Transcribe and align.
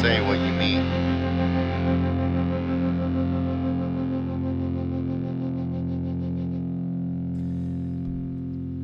say 0.00 0.20
what 0.20 0.38
you 0.38 0.52
mean. 0.52 0.84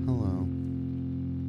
Hello, 0.06 0.46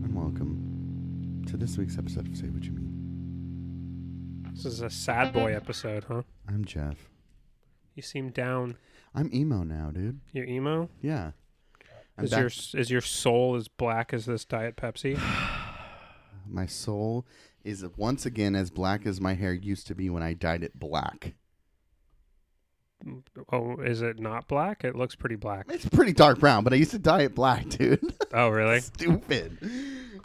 and 0.03 0.13
welcome 0.15 1.43
to 1.47 1.55
this 1.57 1.77
week's 1.77 1.97
episode 1.97 2.27
of 2.27 2.35
Say 2.35 2.47
What 2.49 2.63
You 2.63 2.71
Mean. 2.73 4.49
This 4.53 4.65
is 4.65 4.81
a 4.81 4.89
sad 4.89 5.31
boy 5.33 5.55
episode, 5.55 6.03
huh? 6.07 6.23
I'm 6.47 6.65
Geoff. 6.65 7.09
You 7.95 8.01
seem 8.03 8.29
down. 8.31 8.75
I'm 9.15 9.29
emo 9.33 9.63
now, 9.63 9.91
dude. 9.91 10.19
You're 10.31 10.45
emo. 10.45 10.89
Yeah. 11.01 11.31
I'm 12.17 12.25
Is 12.25 12.31
back- 12.31 12.39
your 12.39 12.49
is 12.81 12.91
your 12.91 13.01
soul 13.01 13.55
as 13.55 13.67
black 13.67 14.13
as 14.13 14.25
this 14.25 14.43
Diet 14.45 14.75
Pepsi? 14.75 15.17
My 16.49 16.65
soul 16.65 17.25
is 17.63 17.85
once 17.97 18.25
again 18.25 18.55
as 18.55 18.69
black 18.69 19.05
as 19.05 19.21
my 19.21 19.33
hair 19.33 19.53
used 19.53 19.87
to 19.87 19.95
be 19.95 20.09
when 20.09 20.21
I 20.23 20.33
dyed 20.33 20.63
it 20.63 20.77
black. 20.79 21.33
Oh, 23.51 23.75
is 23.81 24.01
it 24.01 24.19
not 24.19 24.47
black? 24.47 24.83
It 24.85 24.95
looks 24.95 25.13
pretty 25.15 25.35
black. 25.35 25.65
It's 25.69 25.87
pretty 25.89 26.13
dark 26.13 26.39
brown, 26.39 26.63
but 26.63 26.71
I 26.71 26.77
used 26.77 26.91
to 26.91 26.99
dye 26.99 27.23
it 27.23 27.35
black, 27.35 27.67
dude. 27.69 27.99
Oh, 28.35 28.49
really? 28.49 28.79
Stupid. 28.81 29.59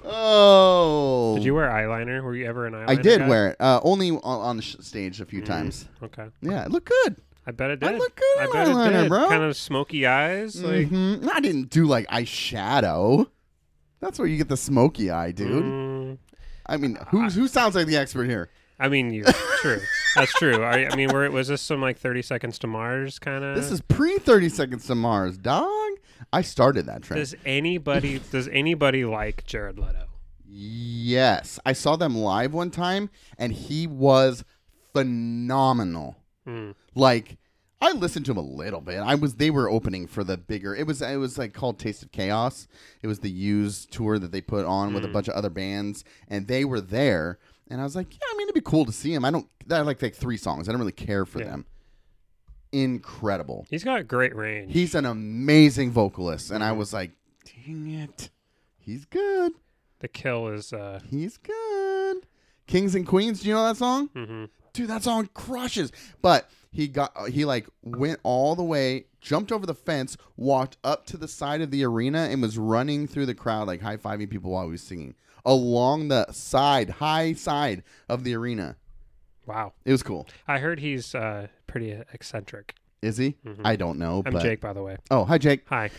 Oh. 0.02 1.34
Did 1.36 1.44
you 1.44 1.54
wear 1.54 1.68
eyeliner? 1.68 2.22
Were 2.22 2.34
you 2.34 2.46
ever 2.46 2.66
an 2.66 2.72
eyeliner? 2.72 2.88
I 2.88 2.94
did 2.94 3.18
guy? 3.20 3.28
wear 3.28 3.48
it. 3.48 3.56
Uh, 3.60 3.80
only 3.82 4.10
on, 4.12 4.20
on 4.22 4.56
the 4.56 4.62
sh- 4.62 4.76
stage 4.80 5.20
a 5.20 5.26
few 5.26 5.42
Mm. 5.42 5.46
times. 5.46 5.88
Okay, 6.02 6.26
Yeah, 6.40 6.64
it 6.64 6.70
looked 6.70 6.88
good. 7.04 7.16
I 7.46 7.50
bet 7.50 7.70
it 7.70 7.82
I 7.84 7.90
did. 7.92 7.98
look 7.98 8.16
good 8.16 8.38
I 8.38 8.46
bet 8.52 8.68
eyeliner, 8.68 8.88
it 8.88 9.02
did. 9.02 9.08
bro. 9.10 9.28
Kind 9.28 9.42
of 9.42 9.56
smoky 9.56 10.06
eyes, 10.06 10.62
like. 10.62 10.88
Mhm. 10.88 11.28
I 11.30 11.40
didn't 11.40 11.68
do 11.70 11.84
like 11.84 12.06
eyeshadow. 12.08 13.26
That's 14.00 14.18
where 14.18 14.28
you 14.28 14.36
get 14.36 14.48
the 14.48 14.56
smoky 14.56 15.10
eye, 15.10 15.32
dude. 15.32 15.64
mm, 15.64 16.18
I 16.66 16.76
mean, 16.76 16.98
who's 17.08 17.34
who 17.34 17.48
sounds 17.48 17.74
like 17.74 17.86
the 17.86 17.96
expert 17.96 18.24
here? 18.24 18.50
I 18.80 18.88
mean, 18.88 19.12
you 19.12 19.24
true. 19.58 19.80
That's 20.14 20.32
true. 20.34 20.62
I, 20.62 20.88
I 20.88 20.96
mean, 20.96 21.12
were, 21.12 21.28
was 21.30 21.48
this 21.48 21.62
some 21.62 21.80
like 21.80 21.98
Thirty 21.98 22.22
Seconds 22.22 22.58
to 22.60 22.66
Mars 22.66 23.18
kind 23.18 23.42
of? 23.42 23.56
This 23.56 23.70
is 23.70 23.80
pre 23.80 24.18
Thirty 24.18 24.48
Seconds 24.48 24.86
to 24.86 24.94
Mars, 24.94 25.36
dog. 25.36 25.68
I 26.32 26.42
started 26.42 26.86
that 26.86 27.02
trend. 27.02 27.20
Does 27.20 27.34
anybody 27.44 28.20
does 28.30 28.48
anybody 28.48 29.04
like 29.04 29.44
Jared 29.44 29.78
Leto? 29.78 30.04
yes, 30.50 31.60
I 31.64 31.72
saw 31.72 31.96
them 31.96 32.16
live 32.16 32.52
one 32.52 32.70
time, 32.70 33.10
and 33.38 33.52
he 33.52 33.86
was 33.86 34.44
phenomenal. 34.92 36.16
Mm. 36.46 36.74
Like 36.94 37.38
I 37.80 37.92
listened 37.92 38.26
to 38.26 38.30
them 38.34 38.38
a 38.44 38.48
little 38.48 38.80
bit. 38.80 38.98
I 38.98 39.14
was 39.14 39.34
they 39.36 39.50
were 39.50 39.70
opening 39.70 40.06
for 40.08 40.24
the 40.24 40.36
bigger. 40.36 40.74
It 40.74 40.86
was 40.86 41.00
it 41.00 41.16
was 41.16 41.38
like 41.38 41.52
called 41.52 41.78
Taste 41.78 42.02
of 42.02 42.10
Chaos. 42.10 42.66
It 43.02 43.06
was 43.06 43.20
the 43.20 43.30
used 43.30 43.92
tour 43.92 44.18
that 44.18 44.32
they 44.32 44.40
put 44.40 44.64
on 44.66 44.92
with 44.94 45.04
a 45.04 45.08
bunch 45.08 45.28
of 45.28 45.34
other 45.34 45.50
bands, 45.50 46.04
and 46.28 46.46
they 46.48 46.64
were 46.64 46.80
there. 46.80 47.38
And 47.70 47.80
I 47.80 47.84
was 47.84 47.94
like, 47.94 48.12
yeah, 48.14 48.18
I 48.32 48.36
mean, 48.36 48.46
it'd 48.46 48.54
be 48.54 48.60
cool 48.62 48.84
to 48.86 48.92
see 48.92 49.14
him. 49.14 49.24
I 49.24 49.30
don't. 49.30 49.46
I 49.70 49.80
like 49.82 50.02
like 50.02 50.14
three 50.16 50.36
songs. 50.38 50.68
I 50.68 50.72
don't 50.72 50.80
really 50.80 50.90
care 50.92 51.24
for 51.24 51.38
Yeah. 51.40 51.50
them. 51.50 51.66
Incredible. 52.72 53.66
He's 53.70 53.84
got 53.84 54.06
great 54.08 54.34
range. 54.36 54.72
He's 54.72 54.94
an 54.94 55.06
amazing 55.06 55.90
vocalist, 55.90 56.50
and 56.50 56.62
I 56.62 56.72
was 56.72 56.92
like, 56.92 57.12
dang 57.64 57.88
it, 57.90 58.28
he's 58.76 59.04
good. 59.06 59.52
the 60.00 60.08
kill 60.08 60.48
is 60.48 60.72
uh 60.72 61.00
He's 61.08 61.38
good. 61.38 62.26
Kings 62.66 62.94
and 62.94 63.06
Queens. 63.06 63.40
Do 63.40 63.48
you 63.48 63.54
know 63.54 63.64
that 63.64 63.76
song? 63.76 64.08
hmm 64.08 64.44
dude 64.74 64.88
that 64.90 65.02
song 65.02 65.28
crushes 65.34 65.90
but 66.22 66.48
he 66.70 66.86
got 66.88 67.28
he 67.30 67.44
like 67.44 67.66
went 67.82 68.20
all 68.22 68.54
the 68.54 68.62
way 68.62 69.06
jumped 69.20 69.50
over 69.50 69.64
the 69.66 69.74
fence 69.74 70.16
walked 70.36 70.76
up 70.84 71.06
to 71.06 71.16
the 71.16 71.26
side 71.28 71.60
of 71.60 71.70
the 71.70 71.84
arena 71.84 72.28
and 72.30 72.40
was 72.42 72.56
running 72.58 73.06
through 73.06 73.26
the 73.26 73.34
crowd 73.34 73.66
like 73.66 73.80
high-fiving 73.80 74.28
people 74.30 74.50
while 74.50 74.64
he 74.64 74.70
was 74.72 74.82
singing 74.82 75.14
along 75.44 76.08
the 76.08 76.30
side 76.30 76.90
high 76.90 77.32
side 77.32 77.82
of 78.08 78.22
the 78.24 78.34
arena 78.34 78.76
wow. 79.46 79.72
it 79.84 79.92
was 79.92 80.02
cool 80.02 80.26
I 80.46 80.58
heard 80.58 80.78
he's 80.80 81.14
uh 81.14 81.48
pretty 81.66 81.92
eccentric. 82.12 82.74
is 83.02 83.16
he 83.16 83.36
Mhm. 83.46 83.60
i 83.64 83.74
don't 83.76 83.98
know 83.98 84.22
I'm 84.26 84.32
but 84.32 84.42
Jake, 84.42 84.60
by 84.60 84.72
the 84.72 84.82
way. 84.82 84.98
oh 85.10 85.24
hi 85.24 85.38
jake 85.38 85.62
Hi. 85.68 85.90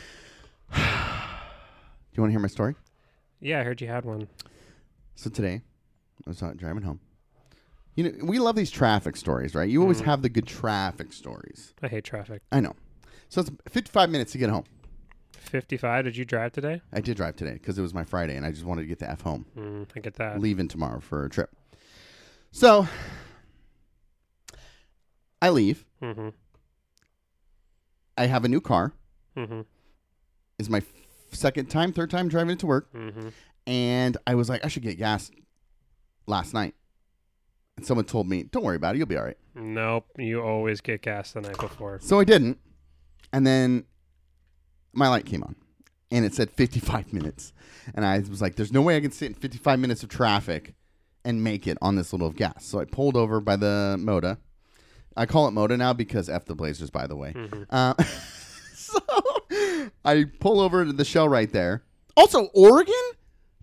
do 0.74 0.80
you 2.14 2.22
want 2.22 2.30
to 2.30 2.32
hear 2.32 2.40
my 2.40 2.48
story 2.48 2.76
Yeah, 3.40 3.60
I 3.60 3.64
heard 3.64 3.82
you 3.82 3.88
had 3.88 4.06
one. 4.06 4.28
so 5.16 5.30
today 5.30 5.62
i 6.26 6.30
was 6.30 6.40
driving 6.58 6.84
home 6.84 7.00
you 7.96 8.04
know 8.04 8.12
we 8.26 8.40
love 8.40 8.56
these 8.56 8.72
traffic 8.72 9.16
stories 9.18 9.56
right 9.56 9.70
you 9.70 9.82
always 9.82 10.02
Mhm. 10.02 10.06
have 10.06 10.22
the 10.22 10.30
good 10.30 10.46
traffic 10.48 11.12
stories 11.14 11.74
I 11.82 11.88
hate 11.88 12.04
traffic. 12.04 12.42
i 12.52 12.60
know 12.60 12.76
so 13.30 13.42
it's 13.42 13.52
55 13.70 14.10
minutes 14.10 14.32
to 14.34 14.38
get 14.38 14.50
home 14.50 14.66
55. 15.34 16.04
Did 16.06 16.16
you 16.16 16.26
drive 16.26 16.52
today? 16.52 16.80
I 16.94 17.02
did 17.02 17.18
drive 17.18 17.36
today 17.36 17.54
because 17.54 17.80
it 17.80 17.82
was 17.82 17.92
my 17.92 18.04
Friday 18.04 18.36
and 18.36 18.46
I 18.46 18.52
just 18.52 18.66
wanted 18.66 18.82
to 18.84 18.88
get 18.88 19.00
the 19.00 19.10
F 19.10 19.22
home. 19.22 19.48
Mm, 19.58 19.88
I 19.96 20.00
get 20.00 20.14
that. 20.16 20.40
Leaving 20.40 20.68
tomorrow 20.68 21.00
for 21.00 21.26
a 21.26 21.30
trip. 21.30 21.50
So 22.52 22.88
I 25.42 25.50
leave. 25.50 25.86
Mm-hmm. 26.04 26.30
I 28.18 28.26
have 28.28 28.46
a 28.46 28.48
new 28.48 28.62
car. 28.62 28.94
Mm-hmm. 29.36 29.62
Is 30.60 30.70
my 30.70 30.80
f- 30.80 30.86
second 31.32 31.68
time, 31.72 31.94
third 31.94 32.12
time 32.12 32.28
driving 32.28 32.52
it 32.52 32.60
to 32.60 32.68
work. 32.68 32.94
Mm-hmm. 32.94 33.30
And 33.66 34.18
I 34.28 34.36
was 34.36 34.50
like, 34.50 34.64
I 34.64 34.68
should 34.68 34.84
get 34.84 35.00
gas 35.00 35.32
last 36.28 36.54
night. 36.54 36.76
And 37.80 37.86
someone 37.86 38.04
told 38.04 38.28
me, 38.28 38.44
don't 38.44 38.66
worry 38.66 38.76
about 38.76 38.96
it. 38.96 38.98
You'll 38.98 39.08
be 39.08 39.16
all 39.16 39.24
right. 39.24 39.38
Nope. 39.56 40.06
You 40.18 40.42
always 40.42 40.82
get 40.82 41.02
gas 41.02 41.32
the 41.32 41.40
night 41.40 41.58
before. 41.58 42.00
So 42.02 42.20
I 42.20 42.26
didn't. 42.26 42.60
And 43.32 43.48
then 43.48 43.86
my 44.92 45.08
light 45.08 45.26
came 45.26 45.44
on 45.44 45.56
and 46.12 46.26
it 46.26 46.34
said 46.34 46.52
55 46.52 47.14
minutes. 47.14 47.54
And 47.96 48.06
I 48.06 48.20
was 48.20 48.42
like, 48.42 48.58
there's 48.58 48.74
no 48.74 48.82
way 48.82 48.98
I 48.98 49.00
can 49.00 49.12
sit 49.12 49.28
in 49.28 49.34
55 49.34 49.80
minutes 49.80 50.04
of 50.04 50.10
traffic 50.10 50.74
and 51.24 51.42
make 51.42 51.68
it 51.68 51.78
on 51.82 51.96
this 51.96 52.12
little 52.12 52.32
gas. 52.32 52.66
So 52.66 52.82
I 52.82 52.84
pulled 52.86 53.16
over 53.16 53.40
by 53.40 53.56
the 53.56 53.96
Moda. 53.98 54.40
I 55.16 55.26
call 55.26 55.48
it 55.48 55.52
Moda 55.52 55.78
now 55.78 55.94
because 55.94 56.28
F 56.28 56.44
the 56.44 56.56
Blazers, 56.56 56.90
by 56.90 57.08
the 57.08 57.16
way. 57.16 57.32
Mhm. 57.34 57.66
Uh, 57.70 57.94
so 58.76 59.00
I 60.04 60.26
pull 60.42 60.60
over 60.60 60.84
to 60.84 60.92
the 60.92 61.06
shell 61.06 61.30
right 61.30 61.50
there. 61.54 61.84
Also, 62.18 62.48
Oregon? 62.54 62.94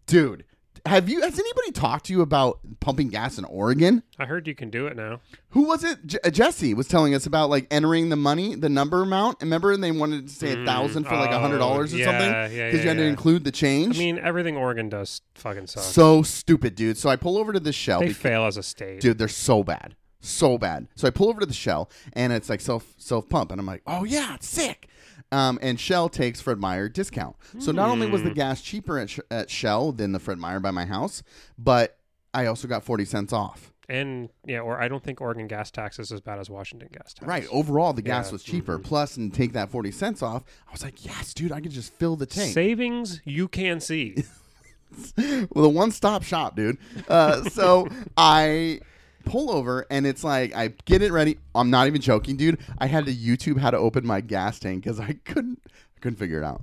Dude, 0.07 0.45
have 0.87 1.09
you, 1.09 1.21
has 1.21 1.39
anybody 1.39 1.73
talked 1.73 2.07
to 2.07 2.13
you 2.13 2.21
about 2.23 2.61
pumping 2.81 3.09
gas 3.09 3.39
in 3.39 3.45
Oregon? 3.45 4.03
I 4.19 4.25
heard 4.27 4.47
you 4.47 4.55
can 4.55 4.71
do 4.71 4.87
it 4.87 4.97
now. 4.97 5.21
Who 5.51 5.63
was 5.65 5.85
it? 5.85 6.05
J- 6.07 6.19
uh, 6.25 6.31
Jesse 6.31 6.75
was 6.75 6.89
telling 6.89 7.15
us 7.15 7.27
about 7.27 7.51
like 7.51 7.67
entering 7.71 8.09
the 8.09 8.17
money, 8.17 8.55
the 8.55 8.69
number 8.69 9.03
amount. 9.03 9.39
Remember, 9.41 9.73
and 9.73 9.83
they 9.83 9.91
wanted 9.93 10.29
to 10.29 10.33
say 10.35 10.53
a 10.53 10.57
Mm, 10.57 10.67
thousand 10.67 11.05
for 11.05 11.17
like 11.17 11.31
a 11.31 11.39
hundred 11.39 11.59
dollars 11.59 11.93
or 11.95 11.99
oh, 12.01 12.05
something 12.05 12.31
yeah, 12.31 12.49
yeah, 12.49 12.67
because 12.67 12.83
you 12.83 12.89
had 12.89 12.97
yeah, 12.99 13.03
to 13.05 13.09
include 13.09 13.45
the 13.45 13.53
change. 13.53 13.97
I 13.97 13.99
mean, 14.01 14.19
everything 14.19 14.57
Oregon 14.57 14.89
does 14.89 15.21
fucking 15.35 15.67
sucks. 15.67 15.87
so 15.87 16.23
stupid, 16.23 16.75
dude. 16.75 16.97
So 16.99 17.09
I 17.11 17.17
pull 17.17 17.37
over 17.39 17.53
to 17.53 17.61
the 17.61 17.73
shell. 17.73 18.01
they 18.01 18.07
because- 18.09 18.23
fail 18.23 18.47
as 18.47 18.57
a 18.57 18.63
state. 18.63 19.01
dude, 19.01 19.19
they're 19.19 19.29
so 19.29 19.63
bad, 19.65 19.97
so 20.21 20.59
bad. 20.59 20.89
So 20.95 21.07
I 21.07 21.11
pull 21.11 21.29
over 21.29 21.41
to 21.41 21.47
the 21.47 21.53
shell, 21.55 21.91
and 22.13 22.33
it's 22.33 22.49
like 22.49 22.61
self 22.61 22.95
self 22.99 23.29
pump, 23.29 23.51
and 23.53 23.61
I'm 23.61 23.67
like, 23.67 23.83
oh 23.87 24.05
yeah, 24.05 24.35
it's 24.35 24.49
sick. 24.49 24.89
Um, 25.33 25.59
and 25.61 25.79
Shell 25.81 26.09
takes 26.11 26.41
Fred 26.41 26.59
Meyer 26.59 26.89
discount. 26.89 27.37
So 27.59 27.73
not 27.73 27.89
only 27.89 28.07
was 28.07 28.23
the 28.23 28.29
Hmm. 28.31 28.35
gas 28.37 28.63
cheaper 28.63 28.99
at, 28.99 29.11
Sh- 29.11 29.19
at 29.31 29.51
Shell 29.51 29.93
than 29.93 30.13
the 30.13 30.21
Fred 30.21 30.39
Meyer 30.39 30.61
by 30.61 30.71
my 30.71 30.85
house, 30.87 31.23
but 31.59 31.99
I 32.33 32.47
also 32.47 32.69
got 32.69 32.85
forty 32.85 33.05
cents 33.05 33.33
off. 33.33 33.73
And 33.89 34.31
yeah, 34.45 34.61
or 34.61 34.81
I 34.81 34.89
don't 34.89 35.03
think 35.03 35.21
Oregon 35.21 35.47
gas 35.47 35.71
tax 35.71 35.99
is 35.99 36.11
as 36.13 36.21
bad 36.21 36.39
as 36.41 36.51
Washington 36.51 36.89
gas 36.93 37.15
tax. 37.15 37.27
Right. 37.27 37.47
Overall, 37.53 37.93
the 37.93 38.03
gas 38.03 38.27
Yeah, 38.27 38.33
was 38.33 38.43
cheaper. 38.43 38.79
mhm. 38.79 38.85
Plus, 38.85 39.17
and 39.17 39.33
take 39.33 39.53
that 39.53 39.71
40 39.71 39.91
cents 39.93 40.23
off, 40.23 40.43
I 40.69 40.73
was 40.73 40.83
like, 40.83 41.05
yes, 41.05 41.33
dude, 41.35 41.53
I 41.53 41.61
could 41.61 41.71
just 41.73 41.93
fill 41.95 42.17
the 42.17 42.27
tank. 42.27 42.53
Savings 42.53 43.21
you 43.25 43.47
can 43.49 43.81
see. 43.81 44.17
well, 45.17 45.63
the 45.63 45.69
one 45.69 45.91
stop 45.91 46.23
shop, 46.23 46.57
dude. 46.57 46.79
Uh, 47.09 47.45
so 47.51 47.89
I 48.17 48.81
pull 49.27 49.51
over 49.51 49.85
and 49.91 50.07
it's 50.07 50.25
like, 50.25 50.55
I 50.57 50.69
get 50.87 51.03
it 51.03 51.13
ready. 51.13 51.37
I'm 51.55 51.69
not 51.71 51.87
even 51.87 52.01
joking, 52.01 52.37
dude. 52.37 52.59
I 52.79 52.87
had 52.87 53.05
to 53.07 53.15
YouTube 53.15 53.59
how 53.59 53.71
to 53.71 53.77
open 53.77 54.07
my 54.07 54.21
gas 54.23 54.59
tank 54.59 54.85
because 54.85 54.99
I 54.99 55.13
couldn't, 55.25 55.61
I 55.67 56.01
couldn't 56.01 56.19
figure 56.19 56.39
it 56.39 56.45
out. 56.45 56.63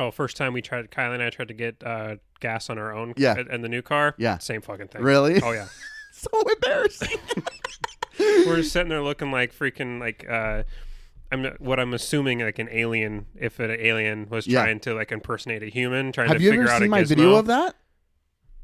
oh, 0.00 0.10
first 0.10 0.36
time 0.36 0.52
we 0.52 0.62
tried, 0.62 0.90
Kylie 0.90 1.14
and 1.14 1.22
I 1.22 1.30
tried 1.30 1.48
to 1.48 1.54
get 1.54 1.76
uh, 1.84 2.16
gas 2.40 2.68
on 2.70 2.78
our 2.78 2.92
own. 2.92 3.14
Yeah. 3.16 3.36
And 3.50 3.62
the 3.62 3.68
new 3.68 3.82
car. 3.82 4.14
Yeah. 4.18 4.38
Same 4.38 4.62
fucking 4.62 4.88
thing. 4.88 5.02
Really? 5.02 5.40
Oh 5.42 5.52
yeah. 5.52 5.68
so 6.12 6.28
embarrassing. 6.54 7.18
We're 8.18 8.62
sitting 8.62 8.88
there 8.88 9.02
looking 9.02 9.30
like 9.30 9.54
freaking 9.54 9.98
like 10.00 10.26
uh 10.28 10.64
I'm 11.32 11.44
what 11.58 11.78
I'm 11.80 11.94
assuming 11.94 12.40
like 12.40 12.58
an 12.58 12.68
alien 12.70 13.26
if 13.36 13.60
an 13.60 13.70
alien 13.70 14.28
was 14.28 14.46
Yeah. 14.46 14.62
trying 14.62 14.80
to 14.80 14.94
like 14.94 15.12
impersonate 15.12 15.62
a 15.62 15.66
human 15.66 16.12
trying 16.12 16.26
to 16.28 16.32
Have 16.34 16.42
you 16.42 16.52
ever 16.52 16.66
seen 16.78 16.90
my 16.90 17.02
gizmo. 17.02 17.08
video 17.08 17.34
of 17.36 17.46
that? 17.46 17.76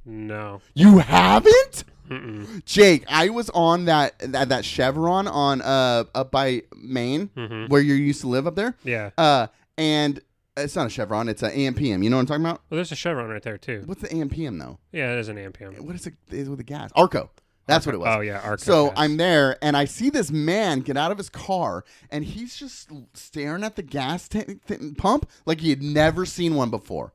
No. 0.05 0.61
You 0.75 0.99
haven't? 0.99 1.85
Mm-mm. 2.09 2.65
Jake, 2.65 3.05
I 3.09 3.29
was 3.31 3.51
on 3.51 3.85
that 3.87 4.19
that, 4.21 4.49
that 4.49 4.65
Chevron 4.65 5.27
on 5.29 5.63
uh 5.63 6.05
up 6.15 6.31
by 6.31 6.63
Maine 6.77 7.29
Mhm. 7.37 7.69
where 7.69 7.81
you 7.81 7.95
used 7.95 8.21
to 8.23 8.29
live 8.29 8.47
up 8.47 8.55
there. 8.55 8.75
Yeah. 8.85 9.11
Uh 9.19 9.47
and 9.79 10.21
it's 10.57 10.75
not 10.75 10.87
a 10.87 10.91
Chevron, 10.91 11.29
it's 11.29 11.43
an 11.43 11.51
AMPM. 11.51 12.03
You 12.03 12.09
know 12.11 12.17
what 12.17 12.21
I'm 12.23 12.27
talking 12.27 12.45
about? 12.45 12.63
Well, 12.71 12.77
there's 12.77 12.93
a 12.93 12.97
Chevron 12.97 13.29
right 13.29 13.43
there 13.43 13.59
too. 13.59 13.83
What's 13.87 14.01
the 14.01 14.09
AMPM 14.09 14.59
though? 14.59 14.79
Yeah, 14.93 15.13
it 15.13 15.19
is 15.19 15.29
an 15.29 15.37
AMPM. 15.37 15.81
What 15.81 15.95
is 15.95 16.07
it 16.07 16.15
is 16.31 16.49
with 16.49 16.59
the 16.59 16.65
gas? 16.65 16.91
Arco. 16.95 17.31
That's 17.67 17.85
what 17.85 17.95
it 17.97 17.99
was. 17.99 18.09
Oh 18.17 18.21
yeah, 18.21 18.41
Arco 18.43 18.63
So 18.63 18.87
gas. 18.89 18.95
I'm 18.97 19.17
there 19.17 19.59
and 19.61 19.77
I 19.77 19.87
see 19.87 20.09
this 20.09 20.31
man 20.31 20.81
get 20.81 20.97
out 20.97 21.11
of 21.11 21.19
his 21.19 21.29
car 21.29 21.85
and 22.11 22.25
he's 22.25 22.57
just 22.57 22.91
staring 23.15 23.65
at 23.65 23.75
the 23.77 23.83
gas 23.83 24.29
tank 24.29 24.65
th- 24.67 24.97
pump 24.97 25.29
like 25.47 25.61
he 25.61 25.71
had 25.71 25.83
never 25.83 26.25
seen 26.25 26.55
one 26.55 26.71
before. 26.71 27.13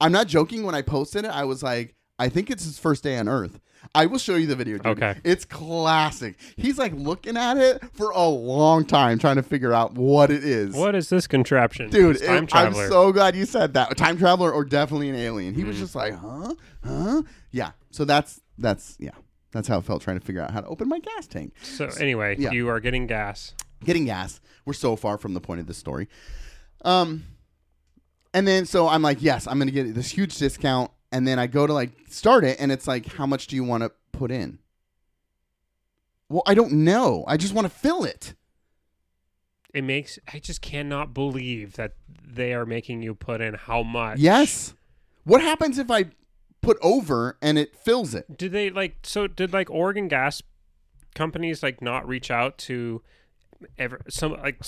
I'm 0.00 0.12
not 0.12 0.28
joking 0.28 0.62
when 0.62 0.76
I 0.76 0.82
posted 0.82 1.24
it. 1.24 1.30
I 1.32 1.42
was 1.44 1.60
like, 1.64 1.96
I 2.18 2.28
think 2.28 2.50
it's 2.50 2.64
his 2.64 2.78
first 2.78 3.02
day 3.04 3.16
on 3.18 3.28
Earth. 3.28 3.60
I 3.94 4.06
will 4.06 4.18
show 4.18 4.34
you 4.34 4.46
the 4.46 4.56
video. 4.56 4.76
Dude. 4.78 4.86
Okay. 4.86 5.16
It's 5.24 5.44
classic. 5.44 6.36
He's 6.56 6.78
like 6.78 6.92
looking 6.94 7.36
at 7.36 7.56
it 7.56 7.82
for 7.94 8.10
a 8.10 8.26
long 8.26 8.84
time, 8.84 9.18
trying 9.18 9.36
to 9.36 9.42
figure 9.42 9.72
out 9.72 9.94
what 9.94 10.30
it 10.30 10.42
is. 10.44 10.74
What 10.74 10.94
is 10.96 11.08
this 11.08 11.26
contraption? 11.28 11.88
Dude, 11.88 12.16
It's 12.16 12.26
time 12.26 12.44
it- 12.44 12.50
traveler. 12.50 12.84
I'm 12.84 12.90
so 12.90 13.12
glad 13.12 13.36
you 13.36 13.46
said 13.46 13.74
that. 13.74 13.96
Time 13.96 14.18
traveler 14.18 14.52
or 14.52 14.64
definitely 14.64 15.08
an 15.10 15.14
alien. 15.14 15.54
He 15.54 15.62
was 15.64 15.76
Mm-hmm. 15.76 15.84
just 15.84 15.94
like, 15.94 16.14
huh, 16.14 16.54
huh, 16.84 17.22
yeah. 17.52 17.70
So 17.90 18.04
that's 18.04 18.40
that's 18.58 18.96
yeah, 18.98 19.12
that's 19.52 19.68
how 19.68 19.78
it 19.78 19.84
felt 19.84 20.02
trying 20.02 20.18
to 20.18 20.26
figure 20.26 20.42
out 20.42 20.50
how 20.50 20.60
to 20.60 20.66
open 20.66 20.88
my 20.88 20.98
gas 20.98 21.26
tank. 21.28 21.54
so 21.62 21.86
anyway, 22.00 22.34
Yeah. 22.38 22.50
you 22.50 22.68
are 22.68 22.80
getting 22.80 23.06
gas. 23.06 23.54
Getting 23.84 24.06
gas. 24.06 24.40
We're 24.66 24.72
so 24.72 24.96
far 24.96 25.18
from 25.18 25.34
the 25.34 25.40
point 25.40 25.60
of 25.60 25.66
this 25.68 25.78
story. 25.78 26.08
Um, 26.84 27.24
and 28.34 28.46
then 28.46 28.66
so 28.66 28.88
I'm 28.88 29.02
like, 29.02 29.22
yes, 29.22 29.46
I'm 29.46 29.58
gonna 29.60 29.70
get 29.70 29.94
this 29.94 30.10
huge 30.10 30.36
discount. 30.36 30.90
And 31.10 31.26
then 31.26 31.38
I 31.38 31.46
go 31.46 31.66
to 31.66 31.72
like 31.72 31.90
start 32.08 32.44
it, 32.44 32.58
and 32.60 32.70
it's 32.70 32.86
like, 32.86 33.06
how 33.14 33.26
much 33.26 33.46
do 33.46 33.56
you 33.56 33.64
want 33.64 33.82
to 33.82 33.92
put 34.12 34.30
in? 34.30 34.58
Well, 36.28 36.42
I 36.46 36.54
don't 36.54 36.72
know. 36.72 37.24
I 37.26 37.36
just 37.36 37.54
want 37.54 37.64
to 37.66 37.70
fill 37.70 38.04
it. 38.04 38.34
It 39.72 39.84
makes 39.84 40.18
I 40.32 40.38
just 40.38 40.60
cannot 40.60 41.14
believe 41.14 41.74
that 41.74 41.94
they 42.26 42.52
are 42.52 42.66
making 42.66 43.02
you 43.02 43.14
put 43.14 43.40
in 43.40 43.54
how 43.54 43.82
much. 43.82 44.18
Yes. 44.18 44.74
What 45.24 45.40
happens 45.40 45.78
if 45.78 45.90
I 45.90 46.06
put 46.60 46.78
over 46.82 47.36
and 47.40 47.58
it 47.58 47.76
fills 47.76 48.14
it? 48.14 48.36
Did 48.36 48.52
they 48.52 48.70
like 48.70 48.96
so 49.02 49.26
did 49.26 49.52
like 49.52 49.70
Oregon 49.70 50.08
gas 50.08 50.42
companies 51.14 51.62
like 51.62 51.82
not 51.82 52.06
reach 52.06 52.30
out 52.30 52.58
to 52.58 53.02
ever 53.76 54.00
some 54.08 54.32
like 54.32 54.62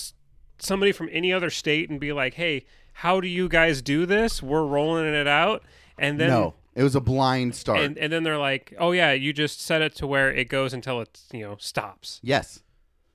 somebody 0.58 0.92
from 0.92 1.08
any 1.12 1.32
other 1.32 1.50
state 1.50 1.88
and 1.88 1.98
be 1.98 2.12
like, 2.12 2.34
"Hey, 2.34 2.66
how 2.92 3.20
do 3.20 3.28
you 3.28 3.48
guys 3.48 3.80
do 3.82 4.04
this? 4.04 4.42
We're 4.42 4.64
rolling 4.64 5.06
it 5.06 5.26
out." 5.26 5.62
And 5.98 6.18
then 6.20 6.28
no, 6.30 6.54
it 6.74 6.82
was 6.82 6.94
a 6.96 7.00
blind 7.00 7.54
start. 7.54 7.80
and 7.80 7.98
and 7.98 8.12
then 8.12 8.22
they're 8.22 8.38
like, 8.38 8.74
"Oh 8.78 8.92
yeah, 8.92 9.12
you 9.12 9.32
just 9.32 9.60
set 9.60 9.82
it 9.82 9.94
to 9.96 10.06
where 10.06 10.32
it 10.32 10.48
goes 10.48 10.72
until 10.72 11.00
it, 11.00 11.20
you 11.32 11.42
know, 11.42 11.56
stops." 11.58 12.20
yes. 12.22 12.62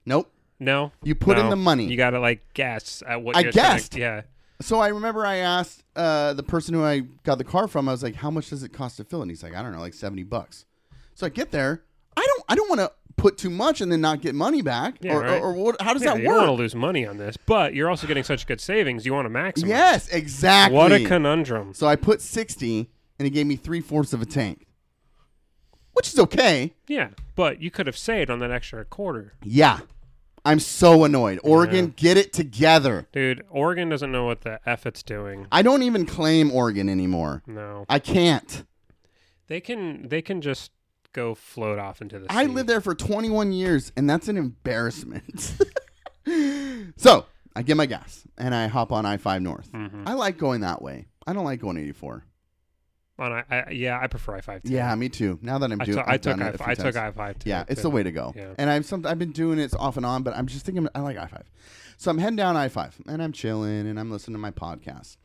Nope. 0.06 0.32
No. 0.60 0.92
You 1.04 1.16
put 1.16 1.38
in 1.40 1.50
the 1.50 1.56
money. 1.56 1.86
You 1.88 1.98
got 1.98 2.12
to 2.12 2.20
like 2.20 2.54
guess 2.54 3.02
at 3.08 3.22
what 3.24 3.36
I 3.36 3.42
you're 3.42 3.52
gonna- 3.52 3.70
guessed. 3.76 3.96
yeah. 3.96 4.22
So 4.62 4.80
I 4.80 4.88
remember 4.90 5.26
I 5.26 5.38
asked 5.38 5.84
uh, 5.98 6.34
the 6.34 6.44
person 6.44 6.74
who 6.76 6.84
I 6.84 7.00
got 7.24 7.38
the 7.40 7.44
car 7.44 7.68
from. 7.68 7.90
I 7.90 7.92
was 7.92 8.04
like, 8.04 8.16
"How 8.16 8.30
much 8.32 8.50
does 8.52 8.64
it 8.64 8.72
cost 8.72 8.98
to 8.98 9.04
fill?" 9.04 9.22
And 9.22 9.30
he's 9.32 9.44
like, 9.44 9.54
"I 9.56 9.62
don't 9.62 9.72
know, 9.74 9.80
like 9.80 9.94
seventy 9.94 10.24
bucks." 10.24 10.66
So 11.14 11.26
I 11.26 11.30
get 11.30 11.52
there. 11.52 11.84
I 12.18 12.26
don't. 12.26 12.44
I 12.50 12.56
don't 12.56 12.70
want 12.70 12.82
to 12.82 12.92
put 13.18 13.38
too 13.38 13.50
much 13.50 13.82
and 13.82 13.92
then 13.92 14.02
not 14.02 14.22
get 14.22 14.36
money 14.36 14.62
back. 14.62 14.98
Yeah, 15.02 15.16
or, 15.16 15.22
right. 15.22 15.42
or, 15.42 15.48
or 15.48 15.54
what? 15.54 15.82
How 15.82 15.94
does 15.94 16.04
Yeah, 16.04 16.14
that 16.14 16.22
you 16.22 16.28
don't 16.28 16.38
want 16.38 16.48
to 16.48 16.52
lose 16.54 16.76
money 16.76 17.06
on 17.06 17.18
this, 17.18 17.38
but 17.38 17.74
you're 17.74 17.90
also 17.90 18.08
getting 18.08 18.24
such 18.24 18.46
good 18.48 18.62
savings. 18.62 19.06
You 19.06 19.14
want 19.14 19.26
to 19.26 19.34
maximize. 19.34 19.68
Yes, 19.68 20.10
exactly. 20.10 20.78
What 20.78 20.92
a 20.92 21.06
conundrum. 21.06 21.74
so 21.74 21.88
I 21.88 21.96
put 21.96 22.22
sixty, 22.22 22.90
and 23.20 23.26
he 23.26 23.30
gave 23.30 23.48
me 23.48 23.56
three 23.56 23.82
fourths 23.82 24.14
of 24.14 24.22
a 24.22 24.26
tank, 24.26 24.68
which 25.94 26.08
is 26.08 26.20
okay. 26.20 26.74
Yeah, 26.88 27.10
but 27.36 27.62
you 27.62 27.72
could 27.72 27.88
have 27.88 27.98
saved 27.98 28.30
on 28.30 28.40
that 28.40 28.52
extra 28.52 28.86
quarter. 28.86 29.34
Yeah, 29.44 29.80
I'm 30.46 30.60
so 30.60 31.04
annoyed. 31.04 31.40
Oregon, 31.44 31.94
get 31.96 32.18
it 32.18 32.32
together. 32.32 33.08
Dude, 33.12 33.44
Oregon 33.50 33.90
doesn't 33.90 34.12
know 34.12 34.26
what 34.26 34.42
the 34.42 34.60
F 34.66 34.86
it's 34.86 35.02
doing. 35.02 35.48
I 35.52 35.64
don't 35.64 35.82
even 35.82 36.06
claim 36.06 36.52
Oregon 36.52 36.88
anymore. 36.88 37.42
No. 37.48 37.86
I 37.90 37.98
can't. 37.98 38.64
They 39.48 39.60
can 39.60 40.08
they 40.08 40.22
can 40.22 40.42
just 40.42 40.72
go 41.16 41.34
float 41.34 41.80
off 41.80 42.02
into 42.02 42.20
the 42.20 42.26
sea. 42.26 42.36
I 42.38 42.46
lived 42.46 42.70
there 42.70 42.82
for 42.82 42.94
21 42.94 43.52
years, 43.54 43.92
and 43.96 44.10
that's 44.10 44.28
an 44.28 44.38
embarrassment. 44.38 45.56
so 46.98 47.26
I 47.56 47.62
get 47.62 47.78
my 47.78 47.86
gas 47.86 48.24
and 48.38 48.54
I 48.54 48.68
hop 48.68 48.92
on 48.92 49.06
I 49.06 49.18
5 49.18 49.42
North. 49.42 49.72
Mhm. 49.72 50.04
I 50.06 50.14
like 50.14 50.38
going 50.38 50.62
that 50.62 50.82
way. 50.82 51.08
I 51.26 51.34
don't 51.34 51.46
like 51.46 51.62
going 51.62 51.78
84. 51.78 52.24
On 53.18 53.32
I, 53.32 53.44
I, 53.50 53.70
yeah, 53.72 53.98
I 53.98 54.08
prefer 54.08 54.36
I 54.36 54.42
five. 54.42 54.62
Yeah, 54.66 54.94
me 54.96 55.08
too. 55.08 55.40
Now 55.42 55.58
that 55.60 55.72
I'm 55.72 55.82
I 55.82 55.86
doing, 55.86 56.00
I 56.06 56.18
took 56.18 56.38
I, 56.38 56.50
it 56.50 56.62
I 56.62 56.76
took. 56.76 56.98
I 56.98 57.12
five. 57.12 57.38
Yeah, 57.46 57.64
it's 57.70 57.82
the 57.82 57.90
way 57.90 58.04
to 58.04 58.12
go. 58.12 58.34
Yeah. 58.36 58.56
And 58.58 58.70
I've 58.70 58.86
some 58.86 59.06
I've 59.06 59.18
been 59.18 59.32
doing 59.32 59.58
it 59.58 59.74
off 59.80 59.96
and 59.96 60.06
on, 60.06 60.24
but 60.24 60.36
I'm 60.36 60.48
just 60.48 60.66
thinking 60.66 60.86
I 60.94 61.00
like 61.00 61.16
I 61.18 61.28
five. 61.28 61.50
So 61.96 62.12
I'm 62.12 62.18
heading 62.18 62.36
down 62.36 62.58
I 62.58 62.68
five 62.68 62.98
and 63.08 63.24
I'm 63.24 63.32
chilling 63.32 63.88
and 63.88 63.98
I'm 63.98 64.12
listening 64.12 64.34
to 64.34 64.40
my 64.40 64.52
podcast, 64.52 65.16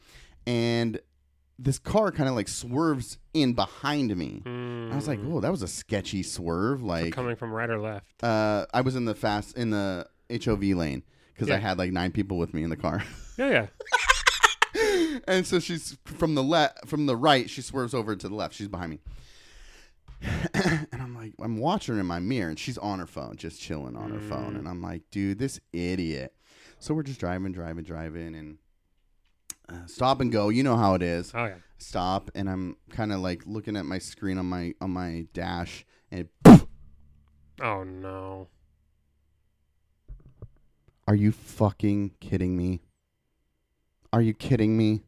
and 0.47 1.01
this 1.63 1.79
car 1.79 2.11
kind 2.11 2.29
of 2.29 2.35
like 2.35 2.49
swerves 2.49 3.19
in 3.35 3.53
behind 3.53 4.17
me. 4.17 4.43
I 4.47 4.95
was 4.97 5.07
like, 5.07 5.19
Mm. 5.21 5.27
"Whoa, 5.29 5.41
that 5.41 5.51
was 5.51 5.63
a 5.63 5.69
sketchy 5.69 6.23
swerve!" 6.23 6.83
Like, 6.83 7.13
coming 7.13 7.37
from 7.37 7.53
right 7.53 7.69
or 7.69 7.79
left. 7.79 8.25
uh, 8.25 8.65
I 8.73 8.81
was 8.81 8.97
in 8.97 9.05
the 9.05 9.15
fast 9.15 9.57
in 9.59 9.71
the 9.71 10.07
HOV 10.31 10.63
lane 10.75 11.03
because 11.35 11.51
I 11.51 11.59
had 11.59 11.77
like 11.79 11.93
nine 11.93 12.13
people 12.13 12.39
with 12.39 12.55
me 12.55 12.63
in 12.63 12.71
the 12.71 12.77
car, 12.77 13.03
Yeah, 13.39 13.67
yeah. 14.75 15.19
and 15.29 15.47
so 15.47 15.59
she's 15.61 15.97
from 16.05 16.35
the 16.35 16.43
left, 16.43 16.87
from 16.89 17.07
the 17.07 17.17
right, 17.17 17.49
she 17.51 17.61
swerves 17.63 17.93
over 17.95 18.17
to 18.17 18.29
the 18.29 18.35
left. 18.35 18.55
She's 18.55 18.69
behind 18.69 18.91
me, 18.93 18.99
and 20.55 20.87
I'm 20.93 21.15
like, 21.15 21.33
I'm 21.41 21.57
watching 21.59 21.95
her 21.95 22.01
in 22.01 22.07
my 22.07 22.21
mirror, 22.21 22.49
and 22.51 22.59
she's 22.59 22.79
on 22.79 22.99
her 22.99 23.07
phone, 23.07 23.37
just 23.37 23.61
chilling 23.61 23.97
on 23.97 24.11
her 24.11 24.21
phone, 24.21 24.57
and 24.57 24.69
I'm 24.69 24.83
like, 24.83 25.03
dude, 25.11 25.39
this 25.39 25.61
idiot. 25.73 26.35
So 26.79 26.95
we're 26.95 27.03
just 27.03 27.21
driving, 27.21 27.53
driving, 27.53 27.85
driving, 27.85 28.35
and 28.35 28.59
uh, 29.71 29.87
stop 29.87 30.21
and 30.21 30.31
go. 30.33 30.49
You 30.49 30.63
know 30.63 30.77
how 30.77 30.95
it 30.95 31.03
is. 31.03 31.33
Oh 31.35 31.47
yeah. 31.47 31.55
Stop, 31.79 32.31
and 32.35 32.49
I'm 32.51 32.77
kind 32.91 33.13
of 33.13 33.21
like 33.21 33.43
looking 33.47 33.77
at 33.77 33.87
my 33.87 33.99
screen 33.99 34.37
on 34.39 34.47
my 34.47 34.75
on 34.81 34.91
my 34.91 35.27
dash, 35.33 35.87
and 36.11 36.29
Oh 37.63 37.85
no. 37.85 38.49
Are 41.09 41.15
you 41.15 41.33
fucking 41.33 42.13
kidding 42.21 42.57
me? 42.57 42.81
Are 44.13 44.21
you 44.23 44.33
kidding 44.35 44.77
me? 44.77 45.03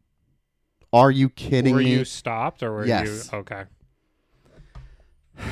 Are 0.93 1.11
you 1.11 1.29
kidding 1.29 1.75
were 1.75 1.81
me? 1.81 1.91
you 1.93 2.05
stopped 2.05 2.63
or 2.63 2.73
were 2.73 2.87
Yes. 2.87 3.31
you 3.33 3.39
okay? 3.39 3.65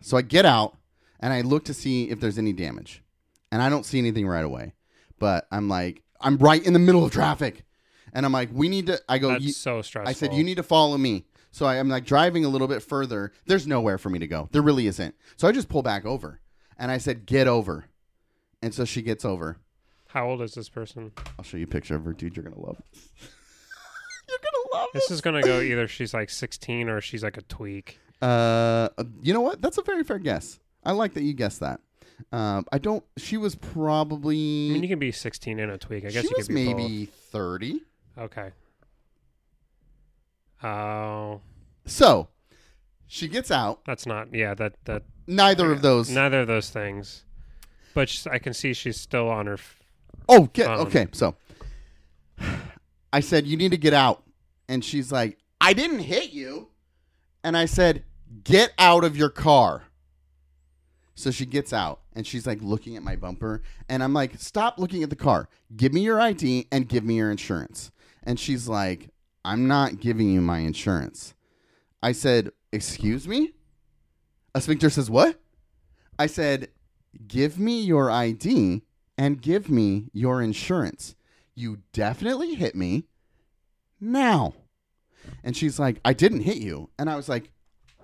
So 0.00 0.16
I 0.16 0.22
get 0.22 0.46
out 0.46 0.76
and 1.20 1.32
I 1.32 1.40
look 1.42 1.64
to 1.66 1.74
see 1.74 2.08
if 2.08 2.20
there's 2.20 2.38
any 2.38 2.52
damage. 2.52 3.02
And 3.50 3.60
I 3.60 3.68
don't 3.68 3.84
see 3.84 3.98
anything 3.98 4.26
right 4.26 4.44
away. 4.44 4.72
But 5.18 5.46
I'm 5.50 5.68
like, 5.68 6.02
I'm 6.20 6.36
right 6.38 6.64
in 6.64 6.72
the 6.72 6.78
middle 6.78 7.04
of 7.04 7.10
traffic. 7.12 7.64
And 8.12 8.26
I'm 8.26 8.32
like, 8.32 8.50
we 8.52 8.68
need 8.68 8.86
to 8.86 9.00
I 9.08 9.18
go 9.18 9.28
That's 9.28 9.56
so 9.56 9.82
stressful. 9.82 10.08
I 10.08 10.12
said 10.12 10.34
you 10.34 10.44
need 10.44 10.56
to 10.56 10.62
follow 10.62 10.96
me. 10.96 11.24
So 11.50 11.66
I, 11.66 11.76
am 11.76 11.88
like 11.88 12.04
driving 12.04 12.44
a 12.44 12.48
little 12.48 12.68
bit 12.68 12.82
further. 12.82 13.32
There's 13.46 13.66
nowhere 13.66 13.98
for 13.98 14.10
me 14.10 14.18
to 14.18 14.26
go. 14.26 14.48
There 14.52 14.62
really 14.62 14.86
isn't. 14.86 15.14
So 15.36 15.48
I 15.48 15.52
just 15.52 15.68
pull 15.68 15.82
back 15.82 16.04
over. 16.04 16.40
And 16.78 16.92
I 16.92 16.98
said, 16.98 17.26
"Get 17.26 17.48
over." 17.48 17.86
And 18.62 18.72
so 18.72 18.84
she 18.84 19.02
gets 19.02 19.24
over. 19.24 19.58
How 20.08 20.28
old 20.28 20.42
is 20.42 20.54
this 20.54 20.68
person? 20.68 21.12
I'll 21.38 21.44
show 21.44 21.56
you 21.56 21.64
a 21.64 21.68
picture 21.68 21.96
of 21.96 22.04
her, 22.04 22.12
dude. 22.12 22.36
You're 22.36 22.44
gonna 22.44 22.60
love. 22.60 22.80
You're 24.28 24.38
gonna 24.38 24.82
love 24.82 24.88
This 24.92 25.10
is 25.10 25.20
gonna 25.20 25.42
go 25.42 25.60
either 25.60 25.88
she's 25.88 26.12
like 26.12 26.30
16 26.30 26.88
or 26.88 27.00
she's 27.00 27.22
like 27.22 27.36
a 27.36 27.42
tweak. 27.42 27.98
Uh, 28.20 28.88
you 29.22 29.32
know 29.32 29.40
what? 29.40 29.60
That's 29.62 29.78
a 29.78 29.82
very 29.82 30.04
fair 30.04 30.18
guess. 30.18 30.60
I 30.84 30.92
like 30.92 31.14
that 31.14 31.22
you 31.22 31.32
guessed 31.34 31.60
that. 31.60 31.80
Um, 32.32 32.64
I 32.72 32.78
don't. 32.78 33.04
She 33.16 33.36
was 33.36 33.54
probably. 33.54 34.70
I 34.70 34.72
mean, 34.72 34.82
you 34.82 34.88
can 34.88 34.98
be 34.98 35.12
16 35.12 35.58
and 35.58 35.70
a 35.70 35.78
tweak. 35.78 36.04
I 36.04 36.08
guess 36.08 36.22
she 36.22 36.28
you 36.28 36.34
was 36.36 36.46
could 36.46 36.54
be 36.54 36.64
maybe 36.66 37.06
both. 37.06 37.14
Okay. 38.18 38.50
Oh, 40.62 41.40
So, 41.86 42.28
she 43.06 43.28
gets 43.28 43.50
out. 43.50 43.84
that's 43.86 44.06
not. 44.06 44.34
Yeah, 44.34 44.54
that 44.54 44.74
that 44.84 45.02
Neither 45.26 45.70
of 45.72 45.82
those. 45.82 46.10
neither 46.10 46.40
of 46.40 46.46
those 46.48 46.70
things. 46.70 47.24
But 47.94 48.08
sh 48.08 48.26
I 48.26 48.38
can 48.38 48.54
see 48.54 48.72
she's 48.74 48.98
still 49.00 49.28
on 49.28 49.46
her. 49.46 49.54
F- 49.54 49.78
oh, 50.28 50.46
get 50.52 50.68
Um, 50.68 50.80
okay. 50.86 51.06
So, 51.12 51.36
I 53.12 53.20
said 53.20 53.46
you 53.46 53.56
need 53.56 53.70
to 53.70 53.76
get 53.78 53.94
out, 53.94 54.24
and 54.68 54.84
she's 54.84 55.12
like, 55.12 55.38
"I 55.60 55.72
didn't 55.72 56.00
hit 56.00 56.30
you," 56.32 56.68
and 57.44 57.56
I 57.56 57.66
said, 57.66 58.04
"Get 58.44 58.72
out 58.78 59.04
of 59.04 59.16
your 59.16 59.30
car." 59.30 59.84
So 61.14 61.32
she 61.32 61.46
gets 61.46 61.72
out 61.72 61.98
and 62.14 62.24
she's 62.24 62.46
like 62.46 62.60
looking 62.62 62.96
at 62.96 63.02
my 63.02 63.16
bumper. 63.16 63.60
And 63.88 64.04
I'm 64.04 64.12
like, 64.14 64.38
stop 64.38 64.78
looking 64.78 65.02
at 65.02 65.10
the 65.10 65.16
car. 65.16 65.48
Give 65.76 65.92
me 65.92 66.02
your 66.02 66.20
ID 66.20 66.68
and 66.70 66.88
give 66.88 67.02
me 67.02 67.16
your 67.16 67.28
insurance. 67.32 67.90
And 68.28 68.38
she's 68.38 68.68
like, 68.68 69.08
I'm 69.42 69.66
not 69.66 70.00
giving 70.00 70.28
you 70.28 70.42
my 70.42 70.58
insurance. 70.58 71.32
I 72.02 72.12
said, 72.12 72.50
Excuse 72.70 73.26
me? 73.26 73.54
A 74.54 74.60
sphincter 74.60 74.90
says, 74.90 75.08
What? 75.08 75.40
I 76.18 76.26
said, 76.26 76.68
Give 77.26 77.58
me 77.58 77.80
your 77.80 78.10
ID 78.10 78.82
and 79.16 79.40
give 79.40 79.70
me 79.70 80.10
your 80.12 80.42
insurance. 80.42 81.16
You 81.54 81.78
definitely 81.94 82.54
hit 82.54 82.74
me 82.74 83.04
now. 83.98 84.52
And 85.42 85.56
she's 85.56 85.78
like, 85.78 85.98
I 86.04 86.12
didn't 86.12 86.42
hit 86.42 86.58
you. 86.58 86.90
And 86.98 87.08
I 87.08 87.16
was 87.16 87.30
like, 87.30 87.50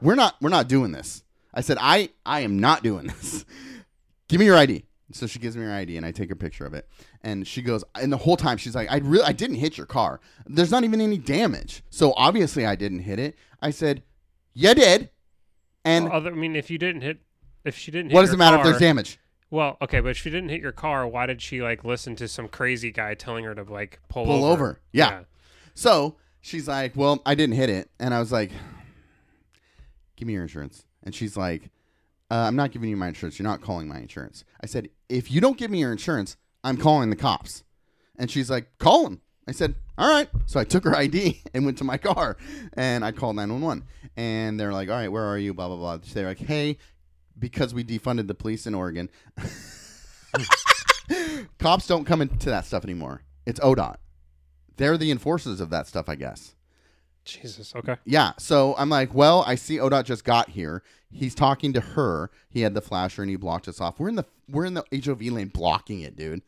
We're 0.01 0.15
not 0.15 0.37
we're 0.41 0.49
not 0.49 0.69
doing 0.69 0.93
this. 0.93 1.23
I 1.53 1.61
said, 1.61 1.77
I, 1.79 2.09
I 2.25 2.41
am 2.41 2.59
not 2.59 2.83
doing 2.83 3.09
this. 3.09 3.45
Give 4.29 4.41
me 4.41 4.47
your 4.47 4.57
ID. 4.57 4.87
So 5.15 5.29
she 5.29 5.39
gives 5.39 5.57
me 5.57 5.63
her 5.63 5.73
ID 5.73 5.97
and 5.97 6.05
I 6.05 6.11
take 6.11 6.33
a 6.33 6.37
picture 6.37 6.67
of 6.67 6.75
it. 6.75 6.89
And 7.23 7.47
she 7.47 7.63
goes, 7.63 7.85
and 7.95 8.13
the 8.13 8.17
whole 8.17 8.37
time 8.37 8.57
she's 8.57 8.75
like, 8.75 8.91
I 8.91 8.97
really 8.99 9.25
I 9.25 9.33
didn't 9.33 9.57
hit 9.57 9.77
your 9.77 9.87
car. 9.87 10.21
There's 10.47 10.73
not 10.73 10.83
even 10.83 11.01
any 11.01 11.19
damage. 11.19 11.85
So 11.89 12.13
obviously 12.17 12.67
I 12.67 12.75
didn't 12.75 13.01
hit 13.01 13.21
it. 13.21 13.37
I 13.63 13.71
said, 13.71 14.03
You 14.55 14.75
did. 14.75 15.11
And 15.85 16.09
other, 16.09 16.33
I 16.33 16.35
mean, 16.35 16.57
if 16.57 16.69
you 16.69 16.79
didn't 16.79 17.03
hit, 17.03 17.19
if 17.65 17.77
she 17.77 17.93
didn't 17.93 18.11
hit 18.11 18.15
what 18.15 18.23
does 18.23 18.31
your 18.31 18.37
it 18.37 18.39
matter 18.39 18.57
car, 18.57 18.67
if 18.67 18.73
there's 18.73 18.81
damage? 18.81 19.19
Well, 19.51 19.77
okay, 19.81 20.01
but 20.01 20.09
if 20.09 20.17
she 20.17 20.31
didn't 20.31 20.49
hit 20.49 20.61
your 20.61 20.73
car, 20.73 21.07
why 21.07 21.27
did 21.27 21.41
she 21.41 21.63
like 21.63 21.85
listen 21.85 22.17
to 22.17 22.27
some 22.27 22.49
crazy 22.49 22.91
guy 22.91 23.15
telling 23.15 23.45
her 23.45 23.55
to 23.55 23.63
like 23.63 24.01
pull, 24.09 24.25
Pull 24.25 24.45
over. 24.45 24.81
Yeah. 24.93 25.11
yeah. 25.11 25.21
So 25.75 26.17
she's 26.41 26.67
like, 26.67 26.97
Well, 26.97 27.23
I 27.25 27.37
didn't 27.37 27.55
hit 27.55 27.71
it. 27.71 27.89
And 28.01 28.13
I 28.13 28.19
was 28.19 28.33
like, 28.33 28.51
give 30.17 30.27
me 30.27 30.33
your 30.33 30.43
insurance. 30.43 30.85
And 31.05 31.15
she's 31.15 31.37
like, 31.37 31.71
uh, 32.31 32.35
I'm 32.35 32.57
not 32.57 32.73
giving 32.73 32.89
you 32.89 32.97
my 32.97 33.09
insurance. 33.09 33.39
You're 33.39 33.49
not 33.49 33.61
calling 33.61 33.89
my 33.89 33.99
insurance. 33.99 34.45
I 34.63 34.67
said, 34.67 34.89
if 35.09 35.31
you 35.31 35.41
don't 35.41 35.59
give 35.59 35.71
me 35.71 35.81
your 35.81 35.93
insurance, 35.93 36.37
I'm 36.63 36.77
calling 36.77 37.11
the 37.11 37.17
cops. 37.17 37.65
And 38.17 38.31
she's 38.31 38.51
like, 38.51 38.79
call 38.79 39.05
them. 39.05 39.21
I 39.47 39.53
said, 39.53 39.75
all 39.99 40.11
right. 40.11 40.29
So 40.47 40.59
I 40.59 40.65
took 40.65 40.85
her 40.85 40.97
ID 40.97 41.43
and 41.53 41.65
went 41.65 41.79
to 41.79 41.85
my 41.85 41.99
car 41.99 42.37
and 42.75 43.05
I 43.05 43.13
called 43.13 43.37
911. 43.37 43.85
And 44.17 44.59
they're 44.59 44.73
like, 44.73 44.89
all 44.89 44.95
right, 44.95 45.13
where 45.13 45.25
are 45.25 45.39
you? 45.39 45.55
Blah, 45.55 45.69
blah, 45.69 45.77
blah. 45.77 45.99
They're 46.13 46.27
like, 46.27 46.39
hey, 46.39 46.79
because 47.39 47.75
we 47.75 47.85
defunded 47.85 48.29
the 48.29 48.35
police 48.35 48.67
in 48.67 48.75
Oregon, 48.75 49.11
cops 51.59 51.87
don't 51.87 52.05
come 52.05 52.23
into 52.23 52.51
that 52.51 52.65
stuff 52.65 52.85
anymore. 52.85 53.23
It's 53.45 53.61
ODOT. 53.61 53.97
They're 54.77 54.97
the 54.97 55.11
enforcers 55.11 55.61
of 55.61 55.71
that 55.71 55.87
stuff, 55.87 56.09
I 56.09 56.15
guess. 56.15 56.55
Jesus. 57.25 57.75
Okay. 57.75 57.97
Yeah. 58.05 58.33
So 58.39 58.75
I'm 58.77 58.91
like, 58.91 59.15
well, 59.15 59.45
I 59.47 59.55
see 59.55 59.79
ODOT 59.79 60.05
just 60.05 60.25
got 60.25 60.51
here. 60.51 60.83
He's 61.11 61.35
talking 61.35 61.73
to 61.73 61.81
her. 61.81 62.31
He 62.49 62.61
had 62.61 62.75
the 62.75 62.81
flasher 62.81 63.23
and 63.23 63.31
he 63.31 63.37
blocked 63.37 63.69
us 63.69 63.81
off. 63.81 63.99
We're 63.99 64.09
in 64.09 64.17
the 64.17 64.25
we're 64.49 64.65
in 64.65 64.75
the 64.75 64.85
HOV 64.93 65.23
lane 65.23 65.49
blocking 65.49 66.01
it, 66.01 66.17
dude. 66.17 66.43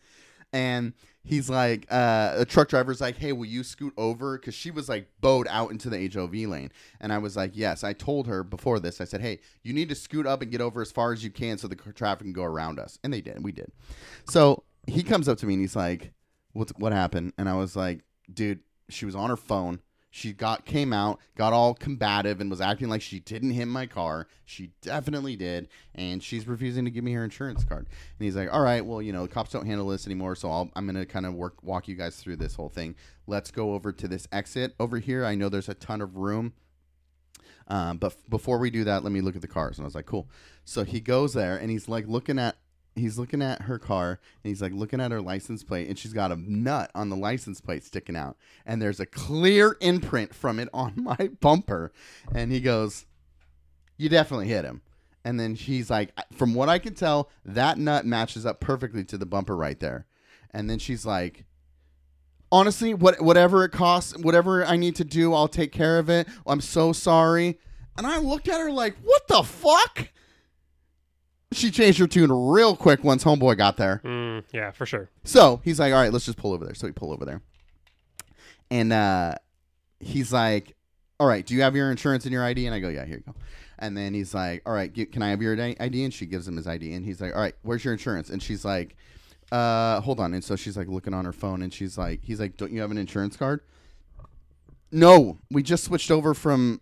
And 0.52 0.92
he's 1.26 1.50
like, 1.50 1.86
uh, 1.90 2.38
the 2.38 2.44
truck 2.44 2.68
driver's 2.68 3.00
like, 3.00 3.16
hey, 3.16 3.32
will 3.32 3.46
you 3.46 3.62
scoot 3.62 3.92
over? 3.96 4.38
Because 4.38 4.54
she 4.54 4.70
was 4.70 4.88
like 4.88 5.08
bowed 5.20 5.46
out 5.50 5.70
into 5.70 5.90
the 5.90 6.08
HOV 6.08 6.32
lane. 6.32 6.70
And 7.00 7.12
I 7.12 7.18
was 7.18 7.36
like, 7.36 7.52
yes. 7.54 7.84
I 7.84 7.92
told 7.92 8.26
her 8.26 8.42
before 8.42 8.80
this, 8.80 9.00
I 9.00 9.04
said, 9.04 9.20
hey, 9.20 9.40
you 9.62 9.72
need 9.72 9.88
to 9.88 9.94
scoot 9.94 10.26
up 10.26 10.42
and 10.42 10.50
get 10.50 10.60
over 10.60 10.80
as 10.80 10.92
far 10.92 11.12
as 11.12 11.22
you 11.22 11.30
can 11.30 11.58
so 11.58 11.68
the 11.68 11.76
traffic 11.76 12.24
can 12.24 12.32
go 12.32 12.44
around 12.44 12.78
us. 12.78 12.98
And 13.04 13.12
they 13.12 13.20
did. 13.20 13.42
We 13.42 13.52
did. 13.52 13.70
So 14.28 14.62
he 14.86 15.02
comes 15.02 15.28
up 15.28 15.38
to 15.38 15.46
me 15.46 15.54
and 15.54 15.60
he's 15.60 15.76
like, 15.76 16.12
what, 16.52 16.70
what 16.78 16.92
happened? 16.92 17.32
And 17.36 17.48
I 17.48 17.54
was 17.54 17.76
like, 17.76 18.00
dude, 18.32 18.60
she 18.88 19.04
was 19.04 19.14
on 19.14 19.30
her 19.30 19.36
phone. 19.36 19.80
She 20.16 20.32
got 20.32 20.64
came 20.64 20.94
out, 20.94 21.20
got 21.36 21.52
all 21.52 21.74
combative, 21.74 22.40
and 22.40 22.48
was 22.48 22.62
acting 22.62 22.88
like 22.88 23.02
she 23.02 23.20
didn't 23.20 23.50
hit 23.50 23.66
my 23.66 23.84
car. 23.84 24.28
She 24.46 24.70
definitely 24.80 25.36
did, 25.36 25.68
and 25.94 26.22
she's 26.22 26.48
refusing 26.48 26.86
to 26.86 26.90
give 26.90 27.04
me 27.04 27.12
her 27.12 27.22
insurance 27.22 27.64
card. 27.64 27.86
And 27.86 28.24
he's 28.24 28.34
like, 28.34 28.50
"All 28.50 28.62
right, 28.62 28.82
well, 28.82 29.02
you 29.02 29.12
know, 29.12 29.26
cops 29.26 29.50
don't 29.50 29.66
handle 29.66 29.88
this 29.88 30.06
anymore, 30.06 30.34
so 30.34 30.50
I'll, 30.50 30.70
I'm 30.74 30.86
gonna 30.86 31.04
kind 31.04 31.26
of 31.26 31.34
work 31.34 31.62
walk 31.62 31.86
you 31.86 31.96
guys 31.96 32.16
through 32.16 32.36
this 32.36 32.54
whole 32.54 32.70
thing. 32.70 32.96
Let's 33.26 33.50
go 33.50 33.74
over 33.74 33.92
to 33.92 34.08
this 34.08 34.26
exit 34.32 34.74
over 34.80 34.98
here. 35.00 35.22
I 35.22 35.34
know 35.34 35.50
there's 35.50 35.68
a 35.68 35.74
ton 35.74 36.00
of 36.00 36.16
room, 36.16 36.54
um, 37.68 37.98
but 37.98 38.12
f- 38.12 38.30
before 38.30 38.56
we 38.56 38.70
do 38.70 38.84
that, 38.84 39.04
let 39.04 39.12
me 39.12 39.20
look 39.20 39.36
at 39.36 39.42
the 39.42 39.48
cars." 39.48 39.76
And 39.76 39.84
I 39.84 39.86
was 39.86 39.94
like, 39.94 40.06
"Cool." 40.06 40.30
So 40.64 40.84
he 40.84 40.98
goes 40.98 41.34
there, 41.34 41.58
and 41.58 41.70
he's 41.70 41.90
like 41.90 42.08
looking 42.08 42.38
at 42.38 42.56
he's 42.96 43.18
looking 43.18 43.42
at 43.42 43.62
her 43.62 43.78
car 43.78 44.18
and 44.42 44.48
he's 44.48 44.62
like 44.62 44.72
looking 44.72 45.00
at 45.00 45.12
her 45.12 45.20
license 45.20 45.62
plate 45.62 45.88
and 45.88 45.98
she's 45.98 46.12
got 46.12 46.32
a 46.32 46.36
nut 46.36 46.90
on 46.94 47.08
the 47.08 47.16
license 47.16 47.60
plate 47.60 47.84
sticking 47.84 48.16
out 48.16 48.36
and 48.64 48.80
there's 48.80 49.00
a 49.00 49.06
clear 49.06 49.76
imprint 49.80 50.34
from 50.34 50.58
it 50.58 50.68
on 50.72 50.92
my 50.96 51.30
bumper 51.40 51.92
and 52.34 52.50
he 52.50 52.60
goes 52.60 53.06
you 53.96 54.08
definitely 54.08 54.48
hit 54.48 54.64
him. 54.64 54.82
And 55.24 55.40
then 55.40 55.56
she's 55.56 55.90
like 55.90 56.12
from 56.32 56.54
what 56.54 56.68
i 56.68 56.78
can 56.78 56.94
tell 56.94 57.30
that 57.44 57.78
nut 57.78 58.06
matches 58.06 58.46
up 58.46 58.60
perfectly 58.60 59.04
to 59.04 59.18
the 59.18 59.26
bumper 59.26 59.56
right 59.56 59.78
there. 59.80 60.06
And 60.52 60.70
then 60.70 60.78
she's 60.78 61.04
like 61.04 61.44
honestly 62.52 62.94
what 62.94 63.20
whatever 63.20 63.64
it 63.64 63.70
costs 63.70 64.16
whatever 64.16 64.64
i 64.64 64.76
need 64.76 64.94
to 64.94 65.04
do 65.04 65.34
i'll 65.34 65.48
take 65.48 65.72
care 65.72 65.98
of 65.98 66.08
it. 66.08 66.28
I'm 66.46 66.60
so 66.60 66.92
sorry. 66.92 67.58
And 67.98 68.06
i 68.06 68.18
looked 68.18 68.48
at 68.48 68.60
her 68.60 68.70
like 68.70 68.96
what 69.02 69.26
the 69.26 69.42
fuck 69.42 70.10
she 71.52 71.70
changed 71.70 71.98
her 71.98 72.06
tune 72.06 72.30
real 72.32 72.74
quick 72.76 73.04
once 73.04 73.22
homeboy 73.24 73.56
got 73.56 73.76
there 73.76 74.00
Mm, 74.04 74.44
yeah, 74.52 74.70
for 74.72 74.84
sure. 74.86 75.08
so 75.24 75.60
he's 75.64 75.78
like, 75.78 75.92
all 75.92 76.00
right, 76.00 76.12
let's 76.12 76.26
just 76.26 76.38
pull 76.38 76.52
over 76.52 76.64
there. 76.64 76.74
So 76.74 76.86
we 76.86 76.92
pull 76.92 77.12
over 77.12 77.24
there. 77.24 77.40
And 78.70 78.92
uh, 78.92 79.34
he's 80.00 80.32
like, 80.32 80.74
all 81.20 81.26
right, 81.26 81.46
do 81.46 81.54
you 81.54 81.62
have 81.62 81.76
your 81.76 81.90
insurance 81.90 82.24
and 82.24 82.32
your 82.32 82.44
ID? 82.44 82.66
And 82.66 82.74
I 82.74 82.80
go, 82.80 82.88
yeah, 82.88 83.04
here 83.04 83.18
you 83.18 83.22
go. 83.32 83.34
And 83.78 83.96
then 83.96 84.12
he's 84.12 84.34
like, 84.34 84.62
all 84.66 84.72
right, 84.72 84.92
can 85.12 85.22
I 85.22 85.30
have 85.30 85.40
your 85.40 85.54
ID? 85.60 86.04
And 86.04 86.12
she 86.12 86.26
gives 86.26 86.48
him 86.48 86.56
his 86.56 86.66
ID. 86.66 86.92
And 86.94 87.04
he's 87.04 87.20
like, 87.20 87.34
all 87.34 87.40
right, 87.40 87.54
where's 87.62 87.84
your 87.84 87.92
insurance? 87.92 88.28
And 88.30 88.42
she's 88.42 88.64
like, 88.64 88.96
uh, 89.52 90.00
hold 90.00 90.18
on. 90.18 90.34
And 90.34 90.42
so 90.42 90.56
she's 90.56 90.76
like 90.76 90.88
looking 90.88 91.14
on 91.14 91.24
her 91.24 91.32
phone 91.32 91.62
and 91.62 91.72
she's 91.72 91.96
like, 91.96 92.20
he's 92.22 92.40
like, 92.40 92.56
don't 92.56 92.72
you 92.72 92.80
have 92.80 92.90
an 92.90 92.98
insurance 92.98 93.36
card? 93.36 93.60
No, 94.90 95.38
we 95.50 95.62
just 95.62 95.84
switched 95.84 96.10
over 96.10 96.34
from 96.34 96.80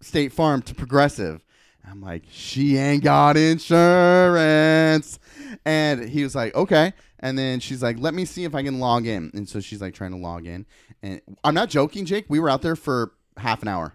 State 0.00 0.32
Farm 0.32 0.62
to 0.62 0.74
Progressive. 0.74 1.42
I'm 1.88 2.00
like, 2.00 2.24
she 2.30 2.76
ain't 2.76 3.02
got 3.02 3.36
insurance. 3.36 5.18
And 5.64 6.08
he 6.08 6.22
was 6.22 6.34
like, 6.34 6.54
okay. 6.54 6.92
And 7.18 7.38
then 7.38 7.60
she's 7.60 7.82
like, 7.82 7.98
let 7.98 8.14
me 8.14 8.24
see 8.24 8.44
if 8.44 8.54
I 8.54 8.62
can 8.62 8.78
log 8.78 9.06
in. 9.06 9.30
And 9.34 9.48
so 9.48 9.60
she's 9.60 9.80
like 9.80 9.94
trying 9.94 10.12
to 10.12 10.16
log 10.16 10.46
in. 10.46 10.66
And 11.02 11.20
I'm 11.44 11.54
not 11.54 11.68
joking, 11.68 12.04
Jake. 12.04 12.26
We 12.28 12.40
were 12.40 12.48
out 12.48 12.62
there 12.62 12.76
for 12.76 13.12
half 13.36 13.62
an 13.62 13.68
hour. 13.68 13.94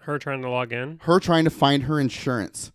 Her 0.00 0.18
trying 0.18 0.42
to 0.42 0.48
log 0.48 0.72
in. 0.72 0.98
Her 1.02 1.20
trying 1.20 1.44
to 1.44 1.50
find 1.50 1.84
her 1.84 2.00
insurance. 2.00 2.72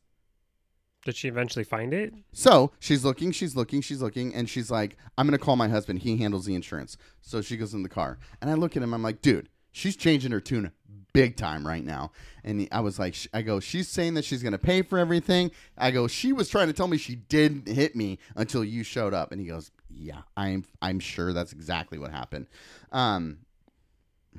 Did 1.04 1.16
she 1.16 1.28
eventually 1.28 1.64
find 1.64 1.94
it? 1.94 2.14
So 2.34 2.72
she's 2.80 3.06
looking, 3.06 3.32
she's 3.32 3.56
looking, 3.56 3.82
she's 3.82 4.02
looking, 4.02 4.34
and 4.36 4.50
she's 4.50 4.70
like, 4.70 4.98
I'm 5.18 5.26
going 5.26 5.38
to 5.38 5.44
call 5.44 5.56
my 5.56 5.70
husband. 5.70 6.00
He 6.00 6.18
handles 6.18 6.46
the 6.46 6.54
insurance. 6.54 6.98
So 7.22 7.42
she 7.42 7.56
goes 7.56 7.74
in 7.74 7.84
the 7.84 7.90
car. 7.90 8.20
And 8.42 8.52
I 8.52 8.56
look 8.56 8.76
at 8.76 8.84
him, 8.84 8.94
I'm 8.94 9.04
like, 9.04 9.22
dude, 9.22 9.48
she's 9.72 9.96
changing 9.96 10.32
her 10.32 10.42
tune 10.42 10.72
big 11.18 11.36
time 11.36 11.66
right 11.66 11.84
now. 11.84 12.12
And 12.44 12.68
I 12.72 12.80
was 12.80 13.00
like, 13.00 13.16
I 13.34 13.42
go, 13.42 13.60
she's 13.60 13.88
saying 13.88 14.14
that 14.14 14.24
she's 14.24 14.44
going 14.44 14.52
to 14.52 14.60
pay 14.60 14.84
for 14.84 15.00
everything. 15.00 15.50
I 15.76 15.90
go, 15.90 16.08
she 16.08 16.32
was 16.32 16.48
trying 16.48 16.68
to 16.68 16.74
tell 16.74 16.88
me 16.88 16.98
she 16.98 17.16
didn't 17.16 17.68
hit 17.68 17.96
me 17.96 18.20
until 18.36 18.64
you 18.64 18.84
showed 18.84 19.16
up. 19.16 19.32
And 19.32 19.42
he 19.42 19.48
goes, 19.48 19.72
yeah, 19.90 20.22
I'm, 20.38 20.64
I'm 20.80 21.00
sure 21.00 21.34
that's 21.34 21.54
exactly 21.54 21.98
what 21.98 22.12
happened. 22.12 22.46
Um, 22.92 23.40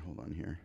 hold 0.05 0.19
on 0.19 0.33
here. 0.33 0.61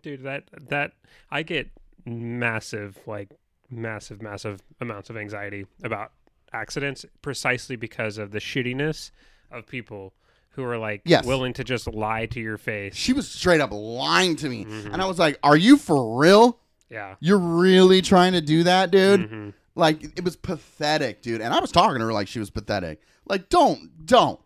Dude, 0.00 0.22
that 0.22 0.44
that 0.68 0.92
I 1.30 1.42
get 1.42 1.68
massive 2.06 2.96
like 3.04 3.30
massive 3.68 4.22
massive 4.22 4.62
amounts 4.80 5.10
of 5.10 5.16
anxiety 5.16 5.66
about 5.82 6.12
accidents 6.52 7.04
precisely 7.20 7.74
because 7.74 8.16
of 8.16 8.30
the 8.30 8.38
shittiness 8.38 9.10
of 9.50 9.66
people 9.66 10.14
who 10.50 10.64
are 10.64 10.78
like 10.78 11.02
Yes. 11.04 11.24
willing 11.24 11.52
to 11.54 11.64
just 11.64 11.86
lie 11.92 12.26
to 12.26 12.40
your 12.40 12.58
face. 12.58 12.94
She 12.96 13.12
was 13.12 13.30
straight 13.30 13.60
up 13.60 13.70
lying 13.72 14.36
to 14.36 14.48
me. 14.48 14.62
And 14.68 15.00
I 15.00 15.06
was 15.06 15.18
like, 15.18 15.38
are 15.42 15.56
you 15.56 15.76
for 15.76 16.18
real? 16.18 16.58
Yeah. 16.90 17.14
You're 17.20 17.38
really 17.38 18.00
trying 18.02 18.32
to 18.32 18.40
do 18.40 18.62
that, 18.64 18.90
dude? 18.90 19.30
Mhm. 19.30 19.52
Like 19.74 20.02
it 20.18 20.24
was 20.24 20.34
pathetic, 20.36 21.22
dude. 21.22 21.40
And 21.40 21.54
I 21.54 21.60
was 21.60 21.70
talking 21.70 21.98
to 22.00 22.04
her 22.06 22.12
like 22.12 22.26
she 22.28 22.38
was 22.40 22.50
pathetic. 22.50 23.00
Like, 23.26 23.48
don't, 23.48 24.06
don't, 24.06 24.40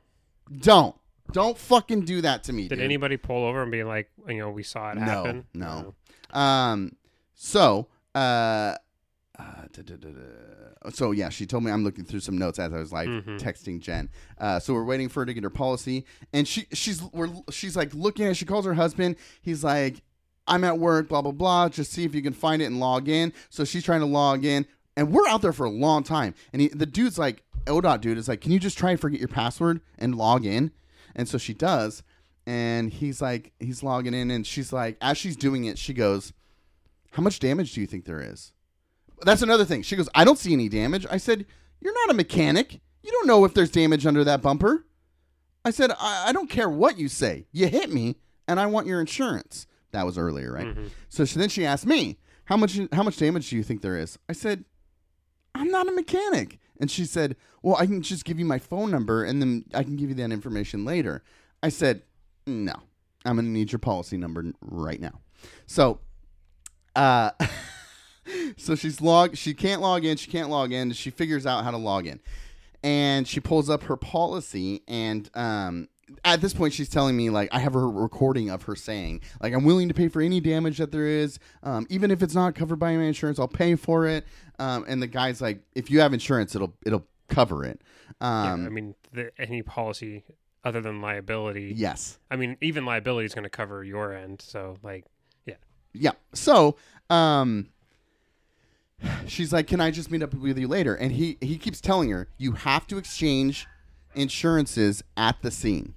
don't, 0.59 0.94
don't 1.32 1.56
fucking 1.56 2.04
do 2.04 2.21
that 2.21 2.44
to 2.44 2.52
me, 2.52 2.64
Did 2.68 2.76
dude. 2.76 2.85
anybody 2.85 3.16
pull 3.16 3.44
over 3.47 3.62
and 3.62 3.71
be 3.73 3.85
like, 3.85 4.11
you 4.28 4.38
know, 4.38 4.50
we 4.50 4.62
saw 4.64 4.90
it 4.90 4.97
No, 4.97 5.00
happen? 5.04 5.47
no. 5.54 5.94
um, 6.38 6.97
so, 7.35 7.87
uh, 8.14 8.75
uh 9.39 9.45
da, 9.73 9.83
da, 9.83 9.97
da, 9.97 10.09
da. 10.11 10.91
so 10.91 11.11
yeah, 11.12 11.29
she 11.31 11.47
told 11.47 11.65
me 11.65 11.71
I'm 11.71 11.85
looking 11.85 12.05
through 12.05 12.21
some 12.21 12.37
notes 12.37 12.59
as 12.59 12.73
I 12.73 12.79
was 12.79 12.93
like 12.93 13.09
Mhm. 13.09 13.39
texting 13.41 13.81
Jen. 13.81 14.11
Uh, 14.39 14.59
so 14.61 14.75
we're 14.75 14.85
waiting 14.85 15.09
for 15.09 15.21
her 15.21 15.27
to 15.27 15.33
get 15.35 15.43
her 15.43 15.51
policy, 15.51 16.05
and 16.33 16.47
she 16.47 16.67
she's 16.73 17.03
we're 17.12 17.31
she's 17.51 17.75
like 17.77 17.95
looking 17.95 18.27
at. 18.27 18.37
She 18.37 18.45
calls 18.45 18.67
her 18.67 18.75
husband. 18.75 19.17
He's 19.41 19.65
like, 19.65 20.03
I'm 20.47 20.65
at 20.65 20.79
work, 20.79 21.09
blah 21.09 21.23
blah 21.23 21.33
blah. 21.33 21.69
Just 21.71 21.93
see 21.93 22.05
if 22.05 22.15
you 22.15 22.21
can 22.23 22.35
find 22.35 22.61
it 22.61 22.67
and 22.67 22.79
log 22.79 23.09
in. 23.09 23.33
So 23.49 23.65
she's 23.65 23.85
trying 23.85 24.01
to 24.01 24.07
log 24.07 24.45
in, 24.45 24.67
and 24.97 25.11
we're 25.12 25.27
out 25.29 25.41
there 25.41 25.53
for 25.55 25.65
a 25.65 25.71
long 25.71 26.03
time. 26.03 26.35
And 26.53 26.61
he, 26.62 26.69
the 26.69 26.85
dude's 26.87 27.19
like, 27.19 27.43
ODOT 27.67 28.01
dude 28.03 28.19
is 28.19 28.29
like, 28.29 28.41
can 28.43 28.53
you 28.53 28.59
just 28.59 28.77
try 28.77 28.91
and 28.91 29.01
forget 29.01 29.19
your 29.21 29.29
password 29.29 29.81
and 29.99 30.15
log 30.15 30.45
in? 30.45 30.73
And 31.17 31.27
so 31.29 31.39
she 31.39 31.55
does, 31.55 32.03
and 32.47 32.93
he's 32.93 33.23
like, 33.23 33.53
he's 33.61 33.83
logging 33.83 34.12
in, 34.15 34.31
and 34.31 34.47
she's 34.47 34.73
like, 34.75 34.97
as 35.01 35.17
she's 35.17 35.37
doing 35.37 35.65
it, 35.65 35.79
she 35.79 35.95
goes, 35.95 36.33
how 37.12 37.23
much 37.23 37.39
damage 37.39 37.73
do 37.75 37.81
you 37.81 37.87
think 37.87 38.05
there 38.05 38.21
is? 38.21 38.53
That's 39.25 39.43
another 39.43 39.64
thing. 39.64 39.83
She 39.83 39.97
goes, 39.97 40.09
I 40.14 40.25
don't 40.25 40.38
see 40.38 40.52
any 40.52 40.69
damage. 40.69 41.07
I 41.11 41.17
said, 41.17 41.47
You're 41.81 41.95
not 41.95 42.11
a 42.11 42.14
mechanic. 42.14 42.81
You 43.02 43.11
don't 43.11 43.26
know 43.26 43.45
if 43.45 43.55
there's 43.55 43.71
damage 43.71 44.07
under 44.07 44.23
that 44.25 44.43
bumper. 44.43 44.87
I 45.64 45.71
said, 45.71 45.91
I, 45.99 46.25
I 46.29 46.33
don't 46.33 46.49
care 46.50 46.69
what 46.69 46.99
you 46.99 47.09
say. 47.09 47.47
You 47.52 47.69
hit 47.69 47.93
me, 47.93 48.17
and 48.49 48.59
I 48.61 48.67
want 48.67 48.87
your 48.87 49.00
insurance. 49.00 49.67
That 49.93 50.07
was 50.07 50.17
earlier, 50.19 50.52
right? 50.52 50.67
Mhm. 50.67 50.91
So 51.09 51.25
she, 51.25 51.38
then 51.38 51.49
she 51.49 51.67
asked 51.67 51.87
me, 51.87 52.19
how 52.47 52.57
much 52.57 52.79
how 52.93 53.02
much 53.02 53.17
damage 53.19 53.50
do 53.50 53.57
you 53.57 53.62
think 53.62 53.83
there 53.83 53.97
is? 53.99 54.19
I 54.29 54.33
said, 54.33 54.64
I'm 55.55 55.71
not 55.71 55.88
a 55.88 55.93
mechanic. 55.93 56.59
And 56.81 56.91
she 56.91 57.05
said, 57.05 57.37
Well, 57.62 57.76
I 57.76 57.87
can 57.87 58.02
just 58.02 58.25
give 58.25 58.38
you 58.38 58.45
my 58.45 58.59
phone 58.59 58.91
number 58.91 59.23
and 59.25 59.41
then 59.41 59.64
I 59.75 59.83
can 59.85 59.95
give 59.97 60.09
you 60.09 60.14
that 60.17 60.33
information 60.33 60.85
later. 60.85 61.23
I 61.62 61.69
said, 61.69 62.02
No. 62.47 62.73
I'm 63.25 63.37
gonna 63.37 63.49
need 63.49 63.71
your 63.71 63.79
policy 63.79 64.17
number 64.17 64.45
right 64.62 65.00
now. 65.00 65.21
So 65.67 66.00
uh 66.97 67.31
so 68.57 68.75
she's 68.75 69.00
log 69.00 69.37
she 69.37 69.55
can't 69.55 69.81
log 69.81 70.05
in, 70.05 70.17
she 70.17 70.31
can't 70.31 70.50
log 70.50 70.73
in, 70.73 70.93
she 70.93 71.11
figures 71.11 71.47
out 71.47 71.64
how 71.64 71.71
to 71.71 71.76
log 71.76 72.07
in. 72.07 72.21
And 72.85 73.29
she 73.29 73.38
pulls 73.41 73.71
up 73.71 73.85
her 73.85 73.97
policy 73.97 74.83
and 74.88 75.31
um 75.35 75.88
at 76.25 76.41
this 76.41 76.52
point 76.52 76.75
she's 76.75 76.88
telling 76.88 77.17
me 77.17 77.31
like 77.31 77.49
I 77.52 77.59
have 77.61 77.75
a 77.75 77.79
recording 77.79 78.50
of 78.50 78.64
her 78.64 78.76
saying 78.76 79.23
like 79.41 79.55
I'm 79.55 79.64
willing 79.64 79.88
to 79.88 79.95
pay 79.95 80.09
for 80.09 80.21
any 80.21 80.41
damage 80.41 80.79
that 80.79 80.93
there 80.93 81.07
is 81.07 81.38
um, 81.62 81.87
even 81.88 82.11
if 82.11 82.23
it's 82.23 82.35
not 82.35 82.55
covered 82.55 82.76
by 82.76 82.95
my 82.97 83.05
insurance 83.05 83.38
I'll 83.38 83.49
pay 83.49 83.76
for 83.76 84.07
it 84.07 84.26
um, 84.59 84.85
and 84.88 85.00
the 85.00 85.07
guy's 85.07 85.41
like 85.41 85.62
if 85.75 85.91
you 85.91 86.00
have 86.00 86.12
insurance 86.12 86.55
it'll 86.55 86.75
it'll 86.85 87.07
cover 87.29 87.64
it 87.64 87.81
Yeah, 88.21 88.52
um, 88.52 88.67
I 88.67 88.69
mean, 88.69 88.95
the, 89.12 89.31
any 89.38 89.62
policy 89.62 90.25
other 90.64 90.81
than 90.83 91.00
liability. 91.00 91.73
yes 91.75 92.19
I 92.31 92.37
mean, 92.37 92.57
even 92.61 92.85
liability 92.85 93.26
is 93.26 93.35
going 93.35 93.45
to 93.45 93.50
cover 93.50 93.83
your 93.83 94.12
end. 94.12 94.43
So, 94.43 94.76
like, 94.83 95.07
yeah. 95.47 95.55
yeah. 95.93 96.12
So, 96.35 96.76
um, 97.11 97.69
she's 99.26 99.52
like, 99.52 99.66
"Can 99.66 99.80
I 99.80 99.90
just 99.90 100.11
meet 100.11 100.23
up 100.23 100.35
with 100.35 100.59
you 100.59 100.68
later?" 100.68 100.94
And 100.94 101.12
he 101.12 101.38
he 101.40 101.59
keeps 101.59 101.80
telling 101.80 102.11
her, 102.11 102.28
"You 102.38 102.52
have 102.52 102.87
to 102.88 102.99
exchange 102.99 103.66
insurances 104.14 105.02
at 105.16 105.40
the 105.42 105.50
scene. 105.50 105.94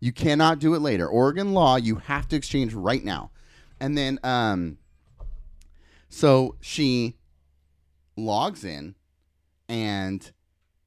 You 0.00 0.12
cannot 0.12 0.58
do 0.58 0.74
it 0.74 0.80
later. 0.80 1.06
Oregon 1.06 1.52
law, 1.52 1.76
you 1.76 1.96
have 1.96 2.28
to 2.28 2.36
exchange 2.36 2.74
right 2.74 3.04
now." 3.04 3.30
And 3.78 3.96
then, 3.96 4.18
um, 4.22 4.78
so 6.08 6.56
she 6.60 7.16
logs 8.16 8.64
in, 8.64 8.94
and 9.68 10.30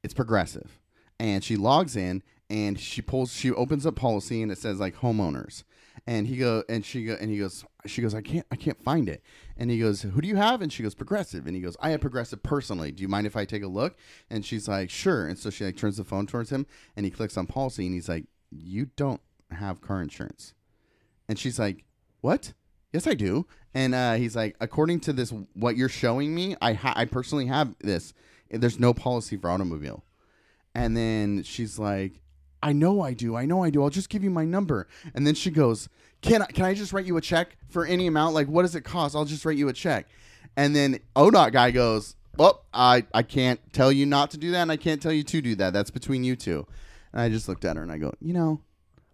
it's 0.04 0.14
progressive, 0.14 0.80
and 1.20 1.44
she 1.44 1.56
logs 1.56 1.96
in 1.96 2.24
and 2.50 2.80
she 2.80 3.02
pulls, 3.02 3.34
she 3.34 3.52
opens 3.52 3.86
up 3.86 3.96
policy, 3.96 4.42
and 4.44 4.52
it 4.52 4.58
says 4.60 4.80
like 4.80 4.98
homeowners 4.98 5.64
and 6.06 6.28
he 6.28 6.38
go 6.38 6.64
and 6.68 6.86
she 6.86 7.06
go 7.06 7.16
and 7.20 7.32
he 7.32 7.38
goes 7.38 7.64
she 7.86 8.02
goes 8.02 8.14
i 8.14 8.22
can't 8.22 8.46
i 8.52 8.56
can't 8.56 8.82
find 8.84 9.08
it. 9.08 9.24
And 9.58 9.72
he 9.72 9.80
goes 9.80 10.02
who 10.02 10.22
do 10.22 10.28
you 10.28 10.36
have? 10.36 10.62
And 10.62 10.72
she 10.72 10.84
goes 10.84 10.96
progressive. 10.96 11.48
And 11.48 11.56
he 11.56 11.62
goes 11.62 11.78
i 11.80 11.90
have 11.90 12.02
progressive 12.02 12.44
personally. 12.44 12.92
Do 12.92 13.02
you 13.02 13.08
mind 13.08 13.28
if 13.28 13.36
i 13.36 13.46
take 13.46 13.64
a 13.64 13.68
look? 13.68 13.96
And 14.30 14.46
she's 14.46 14.68
like 14.68 14.90
sure. 14.90 15.28
And 15.28 15.38
so 15.38 15.50
she 15.50 15.66
like 15.66 15.78
turns 15.78 15.98
the 15.98 16.04
phone 16.04 16.28
towards 16.28 16.50
him 16.50 16.66
and 16.96 17.06
he 17.06 17.12
clicks 17.12 17.38
on 17.38 17.48
policy 17.48 17.86
and 17.86 17.94
he's 17.94 18.10
like 18.10 18.26
you 18.52 18.88
don't 18.96 19.22
have 19.52 19.82
car 19.82 20.02
insurance. 20.02 20.54
And 21.30 21.40
she's 21.40 21.58
like 21.60 21.86
what? 22.22 22.54
Yes 22.92 23.08
i 23.08 23.14
do. 23.14 23.48
And 23.74 23.96
uh, 23.96 24.14
he's 24.14 24.36
like 24.36 24.56
according 24.60 25.00
to 25.02 25.14
this 25.14 25.34
what 25.54 25.78
you're 25.78 25.90
showing 25.90 26.36
me 26.36 26.56
i 26.62 26.74
ha- 26.74 26.94
i 26.96 27.06
personally 27.06 27.48
have 27.48 27.76
this. 27.80 28.14
There's 28.50 28.80
no 28.80 28.94
policy 28.94 29.38
for 29.38 29.50
automobile. 29.50 30.04
And 30.76 30.98
then 30.98 31.44
she's 31.44 31.80
like 31.80 32.23
I 32.64 32.72
know 32.74 33.02
I 33.02 33.14
do. 33.14 33.36
I 33.36 33.46
know 33.46 33.62
I 33.64 33.70
do. 33.70 33.84
I'll 33.84 33.90
just 33.90 34.10
give 34.10 34.24
you 34.24 34.30
my 34.30 34.46
number. 34.46 34.88
And 35.14 35.28
then 35.28 35.36
she 35.36 35.52
goes, 35.52 35.90
"Can 36.22 36.42
I 36.42 36.46
can 36.46 36.64
I 36.66 36.74
just 36.74 36.94
write 36.94 37.06
you 37.06 37.18
a 37.18 37.22
check 37.22 37.58
for 37.70 37.86
any 37.86 38.08
amount? 38.08 38.34
Like 38.34 38.48
what 38.48 38.62
does 38.64 38.74
it 38.74 38.82
cost? 38.86 39.16
I'll 39.16 39.26
just 39.26 39.44
write 39.46 39.58
you 39.58 39.68
a 39.68 39.74
check." 39.74 40.08
And 40.56 40.76
then 40.76 41.00
ODOT 41.16 41.52
guy 41.52 41.72
goes, 41.72 42.16
"Well, 42.38 42.64
I 42.74 43.06
I 43.14 43.22
can't 43.22 43.60
tell 43.74 43.92
you 43.92 44.06
not 44.06 44.32
to 44.32 44.38
do 44.38 44.52
that 44.52 44.62
and 44.62 44.72
I 44.72 44.78
can't 44.78 45.02
tell 45.02 45.12
you 45.12 45.24
to 45.24 45.42
do 45.42 45.56
that. 45.56 45.74
That's 45.74 45.92
between 45.92 46.24
you 46.24 46.36
two. 46.38 46.66
And 47.12 47.22
I 47.22 47.30
just 47.30 47.48
looked 47.50 47.66
at 47.66 47.76
her 47.76 47.84
and 47.84 47.92
I 47.92 47.98
go, 47.98 48.14
"You 48.22 48.34
know, 48.34 48.62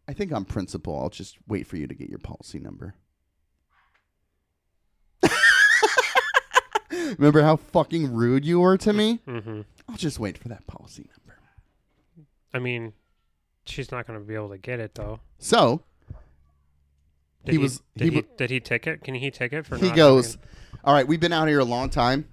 I 0.07 0.13
think 0.13 0.31
on 0.31 0.45
principle, 0.45 0.97
I'll 0.99 1.09
just 1.09 1.37
wait 1.47 1.65
for 1.65 1.75
you 1.77 1.87
to 1.87 1.95
get 1.95 2.07
your 2.09 2.19
policy 2.19 2.59
number." 2.59 2.93
Remember 7.17 7.41
how 7.41 7.55
fucking 7.55 8.13
rude 8.13 8.45
you 8.45 8.59
were 8.59 8.77
to 8.77 8.93
me? 8.93 9.19
hmm 9.25 9.61
I'll 9.87 9.97
just 9.97 10.19
wait 10.19 10.37
for 10.37 10.49
that 10.49 10.67
policy 10.67 11.09
number. 11.17 11.39
I 12.53 12.59
mean, 12.59 12.93
she's 13.69 13.91
not 13.91 14.07
going 14.07 14.19
to 14.19 14.25
be 14.25 14.35
able 14.35 14.49
to 14.49 14.57
get 14.57 14.79
it 14.79 14.95
though. 14.95 15.19
So 15.37 15.81
Did 17.45 17.51
He 17.53 17.57
was- 17.57 17.81
Did 17.97 18.09
he 18.09 18.15
he, 18.19 18.25
did 18.37 18.49
he 18.49 18.59
ticket? 18.59 19.03
Can 19.03 19.15
he 19.15 19.31
ticket 19.31 19.65
for? 19.65 19.77
he 19.77 19.91
goes, 19.91 20.35
having- 20.35 20.41
All 20.83 20.93
right, 20.93 21.07
we've 21.07 21.19
been 21.19 21.33
out 21.33 21.47
here 21.47 21.59
a 21.59 21.65
long 21.65 21.89
time. 21.89 22.25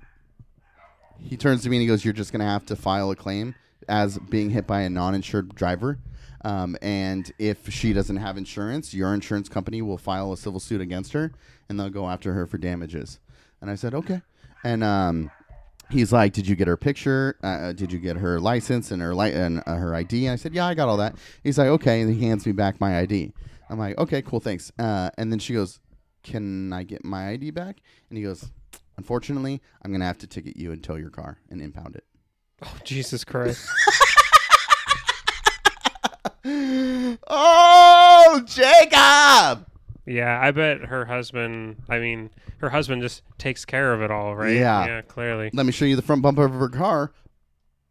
He 1.19 1.37
turns 1.37 1.63
to 1.63 1.71
me 1.71 1.77
and 1.77 1.83
he 1.83 1.87
goes, 1.87 2.05
You're 2.05 2.13
just 2.15 2.33
going 2.33 2.41
to 2.41 2.47
have 2.47 2.67
to 2.67 2.77
file 2.77 3.11
a 3.11 3.17
claim 3.17 3.55
as 3.89 4.19
being 4.19 4.51
hit 4.51 4.67
by 4.67 4.81
a 4.83 4.91
non 4.91 5.15
insured 5.15 5.55
driver. 5.55 5.99
Um, 6.45 6.77
and 6.83 7.33
if 7.39 7.71
she 7.73 7.93
doesn't 7.93 8.17
have 8.19 8.37
insurance, 8.37 8.93
your 8.95 9.13
insurance 9.15 9.49
company 9.49 9.83
will 9.83 9.99
file 9.99 10.33
a 10.33 10.37
civil 10.37 10.61
suit 10.61 10.81
against 10.81 11.13
her 11.13 11.33
and 11.69 11.79
they'll 11.81 11.91
go 11.91 12.09
after 12.09 12.35
her 12.35 12.47
for 12.47 12.59
damages. 12.59 13.19
And 13.61 13.71
I 13.71 13.75
said, 13.75 13.95
Okay. 13.95 14.21
And 14.65 14.83
um, 14.85 15.31
he's 15.91 16.13
like, 16.13 16.33
Did 16.33 16.47
you 16.47 16.57
get 16.57 16.69
her 16.69 16.77
picture? 16.77 17.37
Uh, 17.43 17.73
did 17.73 17.93
you 17.93 17.99
get 17.99 18.17
her 18.17 18.41
license 18.41 18.91
and 18.91 19.01
her 19.03 19.15
li- 19.15 19.33
and 19.33 19.63
uh, 19.67 19.77
her 19.77 19.95
ID? 19.95 20.27
And 20.27 20.33
I 20.33 20.37
said, 20.37 20.55
Yeah, 20.55 20.67
I 20.67 20.75
got 20.75 20.89
all 20.89 20.97
that. 20.99 21.17
He's 21.43 21.59
like, 21.59 21.69
Okay. 21.69 22.01
And 22.01 22.15
he 22.15 22.27
hands 22.27 22.47
me 22.47 22.53
back 22.53 22.81
my 22.81 22.99
ID. 22.99 23.33
I'm 23.69 23.79
like, 23.79 23.99
Okay, 23.99 24.23
cool, 24.23 24.41
thanks. 24.41 24.73
Uh, 24.79 25.11
and 25.19 25.31
then 25.31 25.39
she 25.39 25.55
goes, 25.55 25.81
Can 26.23 26.73
I 26.73 26.83
get 26.83 27.05
my 27.05 27.31
ID 27.31 27.51
back? 27.51 27.81
And 28.09 28.19
he 28.19 28.25
goes, 28.25 28.51
Unfortunately, 28.97 29.61
I'm 29.83 29.91
going 29.91 30.01
to 30.01 30.07
have 30.07 30.19
to 30.19 30.27
ticket 30.27 30.57
you 30.57 30.73
and 30.73 30.83
tow 30.83 30.95
your 30.95 31.11
car 31.11 31.39
and 31.51 31.61
impound 31.61 31.97
it. 31.97 32.05
Oh 32.65 32.77
Jesus 32.85 33.25
Christ! 33.25 33.69
oh, 37.29 38.43
Jacob! 38.47 39.67
Yeah, 40.07 40.41
I 40.41 40.51
bet 40.53 40.83
her 40.87 41.05
husband. 41.05 41.83
I 41.89 41.99
mean, 41.99 42.31
her 42.59 42.71
husband 42.71 43.03
just 43.03 43.23
takes 43.39 43.65
care 43.65 43.93
of 43.93 44.03
it 44.03 44.11
all, 44.11 44.35
right? 44.37 44.55
Yeah. 44.55 44.87
Yeah, 44.87 45.03
clearly. 45.03 45.51
Let 45.53 45.67
me 45.67 45.73
show 45.73 45.85
you 45.85 45.97
the 45.97 46.03
front 46.03 46.23
bumper 46.23 46.45
of 46.45 46.53
her 46.53 46.69
car 46.69 47.13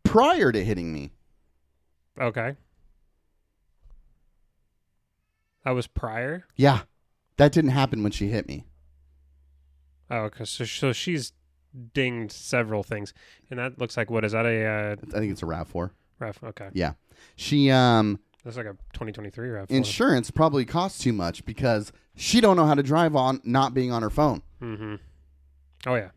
prior 0.03 0.51
to 0.51 0.63
hitting 0.63 0.93
me. 0.93 1.11
Okay. 2.19 2.55
That 5.63 5.71
was 5.71 5.87
prior. 5.87 6.45
Yeah, 6.55 6.81
that 7.37 7.51
didn't 7.51 7.71
happen 7.71 8.03
when 8.03 8.11
she 8.11 8.27
hit 8.29 8.47
me. 8.47 8.65
Oh, 10.09 10.29
cause 10.29 10.51
so, 10.51 10.65
so 10.65 10.93
she's 10.93 11.33
dinged 11.93 12.31
several 12.31 12.83
things, 12.83 13.13
and 13.49 13.59
that 13.59 13.79
looks 13.79 13.97
like 13.97 14.11
what 14.11 14.23
is 14.23 14.33
that 14.33 14.45
a 14.45 14.65
uh, 14.65 14.95
I 15.15 15.19
think 15.19 15.31
it's 15.31 15.41
a 15.41 15.45
RAV4. 15.45 15.89
ref? 16.19 16.43
Okay, 16.43 16.69
Yeah. 16.73 16.93
She, 17.35 17.71
um, 17.71 18.19
that's 18.43 18.55
like 18.57 18.67
a 18.67 18.77
2023 18.93 19.49
ref. 19.49 19.71
insurance 19.71 20.29
probably 20.29 20.63
costs 20.65 20.99
too 20.99 21.11
much 21.13 21.43
because 21.45 21.91
she 22.15 22.41
don't 22.41 22.55
know 22.57 22.65
how 22.65 22.75
to 22.75 22.83
drive 22.83 23.15
on 23.15 23.41
not 23.43 23.73
being 23.73 23.91
on 23.91 24.01
her 24.01 24.09
phone. 24.09 24.41
Mm-hmm. 24.61 24.95
Oh 25.87 25.95
yeah, 25.95 26.09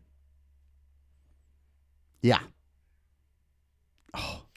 Yeah. 2.21 2.39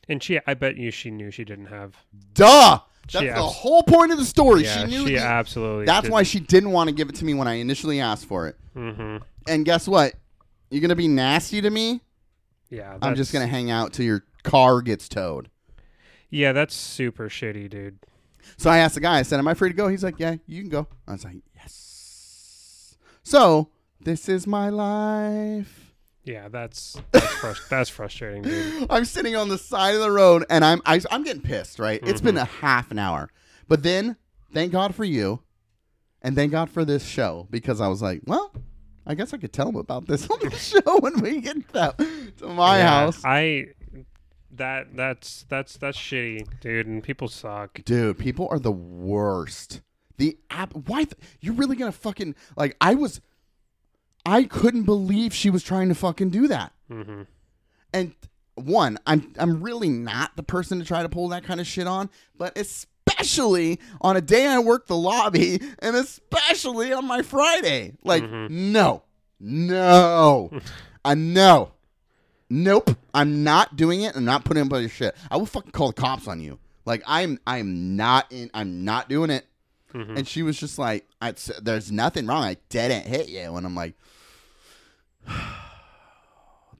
and 0.09 0.23
she. 0.23 0.39
I 0.47 0.55
bet 0.55 0.77
you 0.77 0.91
she 0.91 1.11
knew 1.11 1.31
she 1.31 1.45
didn't 1.45 1.67
have. 1.67 1.97
Duh! 2.35 2.81
That's 3.13 3.19
She 3.23 3.27
the 3.27 3.33
abs- 3.33 3.55
whole 3.55 3.83
point 3.83 4.13
of 4.13 4.19
the 4.19 4.25
story. 4.25 4.65
yeah, 4.65 4.85
she 4.85 4.91
knew 4.91 5.07
she 5.07 5.15
the- 5.15 5.21
absolutely. 5.23 5.87
That's 5.87 6.09
why 6.09 6.23
she 6.23 6.41
didn't 6.41 6.71
want 6.71 6.89
to 6.89 6.95
give 6.95 7.09
it 7.09 7.17
to 7.17 7.25
me 7.25 7.35
when 7.35 7.49
I 7.49 7.55
initially 7.55 8.01
asked 8.01 8.27
for 8.27 8.47
it. 8.49 8.57
Mm-hmm. 8.77 9.19
And 9.49 9.65
guess 9.65 9.89
what? 9.89 10.15
You're 10.71 10.81
going 10.81 10.89
to 10.91 10.97
be 10.97 11.09
nasty 11.09 11.61
to 11.61 11.69
me? 11.71 12.01
Yeah, 12.71 12.97
I'm 13.03 13.15
just 13.17 13.33
going 13.33 13.45
to 13.47 13.51
hang 13.51 13.71
out 13.71 13.93
till 13.93 14.07
your 14.07 14.25
car 14.45 14.81
gets 14.81 15.09
towed. 15.09 15.51
Yeah, 16.31 16.53
that's 16.53 16.75
super 16.75 17.29
shitty, 17.29 17.69
dude. 17.69 17.99
So 18.57 18.71
I 18.71 18.79
asked 18.79 18.95
the 18.95 19.01
guy, 19.01 19.19
I 19.19 19.23
said, 19.23 19.39
Am 19.39 19.49
I 19.49 19.55
free 19.55 19.71
to 19.71 19.75
go? 19.75 19.89
He's 19.89 20.05
like, 20.05 20.19
Yeah, 20.19 20.37
you 20.47 20.63
can 20.63 20.71
go. 20.71 20.89
I 21.07 21.13
was 21.13 21.25
like, 21.25 21.37
Yes. 21.55 22.97
So 23.23 23.69
this 24.01 24.29
is 24.29 24.47
my 24.47 24.69
life. 24.69 25.95
Yeah, 26.25 26.49
that's 26.49 26.97
that's, 27.11 27.69
that's 27.69 27.91
frustrating, 27.91 28.43
dude. 28.43 28.87
I'm 28.91 29.05
sitting 29.05 29.35
on 29.35 29.49
the 29.49 29.59
side 29.59 29.95
of 29.95 30.01
the 30.01 30.11
road 30.11 30.45
and 30.49 30.65
I'm 30.65 30.81
I, 30.87 31.01
I'm 31.11 31.25
getting 31.25 31.43
pissed, 31.43 31.79
right? 31.79 32.01
It's 32.03 32.21
been 32.21 32.37
mm-hmm. 32.37 32.43
a 32.43 32.67
half 32.67 32.91
an 32.91 32.99
hour. 32.99 33.31
But 33.69 33.83
then, 33.83 34.17
thank 34.53 34.73
God 34.73 34.95
for 34.95 35.05
you. 35.05 35.41
And 36.21 36.37
thank 36.37 36.53
God 36.53 36.71
for 36.71 36.85
this 36.85 37.05
show 37.05 37.49
because 37.51 37.81
I 37.81 37.89
was 37.89 38.01
like, 38.01 38.23
well, 38.27 38.53
I 39.05 39.15
guess 39.15 39.35
I 39.35 39.39
could 39.39 39.53
tell 39.53 39.69
him 39.69 39.77
about 39.77 40.07
this 40.07 40.29
on 40.31 40.39
the 40.41 40.51
show 40.57 40.99
when 41.01 41.21
we 41.21 41.41
get 41.41 41.69
to, 41.73 42.33
to 42.39 42.47
my 42.47 42.79
Yeah, 42.79 42.89
house. 42.89 43.21
I 43.25 43.67
that 44.53 44.95
that's 44.95 45.45
that's 45.49 45.77
that's 45.77 45.99
shitty, 45.99 46.47
dude, 46.61 46.87
and 46.87 47.03
people 47.03 47.29
suck. 47.29 47.83
Dude, 47.85 48.19
people 48.19 48.49
are 48.51 48.59
the 48.59 48.73
worst. 48.73 49.81
The 50.19 50.39
app. 50.51 50.75
Why? 50.75 51.05
Th- 51.05 51.17
you're 51.41 51.55
really 51.55 51.77
gonna 51.77 51.93
fucking 51.93 52.35
like? 52.57 52.77
I 52.81 52.95
was. 52.95 53.21
I 54.25 54.45
couldn't 54.45 54.85
believe 54.85 55.35
she 55.35 55.51
was 55.51 55.65
trying 55.65 55.89
to 55.89 55.97
fucking 55.97 56.31
do 56.31 56.47
that. 56.47 56.73
Mm-hmm. 56.91 57.23
And 57.93 58.15
one, 58.55 58.99
I'm 59.07 59.33
I'm 59.39 59.63
really 59.63 59.89
not 59.89 60.37
the 60.37 60.43
person 60.43 60.79
to 60.79 60.85
try 60.85 61.03
to 61.03 61.09
pull 61.09 61.29
that 61.29 61.45
kind 61.45 61.61
of 61.61 61.67
shit 61.67 61.87
on, 61.87 62.11
but 62.37 62.57
especially 62.57 63.81
on 64.01 64.17
a 64.17 64.21
day 64.21 64.47
I 64.47 64.59
work 64.59 64.87
the 64.87 64.97
lobby, 64.97 65.61
and 65.81 65.97
especially 65.97 66.93
on 66.93 67.07
my 67.07 67.23
Friday. 67.23 67.95
Like, 68.05 68.23
no, 68.31 69.03
no, 69.41 70.51
I 71.05 71.15
no, 71.15 71.73
nope. 72.53 72.91
I'm 73.15 73.43
not 73.45 73.77
doing 73.77 74.03
it. 74.03 74.15
I'm 74.15 74.25
not 74.25 74.45
putting 74.45 74.63
up 74.65 74.71
with 74.73 74.83
your 74.83 74.91
shit. 74.91 75.17
I 75.31 75.37
will 75.37 75.47
fucking 75.47 75.73
call 75.73 75.89
the 75.89 75.95
cops 75.95 76.29
on 76.29 76.41
you. 76.41 76.59
Like, 76.85 77.03
I'm 77.07 77.39
I'm 77.47 77.97
not 77.97 78.31
in. 78.31 78.51
I'm 78.55 78.85
not 78.85 79.09
doing 79.09 79.31
it. 79.31 79.47
Mhm. 79.95 80.19
And 80.19 80.29
she 80.29 80.43
was 80.43 80.59
just 80.59 80.79
like, 80.79 81.07
I, 81.21 81.35
"There's 81.61 81.93
nothing 81.93 82.27
wrong. 82.27 82.45
I 82.45 82.57
didn't 82.69 83.07
hit 83.07 83.29
you." 83.29 83.57
And 83.57 83.67
I'm 83.67 83.75
like, 83.75 83.95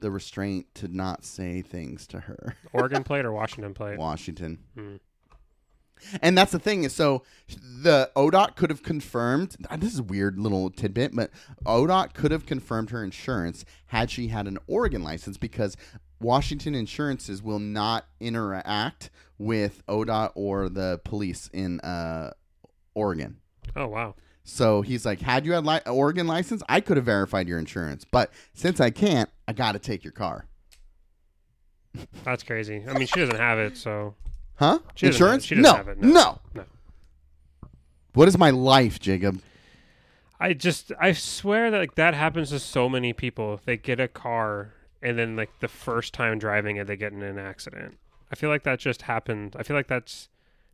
the 0.01 0.11
restraint 0.11 0.67
to 0.77 0.89
not 0.89 1.25
say 1.25 1.63
things 1.63 2.07
to 2.09 2.21
her. 2.21 2.57
Oregon 2.73 3.05
plate 3.05 3.25
or 3.25 3.33
Washington 3.33 3.75
plate? 3.75 3.99
Washington. 3.99 4.59
Hmm. 4.77 4.97
And 6.21 6.37
that's 6.37 6.53
the 6.53 6.59
thing 6.59 6.85
is, 6.85 6.95
so 6.95 7.23
the 7.49 8.11
ODOT 8.17 8.57
could 8.57 8.71
have 8.71 8.83
confirmed. 8.83 9.57
This 9.79 9.93
is 9.93 9.99
a 9.99 10.05
weird 10.05 10.39
little 10.39 10.71
tidbit, 10.71 11.15
but 11.15 11.31
ODOT 11.65 12.15
could 12.15 12.31
have 12.31 12.47
confirmed 12.47 12.91
her 12.91 13.03
insurance 13.03 13.65
had 13.87 14.11
she 14.11 14.29
had 14.29 14.47
an 14.47 14.59
Oregon 14.67 15.03
license 15.03 15.37
because 15.37 15.77
Washington 16.21 16.75
insurances 16.75 17.43
will 17.43 17.59
not 17.59 18.07
interact 18.21 19.11
with 19.39 19.85
ODOT 19.87 20.33
or 20.35 20.69
the 20.69 21.01
police 21.05 21.51
in 21.53 21.81
uh, 21.81 22.33
Oregon. 22.95 23.39
Oh 23.75 23.89
wow. 23.89 24.15
So 24.45 24.83
he's 24.83 25.07
like, 25.07 25.21
had 25.21 25.47
you 25.47 25.53
had 25.53 25.65
li- 25.65 25.81
Oregon 25.87 26.27
license, 26.27 26.63
I 26.69 26.81
could 26.81 26.97
have 26.97 27.07
verified 27.07 27.49
your 27.49 27.59
insurance, 27.59 28.05
but 28.05 28.33
since 28.55 28.81
I 28.81 28.91
can't, 28.91 29.31
I 29.47 29.53
got 29.53 29.73
to 29.73 29.79
take 29.79 30.03
your 30.03 30.13
car. 30.13 30.47
That's 32.25 32.43
crazy. 32.43 32.85
I 32.89 32.95
mean, 32.95 33.07
she 33.07 33.21
doesn't 33.21 33.37
have 33.37 33.59
it, 33.59 33.77
so 33.77 34.15
Huh? 34.63 34.79
She 34.95 35.07
insurance? 35.07 35.45
she 35.45 35.57
no, 35.57 35.83
no. 35.83 35.95
no. 35.99 36.39
No. 36.55 36.65
What 38.15 38.29
is 38.29 38.39
my 38.39 38.51
life, 38.51 39.01
Jacob? 39.01 39.41
I 40.39 40.53
just 40.53 40.93
I 41.01 41.13
swear 41.13 41.71
that 41.73 41.79
like 41.79 41.95
that 41.97 42.15
happens 42.15 42.51
to 42.51 42.61
so 42.61 42.89
many 42.89 43.13
people. 43.13 43.61
They 43.65 43.77
get 43.77 43.99
a 43.99 44.07
car 44.07 44.75
and 45.03 45.19
then 45.19 45.35
like 45.35 45.51
the 45.59 45.67
first 45.67 46.15
time 46.15 46.39
driving 46.39 46.77
it, 46.77 46.87
they 46.87 46.97
get 46.97 47.13
in 47.13 47.23
an 47.23 47.39
accident. 47.39 47.99
I 48.31 48.37
feel 48.37 48.51
like 48.51 48.63
that 48.63 48.79
just 48.79 49.03
happened. 49.03 49.57
I 49.59 49.65
feel 49.65 49.77
like 49.77 49.89
that's 49.89 50.29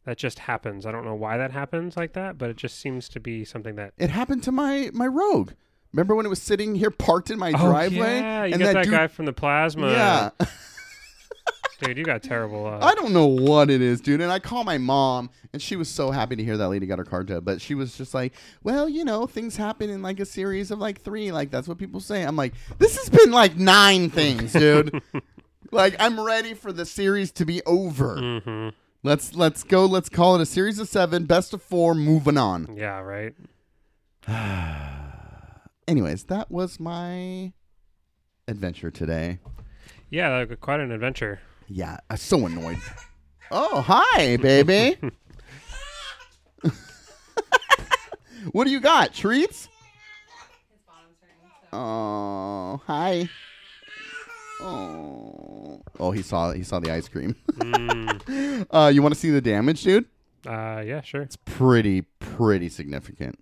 that 0.04 0.18
just 0.18 0.40
happens. 0.40 0.84
I 0.84 0.92
don't 0.92 1.06
know 1.06 1.14
why 1.14 1.38
that 1.38 1.52
happens 1.52 1.96
like 1.96 2.12
that, 2.12 2.36
but 2.36 2.50
it 2.50 2.56
just 2.56 2.78
seems 2.78 3.08
to 3.10 3.20
be 3.20 3.44
something 3.44 3.76
that. 3.76 3.94
It 3.96 4.10
happened 4.10 4.42
to 4.44 4.52
my 4.52 4.90
my 4.92 5.06
Rogue. 5.06 5.52
Remember 5.94 6.14
when 6.14 6.26
it 6.26 6.28
was 6.30 6.42
sitting 6.42 6.74
here 6.74 6.90
parked 6.90 7.30
in 7.30 7.38
my 7.38 7.52
Oh, 7.52 7.70
driveway? 7.70 8.18
yeah, 8.20 8.44
you 8.44 8.52
and 8.52 8.62
got 8.62 8.74
that, 8.74 8.84
dude, 8.84 8.92
guy 8.92 9.06
from 9.06 9.24
the 9.24 9.32
plasma. 9.32 9.90
Yeah. 9.90 10.30
dude, 11.78 11.96
you 11.98 12.04
got 12.04 12.22
terrible. 12.22 12.66
Uh, 12.66 12.78
I 12.80 12.94
don't 12.94 13.12
know 13.12 13.26
what 13.26 13.70
it 13.70 13.80
is, 13.80 14.00
dude. 14.00 14.20
And 14.20 14.30
I 14.30 14.38
call 14.38 14.64
my 14.64 14.78
mom, 14.78 15.30
and 15.52 15.60
she 15.60 15.76
was 15.76 15.88
so 15.88 16.10
happy 16.10 16.36
to 16.36 16.44
hear 16.44 16.56
that 16.56 16.68
lady 16.68 16.86
got 16.86 16.98
her 16.98 17.04
car 17.04 17.24
towed. 17.24 17.44
But 17.44 17.60
she 17.60 17.74
was 17.74 17.96
just 17.96 18.14
like, 18.14 18.32
"Well, 18.62 18.88
you 18.88 19.04
know, 19.04 19.26
things 19.26 19.56
happen 19.56 19.90
in 19.90 20.02
like 20.02 20.20
a 20.20 20.26
series 20.26 20.70
of 20.70 20.78
like 20.78 21.00
three. 21.00 21.32
Like 21.32 21.50
that's 21.50 21.68
what 21.68 21.78
people 21.78 22.00
say." 22.00 22.22
I'm 22.22 22.36
like, 22.36 22.54
"This 22.78 22.96
has 22.96 23.08
been 23.08 23.30
like 23.30 23.56
nine 23.56 24.10
things, 24.10 24.52
dude. 24.52 25.00
like 25.72 25.96
I'm 25.98 26.20
ready 26.20 26.54
for 26.54 26.72
the 26.72 26.84
series 26.86 27.32
to 27.32 27.44
be 27.44 27.62
over. 27.64 28.40
hmm 28.40 28.68
Let's 29.04 29.34
let's 29.34 29.62
go. 29.62 29.86
Let's 29.86 30.08
call 30.08 30.34
it 30.34 30.42
a 30.42 30.46
series 30.46 30.78
of 30.80 30.88
seven, 30.88 31.24
best 31.24 31.54
of 31.54 31.62
four, 31.62 31.94
moving 31.94 32.36
on." 32.36 32.76
Yeah, 32.76 32.98
right. 33.00 33.34
Anyways, 35.88 36.24
that 36.24 36.50
was 36.50 36.78
my 36.78 37.52
adventure 38.46 38.90
today. 38.90 39.38
Yeah, 40.10 40.44
quite 40.60 40.80
an 40.80 40.90
adventure. 40.90 41.40
Yeah, 41.68 41.98
I'm 42.08 42.16
so 42.16 42.46
annoyed. 42.46 42.78
Oh, 43.50 43.80
hi, 43.82 44.36
baby. 44.38 44.96
what 48.52 48.64
do 48.64 48.70
you 48.70 48.80
got? 48.80 49.12
Treats? 49.12 49.68
Oh, 51.72 52.80
hi. 52.86 53.28
Oh, 54.60 55.82
oh, 56.00 56.10
he 56.10 56.22
saw 56.22 56.52
he 56.52 56.62
saw 56.62 56.80
the 56.80 56.90
ice 56.90 57.08
cream. 57.08 57.36
Mm, 57.52 58.66
uh, 58.70 58.90
you 58.92 59.02
want 59.02 59.14
to 59.14 59.20
see 59.20 59.30
the 59.30 59.40
damage, 59.40 59.82
dude? 59.82 60.06
uh, 60.46 60.82
yeah, 60.84 61.00
sure. 61.02 61.22
It's 61.22 61.36
pretty 61.36 62.02
pretty 62.18 62.68
significant. 62.68 63.38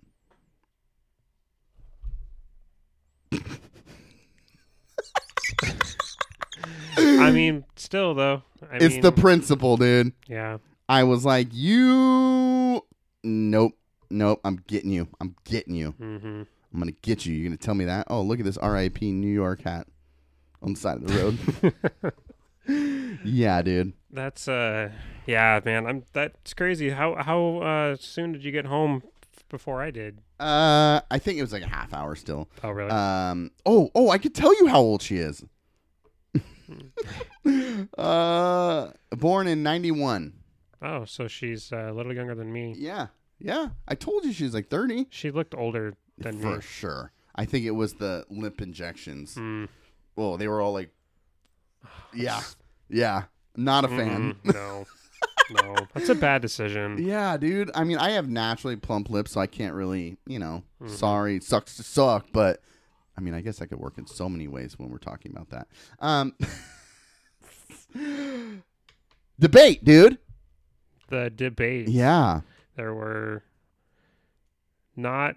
I 7.27 7.31
mean, 7.31 7.65
still 7.75 8.13
though. 8.13 8.43
I 8.71 8.77
it's 8.77 8.95
mean, 8.95 9.01
the 9.01 9.11
principle, 9.11 9.77
dude. 9.77 10.13
yeah. 10.27 10.57
I 10.89 11.03
was 11.03 11.25
like, 11.25 11.49
you. 11.51 12.81
Nope, 13.23 13.77
nope. 14.09 14.39
I'm 14.45 14.63
getting 14.67 14.91
you. 14.91 15.07
I'm 15.19 15.35
getting 15.43 15.75
you. 15.75 15.91
hmm 15.91 16.43
I'm 16.73 16.79
gonna 16.79 16.91
get 16.91 17.25
you. 17.25 17.33
You're 17.33 17.49
gonna 17.49 17.57
tell 17.57 17.73
me 17.75 17.85
that? 17.85 18.07
Oh, 18.09 18.21
look 18.21 18.39
at 18.39 18.45
this 18.45 18.57
RIP 18.61 19.01
New 19.01 19.27
York 19.31 19.61
hat 19.63 19.87
on 20.61 20.73
the 20.73 20.79
side 20.79 20.97
of 20.97 21.07
the 21.07 21.73
road. 22.03 22.13
yeah, 23.23 23.61
dude. 23.61 23.93
That's 24.11 24.47
uh, 24.47 24.91
yeah, 25.25 25.59
man. 25.63 25.85
I'm 25.85 26.03
that's 26.13 26.53
crazy. 26.53 26.89
How 26.89 27.15
how 27.15 27.57
uh 27.59 27.95
soon 27.99 28.31
did 28.33 28.43
you 28.43 28.51
get 28.51 28.65
home 28.65 29.03
before 29.49 29.81
I 29.81 29.91
did? 29.91 30.19
Uh, 30.39 31.01
I 31.09 31.17
think 31.19 31.39
it 31.39 31.41
was 31.41 31.53
like 31.53 31.63
a 31.63 31.67
half 31.67 31.93
hour 31.93 32.15
still. 32.15 32.49
Oh, 32.63 32.69
really? 32.69 32.91
Um. 32.91 33.51
Oh, 33.65 33.89
oh, 33.95 34.09
I 34.09 34.17
could 34.17 34.35
tell 34.35 34.53
you 34.59 34.67
how 34.67 34.79
old 34.79 35.01
she 35.01 35.17
is. 35.17 35.43
uh, 37.97 38.89
born 39.11 39.47
in 39.47 39.63
'91. 39.63 40.33
oh, 40.81 41.05
so 41.05 41.27
she's 41.27 41.71
uh, 41.71 41.89
a 41.89 41.93
little 41.93 42.13
younger 42.13 42.35
than 42.35 42.51
me. 42.51 42.75
Yeah, 42.77 43.07
yeah. 43.39 43.69
I 43.87 43.95
told 43.95 44.25
you 44.25 44.33
she's 44.33 44.53
like 44.53 44.69
30 44.69 45.07
She 45.09 45.31
looked 45.31 45.55
older 45.55 45.95
than 46.17 46.35
me. 46.37 46.41
for 46.41 46.55
me. 46.57 46.61
sure. 46.61 47.11
I 47.35 47.45
think 47.45 47.65
it 47.65 47.71
was 47.71 47.93
the 47.95 48.25
lip 48.29 48.61
injections. 48.61 49.35
Mm. 49.35 49.67
Oh, 50.17 50.37
they 50.37 50.47
were 50.47 50.61
all 50.61 50.73
like, 50.73 50.89
yeah, 52.13 52.41
yeah. 52.89 53.23
Not 53.55 53.85
a 53.85 53.87
fan. 53.87 54.35
Mm, 54.43 54.53
no, 54.53 54.85
no, 55.63 55.75
that's 55.93 56.09
a 56.09 56.15
bad 56.15 56.41
decision. 56.43 56.97
Yeah, 57.03 57.37
dude. 57.37 57.71
I 57.73 57.83
mean, 57.83 57.97
I 57.97 58.11
have 58.11 58.29
naturally 58.29 58.75
plump 58.75 59.09
lips, 59.09 59.31
so 59.31 59.41
I 59.41 59.47
can't 59.47 59.73
really, 59.73 60.17
you 60.27 60.37
know, 60.37 60.63
Mhm. 60.81 60.89
sorry, 60.91 61.39
sucks 61.39 61.75
to 61.77 61.83
suck, 61.83 62.27
but 62.31 62.61
I 63.17 63.21
mean, 63.21 63.33
I 63.33 63.41
guess 63.41 63.61
I 63.61 63.65
could 63.65 63.79
work 63.79 63.97
in 63.97 64.05
so 64.05 64.29
many 64.29 64.47
ways 64.47 64.77
when 64.77 64.89
we're 64.89 64.97
talking 64.99 65.31
about 65.31 65.49
that. 65.49 65.67
Um 65.99 66.33
Debate, 69.39 69.83
dude. 69.83 70.17
The 71.09 71.29
debate. 71.29 71.87
Yeah. 71.89 72.41
There 72.75 72.93
were 72.93 73.43
not 74.95 75.35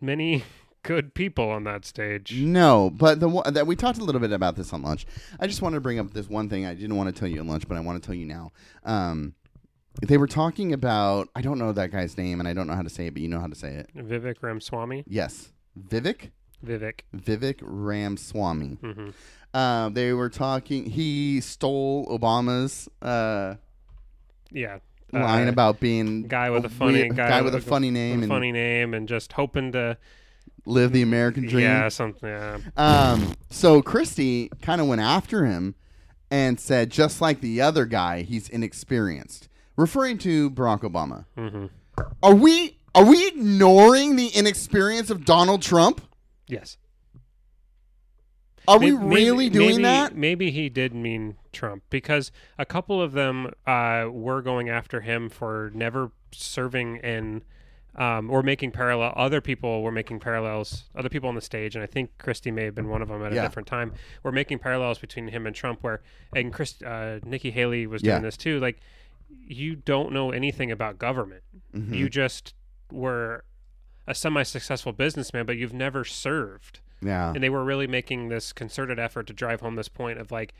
many 0.00 0.44
good 0.82 1.14
people 1.14 1.48
on 1.50 1.64
that 1.64 1.84
stage. 1.84 2.34
No, 2.34 2.90
but 2.90 3.20
the 3.20 3.28
one 3.28 3.52
that 3.54 3.66
we 3.66 3.76
talked 3.76 3.98
a 3.98 4.04
little 4.04 4.20
bit 4.20 4.32
about 4.32 4.56
this 4.56 4.72
on 4.72 4.82
lunch. 4.82 5.06
I 5.40 5.46
just 5.46 5.62
wanted 5.62 5.76
to 5.76 5.80
bring 5.80 5.98
up 5.98 6.12
this 6.12 6.28
one 6.28 6.48
thing 6.48 6.66
I 6.66 6.74
didn't 6.74 6.96
want 6.96 7.14
to 7.14 7.18
tell 7.18 7.28
you 7.28 7.40
at 7.40 7.46
lunch, 7.46 7.66
but 7.68 7.76
I 7.76 7.80
want 7.80 8.02
to 8.02 8.06
tell 8.06 8.14
you 8.14 8.26
now. 8.26 8.52
Um 8.84 9.34
they 10.06 10.18
were 10.18 10.26
talking 10.26 10.72
about 10.74 11.28
I 11.34 11.40
don't 11.40 11.58
know 11.58 11.72
that 11.72 11.90
guy's 11.90 12.18
name 12.18 12.38
and 12.40 12.48
I 12.48 12.52
don't 12.52 12.66
know 12.66 12.74
how 12.74 12.82
to 12.82 12.90
say 12.90 13.06
it, 13.06 13.14
but 13.14 13.22
you 13.22 13.28
know 13.28 13.40
how 13.40 13.46
to 13.46 13.54
say 13.54 13.74
it. 13.74 13.90
Vivek 13.96 14.42
Ramaswamy. 14.42 15.04
Yes. 15.06 15.52
Vivek? 15.78 16.30
Vivek. 16.64 17.00
Vivek 17.16 17.58
Ramaswamy. 17.62 18.78
hmm 18.80 19.10
Uh, 19.54 19.88
they 19.88 20.12
were 20.12 20.28
talking. 20.28 20.84
He 20.90 21.40
stole 21.40 22.06
Obama's 22.06 22.88
uh, 23.00 23.54
Yeah. 24.50 24.78
line 25.12 25.46
Uh, 25.48 25.50
about 25.52 25.80
being 25.80 26.24
guy 26.24 26.50
with 26.50 26.64
a 26.64 26.68
weird- 26.68 26.72
funny 26.72 27.08
guy, 27.08 27.40
with 27.42 27.54
a 27.54 27.60
funny 27.60 27.90
name 27.90 28.22
and 28.22 28.28
funny 28.30 28.52
name, 28.52 28.92
and 28.94 29.08
just 29.08 29.32
hoping 29.32 29.72
to 29.72 29.96
live 30.66 30.92
the 30.92 31.00
American 31.02 31.46
dream. 31.46 31.62
yeah 31.64 31.88
something. 31.88 32.28
Yeah. 32.28 32.58
Um, 32.76 33.34
so 33.50 33.80
Christie 33.82 34.50
kind 34.62 34.80
of 34.80 34.88
went 34.88 35.00
after 35.00 35.46
him 35.46 35.74
and 36.30 36.58
said, 36.58 36.90
just 36.90 37.20
like 37.20 37.40
the 37.40 37.60
other 37.60 37.86
guy, 37.86 38.22
he's 38.22 38.48
inexperienced, 38.48 39.48
referring 39.76 40.18
to 40.18 40.50
Barack 40.50 40.80
Obama. 40.80 41.24
hmm 41.38 41.66
Are 42.22 42.34
we 42.34 42.78
are 42.94 43.04
we 43.04 43.26
ignoring 43.28 44.16
the 44.16 44.28
inexperience 44.28 45.08
of 45.10 45.24
Donald 45.24 45.62
Trump? 45.62 46.00
Yes. 46.48 46.76
Are 48.68 48.78
we 48.78 48.90
May- 48.90 48.98
really 49.14 49.44
maybe- 49.44 49.50
doing 49.50 49.68
maybe- 49.76 49.82
that? 49.84 50.16
Maybe 50.16 50.50
he 50.50 50.68
did 50.68 50.92
mean 50.94 51.36
Trump 51.52 51.84
because 51.88 52.32
a 52.58 52.66
couple 52.66 53.00
of 53.00 53.12
them 53.12 53.52
uh, 53.66 54.06
were 54.10 54.42
going 54.42 54.68
after 54.68 55.00
him 55.02 55.28
for 55.28 55.70
never 55.74 56.10
serving 56.32 56.96
in 56.98 57.42
um, 57.94 58.28
or 58.30 58.42
making 58.42 58.72
parallel. 58.72 59.12
Other 59.16 59.40
people 59.40 59.82
were 59.82 59.92
making 59.92 60.20
parallels. 60.20 60.84
Other 60.94 61.08
people 61.08 61.28
on 61.30 61.34
the 61.34 61.40
stage, 61.40 61.74
and 61.76 61.82
I 61.82 61.86
think 61.86 62.10
Christie 62.18 62.50
may 62.50 62.64
have 62.64 62.74
been 62.74 62.88
one 62.88 63.00
of 63.00 63.08
them 63.08 63.22
at 63.24 63.32
Yeah. 63.32 63.40
a 63.40 63.48
different 63.48 63.68
time. 63.68 63.94
Were 64.22 64.32
making 64.32 64.58
parallels 64.58 64.98
between 64.98 65.28
him 65.28 65.46
and 65.46 65.56
Trump. 65.56 65.82
Where 65.82 66.02
and 66.34 66.52
Chris, 66.52 66.82
uh, 66.82 67.20
Nikki 67.24 67.50
Haley 67.52 67.86
was 67.86 68.02
Yeah. 68.02 68.14
doing 68.14 68.24
this 68.24 68.36
too. 68.36 68.58
Like 68.60 68.80
you 69.46 69.76
don't 69.76 70.12
know 70.12 70.30
anything 70.32 70.70
about 70.70 70.98
government. 70.98 71.42
Mhm. 71.74 71.94
You 71.96 72.08
just 72.10 72.52
were 72.92 73.44
a 74.06 74.14
semi-successful 74.14 74.92
businessman, 74.92 75.44
but 75.46 75.56
you've 75.56 75.72
never 75.74 76.04
served 76.04 76.80
yeah. 77.02 77.30
and 77.32 77.42
they 77.42 77.50
were 77.50 77.64
really 77.64 77.86
making 77.86 78.28
this 78.28 78.52
concerted 78.52 78.98
effort 78.98 79.26
to 79.26 79.32
drive 79.32 79.60
home 79.60 79.74
this 79.76 79.88
point 79.88 80.18
of 80.18 80.30
like 80.30 80.54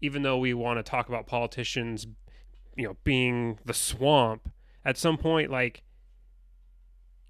even 0.00 0.22
though 0.22 0.38
we 0.38 0.52
want 0.54 0.78
to 0.78 0.82
talk 0.82 1.08
about 1.08 1.26
politicians 1.26 2.06
you 2.76 2.84
know 2.84 2.96
being 3.04 3.58
the 3.64 3.74
swamp 3.74 4.50
at 4.84 4.96
some 4.96 5.16
point 5.16 5.50
like 5.50 5.82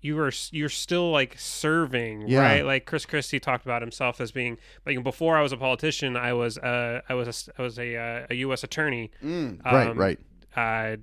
you 0.00 0.18
are 0.18 0.32
you're 0.50 0.68
still 0.68 1.10
like 1.10 1.38
serving 1.38 2.26
Yeah. 2.28 2.40
right 2.40 2.64
like 2.64 2.84
chris 2.86 3.06
christie 3.06 3.38
talked 3.40 3.64
about 3.64 3.82
himself 3.82 4.20
as 4.20 4.32
being 4.32 4.58
like 4.84 5.02
before 5.04 5.36
i 5.38 5.42
was 5.42 5.52
a 5.52 5.56
politician 5.56 6.16
i 6.16 6.32
was 6.32 6.58
uh 6.58 7.00
i 7.08 7.14
was 7.14 7.48
a, 7.48 7.52
I 7.60 7.62
was 7.62 7.78
a, 7.78 7.96
uh, 7.96 8.26
a 8.30 8.34
u.s 8.34 8.62
attorney 8.64 9.10
Mm, 9.24 9.64
right, 9.64 9.88
um, 9.88 9.98
right. 9.98 10.18
uh, 10.56 10.96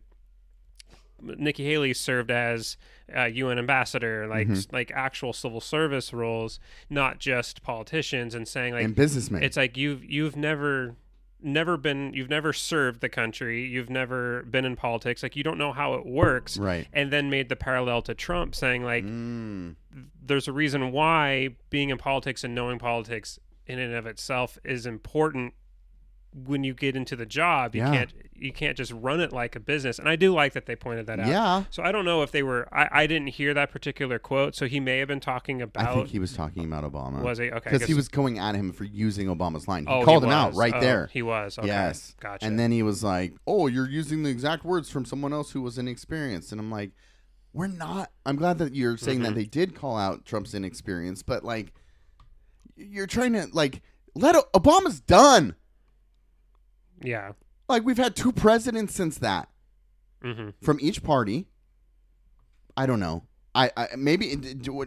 Nikki 1.22 1.66
Haley 1.66 1.94
served 1.94 2.32
as 2.32 2.78
uh, 3.16 3.26
UN 3.26 3.60
ambassador, 3.60 4.28
like 4.28 4.48
Mhm. 4.48 4.72
like 4.74 4.92
actual 4.94 5.34
civil 5.34 5.62
service 5.62 6.14
roles, 6.14 6.60
not 6.90 7.20
just 7.20 7.62
politicians, 7.64 8.36
and 8.36 8.48
saying 8.48 8.74
like 8.74 8.86
and 8.86 8.96
businessmen. 8.96 9.44
it's 9.44 9.58
like 9.58 9.78
you've 9.78 10.04
you've 10.06 10.36
never 10.36 10.96
never 11.42 11.78
been 11.78 12.12
you've 12.14 12.30
never 12.30 12.52
served 12.52 13.00
the 13.00 13.08
country, 13.10 13.66
you've 13.66 13.90
never 13.90 14.44
been 14.44 14.66
in 14.66 14.76
politics, 14.76 15.24
like 15.24 15.36
you 15.38 15.44
don't 15.44 15.58
know 15.58 15.72
how 15.72 15.94
it 15.94 16.06
works, 16.06 16.58
right. 16.58 16.86
and 16.92 17.12
then 17.14 17.30
made 17.30 17.48
the 17.48 17.56
parallel 17.56 18.02
to 18.02 18.14
Trump, 18.14 18.54
saying 18.54 18.84
like 18.84 19.04
Mm, 19.06 19.76
there's 20.22 20.48
a 20.50 20.52
reason 20.54 20.92
why 20.92 21.50
being 21.70 21.90
in 21.90 21.98
politics 21.98 22.44
and 22.44 22.54
knowing 22.54 22.78
politics 22.78 23.40
in 23.66 23.80
and 23.80 23.94
of 23.94 24.06
itself 24.06 24.58
is 24.66 24.86
important 24.86 25.54
when 26.46 26.64
you 26.64 26.74
get 26.74 26.96
into 26.96 27.16
the 27.16 27.26
job 27.26 27.76
you 27.76 27.82
Yeah. 27.82 27.92
can't 27.92 28.14
you 28.36 28.54
can't 28.54 28.78
just 28.78 28.92
run 28.92 29.20
it 29.20 29.34
like 29.34 29.56
a 29.56 29.60
business 29.60 29.98
and 30.00 30.08
i 30.08 30.16
do 30.16 30.34
like 30.34 30.54
that 30.54 30.66
they 30.66 30.76
pointed 30.76 31.08
that 31.08 31.20
out 31.20 31.28
yeah. 31.28 31.64
so 31.72 31.84
i 31.84 31.92
don't 31.92 32.06
know 32.06 32.22
if 32.22 32.32
they 32.32 32.44
were 32.44 32.68
i, 32.72 32.88
I 33.04 33.08
didn't 33.08 33.28
hear 33.30 33.54
that 33.56 33.72
particular 33.72 34.20
quote 34.20 34.56
so 34.56 34.68
he 34.68 34.80
may 34.80 35.00
have 35.00 35.08
been 35.08 35.20
talking 35.20 35.62
about. 35.62 35.88
I 35.88 35.94
think 35.94 36.10
he 36.10 36.20
was 36.20 36.34
talking 36.34 36.66
about 36.66 36.84
Obama. 36.84 37.22
was 37.22 37.38
he 37.38 37.52
okay 37.52 37.72
Because 37.72 37.88
he 37.88 37.94
was 37.94 38.08
going 38.08 38.40
at 38.40 38.56
him 38.56 38.72
for 38.72 38.84
using 38.84 39.28
Obama's 39.28 39.68
line. 39.68 39.86
He 39.86 39.94
oh, 39.94 40.04
called 40.04 40.24
him 40.24 40.30
out 40.30 40.54
right 40.56 40.74
Oh, 40.74 40.80
there. 40.80 41.10
he 41.12 41.22
was 41.22 41.58
okay. 41.58 41.68
Yes. 41.68 42.16
gotcha 42.20 42.46
And 42.46 42.60
then 42.60 42.72
he 42.72 42.84
was 42.84 43.04
like, 43.04 43.34
"Oh, 43.48 43.68
you're 43.68 43.90
using 43.90 44.24
the 44.24 44.30
exact 44.30 44.64
words 44.64 44.90
from 44.90 45.06
someone 45.06 45.34
else 45.34 45.52
who 45.52 45.62
was 45.62 45.78
inexperienced." 45.78 46.52
And 46.52 46.62
I'm 46.62 46.72
like, 46.72 46.92
we're 47.54 47.68
not. 47.68 48.12
I'm 48.26 48.36
glad 48.36 48.60
that 48.60 48.76
you're 48.76 48.98
saying 48.98 49.22
that 49.24 49.30
mm-hmm. 49.30 49.38
they 49.38 49.46
did 49.46 49.76
call 49.76 49.98
out 49.98 50.26
Trump's 50.26 50.54
inexperience, 50.54 51.24
but 51.24 51.44
like, 51.44 51.74
you're 52.76 53.08
trying 53.08 53.34
to 53.34 53.48
like 53.52 53.82
let 54.16 54.36
O- 54.36 54.48
Obama's 54.54 55.00
done. 55.00 55.56
Yeah. 57.02 57.34
Like 57.68 57.84
we've 57.84 57.98
had 57.98 58.16
two 58.16 58.32
presidents 58.32 58.94
since 58.96 59.18
that 59.20 59.50
hmm 60.22 60.50
from 60.62 60.78
each 60.82 61.02
party. 61.04 61.48
I 62.76 62.86
don't 62.86 63.00
know. 63.00 63.24
I, 63.56 63.72
I 63.76 63.88
maybe 63.98 64.38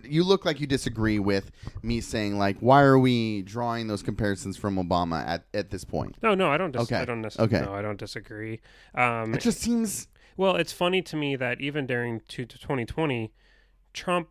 you 0.08 0.22
look 0.24 0.44
like 0.44 0.60
you 0.60 0.66
disagree 0.66 1.18
with 1.18 1.50
me 1.82 2.00
saying 2.00 2.38
like 2.38 2.56
why 2.60 2.82
are 2.82 2.98
we 2.98 3.42
drawing 3.42 3.86
those 3.88 4.02
comparisons 4.02 4.56
from 4.56 4.76
Obama 4.76 5.26
at, 5.26 5.44
at 5.52 5.70
this 5.70 5.84
point? 5.84 6.16
No, 6.22 6.34
no, 6.34 6.48
I 6.50 6.56
don't. 6.58 6.70
Dis- 6.70 6.82
Okay. 6.82 6.96
I 6.96 7.04
don't 7.04 7.22
necessarily. 7.22 7.56
Okay. 7.56 7.64
No, 7.66 7.74
I 7.74 7.82
don't 7.82 7.98
disagree. 7.98 8.60
Um, 8.94 9.34
It 9.34 9.40
just 9.40 9.60
seems 9.60 10.08
well, 10.36 10.56
it's 10.56 10.72
funny 10.72 11.02
to 11.02 11.16
me 11.16 11.36
that 11.36 11.60
even 11.60 11.86
during 11.86 12.20
two 12.28 12.46
to 12.46 12.58
2020, 12.58 13.32
Trump 13.92 14.28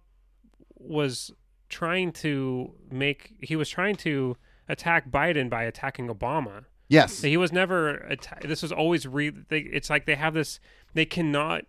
was 0.78 1.32
trying 1.70 2.12
to 2.14 2.74
make. 2.90 3.34
He 3.42 3.56
was 3.56 3.70
trying 3.70 3.96
to 3.98 4.38
attack 4.68 5.10
Biden 5.12 5.50
by 5.50 5.64
attacking 5.64 6.08
Obama. 6.08 6.66
Yes. 6.92 7.22
He 7.22 7.38
was 7.38 7.52
never. 7.52 8.06
Atta- 8.12 8.48
this 8.48 8.62
was 8.62 8.72
always. 8.72 9.08
Re- 9.08 9.30
they, 9.30 9.60
it's 9.60 9.90
like 9.90 10.06
they 10.06 10.16
have 10.16 10.34
this. 10.34 10.60
They 10.94 11.06
cannot. 11.06 11.66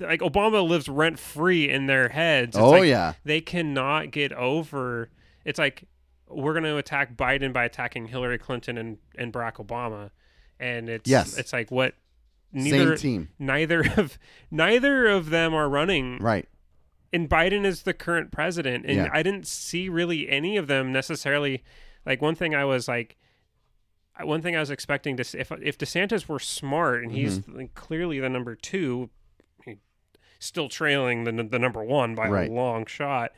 Like 0.00 0.20
Obama 0.20 0.66
lives 0.66 0.88
rent 0.88 1.18
free 1.18 1.68
in 1.68 1.86
their 1.86 2.08
heads. 2.10 2.56
It's 2.56 2.58
Oh 2.58 2.70
like 2.70 2.84
yeah. 2.88 3.14
they 3.24 3.40
cannot 3.40 4.10
get 4.12 4.32
over. 4.32 5.10
It's 5.44 5.58
like 5.58 5.84
we're 6.28 6.52
going 6.52 6.64
to 6.64 6.76
attack 6.76 7.16
Biden 7.16 7.52
by 7.52 7.64
attacking 7.64 8.06
Hillary 8.08 8.38
Clinton 8.38 8.78
and, 8.78 8.98
and 9.16 9.32
Barack 9.32 9.54
Obama, 9.54 10.10
and 10.60 10.88
it's 10.88 11.08
Yes. 11.10 11.36
it's 11.38 11.52
like 11.52 11.70
what 11.72 11.94
neither 12.52 12.96
Same 12.96 13.26
team. 13.26 13.28
neither 13.40 13.82
of 13.96 14.18
neither 14.52 15.06
of 15.08 15.30
them 15.30 15.52
are 15.54 15.68
running, 15.68 16.18
Right. 16.18 16.46
and 17.12 17.28
Biden 17.28 17.64
is 17.64 17.82
the 17.82 17.94
current 17.94 18.30
president, 18.30 18.84
and 18.86 18.94
Yeah. 18.96 19.08
I 19.12 19.22
didn't 19.24 19.46
see 19.48 19.88
really 19.88 20.28
any 20.28 20.56
of 20.56 20.66
them 20.68 20.92
necessarily. 20.92 21.64
Like 22.06 22.22
one 22.22 22.34
thing 22.36 22.54
I 22.54 22.64
was 22.64 22.86
like. 22.88 23.16
One 24.22 24.42
thing 24.42 24.56
I 24.56 24.60
was 24.60 24.70
expecting 24.70 25.16
to 25.16 25.24
see, 25.24 25.38
if 25.38 25.50
if 25.52 25.78
DeSantis 25.78 26.28
were 26.28 26.38
smart 26.38 27.02
and 27.02 27.12
he's 27.12 27.40
Mm-hmm. 27.40 27.66
clearly 27.74 28.18
the 28.20 28.28
number 28.28 28.54
two, 28.54 29.10
still 30.38 30.68
trailing 30.68 31.24
the 31.24 31.32
the 31.44 31.58
number 31.58 31.82
one 31.84 32.14
by 32.14 32.28
Right. 32.28 32.50
a 32.50 32.52
long 32.52 32.86
shot. 32.86 33.32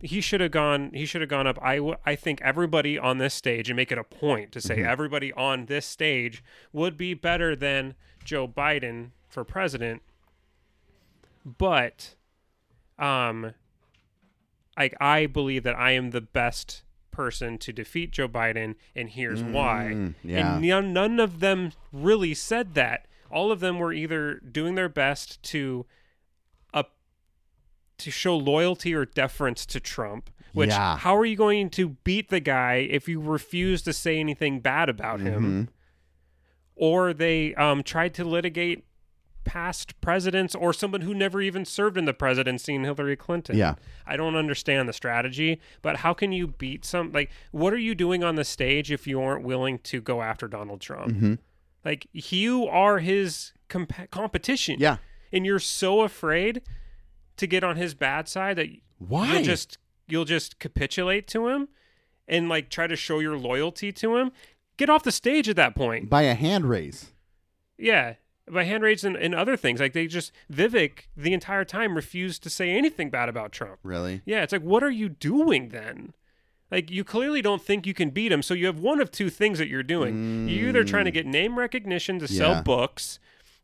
He 0.00 0.20
should 0.20 0.40
have 0.40 0.52
gone. 0.52 0.92
He 0.94 1.06
should 1.06 1.22
have 1.22 1.30
gone 1.30 1.46
up. 1.48 1.58
I, 1.60 1.76
w- 1.76 1.96
I 2.06 2.14
think 2.14 2.40
everybody 2.42 2.96
on 2.98 3.18
this 3.18 3.34
stage 3.34 3.68
and 3.68 3.76
make 3.76 3.90
it 3.90 3.98
a 3.98 4.04
point 4.04 4.52
to 4.52 4.60
say 4.60 4.76
Mm-hmm. 4.76 4.86
everybody 4.88 5.32
on 5.32 5.66
this 5.66 5.86
stage 5.86 6.44
would 6.72 6.96
be 6.96 7.14
better 7.14 7.56
than 7.56 7.94
Joe 8.24 8.46
Biden 8.46 9.10
for 9.28 9.42
president. 9.44 10.02
But, 11.44 12.14
um, 12.98 13.54
like 14.78 14.94
I 15.00 15.26
believe 15.26 15.62
that 15.64 15.76
I 15.76 15.92
am 15.92 16.10
the 16.10 16.20
best 16.20 16.82
person 17.18 17.58
to 17.58 17.72
defeat 17.72 18.12
Joe 18.12 18.28
Biden, 18.28 18.76
and 18.94 19.08
here's 19.10 19.42
why. 19.42 19.90
Mm, 19.92 20.14
yeah. 20.22 20.54
And 20.54 20.64
none, 20.64 20.92
none 20.92 21.18
of 21.18 21.40
them 21.40 21.72
really 21.92 22.32
said 22.32 22.74
that. 22.74 23.08
All 23.28 23.50
of 23.50 23.58
them 23.58 23.80
were 23.80 23.92
either 23.92 24.34
doing 24.36 24.76
their 24.76 24.88
best 24.88 25.42
to 25.54 25.84
up 26.72 26.94
to 27.98 28.12
show 28.12 28.36
loyalty 28.36 28.94
or 28.94 29.04
deference 29.04 29.66
to 29.66 29.80
Trump. 29.80 30.30
Which 30.52 30.70
Yeah. 30.70 30.96
how 30.98 31.16
are 31.16 31.24
you 31.26 31.34
going 31.36 31.70
to 31.70 31.90
beat 32.04 32.30
the 32.30 32.38
guy 32.40 32.74
if 32.88 33.08
you 33.08 33.20
refuse 33.20 33.82
to 33.82 33.92
say 33.92 34.20
anything 34.20 34.60
bad 34.60 34.88
about 34.88 35.18
him? 35.18 35.42
Mm-hmm. 35.42 35.62
Or 36.76 37.12
they 37.12 37.52
um, 37.56 37.82
tried 37.82 38.14
to 38.14 38.24
litigate 38.24 38.84
past 39.44 39.98
presidents 40.00 40.54
or 40.54 40.72
someone 40.72 41.00
who 41.00 41.14
never 41.14 41.40
even 41.40 41.64
served 41.64 41.96
in 41.96 42.04
the 42.04 42.12
presidency 42.12 42.74
in 42.74 42.84
Hillary 42.84 43.16
Clinton. 43.16 43.56
Yeah. 43.56 43.74
I 44.06 44.16
don't 44.16 44.36
understand 44.36 44.88
the 44.88 44.92
strategy, 44.92 45.60
but 45.82 45.96
how 45.96 46.12
can 46.12 46.32
you 46.32 46.46
beat 46.46 46.84
some 46.84 47.12
like 47.12 47.30
what 47.50 47.72
are 47.72 47.78
you 47.78 47.94
doing 47.94 48.22
on 48.22 48.34
the 48.34 48.44
stage 48.44 48.90
if 48.92 49.06
you 49.06 49.20
aren't 49.20 49.44
willing 49.44 49.78
to 49.80 50.00
go 50.00 50.22
after 50.22 50.48
Donald 50.48 50.80
Trump? 50.80 51.14
Mm-hmm. 51.14 51.34
Like 51.84 52.06
you 52.12 52.66
are 52.66 52.98
his 52.98 53.52
comp- 53.68 54.10
competition. 54.10 54.76
Yeah. 54.78 54.98
And 55.32 55.46
you're 55.46 55.58
so 55.58 56.02
afraid 56.02 56.62
to 57.36 57.46
get 57.46 57.64
on 57.64 57.76
his 57.76 57.94
bad 57.94 58.28
side 58.28 58.56
that 58.56 58.68
Why? 58.98 59.32
you'll 59.32 59.42
just 59.42 59.78
you'll 60.06 60.24
just 60.24 60.58
capitulate 60.58 61.26
to 61.28 61.48
him 61.48 61.68
and 62.26 62.48
like 62.48 62.68
try 62.68 62.86
to 62.86 62.96
show 62.96 63.18
your 63.18 63.38
loyalty 63.38 63.92
to 63.92 64.16
him. 64.16 64.32
Get 64.76 64.90
off 64.90 65.02
the 65.02 65.12
stage 65.12 65.48
at 65.48 65.56
that 65.56 65.74
point. 65.74 66.08
By 66.10 66.22
a 66.22 66.34
hand 66.34 66.68
raise. 66.68 67.12
Yeah. 67.76 68.14
By 68.50 68.64
hand 68.64 68.82
raids 68.82 69.04
and, 69.04 69.16
and 69.16 69.34
other 69.34 69.56
things. 69.56 69.80
Like 69.80 69.92
they 69.92 70.06
just 70.06 70.32
Vivek 70.52 71.06
the 71.16 71.32
entire 71.32 71.64
time 71.64 71.94
refused 71.94 72.42
to 72.44 72.50
say 72.50 72.70
anything 72.70 73.10
bad 73.10 73.28
about 73.28 73.52
Trump. 73.52 73.78
Really? 73.82 74.22
Yeah, 74.24 74.42
it's 74.42 74.52
like, 74.52 74.62
what 74.62 74.82
are 74.82 74.90
you 74.90 75.08
doing 75.08 75.68
then? 75.68 76.14
Like, 76.70 76.90
you 76.90 77.02
clearly 77.02 77.40
don't 77.40 77.62
think 77.62 77.86
you 77.86 77.94
can 77.94 78.10
beat 78.10 78.30
him. 78.30 78.42
So 78.42 78.52
you 78.52 78.66
have 78.66 78.78
one 78.78 79.00
of 79.00 79.10
two 79.10 79.30
things 79.30 79.58
that 79.58 79.68
you're 79.68 79.82
doing. 79.82 80.48
You're 80.48 80.68
either 80.68 80.84
trying 80.84 81.06
to 81.06 81.10
mm. 81.10 81.14
get 81.14 81.26
name 81.26 81.58
recognition 81.58 82.18
to 82.18 82.26
Yeah. 82.26 82.38
sell 82.38 82.62
books, 82.62 83.18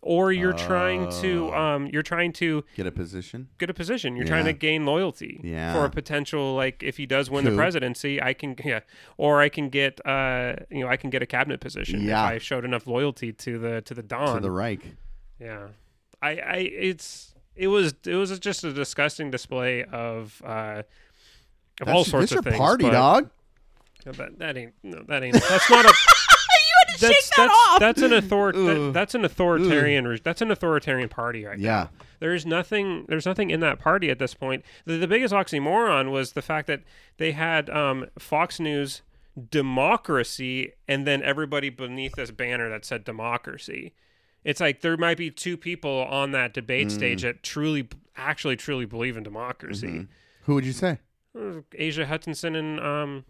or 0.07 0.33
you're 0.33 0.53
trying 0.53 1.11
to 1.23 1.51
Oh. 1.53 1.59
um, 1.59 1.87
you're 1.89 2.03
trying 2.03 2.33
to 2.35 2.63
Get 2.77 2.87
a 2.87 2.93
position? 2.93 3.49
get 3.59 3.71
a 3.71 3.75
position. 3.75 4.15
You're 4.17 4.27
trying 4.27 4.47
Yeah. 4.47 4.53
to 4.53 4.59
gain 4.59 4.85
loyalty 4.85 5.41
Yeah. 5.43 5.73
for 5.73 5.85
a 5.85 5.91
potential 5.91 6.55
like 6.55 6.83
if 6.83 6.97
he 6.99 7.07
does 7.07 7.31
win 7.31 7.45
the 7.45 7.51
Coup. 7.51 7.57
presidency, 7.57 8.23
I 8.23 8.35
can 8.35 8.55
yeah, 8.65 8.81
or 9.17 9.41
I 9.41 9.49
can 9.49 9.69
get 9.71 10.05
uh 10.07 10.57
you 10.71 10.81
know 10.85 10.89
I 10.89 10.97
can 10.97 11.11
get 11.11 11.23
a 11.23 11.27
cabinet 11.27 11.61
position 11.61 12.03
Yeah. 12.05 12.27
if 12.27 12.33
I 12.35 12.39
showed 12.39 12.65
enough 12.65 12.87
loyalty 12.87 13.33
to 13.33 13.59
the 13.59 13.81
to 13.83 13.95
the 13.95 14.03
Don. 14.03 14.37
To 14.37 14.41
the 14.41 14.51
Reich. 14.51 14.81
Yeah, 15.41 15.69
I, 16.23 16.31
I, 16.37 16.57
it's, 16.59 17.35
it 17.57 17.67
was, 17.69 17.93
it 18.07 18.15
was 18.15 18.39
just 18.39 18.63
a 18.65 18.73
disgusting 18.73 19.31
display 19.31 19.83
of, 19.85 20.41
uh, 20.45 20.83
of 21.81 21.89
all 21.89 22.05
That's- 22.05 22.07
sorts 22.11 22.23
this 22.31 22.33
your 22.33 22.43
things. 22.43 22.57
party, 22.57 22.85
but- 22.85 22.93
dog. 22.93 23.31
That, 24.07 24.39
that 24.39 24.57
ain't, 24.57 24.75
no, 24.83 25.03
that 25.09 25.23
ain't. 25.25 25.35
That's 25.35 25.69
not 25.71 25.85
a. 25.87 25.93
that's, 27.01 27.31
that's, 27.37 27.79
That's 27.81 28.03
an 28.03 28.13
author. 28.13 28.53
that- 28.53 28.93
that's 28.95 29.15
an 29.15 29.25
authoritarian. 29.25 30.07
re- 30.09 30.21
That's 30.23 30.41
an 30.43 30.51
authoritarian 30.51 31.09
party 31.09 31.45
right 31.45 31.59
Yeah. 31.59 31.71
now. 31.71 31.91
There's 32.21 32.47
nothing. 32.47 33.05
There's 33.09 33.27
nothing 33.27 33.51
in 33.51 33.61
that 33.61 33.79
party 33.79 34.09
at 34.11 34.19
this 34.19 34.35
point. 34.35 34.65
The, 34.87 34.97
the 34.97 35.07
biggest 35.09 35.35
oxymoron 35.35 36.11
was 36.11 36.33
the 36.33 36.43
fact 36.43 36.67
that 36.69 36.83
they 37.19 37.33
had 37.33 37.69
um, 37.69 38.07
Fox 38.19 38.59
News 38.61 39.03
democracy, 39.51 40.73
and 40.87 41.07
then 41.07 41.23
everybody 41.23 41.69
beneath 41.71 42.15
this 42.15 42.31
banner 42.31 42.69
that 42.71 42.85
said 42.85 43.05
democracy. 43.05 43.93
It's 44.45 44.61
like 44.61 44.81
there 44.83 44.97
might 44.97 45.17
be 45.17 45.31
two 45.31 45.57
people 45.57 45.91
on 46.11 46.33
that 46.33 46.53
debate 46.53 46.91
stage 46.91 47.23
that 47.23 47.43
truly, 47.43 47.89
actually, 48.17 48.57
truly 48.57 48.85
believe 48.85 49.17
in 49.17 49.23
democracy. 49.23 50.07
Who 50.43 50.55
would 50.55 50.67
you 50.67 50.73
say? 50.73 50.99
Uh, 51.37 51.61
Asa 51.81 52.07
Hutchinson 52.07 52.55
and 52.55 52.79
um 52.81 53.25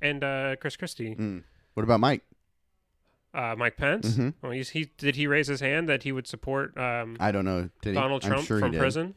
and 0.00 0.22
uh, 0.22 0.56
Chris 0.60 0.76
Christie. 0.76 1.16
Mm. 1.16 1.42
What 1.74 1.82
about 1.82 2.00
Mike? 2.00 2.22
Uh, 3.38 3.54
Mike 3.56 3.76
Pence. 3.76 4.14
Mhm. 4.16 4.34
Well, 4.42 4.50
he 4.50 4.90
did 4.96 5.14
he 5.14 5.28
raise 5.28 5.46
his 5.46 5.60
hand 5.60 5.88
that 5.88 6.02
he 6.02 6.10
would 6.10 6.26
support 6.26 6.76
um, 6.76 7.16
I 7.20 7.30
don't 7.30 7.44
know. 7.44 7.70
Did? 7.82 7.94
Donald 7.94 8.24
I'm 8.24 8.30
Trump 8.32 8.46
sure 8.46 8.58
from 8.58 8.72
prison? 8.72 9.14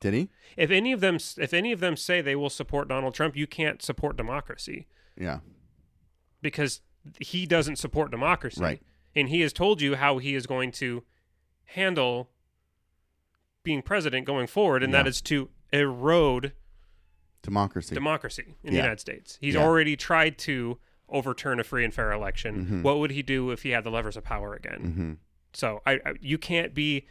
Did 0.00 0.12
he? 0.14 0.28
If 0.56 0.70
any 0.72 0.90
of 0.92 1.00
them 1.00 1.18
if 1.36 1.54
any 1.54 1.70
of 1.70 1.78
them 1.78 1.96
say 1.96 2.20
they 2.20 2.34
will 2.34 2.50
support 2.50 2.88
Donald 2.88 3.14
Trump, 3.14 3.36
you 3.36 3.46
can't 3.46 3.80
support 3.80 4.16
democracy 4.16 4.88
Yeah. 5.16 5.38
because 6.42 6.80
he 7.20 7.46
doesn't 7.46 7.76
support 7.76 8.10
democracy. 8.10 8.60
Right. 8.60 8.82
And 9.14 9.28
he 9.28 9.40
has 9.42 9.52
told 9.52 9.80
you 9.80 9.94
how 9.94 10.18
he 10.18 10.34
is 10.34 10.46
going 10.48 10.72
to 10.72 11.04
handle 11.66 12.30
being 13.62 13.82
president 13.82 14.26
going 14.26 14.46
forward, 14.48 14.82
and 14.82 14.92
that 14.94 15.04
Yeah. 15.04 15.10
is 15.10 15.20
to 15.22 15.48
erode 15.72 16.54
Democracy. 17.42 17.94
democracy 17.94 18.56
in 18.64 18.70
the 18.72 18.76
United 18.78 18.98
States. 19.00 19.38
He's 19.40 19.54
Yeah. 19.54 19.62
already 19.62 19.96
tried 19.96 20.38
to 20.38 20.78
overturn 21.10 21.58
a 21.60 21.64
free 21.64 21.84
and 21.84 21.92
fair 21.92 22.12
election. 22.12 22.66
Mhm. 22.66 22.82
What 22.82 22.98
would 22.98 23.10
he 23.10 23.22
do 23.22 23.50
if 23.50 23.62
he 23.62 23.70
had 23.70 23.84
the 23.84 23.90
levers 23.90 24.16
of 24.16 24.24
power 24.24 24.54
again? 24.54 24.80
hmm 24.80 25.12
So 25.52 25.82
I, 25.86 25.92
I 26.06 26.14
you 26.20 26.38
can't 26.38 26.74
be 26.74 27.06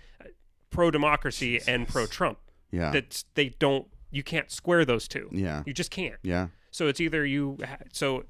pro 0.69 0.91
democracy 0.91 1.59
and 1.67 1.87
pro 1.87 2.05
Trump. 2.05 2.37
Yeah. 2.71 2.91
That's 2.91 3.25
they 3.35 3.49
don't. 3.59 3.87
You 4.11 4.23
can't 4.23 4.49
square 4.51 4.85
those 4.85 5.07
two. 5.07 5.29
yeah. 5.31 5.63
You 5.65 5.73
just 5.73 5.91
can't. 5.91 6.15
Yeah. 6.23 6.47
So 6.71 6.87
it's 6.87 6.99
either 7.01 7.25
you. 7.25 7.57
ha- 7.63 7.77
So 7.91 8.25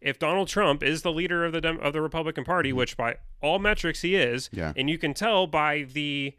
if 0.00 0.18
Donald 0.18 0.48
Trump 0.48 0.82
is 0.82 1.02
the 1.02 1.12
leader 1.12 1.44
of 1.44 1.52
the 1.52 1.60
Dem- 1.60 1.78
of 1.80 1.92
the 1.92 2.00
Republican 2.00 2.44
Party, 2.44 2.72
which 2.72 2.96
by 2.96 3.16
all 3.40 3.58
metrics 3.58 4.02
he 4.02 4.14
is, 4.16 4.48
Mm-hmm. 4.48 4.58
Yeah. 4.58 4.72
and 4.76 4.88
you 4.90 4.98
can 4.98 5.14
tell 5.14 5.46
by 5.46 5.82
the 5.92 6.34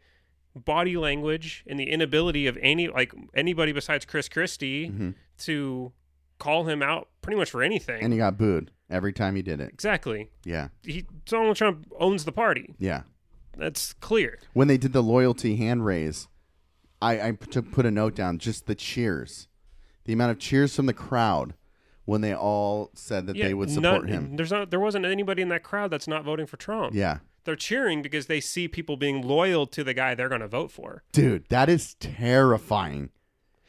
body 0.54 0.96
language 0.96 1.64
and 1.66 1.80
the 1.80 1.90
inability 1.90 2.46
of 2.46 2.56
any 2.62 2.86
like 2.88 3.12
anybody 3.34 3.72
besides 3.72 4.04
Chris 4.04 4.28
Christie 4.28 4.88
Mhm. 4.90 5.14
to 5.38 5.92
call 6.38 6.64
him 6.64 6.82
out 6.82 7.08
pretty 7.22 7.38
much 7.38 7.50
for 7.50 7.62
anything. 7.62 8.02
And 8.02 8.12
he 8.12 8.18
got 8.18 8.36
booed 8.38 8.70
every 8.90 9.12
time 9.12 9.34
he 9.36 9.42
did 9.42 9.60
it. 9.60 9.70
exactly. 9.72 10.30
Yeah. 10.44 10.68
He 10.82 11.06
Donald 11.26 11.56
Trump 11.56 11.86
owns 11.98 12.24
the 12.24 12.32
party. 12.32 12.74
Yeah. 12.78 13.02
That's 13.56 13.92
clear. 13.94 14.38
When 14.52 14.68
they 14.68 14.76
did 14.76 14.92
the 14.92 15.02
loyalty 15.02 15.56
hand 15.56 15.84
raise, 15.86 16.26
I, 17.00 17.28
I 17.28 17.32
took 17.32 17.70
put 17.70 17.86
a 17.86 17.90
note 17.90 18.14
down. 18.16 18.38
Just 18.38 18.66
the 18.66 18.74
cheers, 18.74 19.46
the 20.04 20.12
amount 20.12 20.32
of 20.32 20.38
cheers 20.38 20.74
from 20.74 20.86
the 20.86 20.92
crowd 20.92 21.54
when 22.04 22.20
they 22.20 22.34
all 22.34 22.90
said 22.94 23.26
that 23.28 23.36
Yeah, 23.36 23.46
they 23.46 23.54
would 23.54 23.68
none- 23.70 23.74
support 23.94 24.08
him. 24.08 24.36
There's 24.36 24.50
not 24.50 24.70
there 24.70 24.80
wasn't 24.80 25.06
anybody 25.06 25.40
in 25.42 25.48
that 25.50 25.62
crowd 25.62 25.90
that's 25.90 26.08
not 26.08 26.24
voting 26.24 26.46
for 26.46 26.56
Trump. 26.56 26.94
Yeah. 26.94 27.18
They're 27.44 27.56
cheering 27.56 28.00
because 28.02 28.26
they 28.26 28.40
see 28.40 28.68
people 28.68 28.96
being 28.96 29.20
loyal 29.22 29.66
to 29.66 29.84
the 29.84 29.92
guy 29.94 30.14
they're 30.14 30.30
going 30.30 30.40
to 30.40 30.48
vote 30.48 30.72
for. 30.72 31.04
Dude, 31.12 31.44
that 31.50 31.68
is 31.68 31.94
terrifying. 32.00 33.10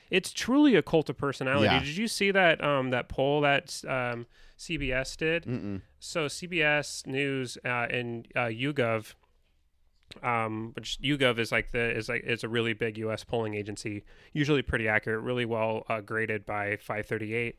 It's 0.09 0.31
truly 0.31 0.75
a 0.75 0.81
cult 0.81 1.09
of 1.09 1.17
personality. 1.17 1.65
Yeah. 1.65 1.79
Did 1.79 1.97
you 1.97 2.07
see 2.07 2.31
that 2.31 2.63
um, 2.63 2.91
that 2.91 3.09
poll 3.09 3.41
that 3.41 3.81
um, 3.87 4.27
CBS 4.57 5.17
did? 5.17 5.45
Mm-mm. 5.45 5.81
So 5.99 6.25
CBS 6.25 7.07
News 7.07 7.57
uh, 7.65 7.87
and 7.89 8.27
uh, 8.35 8.41
YouGov, 8.41 9.15
um, 10.21 10.71
which 10.75 10.99
YouGov 11.01 11.39
is 11.39 11.51
like 11.51 11.71
the 11.71 11.95
is 11.95 12.07
like 12.07 12.23
is 12.23 12.43
a 12.43 12.49
really 12.49 12.73
big 12.73 12.97
U.S. 12.99 13.23
polling 13.23 13.55
agency, 13.55 14.03
usually 14.33 14.61
pretty 14.61 14.87
accurate, 14.87 15.23
really 15.23 15.45
well 15.45 15.83
uh, 15.89 16.01
graded 16.01 16.45
by 16.45 16.77
538. 16.77 17.57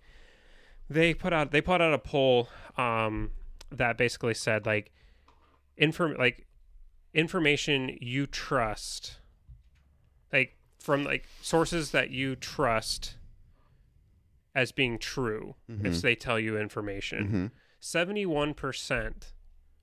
They 0.88 1.14
put 1.14 1.32
out 1.32 1.50
they 1.50 1.60
put 1.60 1.80
out 1.80 1.92
a 1.92 1.98
poll 1.98 2.48
um, 2.76 3.32
that 3.72 3.98
basically 3.98 4.34
said 4.34 4.66
like 4.66 4.92
inform 5.76 6.14
like 6.16 6.46
information 7.12 7.96
you 8.00 8.26
trust, 8.26 9.18
like 10.32 10.56
from 10.86 11.02
like 11.02 11.26
sources 11.42 11.90
that 11.90 12.10
you 12.10 12.36
trust 12.36 13.16
as 14.54 14.70
being 14.70 14.98
true 14.98 15.56
if 15.68 16.00
they 16.00 16.14
tell 16.14 16.38
you 16.38 16.56
information. 16.56 17.28
Mhm. 17.28 17.50
71%, 17.80 19.34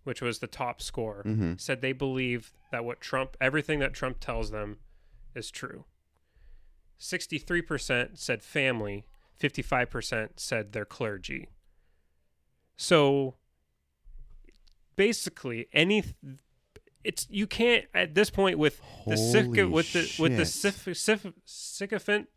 which 0.04 0.22
was 0.22 0.40
the 0.40 0.48
top 0.48 0.82
score, 0.82 1.22
Mhm. 1.26 1.60
said 1.60 1.82
they 1.82 1.92
believe 1.92 2.54
that 2.72 2.86
what 2.86 3.02
Trump, 3.02 3.36
everything 3.42 3.80
that 3.80 3.94
Trump 3.94 4.22
tells 4.22 4.50
them 4.52 4.80
is 5.36 5.52
true. 5.52 5.86
63% 6.98 8.18
said 8.18 8.42
family, 8.42 9.06
55% 9.36 10.40
said 10.40 10.72
their 10.72 10.86
clergy. 10.86 11.50
So 12.78 13.36
basically, 14.96 15.68
any 15.74 16.04
it's 17.04 17.28
you 17.30 17.48
can't 17.48 17.86
at 17.94 18.16
this 18.16 18.30
point 18.30 18.58
with 18.58 18.82
the 19.06 19.18
syc- 19.18 19.48
with 19.72 19.94
the 19.94 20.16
with 20.20 20.38
the 20.38 20.46
syph- 20.46 20.96
syph- 20.98 21.34
sycophant 21.46 22.28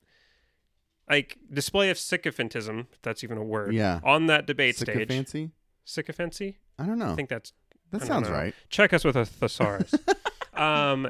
like 1.09 1.38
display 1.52 1.90
of 1.90 1.96
sycophantism, 1.96 2.87
if 2.92 3.02
that's 3.02 3.22
even 3.22 3.38
a 3.38 3.44
word. 3.44 3.74
Yeah. 3.74 4.00
On 4.02 4.26
that 4.26 4.46
debate 4.46 4.76
stage. 4.76 4.88
Sycophancy? 4.88 5.50
Sycophancy? 5.85 6.59
I 6.79 6.87
don't 6.87 6.98
know. 6.98 7.12
I 7.12 7.14
think 7.14 7.29
that's 7.29 7.52
that 7.92 8.02
sounds 8.02 8.29
know. 8.29 8.35
right. 8.35 8.55
check 8.68 8.92
us 8.92 9.05
with 9.05 9.16
a 9.16 9.24
thesaurus. 9.24 9.94
um, 10.55 11.09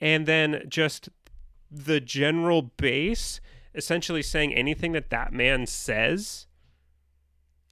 and 0.00 0.26
then 0.26 0.62
just 0.68 1.08
the 1.70 2.00
general 2.00 2.62
base, 2.62 3.40
essentially 3.74 4.22
saying 4.22 4.54
anything 4.54 4.92
that 4.92 5.10
that 5.10 5.32
man 5.32 5.66
says 5.66 6.46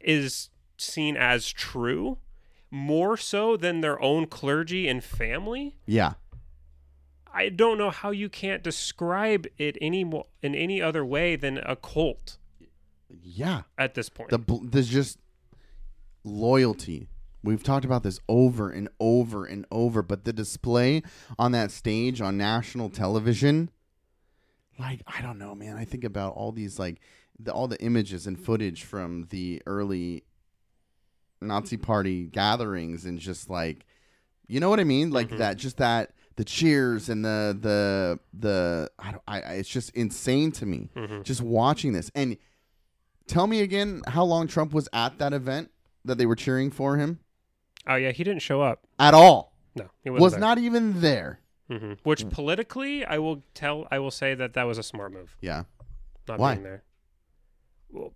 is 0.01 0.51
seen 0.77 1.17
as 1.17 1.51
true, 1.53 2.19
more 2.71 3.17
so 3.17 3.57
than 3.57 3.81
their 3.81 4.01
own 4.03 4.27
clergy 4.27 4.89
and 4.89 5.03
family. 5.03 5.77
Yeah. 5.87 6.15
I 7.33 7.49
don't 7.51 7.79
know 7.79 7.91
how 7.91 8.11
you 8.11 8.29
can't 8.29 8.63
describe 8.63 9.47
it 9.59 9.77
any 9.81 10.03
mo- 10.05 10.27
in 10.43 10.55
any 10.55 10.81
other 10.83 11.05
way 11.05 11.37
than 11.37 11.59
a 11.59 11.77
cult 11.77 12.39
Yeah. 13.23 13.63
at 13.77 13.95
this 13.95 14.09
point. 14.09 14.31
The 14.31 14.39
there's 14.65 14.89
just 14.89 15.19
loyalty. 16.25 17.09
We've 17.43 17.63
talked 17.63 17.85
about 17.85 18.03
this 18.03 18.19
over 18.29 18.71
and 18.71 18.89
over 18.99 19.45
and 19.45 19.65
over, 19.71 20.03
but 20.03 20.25
the 20.25 20.33
display 20.33 21.03
on 21.39 21.53
that 21.53 21.71
stage 21.71 22.21
on 22.21 22.37
national 22.37 22.91
television, 22.91 23.71
like 24.79 25.03
I 25.07 25.23
don't 25.23 25.39
know, 25.39 25.55
man. 25.55 25.77
I 25.77 25.85
think 25.85 26.05
about 26.05 26.35
all 26.35 26.51
these 26.51 26.79
like 26.79 27.01
the, 27.39 27.53
all 27.53 27.69
the 27.69 27.81
images 27.81 28.27
and 28.27 28.39
footage 28.39 28.83
from 28.83 29.27
the 29.31 29.63
early 29.67 30.25
Nazi 31.41 31.77
Party 31.77 32.27
gatherings, 32.27 33.05
and 33.05 33.19
just 33.19 33.49
like, 33.51 33.85
you 34.47 34.61
know 34.61 34.71
what 34.71 34.81
I 34.81 34.85
mean, 34.85 35.11
like 35.11 35.29
Mhm. 35.31 35.39
that, 35.39 35.57
just 35.57 35.77
that 35.79 36.13
the 36.37 36.45
cheers 36.45 37.09
and 37.09 37.25
the 37.25 37.57
the 37.61 38.19
the 38.39 38.91
I 38.99 39.11
don't, 39.13 39.23
I, 39.27 39.41
I 39.41 39.53
it's 39.55 39.69
just 39.69 39.91
insane 39.91 40.53
to 40.53 40.67
me 40.67 40.89
Mhm. 40.95 41.23
just 41.25 41.41
watching 41.43 41.93
this. 41.93 42.11
And 42.15 42.37
tell 43.27 43.47
me 43.47 43.61
again 43.61 44.03
how 44.07 44.25
long 44.25 44.47
Trump 44.47 44.73
was 44.73 44.89
at 44.93 45.19
that 45.19 45.33
event 45.33 45.71
that 46.05 46.17
they 46.19 46.27
were 46.27 46.37
cheering 46.37 46.71
for 46.71 46.97
him 46.97 47.19
Oh 47.87 47.97
yeah, 47.97 48.11
he 48.13 48.23
didn't 48.25 48.43
show 48.43 48.61
up. 48.63 48.87
at 48.99 49.15
all. 49.15 49.53
No, 49.75 49.91
he 50.03 50.11
wasn't 50.11 50.23
Was 50.23 50.33
there. 50.33 50.41
not 50.41 50.59
even 50.59 51.01
there. 51.01 51.41
hmm 51.69 51.93
Which 52.03 52.29
politically, 52.31 53.05
I 53.05 53.19
will 53.19 53.43
tell, 53.55 53.87
I 53.91 53.99
will 53.99 54.11
say 54.11 54.35
that 54.35 54.55
that 54.55 54.65
was 54.65 54.79
a 54.79 54.83
smart 54.83 55.13
move, 55.13 55.37
Yeah. 55.41 55.65
not 56.27 56.39
Why? 56.39 56.55
being 56.55 56.65
there. 56.65 56.83
Well, 57.91 58.13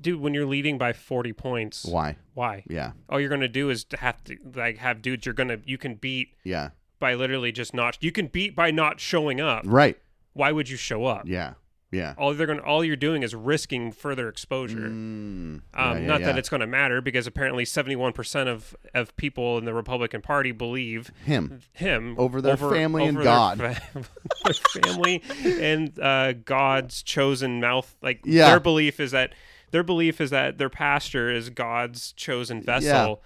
dude, 0.00 0.20
when 0.20 0.34
you're 0.34 0.46
leading 0.46 0.78
by 0.78 0.92
40 0.92 1.32
points, 1.32 1.84
Why? 1.84 2.16
why? 2.34 2.64
Yeah. 2.68 2.92
All 3.08 3.20
you're 3.20 3.30
gonna 3.30 3.48
do 3.48 3.70
is 3.70 3.84
to 3.84 3.96
have 3.96 4.22
to 4.24 4.36
like 4.54 4.78
have 4.78 5.02
dudes 5.02 5.26
you're 5.26 5.34
gonna 5.34 5.58
you 5.64 5.78
can 5.78 5.94
beat 5.96 6.34
Yeah. 6.44 6.70
by 6.98 7.14
literally 7.14 7.52
just 7.52 7.74
not. 7.74 7.98
You 8.00 8.12
can 8.12 8.26
beat 8.26 8.54
by 8.56 8.70
not 8.70 9.00
showing 9.00 9.40
up. 9.40 9.62
Right. 9.66 9.98
Why 10.34 10.52
would 10.52 10.68
you 10.68 10.76
show 10.76 11.04
up? 11.06 11.22
Yeah. 11.26 11.54
Yeah. 11.90 12.14
All 12.16 12.32
they're 12.32 12.46
gonna, 12.46 12.62
all 12.62 12.82
you're 12.82 12.96
doing 12.96 13.22
is 13.22 13.34
risking 13.34 13.92
further 13.92 14.26
exposure. 14.30 14.78
Mm. 14.78 14.90
Um, 14.90 15.60
Yeah, 15.74 15.98
yeah, 15.98 16.06
not 16.06 16.20
that 16.22 16.38
it's 16.38 16.48
going 16.48 16.62
to 16.62 16.66
matter 16.66 17.02
because 17.02 17.26
apparently 17.26 17.64
71% 17.64 18.46
of, 18.48 18.74
of 18.94 19.14
people 19.18 19.58
in 19.58 19.66
the 19.66 19.74
Republican 19.74 20.22
Party 20.22 20.52
believe 20.52 21.10
him. 21.22 21.60
him 21.74 22.14
Over 22.16 22.40
their 22.40 22.56
family 22.56 23.04
and 23.04 23.22
God. 23.22 23.58
fa- 23.58 23.82
their 24.46 24.54
family 24.82 25.22
and 25.44 25.98
uh, 26.00 26.32
God's 26.32 27.02
chosen 27.02 27.60
mouth. 27.60 27.94
Like 28.00 28.22
Yeah. 28.24 28.48
their 28.48 28.60
belief 28.60 28.98
is 28.98 29.10
that 29.10 29.34
their 29.72 29.82
belief 29.82 30.20
is 30.20 30.30
that 30.30 30.58
their 30.58 30.70
pastor 30.70 31.30
is 31.30 31.50
God's 31.50 32.12
chosen 32.12 32.62
vessel. 32.62 33.22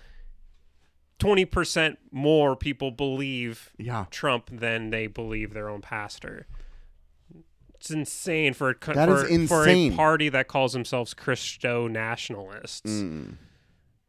Twenty 1.18 1.44
percent 1.44 1.98
more 2.10 2.56
people 2.56 2.90
believe 2.90 3.70
Yeah. 3.78 4.04
Trump 4.10 4.50
than 4.52 4.90
they 4.90 5.06
believe 5.06 5.54
their 5.54 5.68
own 5.68 5.80
pastor. 5.80 6.46
It's 7.74 7.90
insane 7.90 8.52
for 8.54 8.70
a 8.70 8.74
That 8.94 9.08
for, 9.08 9.26
is 9.26 9.48
for 9.48 9.68
a 9.68 9.90
party 9.90 10.28
that 10.30 10.48
calls 10.48 10.72
themselves 10.72 11.14
Christo 11.14 11.88
nationalists. 11.88 12.90
Mm. 12.90 13.36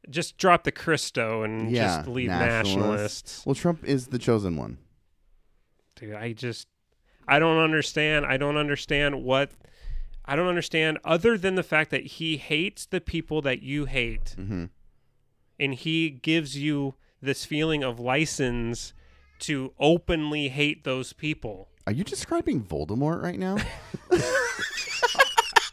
Just 0.10 0.38
drop 0.38 0.64
the 0.64 0.72
Christo 0.72 1.44
and 1.44 1.70
Yeah, 1.72 1.98
just 1.98 2.08
leave 2.08 2.30
nationalists. 2.30 2.76
nationalists. 2.76 3.46
Well, 3.46 3.56
Trump 3.56 3.84
is 3.84 4.08
the 4.08 4.18
chosen 4.20 4.56
one. 4.58 4.78
Dude, 5.96 6.14
I 6.14 6.34
just 6.34 6.68
I 7.28 7.40
don't 7.40 7.58
understand. 7.58 8.26
I 8.26 8.38
don't 8.38 8.58
understand 8.58 9.24
what 9.24 9.52
I 10.28 10.36
don't 10.36 10.48
understand 10.48 11.00
other 11.06 11.38
than 11.38 11.56
the 11.56 11.64
fact 11.64 11.90
that 11.92 12.06
he 12.06 12.38
hates 12.38 12.86
the 12.86 13.00
people 13.02 13.42
that 13.44 13.62
you 13.62 13.86
hate 13.86 14.34
hmm 14.36 14.66
and 15.60 15.74
he 15.74 16.10
gives 16.10 16.58
you 16.58 16.96
this 17.22 17.46
feeling 17.46 17.84
of 17.84 18.00
license 18.00 18.94
to 19.40 19.74
openly 19.80 20.50
hate 20.50 20.84
those 20.84 21.14
people. 21.14 21.70
Are 21.86 21.94
you 21.94 22.04
describing 22.04 22.64
Voldemort 22.64 23.22
right 23.22 23.40
now? 23.40 23.58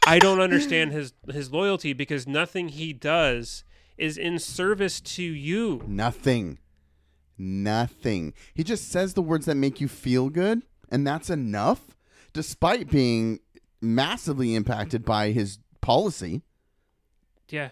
I 0.07 0.19
don't 0.19 0.39
understand 0.39 0.91
his 0.91 1.13
his 1.31 1.51
loyalty 1.51 1.93
because 1.93 2.27
nothing 2.27 2.69
he 2.69 2.93
does 2.93 3.63
is 3.97 4.17
in 4.17 4.39
service 4.39 5.01
to 5.01 5.23
you. 5.23 5.83
Nothing. 5.87 6.59
Nothing. 7.37 8.33
He 8.53 8.63
just 8.63 8.89
says 8.89 9.13
the 9.13 9.21
words 9.21 9.45
that 9.45 9.55
make 9.55 9.81
you 9.81 9.87
feel 9.87 10.29
good, 10.29 10.63
and 10.89 11.05
that's 11.05 11.29
enough, 11.29 11.97
despite 12.33 12.89
being 12.89 13.39
massively 13.85 14.55
impacted 14.55 15.05
by 15.05 15.31
his 15.31 15.59
policy 15.81 16.41
Yeah. 17.49 17.69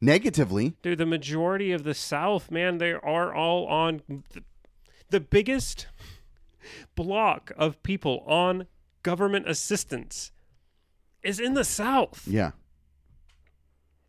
negatively. 0.00 0.74
Dude, 0.82 0.98
the 0.98 1.06
majority 1.06 1.72
of 1.72 1.84
the 1.84 1.94
South, 1.94 2.50
man, 2.50 2.78
they 2.78 2.92
are 2.92 3.32
all 3.34 3.66
on 3.66 4.02
the, 4.08 4.42
the 5.10 5.20
biggest 5.20 5.86
block 6.94 7.52
of 7.56 7.82
people 7.82 8.24
on 8.26 8.66
government 9.02 9.48
assistance 9.48 10.32
is 11.22 11.38
in 11.40 11.54
the 11.54 11.64
South. 11.64 12.26
Yeah. 12.26 12.52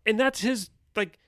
And 0.06 0.20
that's 0.20 0.42
his 0.42 0.70
like 0.96 1.20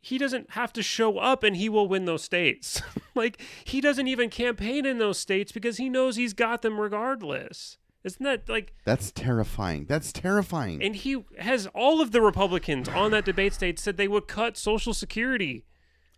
he 0.00 0.18
doesn't 0.18 0.50
have 0.50 0.72
to 0.74 0.82
show 0.82 1.16
up 1.18 1.42
and 1.42 1.56
he 1.56 1.68
will 1.68 1.88
win 1.88 2.04
those 2.04 2.22
states. 2.22 2.82
like 3.14 3.40
he 3.64 3.80
doesn't 3.80 4.06
even 4.06 4.28
campaign 4.30 4.84
in 4.86 4.98
those 4.98 5.18
states 5.18 5.50
because 5.52 5.78
he 5.78 5.88
knows 5.88 6.16
he's 6.16 6.34
got 6.34 6.62
them 6.62 6.78
regardless. 6.78 7.78
Isn't 8.04 8.22
that 8.22 8.48
like 8.48 8.74
That's 8.84 9.10
terrifying. 9.10 9.86
That's 9.88 10.12
terrifying. 10.12 10.82
and 10.82 10.94
he 10.94 11.24
has 11.38 11.66
all 11.68 12.00
of 12.02 12.12
the 12.12 12.20
Republicans 12.20 12.88
on 12.88 13.10
that 13.12 13.24
debate 13.24 13.54
stage 13.54 13.78
said 13.78 13.96
they 13.96 14.08
would 14.08 14.28
cut 14.28 14.56
social 14.58 14.92
security. 14.94 15.64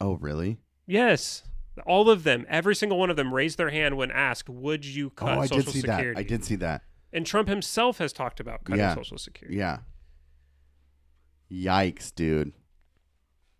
oh, 0.00 0.14
really? 0.14 0.58
Yes. 0.86 1.44
All 1.86 2.08
of 2.10 2.24
them, 2.24 2.46
every 2.48 2.74
single 2.74 2.98
one 2.98 3.10
of 3.10 3.16
them 3.16 3.34
raised 3.34 3.58
their 3.58 3.70
hand 3.70 3.96
when 3.96 4.10
asked, 4.10 4.48
"Would 4.48 4.84
you 4.84 5.08
oh, 5.08 5.10
cut 5.10 5.38
oh, 5.38 5.40
I 5.42 5.46
social 5.46 5.64
did 5.64 5.72
see 5.72 5.80
security?" 5.80 6.14
that. 6.14 6.18
I 6.18 6.22
did 6.22 6.44
see 6.44 6.56
that. 6.56 6.82
And 7.12 7.26
Trump 7.26 7.48
himself 7.48 7.98
has 7.98 8.12
talked 8.12 8.40
about 8.40 8.64
cutting 8.64 8.80
Yeah. 8.80 8.94
social 8.94 9.18
security. 9.18 9.56
Yeah. 9.58 9.78
Yikes, 11.52 12.14
dude. 12.14 12.52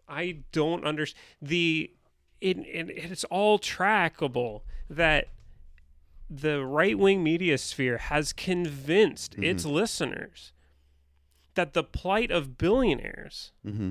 I 0.08 0.38
don't 0.52 0.84
understand 0.84 1.20
the 1.42 1.90
it, 2.40 2.58
it 2.58 2.90
it's 2.90 3.24
all 3.24 3.58
trackable 3.58 4.62
that 4.90 5.28
the 6.28 6.64
right-wing 6.64 7.22
media 7.22 7.58
sphere 7.58 7.98
has 7.98 8.32
convinced 8.32 9.32
Mm-hmm. 9.32 9.44
its 9.44 9.64
listeners 9.64 10.52
that 11.54 11.72
the 11.72 11.84
plight 11.84 12.30
of 12.30 12.58
billionaires, 12.58 13.52
Mm-hmm. 13.64 13.90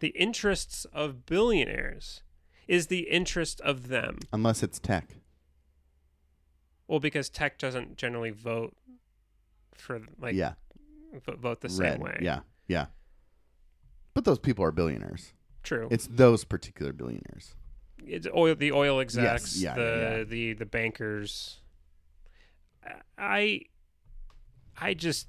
the 0.00 0.08
interests 0.08 0.84
of 0.92 1.26
billionaires 1.26 2.22
is 2.68 2.86
the 2.88 3.08
interest 3.10 3.60
of 3.60 3.88
them. 3.88 4.18
Unless 4.32 4.62
it's 4.62 4.78
tech. 4.78 5.08
Well, 6.88 7.00
because 7.00 7.28
tech 7.28 7.58
doesn't 7.58 7.96
generally 7.96 8.30
vote 8.30 8.76
for 9.74 10.00
like 10.20 10.34
yeah. 10.34 10.52
vo- 11.24 11.36
vote 11.36 11.60
the 11.60 11.68
Red. 11.68 11.94
same 11.94 12.00
way. 12.00 12.18
Yeah. 12.22 12.40
Yeah. 12.68 12.86
But 14.14 14.24
those 14.24 14.38
people 14.38 14.64
are 14.64 14.72
billionaires. 14.72 15.32
true. 15.62 15.88
It's 15.90 16.06
those 16.06 16.44
particular 16.44 16.92
billionaires. 16.92 17.54
It's 18.06 18.26
oil, 18.34 18.54
the 18.54 18.72
oil 18.72 19.00
execs, 19.00 19.60
yeah, 19.60 19.74
the 19.74 20.16
yeah. 20.18 20.24
the 20.24 20.52
the 20.54 20.66
bankers. 20.66 21.58
I, 23.18 23.62
I 24.80 24.94
just, 24.94 25.26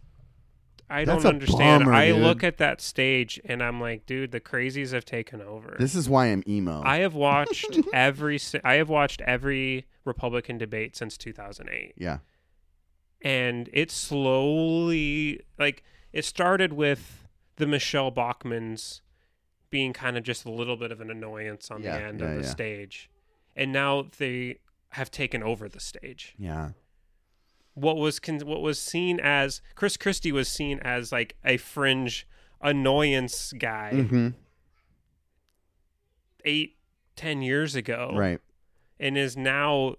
I 0.89 1.05
That's 1.05 1.23
don't 1.23 1.34
understand. 1.34 1.86
bummer, 1.86 1.93
I 1.93 2.07
dude. 2.11 2.21
look 2.21 2.43
at 2.43 2.57
that 2.57 2.82
stage 2.82 3.39
and 3.45 3.63
I'm 3.63 3.82
like, 3.82 4.05
dude, 4.05 4.32
the 4.32 4.39
crazies 4.39 4.91
have 4.93 5.05
taken 5.05 5.41
over. 5.41 5.75
This 5.80 5.95
is 5.95 6.07
why 6.09 6.28
I'm 6.28 6.43
emo. 6.47 6.82
I 6.86 6.97
have 6.97 7.15
watched 7.15 7.80
every. 7.93 8.39
I 8.63 8.75
have 8.75 8.89
watched 8.89 9.21
every 9.21 9.88
Republican 10.05 10.57
debate 10.57 10.95
since 10.95 11.17
2008. 11.17 11.93
yeah. 11.97 12.19
and 13.21 13.69
it 13.73 13.89
slowly 13.91 15.41
like 15.57 15.84
it 16.13 16.23
started 16.25 16.73
with 16.73 17.28
the 17.57 17.65
Michelle 17.67 18.11
Bachmanns 18.11 19.01
being 19.70 19.93
kind 19.93 20.18
of 20.18 20.24
just 20.24 20.45
a 20.45 20.51
little 20.51 20.78
bit 20.78 20.91
of 20.91 21.01
an 21.01 21.09
annoyance 21.11 21.70
on 21.72 21.84
Yeah, 21.84 21.97
the 21.97 22.03
end 22.05 22.20
yeah, 22.20 22.26
of 22.28 22.36
the 22.38 22.41
yeah. 22.43 22.47
stage. 22.49 23.09
And 23.55 23.72
now 23.72 24.07
they 24.18 24.59
have 24.91 25.11
taken 25.11 25.43
over 25.43 25.68
the 25.68 25.80
stage. 25.80 26.36
Yeah. 26.38 26.72
What 27.74 27.97
was 27.97 28.20
con- 28.20 28.39
what 28.45 28.61
was 28.61 28.80
seen 28.80 29.20
as 29.20 29.61
Chris 29.76 29.97
Christie 29.97 30.32
was 30.32 30.47
seen 30.47 30.80
as 30.80 31.11
like 31.11 31.36
a 31.45 31.57
fringe 31.57 32.28
annoyance 32.61 33.53
guy 33.57 33.91
Mm-hmm. 33.93 34.28
eight, 36.45 36.78
ten 37.15 37.41
years 37.41 37.76
ago, 37.76 38.11
Right. 38.15 38.39
and 38.99 39.18
is 39.18 39.36
now 39.38 39.95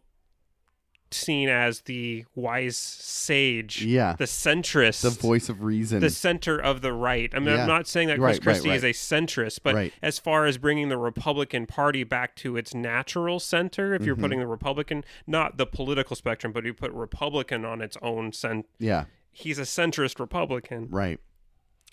seen 1.15 1.49
as 1.49 1.83
the 1.83 2.25
wise 2.35 2.77
sage, 2.77 3.83
Yeah. 3.83 4.15
the 4.19 4.25
centrist, 4.25 5.03
The 5.03 5.11
voice 5.11 5.49
of 5.49 5.63
reason. 5.63 6.01
the 6.01 6.11
center 6.11 6.59
of 6.59 6.81
the 6.81 6.93
right. 6.93 7.31
I 7.35 7.39
mean, 7.39 7.49
Yeah. 7.55 7.63
I'm 7.63 7.69
not 7.69 7.87
saying 7.87 8.09
that 8.09 8.19
Chris 8.19 8.37
right, 8.37 8.43
Christie 8.43 8.69
right. 8.71 8.77
is 8.77 8.85
a 8.85 8.93
centrist, 8.93 9.61
but 9.63 9.75
Right. 9.75 9.93
as 10.03 10.19
far 10.19 10.47
as 10.47 10.59
bringing 10.59 10.89
the 10.89 10.99
Republican 10.99 11.67
Party 11.67 12.05
back 12.05 12.37
to 12.37 12.57
its 12.57 12.75
natural 12.75 13.41
center, 13.41 13.95
if 13.95 14.03
you're 14.05 14.17
Mhm. 14.17 14.21
putting 14.21 14.39
the 14.41 14.47
Republican, 14.47 15.05
not 15.27 15.57
the 15.59 15.67
political 15.67 16.17
spectrum, 16.17 16.53
but 16.53 16.65
you 16.65 16.75
put 16.75 16.93
Republican 16.93 17.65
on 17.65 17.81
its 17.81 17.97
own 18.03 18.33
cent, 18.33 18.67
yeah. 18.79 19.05
he's 19.31 19.59
a 19.59 19.63
centrist 19.63 20.19
Republican, 20.21 20.89
Right. 20.91 21.19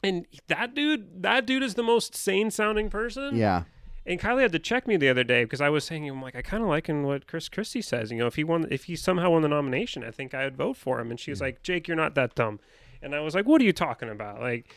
and 0.04 0.26
that 0.48 0.74
dude, 0.76 1.24
that 1.24 1.46
dude 1.46 1.64
is 1.64 1.76
the 1.76 1.84
most 1.84 2.16
sane 2.16 2.52
sounding 2.52 2.90
person. 2.90 3.36
Yeah. 3.36 3.64
And 4.06 4.20
Kylie 4.20 4.42
had 4.44 4.52
to 4.52 4.60
check 4.60 4.88
me 4.88 4.98
the 4.98 5.10
other 5.10 5.24
day 5.24 5.44
because 5.46 5.62
I 5.62 5.70
was 5.70 5.84
saying, 5.84 6.08
I'm 6.08 6.22
like, 6.22 6.36
I 6.36 6.42
kind 6.44 6.62
of 6.62 6.70
liking 6.70 7.04
what 7.04 7.26
Chris 7.28 7.50
Christie 7.50 7.82
says. 7.82 8.12
You 8.12 8.18
know, 8.20 8.28
if 8.28 8.36
he 8.36 8.44
won, 8.44 8.68
if 8.70 8.84
he 8.84 8.96
somehow 8.96 9.32
won 9.32 9.42
the 9.42 9.48
nomination, 9.48 10.04
I 10.04 10.12
think 10.12 10.34
I 10.36 10.44
would 10.44 10.56
vote 10.56 10.78
for 10.78 11.00
him. 11.00 11.10
And 11.10 11.20
she 11.20 11.32
was 11.32 11.42
like, 11.42 11.64
Jake, 11.64 11.88
you're 11.88 11.98
not 11.98 12.14
that 12.16 12.36
dumb. 12.36 12.60
And 13.02 13.16
I 13.16 13.20
was 13.22 13.34
like, 13.34 13.46
What 13.48 13.62
are 13.62 13.66
you 13.66 13.74
talking 13.74 14.10
about? 14.10 14.40
Like, 14.42 14.74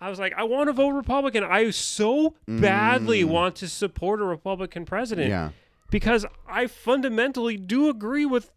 I 0.00 0.08
was 0.10 0.18
like, 0.18 0.32
I 0.36 0.42
want 0.44 0.68
to 0.68 0.72
vote 0.72 0.90
Republican. 0.90 1.44
I 1.44 1.70
so 1.70 2.34
badly 2.48 3.22
Mm. 3.22 3.28
want 3.28 3.56
to 3.56 3.68
support 3.68 4.20
a 4.20 4.24
Republican 4.24 4.84
president 4.84 5.28
Yeah. 5.28 5.50
because 5.90 6.24
I 6.48 6.66
fundamentally 6.66 7.56
do 7.56 7.88
agree 7.88 8.26
with, 8.26 8.50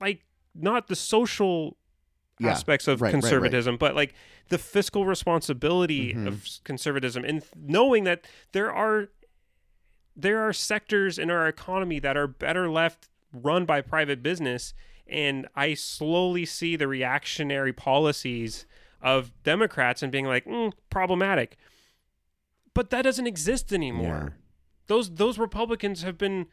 like, 0.00 0.24
not 0.54 0.88
the 0.88 0.96
social 0.96 1.76
Yeah. 2.38 2.50
aspects 2.50 2.88
of 2.88 3.00
Right, 3.00 3.08
right, 3.08 3.14
right. 3.14 3.20
conservatism, 3.22 3.76
but 3.76 3.94
like 3.94 4.14
the 4.48 4.58
fiscal 4.58 5.04
responsibility 5.06 6.14
Mhm. 6.14 6.26
of 6.26 6.46
conservatism, 6.64 7.24
and 7.24 7.42
knowing 7.56 8.04
that 8.04 8.26
there 8.52 8.72
are 8.72 9.08
there 10.14 10.40
are 10.46 10.52
sectors 10.52 11.18
in 11.18 11.30
our 11.30 11.48
economy 11.48 11.98
that 11.98 12.16
are 12.18 12.26
better 12.26 12.68
left 12.68 13.08
run 13.32 13.64
by 13.64 13.80
private 13.80 14.22
business, 14.22 14.74
and 15.06 15.46
I 15.56 15.72
slowly 15.74 16.44
see 16.44 16.76
the 16.76 16.86
reactionary 16.86 17.72
policies 17.72 18.66
of 19.00 19.32
Democrats 19.42 20.02
and 20.02 20.12
being 20.12 20.26
like 20.26 20.44
mm, 20.44 20.72
problematic, 20.90 21.56
but 22.74 22.90
that 22.90 23.02
doesn't 23.02 23.26
exist 23.26 23.72
anymore. 23.72 24.36
Those 24.86 25.14
those 25.14 25.38
Republicans 25.38 26.02
have 26.02 26.18
been 26.18 26.46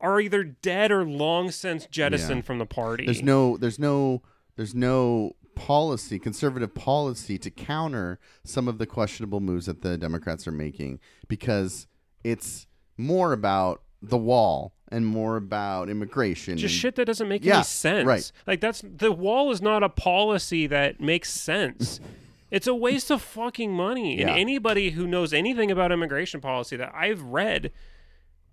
are 0.00 0.20
either 0.20 0.44
dead 0.44 0.92
or 0.92 1.04
long 1.04 1.50
since 1.50 1.86
jettisoned 1.86 2.44
from 2.44 2.58
the 2.58 2.66
party. 2.66 3.06
There's 3.06 3.22
no 3.22 3.56
there's 3.56 3.78
no 3.78 4.22
there's 4.56 4.74
no 4.74 5.32
policy, 5.54 6.18
conservative 6.18 6.74
policy 6.74 7.38
to 7.38 7.50
counter 7.50 8.18
some 8.44 8.66
of 8.68 8.78
the 8.78 8.86
questionable 8.86 9.40
moves 9.40 9.66
that 9.66 9.82
the 9.82 9.96
Democrats 9.96 10.46
are 10.48 10.52
making 10.52 10.98
because 11.28 11.86
it's 12.24 12.66
more 12.96 13.32
about 13.32 13.82
the 14.02 14.18
wall 14.18 14.74
and 14.88 15.06
more 15.06 15.36
about 15.36 15.88
immigration. 15.88 16.56
just 16.56 16.72
and- 16.74 16.80
shit 16.80 16.94
that 16.96 17.04
doesn't 17.06 17.28
make 17.28 17.44
Yeah, 17.44 17.56
any 17.56 17.64
sense. 17.64 18.06
right. 18.06 18.32
Like 18.46 18.60
that's 18.60 18.82
the 18.84 19.12
wall 19.12 19.50
is 19.50 19.62
not 19.62 19.82
a 19.82 19.88
policy 19.88 20.66
that 20.66 21.00
makes 21.00 21.30
sense. 21.32 22.00
it's 22.50 22.66
a 22.66 22.74
waste 22.74 23.10
of 23.10 23.22
fucking 23.22 23.72
money. 23.72 24.20
And 24.20 24.28
Yeah. 24.30 24.36
anybody 24.36 24.90
who 24.90 25.06
knows 25.06 25.32
anything 25.32 25.70
about 25.70 25.90
immigration 25.92 26.40
policy 26.40 26.76
that 26.76 26.92
I've 26.94 27.22
read 27.22 27.72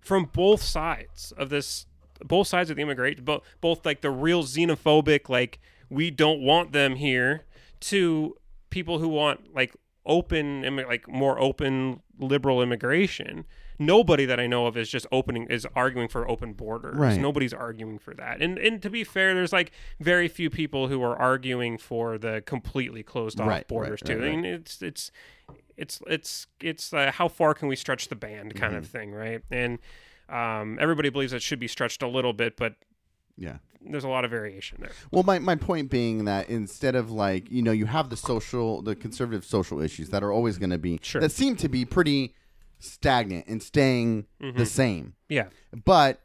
from 0.00 0.30
both 0.32 0.62
sides 0.62 1.32
of 1.36 1.48
this 1.50 1.86
both 2.24 2.46
sides 2.46 2.70
of 2.70 2.76
the 2.76 2.82
immigration 2.82 3.24
both 3.24 3.42
both 3.60 3.84
like 3.84 4.00
the 4.00 4.10
real 4.10 4.44
xenophobic 4.44 5.28
like 5.28 5.60
we 5.92 6.10
don't 6.10 6.40
want 6.40 6.72
them 6.72 6.96
here 6.96 7.44
to 7.80 8.36
people 8.70 8.98
who 8.98 9.08
want 9.08 9.54
like 9.54 9.74
open 10.06 10.62
like 10.88 11.06
more 11.08 11.38
open 11.40 12.00
liberal 12.18 12.60
immigration 12.62 13.44
nobody 13.78 14.24
that 14.24 14.40
i 14.40 14.46
know 14.46 14.66
of 14.66 14.76
is 14.76 14.88
just 14.88 15.06
opening 15.12 15.46
is 15.46 15.66
arguing 15.76 16.08
for 16.08 16.28
open 16.28 16.52
borders 16.52 16.96
Right. 16.96 17.20
nobody's 17.20 17.52
arguing 17.54 17.98
for 17.98 18.12
that 18.14 18.40
and 18.42 18.58
and 18.58 18.82
to 18.82 18.90
be 18.90 19.04
fair 19.04 19.32
there's 19.34 19.52
like 19.52 19.70
very 20.00 20.26
few 20.28 20.50
people 20.50 20.88
who 20.88 21.02
are 21.02 21.16
arguing 21.16 21.78
for 21.78 22.18
the 22.18 22.42
completely 22.44 23.02
closed 23.02 23.40
off 23.40 23.48
Right, 23.48 23.68
borders 23.68 24.00
right, 24.04 24.16
too. 24.18 24.24
I 24.24 24.30
mean, 24.30 24.44
it's 24.44 24.82
it's 24.82 25.10
it's 25.76 26.00
it's 26.06 26.46
it's 26.60 26.92
uh, 26.92 27.12
how 27.12 27.28
far 27.28 27.54
can 27.54 27.68
we 27.68 27.76
stretch 27.76 28.08
the 28.08 28.16
band 28.16 28.54
kind 28.54 28.72
Mm-hmm. 28.74 28.82
of 28.84 28.86
thing 28.90 29.12
right 29.12 29.42
and 29.50 29.78
um, 30.28 30.78
everybody 30.80 31.10
believes 31.10 31.32
it 31.32 31.42
should 31.42 31.58
be 31.60 31.68
stretched 31.68 32.02
a 32.02 32.08
little 32.08 32.32
bit 32.32 32.56
but 32.56 32.74
yeah. 33.36 33.56
there's 33.80 34.04
a 34.04 34.08
lot 34.08 34.24
of 34.24 34.30
variation 34.30 34.78
there 34.80 34.92
Well, 35.10 35.22
my, 35.22 35.38
my 35.38 35.56
point 35.56 35.90
being 35.90 36.24
that 36.26 36.48
instead 36.48 36.94
of 36.94 37.10
like, 37.10 37.50
you 37.50 37.62
know, 37.62 37.72
you 37.72 37.86
have 37.86 38.10
the 38.10 38.16
social, 38.16 38.82
the 38.82 38.94
conservative 38.94 39.44
social 39.44 39.80
issues 39.80 40.10
that 40.10 40.22
are 40.22 40.30
always 40.32 40.58
going 40.58 40.70
to 40.70 40.78
be, 40.78 40.98
Sure. 41.02 41.20
that 41.20 41.32
seem 41.32 41.56
to 41.56 41.68
be 41.68 41.84
pretty 41.84 42.34
stagnant 42.78 43.46
and 43.48 43.62
staying 43.62 44.26
Mm-hmm. 44.40 44.58
the 44.58 44.66
same. 44.66 45.14
yeah 45.28 45.48
But 45.84 46.20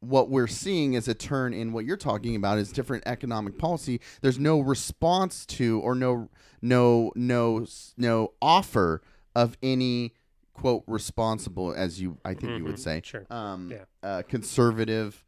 what 0.00 0.30
we're 0.30 0.46
seeing 0.46 0.94
is 0.94 1.08
a 1.08 1.14
turn 1.14 1.52
in 1.52 1.72
what 1.72 1.84
you're 1.84 1.96
talking 1.96 2.36
about 2.36 2.56
is 2.58 2.70
different 2.70 3.02
economic 3.06 3.58
policy. 3.58 4.00
There's 4.20 4.38
no 4.38 4.60
response 4.60 5.44
to 5.46 5.80
or 5.80 5.94
no 5.96 6.28
no 6.62 7.12
no 7.16 7.66
no 7.96 8.32
offer 8.40 9.02
of 9.34 9.56
any 9.62 10.14
quote 10.54 10.84
responsible 10.86 11.72
as 11.72 12.00
you 12.00 12.18
I 12.24 12.34
think 12.34 12.58
you 12.58 12.64
would 12.64 12.76
Mhm, 12.76 12.78
say 12.78 13.00
sure. 13.04 13.26
um 13.30 13.70
Yeah. 13.72 13.84
uh, 14.08 14.22
conservative 14.22 15.24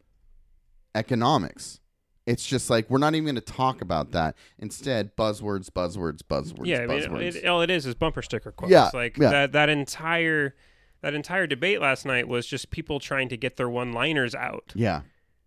economics. 0.94 1.80
It's 2.26 2.46
just 2.46 2.70
like 2.70 2.88
we're 2.90 2.98
not 2.98 3.14
even 3.14 3.24
going 3.24 3.34
to 3.36 3.40
talk 3.40 3.80
about 3.80 4.12
that. 4.12 4.36
Instead, 4.58 5.16
buzzwords, 5.16 5.68
buzzwords, 5.70 6.20
buzzwords, 6.22 6.66
yeah, 6.66 6.82
I 6.82 6.86
mean, 6.86 7.00
buzzwords. 7.00 7.36
it, 7.36 7.46
all 7.46 7.62
it 7.62 7.70
is 7.70 7.86
is 7.86 7.94
bumper 7.94 8.22
sticker 8.22 8.52
quotes. 8.52 8.70
Yeah, 8.70 8.90
like 8.92 9.16
yeah. 9.16 9.30
that 9.30 9.52
that 9.52 9.68
entire 9.68 10.54
that 11.00 11.14
entire 11.14 11.46
debate 11.46 11.80
last 11.80 12.04
night 12.04 12.28
was 12.28 12.46
just 12.46 12.70
people 12.70 13.00
trying 13.00 13.28
to 13.30 13.36
get 13.36 13.56
their 13.56 13.70
one-liners 13.70 14.34
out. 14.34 14.72
yeah, 14.74 15.00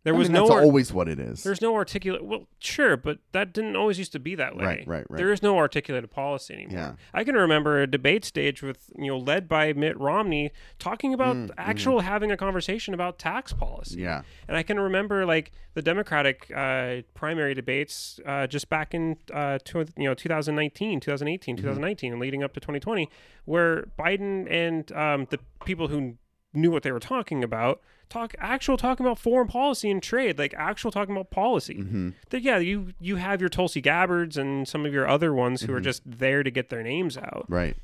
There 0.04 0.14
I 0.14 0.18
was 0.18 0.28
mean, 0.28 0.34
no 0.34 0.42
that's 0.42 0.52
ar- 0.52 0.62
always 0.64 0.92
what 0.92 1.08
it 1.08 1.18
is. 1.20 1.44
there's 1.44 1.62
no 1.62 1.76
articulate. 1.76 2.26
Well, 2.26 2.48
sure, 2.60 2.98
but 2.98 3.20
that 3.32 3.54
didn't 3.54 3.78
always 3.78 3.98
used 3.98 4.12
to 4.12 4.20
be 4.20 4.36
that 4.36 4.56
way. 4.58 4.66
Right, 4.66 4.88
right, 4.88 5.06
right. 5.10 5.18
There 5.18 5.32
is 5.32 5.42
no 5.42 5.58
articulated 5.58 6.12
policy 6.12 6.54
anymore. 6.56 6.78
Yeah. 6.78 6.92
I 7.14 7.24
can 7.24 7.36
remember 7.36 7.82
a 7.82 7.88
debate 7.88 8.26
stage 8.26 8.62
with 8.62 8.92
you 8.98 9.08
know 9.08 9.18
led 9.18 9.48
by 9.48 9.72
Mitt 9.72 9.98
Romney 9.98 10.52
talking 10.78 11.14
about 11.14 11.36
Mm, 11.38 11.52
actual 11.58 12.02
having 12.02 12.32
a 12.32 12.38
conversation 12.38 12.94
about 12.94 13.18
tax 13.18 13.54
policy. 13.54 14.02
yeah, 14.02 14.24
And 14.50 14.58
I 14.58 14.64
can 14.64 14.78
remember 14.80 15.26
like 15.26 15.54
the 15.74 15.82
Democratic 15.82 16.52
uh, 16.54 17.04
primary 17.14 17.54
debates 17.54 18.20
uh, 18.26 18.46
just 18.46 18.70
back 18.70 18.94
in 18.94 19.16
uh, 19.34 19.58
tw- 19.60 19.88
you 19.98 20.04
know 20.10 20.14
2019, 20.14 21.00
2018, 21.00 21.56
2019, 21.56 22.12
and 22.12 22.22
leading 22.22 22.44
up 22.44 22.54
to 22.54 22.60
2020, 22.60 23.10
where 23.46 23.88
Biden 23.98 24.52
and 24.52 24.92
um, 24.92 25.28
the 25.30 25.40
people 25.66 25.88
who 25.88 26.16
knew 26.54 26.70
what 26.72 26.84
they 26.84 26.92
were 26.92 27.00
talking 27.00 27.44
about 27.44 27.82
talk 28.10 28.36
actual 28.40 28.78
talking 28.78 29.06
about 29.06 29.20
foreign 29.20 29.48
policy 29.48 29.90
and 29.90 30.02
trade, 30.02 30.38
like 30.38 30.54
actual 30.56 30.92
talking 30.92 31.16
about 31.16 31.32
policy. 31.32 31.76
Mm-hmm. 31.76 32.10
That 32.30 32.42
yeah, 32.42 32.58
you 32.58 32.94
you 33.00 33.18
have 33.18 33.42
your 33.42 33.50
Tulsi 33.50 33.82
Gabbards 33.82 34.38
and 34.38 34.68
some 34.68 34.86
of 34.86 34.94
your 34.94 35.08
other 35.08 35.34
ones 35.34 35.62
who 35.62 35.74
are 35.74 35.82
just 35.82 36.02
there 36.06 36.44
to 36.44 36.52
get 36.52 36.70
their 36.70 36.84
names 36.84 37.18
out, 37.18 37.46
right. 37.48 37.76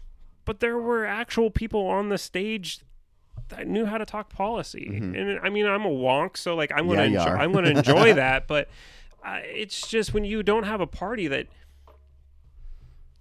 but 0.46 0.60
there 0.60 0.78
were 0.78 1.06
actual 1.06 1.50
people 1.50 1.88
on 1.88 2.10
the 2.10 2.18
stage 2.18 2.82
that 3.50 3.68
knew 3.68 3.86
how 3.86 3.98
to 3.98 4.06
talk 4.06 4.30
policy. 4.30 4.88
And 4.88 5.40
I 5.42 5.50
mean, 5.50 5.66
I'm 5.66 5.86
a 5.86 5.90
wonk, 5.90 6.38
so 6.38 6.56
like 6.56 6.72
I'm 6.76 6.88
gonna 6.88 7.02
Mm-hmm. 7.02 7.14
Yeah, 7.14 7.24
enjoy. 7.24 7.44
I'm 7.44 7.52
gonna 7.52 7.70
enjoy 7.70 8.14
that. 8.26 8.48
But 8.48 8.70
uh, 9.24 9.40
it's 9.44 9.88
just 9.88 10.14
when 10.14 10.24
you 10.24 10.44
don't 10.44 10.64
have 10.64 10.82
a 10.82 10.88
party 10.88 11.28
that. 11.28 11.48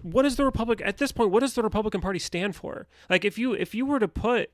What 0.00 0.22
does 0.22 0.36
the 0.36 0.44
Republic 0.44 0.80
at 0.84 0.98
this 0.98 1.10
point? 1.10 1.32
What 1.32 1.40
does 1.40 1.54
the 1.54 1.62
Republican 1.62 2.00
Party 2.00 2.20
stand 2.20 2.54
for? 2.54 2.86
Like, 3.10 3.24
if 3.24 3.36
you 3.36 3.52
if 3.52 3.74
you 3.74 3.84
were 3.84 3.98
to 3.98 4.06
put 4.06 4.50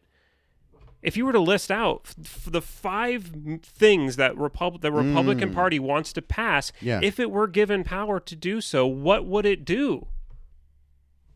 if 1.05 1.17
you 1.17 1.25
were 1.27 1.33
to 1.33 1.39
list 1.41 1.71
out 1.71 2.01
f- 2.19 2.47
the 2.51 2.61
five 2.63 3.31
things 3.63 4.17
that 4.17 4.37
Repub- 4.37 4.81
the 4.81 4.91
Republican 4.91 5.51
Mm. 5.51 5.55
Party 5.55 5.79
wants 5.79 6.13
to 6.15 6.23
pass, 6.23 6.73
Yeah. 6.81 6.99
if 7.03 7.21
it 7.21 7.31
were 7.31 7.47
given 7.47 7.85
power 7.85 8.19
to 8.21 8.35
do 8.35 8.61
so, 8.61 8.87
what 8.87 9.25
would 9.27 9.47
it 9.47 9.65
do? 9.65 10.07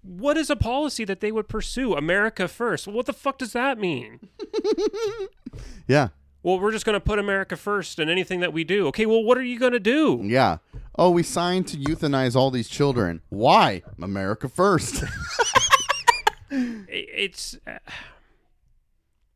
What 0.02 0.36
is 0.38 0.48
a 0.48 0.56
policy 0.56 1.04
that 1.04 1.20
they 1.20 1.30
would 1.30 1.48
pursue? 1.48 1.94
America 1.94 2.48
first. 2.48 2.88
What 2.88 3.06
the 3.06 3.12
fuck 3.12 3.38
does 3.38 3.52
that 3.52 3.78
mean? 3.78 4.20
Yeah. 5.86 6.08
Well, 6.42 6.60
we're 6.60 6.70
just 6.72 6.84
going 6.86 6.94
to 6.94 7.00
put 7.00 7.18
America 7.18 7.56
first 7.56 7.98
in 7.98 8.08
anything 8.08 8.40
that 8.40 8.52
we 8.52 8.62
do. 8.62 8.86
Okay, 8.88 9.06
well, 9.06 9.22
what 9.24 9.36
are 9.36 9.42
you 9.42 9.58
going 9.58 9.72
to 9.72 9.80
do? 9.80 10.20
Yeah. 10.22 10.58
Oh, 10.96 11.10
we 11.10 11.22
signed 11.22 11.66
to 11.68 11.76
euthanize 11.76 12.36
all 12.36 12.50
these 12.50 12.68
children. 12.68 13.22
Why? 13.28 13.82
America 14.00 14.48
first. 14.48 15.02
It's 16.50 17.58
uh, 17.66 17.78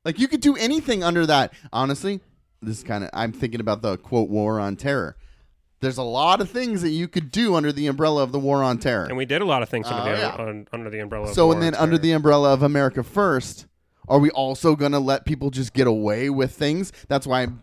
like 0.04 0.18
you 0.18 0.28
could 0.28 0.40
do 0.40 0.56
anything 0.56 1.02
under 1.04 1.26
that. 1.26 1.52
Honestly, 1.72 2.20
this 2.60 2.78
is 2.78 2.84
kind 2.84 3.04
of 3.04 3.10
I'm 3.12 3.32
thinking 3.32 3.60
about 3.60 3.82
the 3.82 3.98
quote 3.98 4.28
war 4.28 4.58
on 4.60 4.76
terror. 4.76 5.16
There's 5.80 5.98
a 5.98 6.02
lot 6.04 6.40
of 6.40 6.48
things 6.48 6.82
that 6.82 6.90
you 6.90 7.08
could 7.08 7.32
do 7.32 7.56
under 7.56 7.72
the 7.72 7.88
umbrella 7.88 8.22
of 8.22 8.30
the 8.30 8.38
war 8.38 8.62
on 8.62 8.78
terror. 8.78 9.04
and 9.06 9.16
we 9.16 9.24
did 9.24 9.42
a 9.42 9.44
lot 9.44 9.62
of 9.64 9.68
things 9.68 9.88
under, 9.88 10.10
Oh, 10.10 10.14
the, 10.14 10.20
yeah. 10.20 10.36
un- 10.38 10.68
under 10.72 10.90
the 10.90 11.00
umbrella. 11.00 11.26
Of 11.28 11.34
so 11.34 11.46
war 11.46 11.54
and 11.54 11.62
then 11.62 11.74
under 11.74 11.96
terror. 11.96 12.02
the 12.02 12.12
umbrella 12.12 12.52
of 12.52 12.62
America 12.62 13.02
first, 13.02 13.66
are 14.06 14.20
we 14.20 14.30
also 14.30 14.76
going 14.76 14.92
to 14.92 15.00
let 15.00 15.24
people 15.24 15.50
just 15.50 15.72
get 15.72 15.88
away 15.88 16.30
with 16.30 16.52
things? 16.52 16.92
That's 17.08 17.26
why 17.26 17.42
I'm 17.42 17.62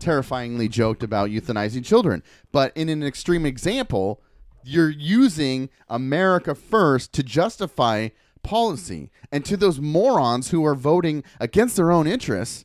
terrifyingly 0.00 0.68
joked 0.68 1.02
about 1.02 1.30
euthanizing 1.30 1.84
children. 1.84 2.22
But 2.52 2.72
in 2.76 2.88
an 2.88 3.02
extreme 3.02 3.44
example, 3.46 4.20
you're 4.64 4.90
using 4.90 5.68
America 5.88 6.54
first 6.54 7.12
to 7.14 7.22
justify 7.22 8.08
policy. 8.42 9.10
And 9.32 9.44
to 9.44 9.56
those 9.56 9.80
morons 9.80 10.50
who 10.50 10.64
are 10.64 10.74
voting 10.74 11.24
against 11.38 11.76
their 11.76 11.90
own 11.90 12.06
interests, 12.06 12.64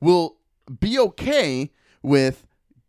will 0.00 0.36
be 0.80 0.98
okay 0.98 1.72
with 2.02 2.46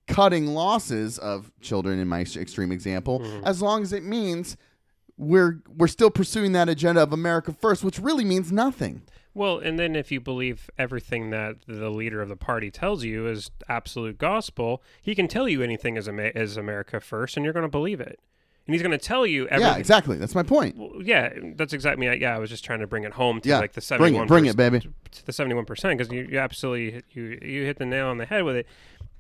cutting 0.08 0.48
losses 0.48 1.18
of 1.18 1.52
children 1.62 2.00
in 2.00 2.08
my 2.08 2.22
extreme 2.22 2.72
example 2.72 3.20
mm-hmm. 3.20 3.46
as 3.46 3.62
long 3.62 3.82
as 3.82 3.92
it 3.92 4.04
means 4.04 4.56
we're 5.18 5.62
we're 5.76 5.88
still 5.88 6.10
pursuing 6.10 6.54
that 6.54 6.70
agenda 6.70 7.04
of 7.04 7.12
America 7.12 7.52
first 7.52 7.84
which 7.84 8.00
really 8.00 8.24
means 8.24 8.52
nothing. 8.52 9.02
Well, 9.34 9.60
and 9.60 9.78
then 9.78 9.96
if 9.96 10.12
you 10.12 10.20
believe 10.20 10.68
everything 10.80 11.30
that 11.30 11.58
the 11.68 11.92
leader 11.92 12.24
of 12.24 12.30
the 12.30 12.36
party 12.36 12.72
tells 12.72 13.04
you 13.04 13.28
is 13.28 13.52
absolute 13.70 14.18
gospel, 14.18 14.82
he 15.00 15.14
can 15.14 15.28
tell 15.28 15.48
you 15.48 15.62
anything 15.62 15.96
as, 15.96 16.10
Ama- 16.10 16.32
as 16.34 16.58
America 16.58 17.00
first, 17.00 17.38
and 17.38 17.44
you're 17.44 17.54
going 17.54 17.62
to 17.62 17.70
believe 17.70 18.02
it. 18.02 18.20
And 18.68 18.74
he's 18.76 18.82
going 18.84 18.92
to 18.92 18.98
tell 18.98 19.26
you 19.26 19.48
everything. 19.48 19.74
Yeah, 19.74 19.80
exactly. 19.80 20.18
That's 20.18 20.36
my 20.36 20.44
point. 20.44 20.78
Well, 20.78 20.92
yeah, 21.02 21.34
that's 21.56 21.72
exactly. 21.74 22.06
Me 22.08 22.18
yeah, 22.20 22.36
I 22.36 22.38
was 22.38 22.50
just 22.50 22.66
trying 22.66 22.80
to 22.82 22.88
bring 22.88 23.06
it 23.06 23.14
home 23.14 23.40
to 23.42 23.48
Yeah, 23.50 23.60
like 23.60 23.72
the 23.72 23.80
bring 23.80 23.86
seventy-one. 23.86 24.26
it, 24.26 24.28
bring 24.28 24.46
it, 24.46 24.58
baby. 24.58 24.82
To 25.12 25.26
the 25.26 25.32
seventy-one 25.32 25.64
percent, 25.66 25.98
because 25.98 26.14
you, 26.14 26.28
you 26.30 26.38
absolutely 26.38 26.92
hit- 26.92 27.06
you 27.12 27.40
you 27.42 27.64
hit 27.66 27.78
the 27.80 27.86
nail 27.86 28.08
on 28.08 28.18
the 28.18 28.26
head 28.26 28.44
with 28.44 28.58
it. 28.58 28.68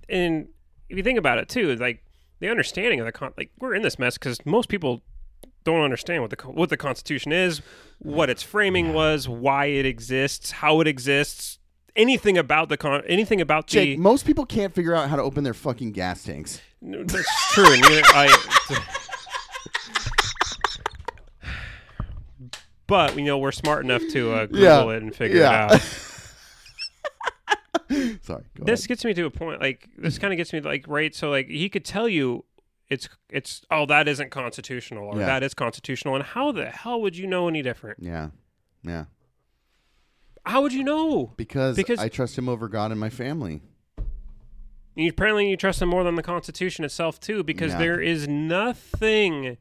And 0.09 0.49
if 0.89 0.97
you 0.97 1.03
think 1.03 1.17
about 1.17 1.37
it 1.37 1.47
too, 1.49 1.75
like 1.77 2.03
the 2.39 2.49
understanding 2.49 2.99
of 2.99 3.05
the 3.05 3.11
con, 3.13 3.31
like 3.37 3.51
we're 3.59 3.73
in 3.73 3.81
this 3.83 3.97
mess 3.97 4.17
because 4.17 4.45
most 4.45 4.67
people 4.69 5.01
don't 5.63 5.81
understand 5.81 6.21
what 6.21 6.29
the 6.31 6.45
what 6.47 6.69
the 6.69 6.77
Constitution 6.77 7.31
is, 7.31 7.61
what 7.99 8.29
its 8.29 8.43
framing 8.43 8.93
was, 8.93 9.29
why 9.29 9.65
it 9.67 9.85
exists, 9.85 10.51
how 10.51 10.81
it 10.81 10.87
exists, 10.87 11.59
anything 11.95 12.37
about 12.37 12.69
the 12.69 12.75
con, 12.77 13.01
anything 13.07 13.39
about 13.41 13.67
Jake, 13.67 13.97
the. 13.97 14.01
most 14.01 14.25
people 14.25 14.45
can't 14.45 14.73
figure 14.75 14.93
out 14.93 15.09
how 15.09 15.15
to 15.15 15.21
open 15.23 15.43
their 15.45 15.53
fucking 15.53 15.91
gas 15.93 16.23
tanks. 16.23 16.61
No, 16.81 17.03
That's 17.03 17.53
true. 17.53 17.65
I, 17.65 18.27
but 22.87 23.15
you 23.17 23.23
know 23.25 23.37
we're 23.37 23.51
smart 23.51 23.83
enough 23.85 24.01
to 24.11 24.33
uh, 24.33 24.45
Google 24.47 24.61
Yeah. 24.63 24.89
it 24.95 25.03
and 25.03 25.15
figure 25.15 25.41
Yeah. 25.41 25.65
it 25.67 25.71
out. 25.73 25.81
Sorry. 28.23 28.43
Go 28.57 28.65
This 28.65 28.85
gets 28.87 29.05
me 29.05 29.13
to 29.13 29.25
a 29.25 29.29
point. 29.29 29.61
Like 29.61 29.87
this 29.97 30.17
kind 30.17 30.33
of 30.33 30.37
gets 30.37 30.51
me 30.51 30.59
like 30.61 30.85
right. 30.87 31.13
So 31.15 31.29
like 31.29 31.47
he 31.47 31.69
could 31.69 31.85
tell 31.85 32.09
you 32.09 32.43
it's 32.89 33.07
it's 33.29 33.61
oh 33.71 33.85
that 33.85 34.07
isn't 34.07 34.31
constitutional 34.31 35.07
or 35.07 35.19
Yeah. 35.19 35.27
that 35.27 35.43
is 35.43 35.53
constitutional. 35.53 36.15
And 36.15 36.23
how 36.23 36.51
the 36.51 36.65
hell 36.65 37.01
would 37.01 37.15
you 37.17 37.27
know 37.27 37.47
any 37.47 37.61
different? 37.61 37.99
Yeah. 38.01 38.29
Yeah. 38.83 39.05
How 40.45 40.61
would 40.61 40.71
you 40.73 40.83
know? 40.83 41.33
Because, 41.35 41.75
Because- 41.75 41.99
I 41.99 42.07
trust 42.07 42.37
him 42.37 42.47
over 42.47 42.69
God 42.69 42.91
and 42.91 42.99
my 42.99 43.09
family. 43.09 43.61
You, 44.95 45.09
apparently, 45.09 45.49
you 45.49 45.57
trust 45.57 45.81
him 45.81 45.89
more 45.89 46.05
than 46.05 46.15
the 46.15 46.23
Constitution 46.23 46.85
itself 46.85 47.19
too, 47.19 47.43
because 47.43 47.73
Yeah. 47.73 47.79
there 47.79 48.01
is 48.01 48.29
nothing 48.29 49.57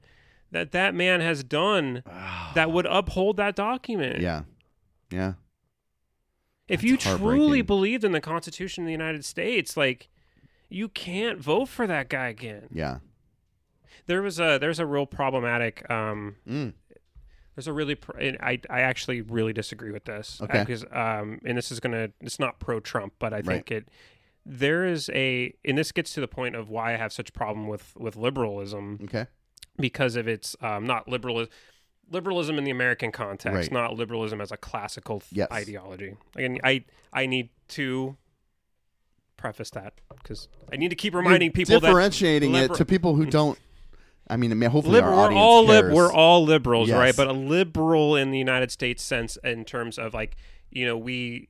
that 0.50 0.72
that 0.72 0.94
man 0.94 1.20
has 1.20 1.42
done 1.44 2.02
that 2.54 2.70
would 2.70 2.86
uphold 2.86 3.36
that 3.38 3.56
document. 3.56 4.20
Yeah. 4.20 4.42
Yeah. 5.10 5.34
if 6.68 6.80
That's 6.80 6.84
you 6.90 6.96
truly 6.96 7.62
believed 7.62 8.04
in 8.04 8.12
the 8.12 8.20
Constitution 8.20 8.84
of 8.84 8.86
the 8.86 8.92
United 8.92 9.24
States, 9.24 9.76
like 9.76 10.08
you 10.68 10.88
can't 10.88 11.38
vote 11.38 11.66
for 11.68 11.86
that 11.86 12.08
guy 12.08 12.28
again. 12.28 12.68
Yeah. 12.72 12.98
There 14.06 14.22
was 14.22 14.38
a 14.40 14.58
there's 14.60 14.78
a 14.80 14.86
real 14.86 15.06
problematic. 15.06 15.88
Um, 15.90 16.36
Mm. 16.48 16.74
there's 17.54 17.66
a 17.68 17.72
really 17.72 17.94
pr- 17.94 18.18
and 18.18 18.36
I 18.40 18.60
I 18.70 18.80
actually 18.80 19.20
really 19.20 19.52
disagree 19.52 19.90
with 19.92 20.04
this 20.04 20.40
Okay. 20.42 20.60
because 20.60 20.84
um 20.92 21.40
and 21.44 21.56
this 21.56 21.70
is 21.72 21.80
gonna 21.80 22.10
it's 22.20 22.38
not 22.38 22.58
pro 22.60 22.80
Trump, 22.80 23.14
but 23.18 23.32
I 23.32 23.36
Right. 23.38 23.46
think 23.46 23.70
it 23.70 23.88
there 24.44 24.84
is 24.86 25.08
a 25.12 25.54
and 25.64 25.76
this 25.78 25.90
gets 25.92 26.12
to 26.14 26.20
the 26.20 26.28
point 26.28 26.54
of 26.56 26.68
why 26.68 26.94
I 26.94 26.96
have 26.96 27.12
such 27.12 27.32
problem 27.32 27.66
with 27.68 27.94
with 27.96 28.16
liberalism 28.16 29.00
Okay. 29.04 29.26
Because 29.78 30.16
of 30.16 30.26
its 30.28 30.56
um, 30.60 30.86
not 30.86 31.08
liberalism 31.08 31.50
liberalism 32.08 32.56
in 32.56 32.62
the 32.62 32.70
American 32.70 33.10
context, 33.10 33.56
Right. 33.56 33.72
not 33.72 33.94
liberalism 33.96 34.40
as 34.40 34.52
a 34.52 34.56
classical 34.56 35.18
th- 35.20 35.32
Yes. 35.32 35.48
ideology. 35.50 36.16
Again, 36.36 36.58
I 36.62 36.84
I 37.12 37.26
need 37.26 37.48
to 37.68 38.16
preface 39.36 39.70
that 39.70 39.94
because 40.22 40.48
I 40.72 40.76
need 40.76 40.88
to 40.90 40.94
keep 40.96 41.14
reminding 41.14 41.48
You're 41.48 41.52
people 41.52 41.80
that 41.80 41.86
differentiating 41.88 42.54
it 42.54 42.74
to 42.74 42.84
people 42.84 43.16
who 43.16 43.26
don't. 43.26 43.58
I 44.28 44.36
mean, 44.36 44.50
hopefully 44.62 44.94
Liber- 45.00 45.08
our 45.08 45.12
we're 45.14 45.22
audience 45.24 45.40
all 45.40 45.64
lib- 45.64 45.92
we're 45.92 46.12
all 46.12 46.44
liberals, 46.44 46.88
Yes. 46.88 46.98
right? 46.98 47.16
But 47.16 47.28
a 47.28 47.32
liberal 47.32 48.16
in 48.16 48.30
the 48.32 48.38
United 48.38 48.70
States 48.72 49.02
sense, 49.02 49.36
in 49.44 49.64
terms 49.64 49.98
of 49.98 50.14
like 50.14 50.36
you 50.70 50.86
know 50.86 50.96
we 50.96 51.48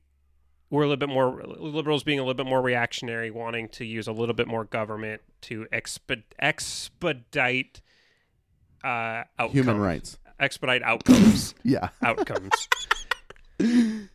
we're 0.69 0.83
a 0.83 0.87
little 0.87 0.97
bit 0.97 1.09
more 1.09 1.43
liberals 1.45 2.03
being 2.03 2.19
a 2.19 2.23
little 2.23 2.33
bit 2.33 2.45
more 2.45 2.61
reactionary, 2.61 3.31
wanting 3.31 3.69
to 3.69 3.85
use 3.85 4.07
a 4.07 4.11
little 4.11 4.35
bit 4.35 4.47
more 4.47 4.65
government 4.65 5.21
to 5.41 5.65
expe- 5.71 6.23
expedite 6.39 7.79
uh, 8.87 9.23
outcomes, 9.39 9.53
human 9.53 9.77
rights. 9.79 10.17
expedite 10.39 10.81
outcomes, 10.83 11.53
Yeah. 11.63 11.89
outcomes, 12.01 12.51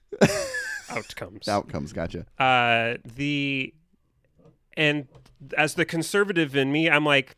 outcomes. 0.91 1.49
Outcomes. 1.49 1.93
Gotcha. 1.93 2.27
Uh, 2.39 2.97
the 3.05 3.75
and 4.77 5.09
as 5.57 5.75
the 5.75 5.85
conservative 5.85 6.57
in 6.57 6.71
me, 6.73 6.89
I'm 6.89 7.05
like, 7.05 7.37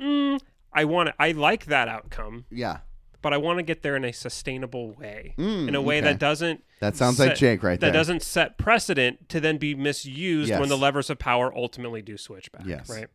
mm, 0.00 0.40
I 0.72 0.84
want 0.84 1.10
I 1.18 1.32
like 1.32 1.66
that 1.66 1.88
outcome, 1.88 2.44
Yeah. 2.50 2.78
but 3.22 3.32
I 3.32 3.36
want 3.36 3.58
to 3.58 3.62
get 3.62 3.82
there 3.82 3.96
in 3.96 4.04
a 4.04 4.12
sustainable 4.12 4.92
way, 4.92 5.34
Mm, 5.38 5.68
in 5.68 5.74
a 5.74 5.82
way 5.82 5.98
okay. 5.98 6.06
that 6.12 6.18
doesn't 6.18 6.62
That 6.80 6.96
sounds 6.96 7.18
like 7.18 7.34
Jake 7.36 7.62
right 7.62 7.78
that 7.80 7.86
there. 7.86 7.92
doesn't 7.92 8.22
set 8.22 8.58
precedent 8.58 9.28
to 9.30 9.40
then 9.40 9.58
be 9.58 9.74
misused 9.74 10.50
when 10.52 10.68
the 10.68 10.78
levers 10.78 11.10
of 11.10 11.18
power 11.18 11.52
ultimately 11.54 12.02
do 12.02 12.16
switch 12.16 12.50
back. 12.52 12.62
Yes. 12.66 12.88
Right. 12.88 13.06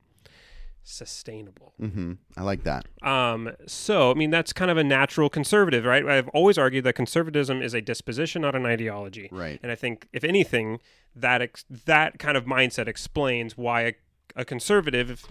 Sustainable. 0.87 1.73
Mm-hmm. 1.81 2.13
I 2.37 2.43
like 2.43 2.63
that. 2.63 2.85
Um, 3.01 3.51
so, 3.65 4.11
I 4.11 4.13
mean, 4.13 4.29
that's 4.29 4.53
kind 4.53 4.69
of 4.69 4.77
a 4.77 4.83
natural 4.83 5.29
conservative, 5.29 5.83
right? 5.83 6.05
I've 6.05 6.27
always 6.29 6.59
argued 6.59 6.83
that 6.83 6.93
conservatism 6.93 7.63
is 7.63 7.73
a 7.73 7.81
disposition, 7.81 8.43
not 8.43 8.55
an 8.55 8.67
ideology. 8.67 9.27
Right. 9.31 9.59
And 9.63 9.71
I 9.71 9.75
think, 9.75 10.07
if 10.13 10.23
anything, 10.23 10.79
that 11.15 11.41
ex- 11.41 11.65
that 11.85 12.19
kind 12.19 12.37
of 12.37 12.45
mindset 12.45 12.87
explains 12.87 13.57
why 13.57 13.81
a, 13.81 13.93
a 14.35 14.45
conservative 14.45 15.25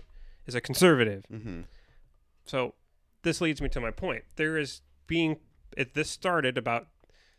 is 0.44 0.56
a 0.56 0.60
conservative. 0.60 1.24
Mm-hmm. 1.32 1.60
So, 2.44 2.74
this 3.22 3.40
leads 3.40 3.62
me 3.62 3.68
to 3.70 3.80
my 3.80 3.92
point. 3.92 4.24
There 4.34 4.58
is 4.58 4.82
being 5.06 5.36
it, 5.76 5.94
this 5.94 6.10
started 6.10 6.58
about 6.58 6.88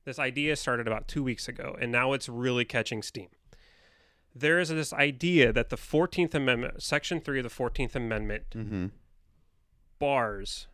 this 0.06 0.20
idea 0.20 0.56
started 0.56 0.88
about 0.88 1.10
two 1.10 1.22
weeks 1.22 1.50
ago, 1.50 1.76
and 1.82 1.92
now 1.92 2.14
it's 2.14 2.30
really 2.30 2.64
catching 2.64 3.02
steam. 3.02 3.28
There 4.36 4.60
is 4.60 4.70
this 4.70 4.92
idea 4.92 5.54
that 5.54 5.70
the 5.70 5.78
Fourteenth 5.78 6.36
Amendment, 6.36 6.84
Section 6.84 7.22
Three 7.22 7.40
of 7.40 7.44
the 7.44 7.50
Fourteenth 7.50 7.96
Amendment, 7.96 8.44
Mm-hmm. 8.54 8.88
bars 10.00 10.68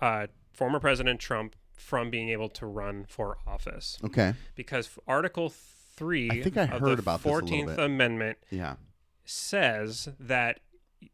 uh, 0.00 0.26
former 0.52 0.80
President 0.80 1.20
Trump 1.20 1.56
from 1.74 2.10
being 2.10 2.28
able 2.30 2.48
to 2.48 2.66
run 2.66 3.04
for 3.08 3.38
office 3.46 3.98
Okay. 4.04 4.34
because 4.54 4.90
Article 5.06 5.50
Three 5.50 6.30
I 6.30 6.42
think 6.42 6.56
I 6.56 6.62
of 6.64 6.80
heard 6.80 6.98
the 6.98 7.02
about 7.02 7.22
this 7.22 7.26
a 7.26 7.28
little 7.28 7.40
Fourteenth 7.48 7.76
bit. 7.76 7.84
Amendment 7.84 8.38
Yeah. 8.50 8.76
says 9.24 10.08
that 10.20 10.60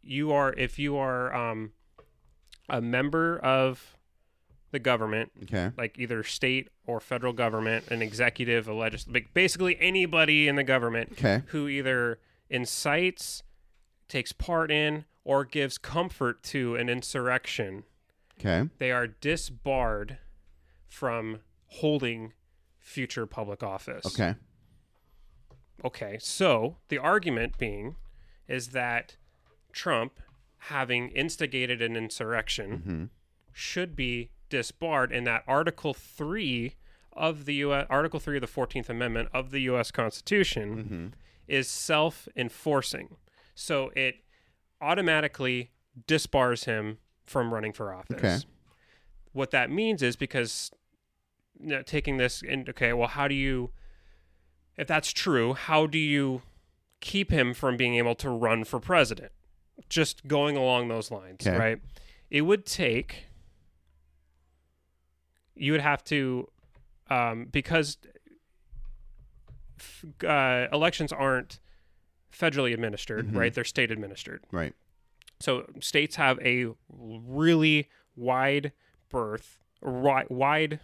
you 0.02 0.32
are 0.32 0.52
if 0.54 0.78
you 0.78 0.96
are 0.96 1.34
um, 1.34 1.72
a 2.68 2.80
member 2.80 3.38
of 3.38 3.96
the 4.74 4.78
government, 4.78 5.32
Okay. 5.44 5.70
like 5.78 5.98
either 5.98 6.22
state 6.22 6.68
or 6.86 7.00
federal 7.00 7.32
government, 7.32 7.86
an 7.88 8.02
executive, 8.02 8.68
a 8.68 8.74
legislative, 8.74 9.32
basically 9.32 9.78
anybody 9.80 10.46
in 10.48 10.56
the 10.56 10.62
government 10.64 11.12
Okay. 11.12 11.42
who 11.46 11.66
either 11.68 12.18
incites, 12.50 13.42
takes 14.08 14.32
part 14.32 14.70
in, 14.70 15.06
or 15.24 15.44
gives 15.46 15.78
comfort 15.78 16.42
to 16.42 16.76
an 16.76 16.88
insurrection 16.90 17.84
Okay. 18.38 18.68
they 18.78 18.90
are 18.90 19.06
disbarred 19.06 20.18
from 20.88 21.40
holding 21.68 22.32
future 22.78 23.26
public 23.26 23.62
office. 23.62 24.04
Okay. 24.06 24.34
Okay, 25.84 26.18
so 26.20 26.76
the 26.88 26.98
argument 26.98 27.58
being 27.58 27.96
is 28.48 28.68
that 28.68 29.16
Trump, 29.72 30.20
having 30.58 31.08
instigated 31.10 31.80
an 31.82 31.96
insurrection, 31.96 32.70
Mm-hmm. 32.78 33.04
should 33.52 33.94
be 33.96 34.30
disbarred, 34.54 35.12
and 35.12 35.26
that 35.26 35.42
Article 35.46 35.92
Three 35.94 36.74
of 37.12 37.44
the 37.44 37.54
U.S. 37.56 37.86
Article 37.90 38.18
Three 38.20 38.36
of 38.36 38.40
the 38.40 38.46
Fourteenth 38.46 38.88
Amendment 38.90 39.28
of 39.32 39.50
the 39.50 39.60
U.S. 39.62 39.90
Constitution 39.90 40.76
Mm-hmm. 40.76 41.06
is 41.46 41.68
self-enforcing, 41.68 43.16
so 43.54 43.90
it 43.94 44.16
automatically 44.80 45.70
disbars 46.08 46.64
him 46.64 46.98
from 47.24 47.52
running 47.54 47.72
for 47.72 47.92
office. 47.94 48.16
Okay. 48.16 48.38
What 49.32 49.50
that 49.50 49.70
means 49.70 50.02
is 50.02 50.16
because 50.16 50.70
you 51.58 51.68
know, 51.68 51.82
taking 51.82 52.16
this 52.18 52.42
in, 52.42 52.66
okay, 52.68 52.92
well, 52.92 53.08
how 53.08 53.28
do 53.28 53.34
you, 53.34 53.70
if 54.76 54.86
that's 54.88 55.12
true, 55.12 55.54
how 55.54 55.86
do 55.86 55.98
you 55.98 56.42
keep 57.00 57.30
him 57.30 57.54
from 57.54 57.76
being 57.76 57.94
able 57.94 58.14
to 58.16 58.28
run 58.28 58.64
for 58.64 58.80
president? 58.80 59.30
Just 59.88 60.26
going 60.26 60.56
along 60.56 60.88
those 60.88 61.10
lines, 61.10 61.46
Okay. 61.46 61.56
right? 61.56 61.78
It 62.30 62.42
would 62.42 62.66
take, 62.66 63.26
you 65.56 65.72
would 65.72 65.80
have 65.80 66.02
to, 66.04 66.48
um, 67.10 67.46
because 67.46 67.98
f- 69.78 70.04
uh, 70.24 70.68
elections 70.72 71.12
aren't 71.12 71.60
federally 72.32 72.72
administered, 72.72 73.28
Mhm. 73.28 73.36
right? 73.36 73.54
They're 73.54 73.64
state 73.64 73.90
administered. 73.90 74.44
Right. 74.50 74.74
So 75.40 75.66
states 75.80 76.16
have 76.16 76.38
a 76.40 76.66
really 76.88 77.88
wide 78.16 78.72
berth, 79.10 79.58
wide. 79.82 80.80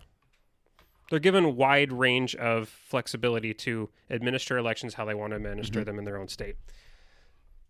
They're 1.11 1.19
given 1.19 1.57
wide 1.57 1.93
range 1.93 2.37
of 2.37 2.69
flexibility 2.69 3.53
to 3.55 3.91
administer 4.09 4.57
elections 4.59 4.95
how 4.95 5.05
they 5.05 5.15
want 5.15 5.33
to 5.33 5.37
administer 5.37 5.81
Mhm. 5.81 5.85
them 5.87 5.99
in 5.99 6.05
their 6.05 6.17
own 6.19 6.29
state. 6.29 6.57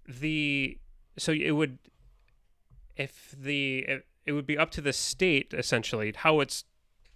The 0.06 0.78
so 1.16 1.32
it 1.32 1.52
would, 1.52 1.78
if 2.96 3.30
the 3.36 3.78
it, 3.80 4.06
it 4.26 4.32
would 4.32 4.46
be 4.46 4.58
up 4.58 4.70
to 4.72 4.80
the 4.80 4.92
state 4.92 5.54
essentially 5.54 6.12
how 6.16 6.40
it's 6.40 6.64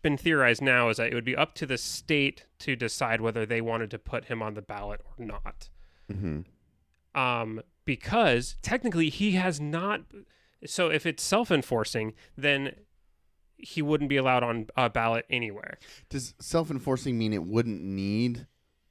been 0.05 0.17
theorized 0.17 0.63
now 0.63 0.89
is 0.91 0.99
that 0.99 1.09
it 1.09 1.15
would 1.15 1.25
be 1.25 1.35
up 1.35 1.55
to 1.57 1.67
the 1.67 1.77
state 1.77 2.45
to 2.61 2.77
decide 2.77 3.21
whether 3.21 3.45
they 3.45 3.61
wanted 3.61 3.91
to 3.91 3.99
put 3.99 4.27
him 4.27 4.41
on 4.41 4.55
the 4.55 4.63
ballot 4.63 5.01
or 5.05 5.25
not 5.25 5.69
Mm-hmm. 6.13 7.19
um, 7.21 7.61
because 7.87 8.57
technically 8.63 9.09
he 9.09 9.33
has 9.33 9.61
not. 9.61 10.03
So 10.67 10.91
if 10.91 11.07
it's 11.07 11.23
self-enforcing, 11.23 12.13
then 12.37 12.77
he 13.57 13.81
wouldn't 13.83 14.11
be 14.11 14.17
allowed 14.19 14.43
on 14.43 14.67
a 14.77 14.91
ballot 14.91 15.25
anywhere. 15.31 15.79
Does 16.11 16.35
self-enforcing 16.39 17.17
mean 17.19 17.33
it 17.33 17.45
wouldn't 17.45 17.83
need 17.83 18.47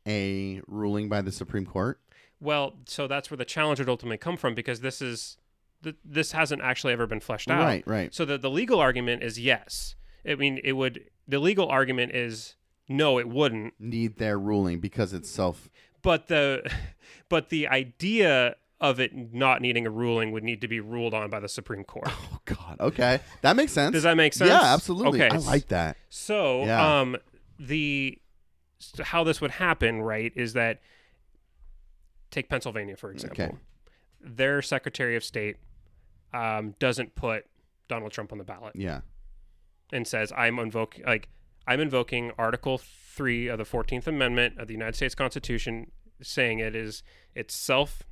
a 0.07 0.61
ruling 0.67 1.07
by 1.07 1.21
the 1.21 1.31
Supreme 1.31 1.65
Court? 1.65 1.99
Well, 2.39 2.73
so 2.87 3.07
that's 3.07 3.29
where 3.31 3.37
the 3.37 3.45
challenge 3.45 3.79
would 3.79 3.89
ultimately 3.89 4.17
come 4.17 4.35
from 4.35 4.55
because 4.55 4.81
this 4.81 5.01
is 5.01 5.37
th- 5.83 5.95
this 6.03 6.31
hasn't 6.31 6.61
actually 6.63 6.93
ever 6.93 7.05
been 7.07 7.19
fleshed 7.19 7.49
out. 7.51 7.63
Right. 7.63 7.87
Right. 7.87 8.13
So 8.13 8.25
the 8.25 8.37
the 8.39 8.49
legal 8.49 8.79
argument 8.79 9.21
is 9.23 9.39
yes. 9.39 9.95
I 10.27 10.35
mean, 10.35 10.59
it 10.63 10.73
would. 10.73 11.05
The 11.27 11.39
legal 11.39 11.67
argument 11.67 12.13
is 12.15 12.55
no, 12.87 13.17
it 13.19 13.27
wouldn't. 13.29 13.73
Need 13.79 14.17
their 14.17 14.37
ruling 14.39 14.79
because 14.79 15.13
it's 15.13 15.29
self. 15.29 15.69
But 16.01 16.27
the 16.27 16.69
but 17.29 17.49
the 17.49 17.67
idea 17.67 18.55
of 18.81 18.99
it 18.99 19.13
not 19.33 19.61
needing 19.61 19.87
a 19.87 19.89
ruling 19.89 20.31
would 20.33 20.43
need 20.43 20.59
to 20.59 20.67
be 20.67 20.81
ruled 20.81 21.13
on 21.13 21.29
by 21.29 21.39
the 21.39 21.47
Supreme 21.49 21.83
Court. 21.83 22.09
Oh 22.33 22.39
God. 22.45 22.77
Okay, 22.81 23.21
that 23.41 23.55
makes 23.55 23.71
sense. 23.71 23.93
Does 23.93 24.03
that 24.03 24.17
make 24.17 24.33
sense? 24.33 24.49
Yeah, 24.49 24.61
absolutely. 24.61 25.23
Okay. 25.23 25.33
I 25.33 25.37
like 25.39 25.69
that. 25.69 25.95
So, 26.09 26.65
Yeah. 26.65 26.99
um, 26.99 27.15
the 27.57 28.19
how 29.01 29.23
this 29.23 29.39
would 29.39 29.51
happen, 29.51 30.01
right, 30.01 30.33
is 30.35 30.51
that 30.53 30.81
take 32.31 32.49
Pennsylvania 32.49 32.97
for 32.97 33.11
example. 33.11 33.43
Okay. 33.45 33.55
Their 34.19 34.61
Secretary 34.61 35.15
of 35.15 35.23
State 35.23 35.55
um, 36.33 36.75
doesn't 36.79 37.15
put 37.15 37.45
Donald 37.87 38.11
Trump 38.11 38.31
on 38.33 38.37
the 38.39 38.43
ballot 38.43 38.75
Yeah. 38.75 39.01
And 39.93 40.07
says, 40.07 40.31
"I'm 40.35 40.59
invoking 40.59 41.05
like 41.05 41.29
I'm 41.67 41.79
invoking 41.79 42.31
Article 42.37 42.77
Three 42.77 43.47
of 43.47 43.57
the 43.57 43.65
Fourteenth 43.65 44.07
Amendment 44.07 44.57
of 44.59 44.67
the 44.67 44.73
United 44.73 44.95
States 44.95 45.15
Constitution, 45.15 45.91
saying 46.21 46.59
it 46.59 46.75
is 46.75 47.03
it's 47.35 47.55
self 47.55 48.03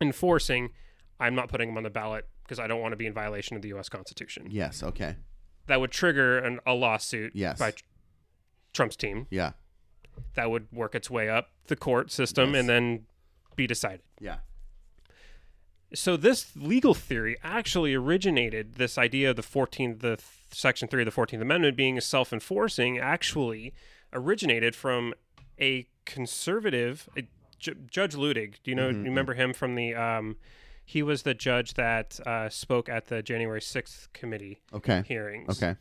enforcing. 0.00 0.70
I'm 1.18 1.34
not 1.34 1.48
putting 1.48 1.68
them 1.68 1.76
on 1.76 1.82
the 1.82 1.90
ballot 1.90 2.26
because 2.44 2.58
I 2.58 2.66
don't 2.66 2.80
want 2.80 2.92
to 2.92 2.96
be 2.96 3.06
in 3.06 3.12
violation 3.12 3.56
of 3.56 3.62
the 3.62 3.68
U.S. 3.68 3.88
Constitution." 3.88 4.46
Yes. 4.50 4.82
Okay. 4.82 5.16
That 5.66 5.80
would 5.80 5.90
trigger 5.90 6.38
an, 6.38 6.58
a 6.66 6.72
lawsuit 6.72 7.32
Yes. 7.34 7.58
by 7.58 7.72
Tr- 7.72 7.84
Trump's 8.72 8.96
team. 8.96 9.26
Yeah. 9.30 9.52
that 10.34 10.50
would 10.50 10.66
work 10.72 10.94
its 10.94 11.08
way 11.10 11.28
up 11.30 11.50
the 11.68 11.76
court 11.76 12.10
system 12.10 12.50
Yes. 12.52 12.60
and 12.60 12.68
then 12.68 13.06
be 13.56 13.66
decided. 13.66 14.02
Yeah. 14.20 14.38
So 15.94 16.16
this 16.16 16.54
legal 16.56 16.94
theory 16.94 17.36
actually 17.42 17.94
originated 17.94 18.74
this 18.76 18.96
idea 18.96 19.30
of 19.30 19.36
the 19.36 19.42
14th 19.42 20.00
the 20.00 20.18
section 20.52 20.88
3 20.88 21.02
of 21.02 21.06
the 21.14 21.20
14th 21.20 21.40
amendment 21.40 21.76
being 21.76 22.00
self-enforcing 22.00 22.98
actually 22.98 23.72
originated 24.12 24.74
from 24.74 25.14
a 25.60 25.86
conservative 26.04 27.08
uh, 27.16 27.22
J- 27.58 27.74
Judge 27.90 28.14
Luttig. 28.14 28.54
Do 28.64 28.70
you 28.70 28.74
know 28.74 28.88
Mhm, 28.90 28.98
you 28.98 29.04
remember 29.04 29.34
him 29.34 29.52
from 29.52 29.74
the 29.74 29.94
um 29.94 30.36
he 30.84 31.02
was 31.04 31.22
the 31.22 31.34
judge 31.34 31.74
that 31.74 32.18
uh, 32.26 32.48
spoke 32.48 32.88
at 32.88 33.06
the 33.06 33.22
January 33.22 33.60
6th 33.60 34.08
committee 34.12 34.60
Okay. 34.72 35.02
hearings. 35.06 35.62
Okay. 35.62 35.76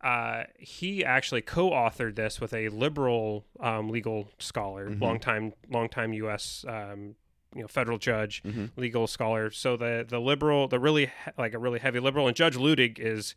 uh, 0.00 0.44
he 0.58 1.04
actually 1.04 1.42
co-authored 1.42 2.16
this 2.16 2.40
with 2.40 2.52
a 2.52 2.68
liberal 2.70 3.44
um, 3.60 3.88
legal 3.88 4.28
scholar, 4.38 4.90
Mhm. 4.90 5.00
longtime 5.00 5.52
longtime 5.70 6.12
U.S. 6.14 6.64
Um, 6.66 7.14
you 7.54 7.62
know 7.62 7.68
federal 7.68 7.98
judge, 7.98 8.42
Mhm. 8.42 8.70
legal 8.76 9.06
scholar. 9.06 9.50
So 9.50 9.76
the 9.76 10.04
the 10.08 10.20
liberal, 10.20 10.68
the 10.68 10.78
really 10.78 11.10
like 11.38 11.54
a 11.54 11.58
really 11.58 11.78
heavy 11.78 12.00
liberal, 12.00 12.26
and 12.26 12.36
Judge 12.36 12.56
Luttig 12.56 12.98
is 12.98 13.34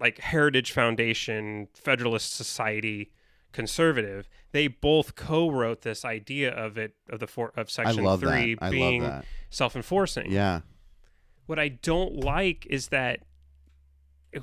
like 0.00 0.18
Heritage 0.18 0.72
Foundation, 0.72 1.68
Federalist 1.74 2.32
Society 2.34 3.12
conservative. 3.52 4.28
They 4.52 4.66
both 4.66 5.14
co-wrote 5.14 5.82
this 5.82 6.04
idea 6.04 6.50
of 6.50 6.76
it 6.78 6.94
of 7.08 7.20
the 7.20 7.26
four, 7.26 7.52
of 7.56 7.70
section 7.70 8.02
love 8.04 8.20
three 8.20 8.54
that. 8.54 8.64
I 8.64 8.70
being 8.70 9.02
love 9.02 9.12
that. 9.12 9.24
self-enforcing. 9.50 10.30
Yeah. 10.32 10.60
What 11.46 11.58
I 11.58 11.68
don't 11.68 12.16
like 12.16 12.66
is 12.70 12.88
that 12.88 13.20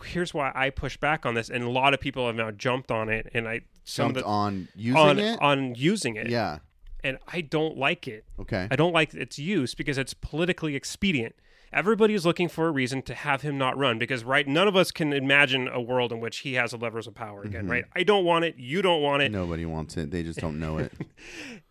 here's 0.05 0.33
why 0.33 0.51
I 0.53 0.69
push 0.69 0.97
back 0.97 1.25
on 1.25 1.33
this, 1.33 1.49
and 1.49 1.63
a 1.63 1.69
lot 1.69 1.93
of 1.95 1.99
people 1.99 2.27
have 2.27 2.35
now 2.35 2.51
jumped 2.51 2.91
on 2.91 3.09
it, 3.09 3.27
and 3.33 3.47
I 3.47 3.61
some 3.83 4.13
Jumped 4.13 4.19
the 4.19 4.25
on 4.25 4.67
using 4.75 4.97
on 4.97 5.17
it. 5.19 5.41
on 5.41 5.73
using 5.75 6.15
it, 6.15 6.29
yeah. 6.29 6.59
And 7.03 7.17
I 7.27 7.41
don't 7.41 7.77
like 7.77 8.07
it. 8.07 8.25
Okay. 8.39 8.67
I 8.69 8.75
don't 8.75 8.93
like 8.93 9.13
its 9.13 9.37
use 9.39 9.73
because 9.75 9.97
it's 9.97 10.13
politically 10.13 10.75
expedient. 10.75 11.35
Everybody 11.71 12.15
is 12.15 12.25
looking 12.25 12.49
for 12.49 12.67
a 12.67 12.71
reason 12.71 13.03
to 13.03 13.13
have 13.13 13.43
him 13.43 13.57
not 13.57 13.77
run 13.77 13.99
because 13.99 14.23
right, 14.23 14.47
none 14.47 14.67
of 14.67 14.75
us 14.75 14.89
can 14.91 15.13
imagine 15.13 15.67
a 15.67 15.79
world 15.79 16.11
in 16.11 16.19
which 16.19 16.39
he 16.39 16.55
has 16.55 16.71
the 16.71 16.77
levers 16.77 17.05
of 17.05 17.13
power 17.13 17.43
again, 17.43 17.67
Mhm. 17.67 17.69
right? 17.71 17.85
I 17.95 18.01
don't 18.03 18.25
want 18.25 18.45
it. 18.45 18.55
You 18.57 18.81
don't 18.81 19.03
want 19.03 19.21
it. 19.21 19.31
Nobody 19.31 19.65
wants 19.67 19.95
it. 19.95 20.09
They 20.09 20.23
just 20.23 20.39
don't 20.39 20.59
know 20.59 20.77
it. 20.79 20.91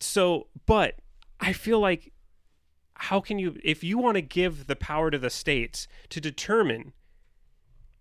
So, 0.00 0.46
but 0.66 0.96
I 1.40 1.52
feel 1.52 1.80
like 1.80 2.12
how 2.94 3.20
can 3.20 3.38
you 3.38 3.56
if 3.64 3.82
you 3.84 3.98
want 3.98 4.14
to 4.16 4.20
give 4.22 4.66
the 4.66 4.76
power 4.76 5.10
to 5.10 5.18
the 5.18 5.30
states 5.30 5.86
to 6.10 6.20
determine 6.20 6.92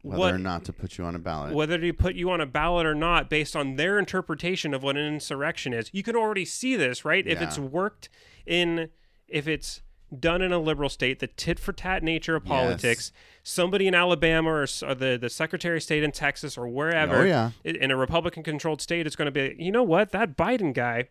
Whether 0.08 0.20
what 0.20 0.34
or 0.34 0.38
not 0.40 0.64
to 0.66 0.74
put 0.74 0.98
you 0.98 1.04
on 1.06 1.16
a 1.16 1.20
ballot. 1.20 1.54
whether 1.54 1.78
to 1.78 1.94
put 1.94 2.16
you 2.16 2.30
on 2.32 2.42
a 2.42 2.46
ballot 2.46 2.86
or 2.86 2.96
not 2.96 3.30
based 3.30 3.56
on 3.56 3.76
their 3.76 4.00
interpretation 4.00 4.74
of 4.74 4.84
what 4.84 4.98
an 4.98 5.06
insurrection 5.14 5.74
is. 5.74 5.90
You 5.94 6.04
can 6.04 6.16
already 6.16 6.46
see 6.46 6.76
this, 6.76 7.04
right? 7.06 7.26
If 7.28 7.40
it's 7.42 7.60
worked 7.60 8.10
in, 8.46 8.90
if 9.28 9.48
it's 9.48 9.82
done 10.18 10.42
in 10.42 10.54
a 10.54 10.60
liberal 10.60 10.90
state, 10.90 11.20
the 11.20 11.28
tit 11.28 11.60
for 11.60 11.74
tat 11.74 12.02
nature 12.02 12.36
of 12.38 12.46
politics, 12.46 13.12
somebody 13.44 13.88
in 13.88 13.94
Alabama 13.94 14.50
or, 14.50 14.62
or 14.86 14.96
the, 14.96 15.18
the 15.20 15.30
Secretary 15.30 15.78
of 15.78 15.84
State 15.84 16.02
in 16.04 16.12
Texas 16.14 16.58
or 16.58 16.68
wherever 16.68 17.18
Oh, 17.18 17.24
yeah. 17.24 17.52
in 17.66 17.92
a 17.92 17.98
Republican 17.98 18.42
controlled 18.44 18.82
state 18.82 19.06
is 19.06 19.16
going 19.18 19.26
to 19.26 19.32
be, 19.32 19.56
you 19.62 19.72
know 19.72 19.84
what, 19.84 20.12
that 20.12 20.38
Biden 20.38 20.74
guy, 20.74 21.10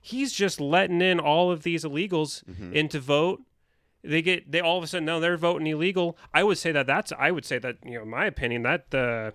he's 0.00 0.32
just 0.34 0.60
letting 0.60 1.00
in 1.00 1.18
all 1.18 1.50
of 1.50 1.62
these 1.62 1.84
illegals 1.84 2.44
Mm-hmm. 2.44 2.74
in 2.74 2.88
to 2.90 3.00
vote. 3.00 3.40
They 4.04 4.20
get 4.22 4.50
they 4.52 4.60
all 4.60 4.76
of 4.78 4.84
a 4.84 4.86
sudden 4.86 5.06
no 5.06 5.18
they're 5.20 5.36
voting 5.36 5.66
illegal. 5.66 6.16
I 6.32 6.42
would 6.42 6.58
say 6.58 6.72
that 6.72 6.86
that's 6.86 7.12
I 7.18 7.30
would 7.30 7.44
say 7.44 7.58
that 7.58 7.78
you 7.84 7.98
know 7.98 8.04
my 8.04 8.26
opinion 8.26 8.62
that 8.62 8.90
the 8.90 9.32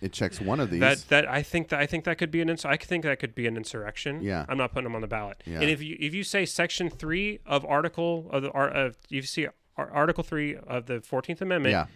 It 0.00 0.12
checks 0.12 0.40
one 0.40 0.60
of 0.60 0.70
these. 0.70 0.80
that 0.80 1.04
that 1.08 1.28
I 1.28 1.42
think 1.42 1.68
that 1.68 1.80
I 1.80 1.86
think 1.86 2.04
that 2.04 2.16
could 2.16 2.30
be 2.30 2.40
an 2.40 2.48
ins- 2.48 2.64
I 2.64 2.76
think 2.76 3.04
that 3.04 3.18
could 3.18 3.34
be 3.34 3.46
an 3.46 3.56
insurrection. 3.56 4.22
Yeah. 4.22 4.46
I'm 4.48 4.56
not 4.56 4.72
putting 4.72 4.84
them 4.84 4.94
on 4.94 5.00
the 5.02 5.08
ballot. 5.08 5.42
Yeah. 5.44 5.60
And 5.60 5.68
if 5.70 5.82
you 5.82 5.96
if 6.00 6.14
you 6.14 6.22
say 6.24 6.46
Section 6.46 6.88
three 6.90 7.40
of 7.44 7.64
Article 7.66 8.28
of 8.30 8.42
the 8.42 8.50
art 8.52 8.72
of 8.74 8.96
you 9.08 9.22
see 9.22 9.46
Article 9.76 10.22
three 10.24 10.56
of 10.56 10.86
the 10.86 11.00
Fourteenth 11.00 11.42
Amendment, 11.42 11.72
yeah. 11.72 11.86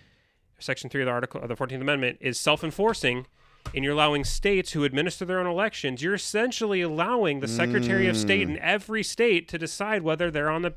Section 0.59 0.91
three 0.91 1.03
of 1.03 1.07
the 1.07 1.13
Article 1.13 1.41
of 1.41 1.49
the 1.49 1.57
Fourteenth 1.57 1.83
Amendment 1.83 2.19
is 2.21 2.39
self-enforcing, 2.39 3.27
and 3.75 3.85
you're 3.85 3.93
allowing 3.93 4.25
states 4.25 4.73
who 4.73 4.85
administer 4.85 5.25
their 5.25 5.39
own 5.41 5.47
elections, 5.47 6.03
you're 6.03 6.15
essentially 6.15 6.81
allowing 6.81 7.41
the 7.41 7.49
Secretary 7.49 8.07
of 8.09 8.17
State 8.17 8.47
Mm. 8.49 8.53
in 8.53 8.59
every 8.61 9.03
state 9.03 9.49
to 9.49 9.59
decide 9.59 10.03
whether 10.03 10.31
they're 10.31 10.49
on 10.51 10.63
the 10.63 10.73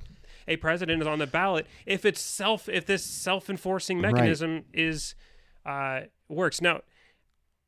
a 0.48 0.56
president 0.58 1.02
is 1.02 1.08
on 1.08 1.20
the 1.20 1.28
ballot 1.28 1.68
if 1.86 2.06
it's 2.06 2.22
self 2.22 2.70
if 2.70 2.86
this 2.86 3.04
self-enforcing 3.04 4.02
Right. 4.02 4.14
mechanism 4.14 4.66
is 4.74 5.16
uh, 5.66 6.02
works 6.30 6.62
now. 6.62 6.82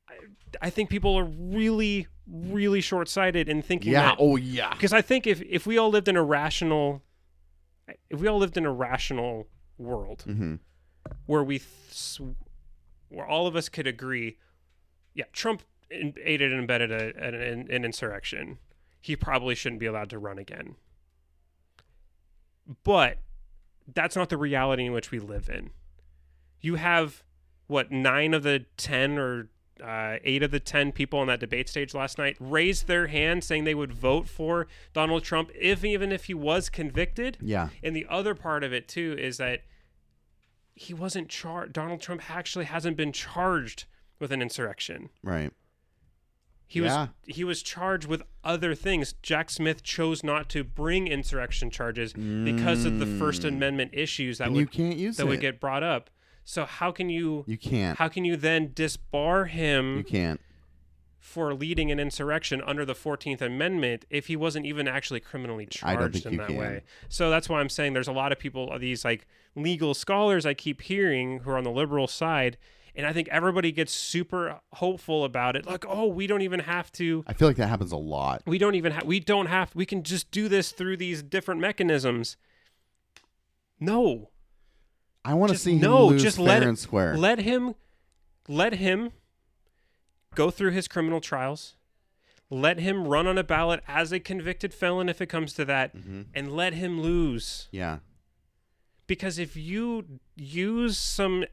I- 0.08 0.14
I 0.62 0.70
think 0.72 0.90
people 0.90 1.16
are 1.20 1.26
really, 1.26 2.08
really 2.26 2.82
short-sighted 2.82 3.48
in 3.50 3.62
thinking 3.62 3.92
Yeah. 3.92 4.02
that 4.12 4.16
Oh 4.20 4.36
yeah. 4.38 4.74
because 4.74 4.94
I 4.94 5.02
think 5.02 5.28
if 5.28 5.42
if 5.44 5.68
we 5.68 5.78
all 5.78 5.90
lived 5.90 6.08
in 6.08 6.16
a 6.16 6.24
rational, 6.24 7.04
if 8.10 8.20
we 8.20 8.28
all 8.28 8.38
lived 8.40 8.58
in 8.58 8.66
a 8.66 8.72
rational 8.72 9.48
world 9.78 10.24
Mm-hmm. 10.28 10.56
where 11.26 11.44
we, 11.44 11.60
th- 11.60 12.22
where 13.10 13.26
all 13.28 13.48
of 13.48 13.56
us 13.56 13.70
could 13.70 13.88
agree, 13.88 14.38
yeah, 15.14 15.26
Trump 15.34 15.64
in- 15.92 16.14
aided 16.24 16.52
and 16.52 16.60
embedded 16.62 16.92
a, 16.92 17.16
an, 17.24 17.68
an 17.70 17.86
insurrection. 17.86 18.58
He 19.02 19.16
probably 19.16 19.56
shouldn't 19.56 19.80
be 19.80 19.86
allowed 19.86 20.10
to 20.12 20.20
run 20.20 20.38
again. 20.38 20.76
But 22.84 23.18
that's 23.94 24.16
not 24.16 24.30
the 24.30 24.38
reality 24.38 24.86
in 24.86 24.92
which 24.92 25.12
we 25.12 25.20
live 25.20 25.50
in. 25.50 25.72
You 26.62 26.76
have 26.76 27.24
what 27.68 27.92
nine 27.92 28.34
of 28.34 28.44
the 28.44 28.66
ten 28.78 29.18
or 29.18 29.50
uh, 29.84 30.18
eight 30.24 30.44
of 30.44 30.52
the 30.52 30.60
ten 30.60 30.92
people 30.92 31.20
on 31.20 31.28
that 31.28 31.40
debate 31.40 31.70
stage 31.70 31.94
last 31.94 32.18
night 32.18 32.36
raised 32.40 32.88
their 32.88 33.08
hand 33.08 33.44
saying 33.44 33.64
they 33.64 33.76
would 33.76 33.94
vote 33.94 34.28
for 34.28 34.68
Donald 34.94 35.24
Trump 35.24 35.52
if 35.56 35.86
even 35.86 36.12
if 36.12 36.26
he 36.26 36.34
was 36.34 36.70
convicted. 36.70 37.38
Yeah. 37.42 37.70
And 37.82 37.96
the 37.96 38.06
other 38.10 38.36
part 38.36 38.64
of 38.64 38.74
it 38.74 38.88
too 38.88 39.16
is 39.18 39.38
that 39.38 39.62
he 40.74 40.94
wasn't 40.94 41.30
charged. 41.30 41.74
Donald 41.74 42.02
Trump 42.02 42.30
actually 42.30 42.66
hasn't 42.66 42.98
been 42.98 43.12
charged 43.12 43.86
with 44.20 44.32
an 44.32 44.42
insurrection. 44.42 45.10
Right. 45.24 45.52
He 46.72 46.80
Yeah. 46.82 46.84
was 47.02 47.10
he 47.36 47.44
was 47.44 47.64
charged 47.64 48.08
with 48.08 48.22
other 48.44 48.76
things. 48.76 49.14
Jack 49.24 49.50
Smith 49.50 49.82
chose 49.84 50.24
not 50.24 50.48
to 50.50 50.64
bring 50.64 51.08
insurrection 51.08 51.72
charges 51.72 52.14
because 52.14 52.86
of 52.86 53.00
the 53.00 53.06
First 53.08 53.44
Amendment 53.44 53.90
issues 53.94 54.38
that 54.38 54.46
Mm. 54.46 54.48
And 54.48 54.56
would 54.56 54.62
you 54.62 54.68
can't 54.68 54.98
use 54.98 55.18
that 55.18 55.26
it. 55.26 55.30
would 55.30 55.42
get 55.42 55.60
brought 55.60 55.82
up. 55.84 56.12
So 56.44 56.66
how 56.66 56.92
can 56.92 57.10
you 57.10 57.44
you 57.48 57.58
can't. 57.58 57.98
how 57.98 58.08
can 58.08 58.24
you 58.24 58.36
then 58.38 58.70
disbar 58.70 59.48
him 59.50 59.98
you 59.98 60.04
can't. 60.04 60.40
for 61.20 61.54
leading 61.56 61.92
an 61.92 62.00
insurrection 62.00 62.62
under 62.66 62.86
the 62.86 62.94
14th 62.96 63.42
Amendment 63.42 64.06
if 64.12 64.28
he 64.28 64.36
wasn't 64.36 64.66
even 64.68 64.88
actually 64.88 65.20
criminally 65.20 65.66
charged 65.66 66.26
in 66.26 66.38
that 66.38 66.48
can. 66.48 66.56
way. 66.58 66.82
So 67.08 67.30
that's 67.32 67.50
why 67.50 67.60
I'm 67.62 67.70
saying 67.70 67.94
there's 67.94 68.08
a 68.08 68.12
lot 68.14 68.32
of 68.32 68.38
people, 68.40 68.78
these 68.80 69.04
like 69.04 69.26
legal 69.56 69.94
scholars 69.96 70.46
I 70.46 70.54
keep 70.54 70.82
hearing 70.82 71.40
who 71.40 71.50
are 71.52 71.58
on 71.58 71.64
the 71.64 71.72
liberal 71.72 72.08
side. 72.08 72.58
And 73.00 73.08
I 73.08 73.14
think 73.14 73.30
everybody 73.30 73.72
gets 73.72 73.93
super 73.93 74.60
hopeful 74.74 75.24
about 75.24 75.56
it. 75.56 75.66
Like, 75.66 75.86
oh, 75.88 76.08
we 76.08 76.28
don't 76.28 76.41
even 76.41 76.60
have 76.60 76.91
to, 76.93 77.24
I 77.26 77.32
feel 77.32 77.47
like 77.47 77.56
that 77.56 77.70
happens 77.70 77.93
a 77.93 77.97
lot. 77.97 78.41
we 78.45 78.58
don't 78.58 78.76
even 78.76 78.91
have, 78.91 79.06
we 79.06 79.22
don't 79.22 79.45
have, 79.45 79.74
we 79.74 79.86
can 79.86 80.04
just 80.04 80.32
do 80.32 80.50
this 80.50 80.74
through 80.74 80.97
these 80.97 81.24
different 81.24 81.62
mechanisms. 81.62 82.36
No, 83.80 84.32
I 85.24 85.34
want 85.34 85.54
to 85.54 85.58
see 85.58 85.76
him 85.76 85.82
no, 85.82 86.08
lose 86.08 86.22
just 86.24 86.36
fair 86.36 86.45
let 86.45 86.64
and 86.64 86.78
square. 86.78 87.16
let 87.18 87.39
him 87.39 87.76
let 88.50 88.74
him 88.74 89.12
go 90.36 90.52
through 90.52 90.72
his 90.72 90.88
criminal 90.89 91.22
trials 91.22 91.76
let 92.50 92.80
him 92.80 93.08
run 93.08 93.28
on 93.28 93.38
a 93.38 93.43
ballot 93.43 93.82
as 93.88 94.12
a 94.12 94.20
convicted 94.20 94.74
felon 94.74 95.08
if 95.08 95.22
it 95.22 95.28
comes 95.28 95.54
to 95.54 95.64
that 95.66 95.95
Mhm. 95.95 96.26
and 96.34 96.52
let 96.52 96.74
him 96.74 97.00
lose 97.00 97.68
Yeah. 97.72 98.00
because 99.08 99.38
if 99.39 99.56
you 99.56 100.20
use 100.36 100.97
some 100.97 101.45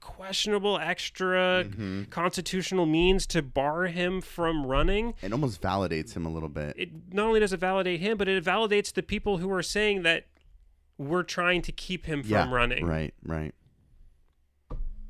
questionable 0.00 0.78
extra 0.78 1.64
Mhm. 1.68 2.08
constitutional 2.10 2.86
means 2.86 3.26
to 3.28 3.42
bar 3.42 3.84
him 3.86 4.20
from 4.20 4.64
running 4.66 5.14
It 5.22 5.32
almost 5.32 5.60
validates 5.60 6.14
him 6.16 6.24
a 6.26 6.30
little 6.30 6.48
bit. 6.48 6.74
it 6.78 6.90
not 7.12 7.26
only 7.26 7.40
does 7.40 7.52
it 7.52 7.60
validate 7.60 8.00
him 8.00 8.16
but 8.16 8.28
it 8.28 8.44
validates 8.44 8.92
the 8.92 9.02
people 9.02 9.38
who 9.38 9.50
are 9.50 9.62
saying 9.62 10.02
that 10.02 10.26
we're 10.98 11.22
trying 11.24 11.60
to 11.62 11.72
keep 11.72 12.06
him 12.06 12.22
from 12.22 12.30
yeah. 12.32 12.50
running 12.50 12.86
Right. 12.86 13.14
Right. 13.24 13.54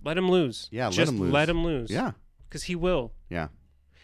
let 0.05 0.17
him 0.17 0.31
lose 0.31 0.69
Yeah, 0.71 0.87
let 0.87 0.95
just 0.95 1.13
him 1.13 1.21
lose. 1.21 1.33
let 1.33 1.49
him 1.49 1.65
lose 1.65 1.91
Yeah. 1.91 2.13
because 2.49 2.65
he 2.65 2.75
will 2.77 3.13
Yeah. 3.29 3.49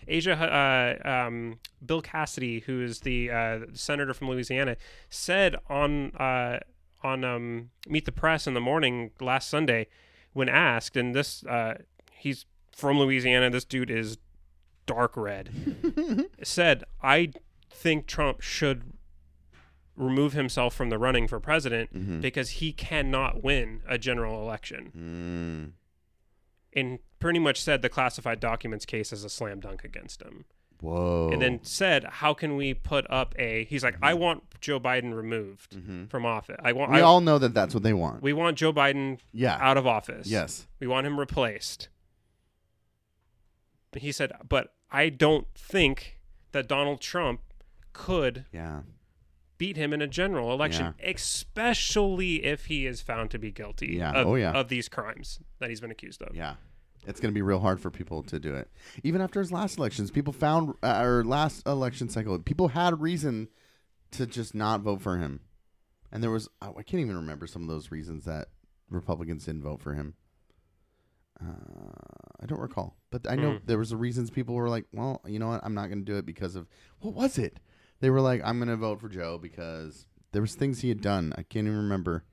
Asia, 0.09 0.33
uh, 0.35 1.09
um, 1.09 1.61
Bill 1.85 2.03
Cassidy, 2.03 2.59
who 2.61 2.83
is 2.83 3.01
the 3.01 3.30
uh, 3.30 3.61
senator 3.72 4.12
from 4.12 4.28
Louisiana, 4.30 4.76
said 5.09 5.55
on 5.68 6.11
uh, 6.16 6.59
on 7.05 7.22
um, 7.24 7.70
Meet 7.87 8.05
the 8.07 8.12
Press 8.12 8.47
in 8.49 8.55
the 8.55 8.61
morning 8.61 9.12
last 9.20 9.49
Sunday, 9.49 9.87
when 10.33 10.49
asked, 10.49 10.97
and 10.97 11.14
this 11.14 11.45
uh, 11.45 11.74
he's 12.12 12.47
from 12.74 12.99
Louisiana. 12.99 13.51
This 13.51 13.64
dude 13.64 13.91
is 13.91 14.18
dark 14.87 15.16
red. 15.16 15.51
said, 16.43 16.85
"I 17.03 17.33
think 17.70 18.07
Trump 18.07 18.41
should 18.41 18.93
remove 19.97 20.33
himself 20.33 20.74
from 20.74 20.89
the 20.89 20.99
running 20.99 21.28
for 21.28 21.39
president 21.39 21.93
Mhm. 21.95 22.20
because 22.22 22.51
he 22.51 22.72
cannot 22.72 23.43
win 23.43 23.83
a 23.89 23.99
general 23.99 24.41
election." 24.43 24.93
Mm. 24.97 25.72
And 26.74 26.99
pretty 27.18 27.39
much 27.39 27.61
said 27.61 27.83
the 27.83 27.89
classified 27.91 28.41
documents 28.41 28.87
case 28.87 29.12
is 29.12 29.24
a 29.24 29.28
slam 29.30 29.61
dunk 29.61 29.85
against 29.85 30.22
him. 30.22 30.45
Whoa. 30.80 31.30
and 31.30 31.41
then 31.41 31.61
said, 31.62 32.03
"How 32.05 32.35
can 32.35 32.57
we 32.57 32.74
put 32.74 33.09
up 33.09 33.35
a?" 33.39 33.64
He's 33.66 33.85
like, 33.85 33.97
"I 34.03 34.14
want 34.14 34.43
Joe 34.63 34.81
Biden 34.81 35.13
removed 35.15 35.77
Mhm. 35.77 36.09
from 36.09 36.25
office. 36.25 36.57
I 36.63 36.73
want. 36.73 36.91
we 36.93 36.99
I, 36.99 37.03
all 37.03 37.21
know 37.21 37.39
that 37.39 37.53
that's 37.53 37.75
what 37.75 37.83
they 37.83 37.93
want. 37.93 38.23
we 38.23 38.33
want 38.33 38.57
Joe 38.57 38.73
Biden 38.73 39.19
yeah. 39.33 39.59
out 39.61 39.77
of 39.77 39.87
office. 39.87 40.27
Yes. 40.29 40.67
we 40.81 40.87
want 40.87 41.07
him 41.07 41.21
replaced." 41.21 41.89
He 43.95 44.11
said, 44.13 44.33
"But 44.49 44.75
I 44.91 45.09
don't 45.11 45.47
think 45.55 46.19
that 46.53 46.67
Donald 46.69 47.01
Trump 47.01 47.41
could 47.93 48.47
Yeah. 48.53 48.83
beat 49.59 49.77
him 49.77 49.93
in 49.93 50.01
a 50.01 50.07
general 50.07 50.53
election, 50.53 50.95
especially 51.03 52.45
if 52.45 52.67
he 52.67 52.87
is 52.87 53.01
found 53.03 53.31
to 53.33 53.39
be 53.39 53.51
guilty 53.51 53.97
Yeah. 53.97 54.13
of, 54.13 54.27
Oh, 54.29 54.35
yeah. 54.37 54.53
of 54.53 54.69
these 54.69 54.89
crimes 54.89 55.41
that 55.59 55.69
he's 55.69 55.81
been 55.81 55.91
accused 55.91 56.23
of." 56.23 56.35
Yeah. 56.35 56.55
It's 57.05 57.21
going 57.21 57.33
to 57.33 57.35
be 57.35 57.43
real 57.43 57.59
hard 57.61 57.81
for 57.81 57.91
people 57.91 58.23
to 58.23 58.39
do 58.39 58.55
it. 58.55 58.71
Even 59.03 59.21
after 59.21 59.41
his 59.41 59.51
last 59.51 59.77
elections, 59.77 60.11
people 60.13 60.33
found, 60.33 60.75
uh, 60.85 61.03
or 61.05 61.25
last 61.25 61.67
election 61.67 62.09
cycle, 62.09 62.39
people 62.39 62.69
had 62.69 63.01
reason 63.01 63.49
to 64.13 64.27
just 64.27 64.55
not 64.55 64.81
vote 64.83 65.01
for 65.03 65.19
him. 65.19 65.41
And 66.11 66.23
there 66.23 66.31
was, 66.31 66.49
I 66.61 66.69
I 66.69 66.83
can't 66.83 67.01
even 67.01 67.17
remember 67.17 67.47
some 67.47 67.63
of 67.63 67.69
those 67.69 67.91
reasons 67.91 68.25
that 68.27 68.49
Republicans 68.91 69.45
didn't 69.47 69.63
vote 69.63 69.81
for 69.81 69.95
him. 69.95 70.15
Uh, 71.41 71.45
I 72.41 72.47
don't 72.47 72.61
recall. 72.61 72.97
But 73.11 73.29
I 73.29 73.37
know 73.37 73.53
Mm. 73.53 73.61
there 73.67 73.79
was 73.79 73.91
the 73.91 73.97
reasons 73.97 74.31
people 74.31 74.55
were 74.55 74.69
like, 74.69 74.85
well, 74.93 75.21
you 75.27 75.39
know 75.39 75.49
what? 75.49 75.61
I'm 75.65 75.75
not 75.75 75.87
going 75.89 76.05
to 76.05 76.13
do 76.13 76.19
it 76.19 76.27
because 76.27 76.55
of, 76.55 76.69
what 77.01 77.15
was 77.15 77.39
it? 77.39 77.59
They 78.01 78.11
were 78.11 78.21
like, 78.21 78.43
I'm 78.45 78.59
going 78.59 78.69
to 78.69 78.77
vote 78.77 79.01
for 79.01 79.09
Joe 79.09 79.39
because 79.39 80.07
there 80.33 80.43
was 80.43 80.55
things 80.55 80.81
he 80.81 80.89
had 80.89 81.01
done. 81.01 81.33
I 81.37 81.43
can't 81.43 81.67
even 81.67 81.77
remember. 81.79 82.25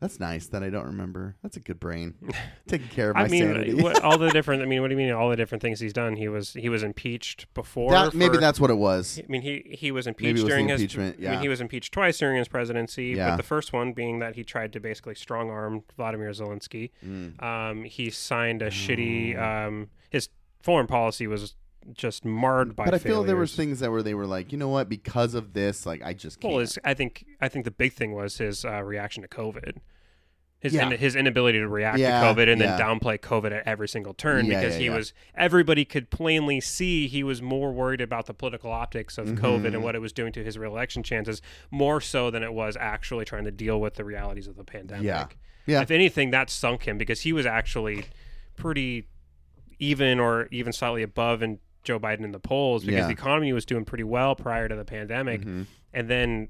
That's 0.00 0.18
nice 0.18 0.46
that 0.48 0.62
I 0.62 0.70
don't 0.70 0.86
remember. 0.86 1.36
That's 1.42 1.58
a 1.58 1.60
good 1.60 1.78
brain. 1.78 2.14
Taking 2.66 2.88
care 2.88 3.10
of 3.10 3.16
my 3.16 3.24
I 3.24 3.28
mean, 3.28 3.42
sanity. 3.42 3.74
what, 3.74 4.02
all 4.02 4.16
the 4.16 4.30
different. 4.32 4.62
I 4.62 4.64
mean, 4.64 4.80
what 4.80 4.88
do 4.88 4.94
you 4.94 4.98
mean? 4.98 5.12
All 5.12 5.28
the 5.28 5.36
different 5.36 5.60
things 5.60 5.78
he's 5.78 5.92
done. 5.92 6.16
He 6.16 6.26
was 6.26 6.54
he 6.54 6.70
was 6.70 6.82
impeached 6.82 7.52
before. 7.52 7.92
That, 7.92 8.14
maybe 8.14 8.38
that's 8.38 8.58
what 8.58 8.70
it 8.70 8.78
was. 8.78 9.20
I 9.22 9.30
mean, 9.30 9.42
he 9.42 9.62
he 9.70 9.92
was 9.92 10.06
impeached 10.06 10.42
was 10.42 10.44
during 10.44 10.68
his. 10.68 10.80
impeachment, 10.80 11.16
I 11.20 11.32
mean, 11.32 11.40
he 11.40 11.48
was 11.48 11.60
impeached 11.60 11.92
twice 11.92 12.16
during 12.16 12.38
his 12.38 12.48
presidency. 12.48 13.08
Yeah. 13.08 13.30
But 13.30 13.36
the 13.36 13.42
first 13.42 13.74
one 13.74 13.92
being 13.92 14.20
that 14.20 14.36
he 14.36 14.42
tried 14.42 14.72
to 14.72 14.80
basically 14.80 15.14
strong 15.14 15.50
arm 15.50 15.82
Vladimir 15.96 16.30
Zelensky. 16.30 16.90
Mm. 17.06 17.42
Um, 17.42 17.84
he 17.84 18.08
signed 18.08 18.62
a 18.62 18.70
shitty. 18.70 19.38
Oh. 19.38 19.68
Um, 19.68 19.90
his 20.08 20.30
foreign 20.62 20.86
policy 20.86 21.26
was 21.26 21.56
just 21.94 22.24
marred 22.24 22.76
by. 22.76 22.84
But 22.84 22.94
I 22.94 22.98
feel 22.98 23.22
there 23.22 23.36
was 23.36 23.54
things 23.54 23.80
that 23.80 23.90
were 23.90 24.02
they 24.02 24.14
were 24.14 24.26
like, 24.26 24.52
you 24.52 24.58
know 24.58 24.68
what? 24.68 24.88
Because 24.88 25.34
of 25.34 25.52
this, 25.52 25.86
like 25.86 26.02
I 26.04 26.12
just 26.12 26.40
can't. 26.40 26.54
Well, 26.54 26.66
I 26.84 26.94
think 26.94 27.24
I 27.40 27.48
think 27.48 27.64
the 27.64 27.70
big 27.70 27.92
thing 27.92 28.12
was 28.12 28.38
his 28.38 28.64
uh, 28.64 28.82
reaction 28.82 29.22
to 29.22 29.28
COVID. 29.28 29.78
His, 30.58 30.74
Yeah. 30.74 30.90
in, 30.90 30.98
his 30.98 31.16
inability 31.16 31.58
to 31.58 31.66
react 31.68 31.96
Yeah, 31.98 32.20
to 32.20 32.26
COVID 32.38 32.52
and 32.52 32.60
then 32.60 32.78
downplay 32.78 33.18
COVID 33.18 33.50
at 33.50 33.66
every 33.66 33.88
single 33.88 34.12
turn 34.12 34.44
Yeah, 34.44 34.60
because 34.60 34.74
yeah, 34.74 34.78
he 34.80 34.84
yeah. 34.88 34.94
was 34.96 35.14
everybody 35.34 35.86
could 35.86 36.10
plainly 36.10 36.60
see 36.60 37.08
he 37.08 37.22
was 37.24 37.40
more 37.40 37.72
worried 37.72 38.02
about 38.02 38.26
the 38.26 38.34
political 38.34 38.70
optics 38.70 39.16
of 39.16 39.26
COVID 39.28 39.62
Mhm. 39.62 39.66
and 39.74 39.82
what 39.82 39.94
it 39.94 40.00
was 40.00 40.12
doing 40.12 40.32
to 40.34 40.44
his 40.44 40.58
reelection 40.58 41.02
chances 41.02 41.40
more 41.70 41.98
so 42.02 42.30
than 42.30 42.42
it 42.42 42.52
was 42.52 42.76
actually 42.78 43.24
trying 43.24 43.44
to 43.44 43.50
deal 43.50 43.80
with 43.80 43.94
the 43.94 44.04
realities 44.04 44.46
of 44.46 44.56
the 44.56 44.64
pandemic. 44.64 45.06
Yeah. 45.06 45.26
Yeah. 45.64 45.80
If 45.80 45.90
anything, 45.90 46.30
that 46.32 46.50
sunk 46.50 46.82
him 46.86 46.98
because 46.98 47.22
he 47.22 47.32
was 47.32 47.46
actually 47.46 48.04
pretty 48.56 49.08
even 49.78 50.20
or 50.20 50.46
even 50.50 50.74
slightly 50.74 51.02
above 51.02 51.42
in 51.42 51.58
Joe 51.82 51.98
Biden 51.98 52.24
in 52.24 52.32
the 52.32 52.40
polls 52.40 52.84
because 52.84 53.00
Yeah. 53.00 53.06
the 53.06 53.12
economy 53.12 53.52
was 53.52 53.64
doing 53.64 53.84
pretty 53.84 54.04
well 54.04 54.34
prior 54.34 54.68
to 54.68 54.76
the 54.76 54.84
pandemic 54.84 55.40
Mhm. 55.42 55.66
and 55.92 56.08
then 56.08 56.48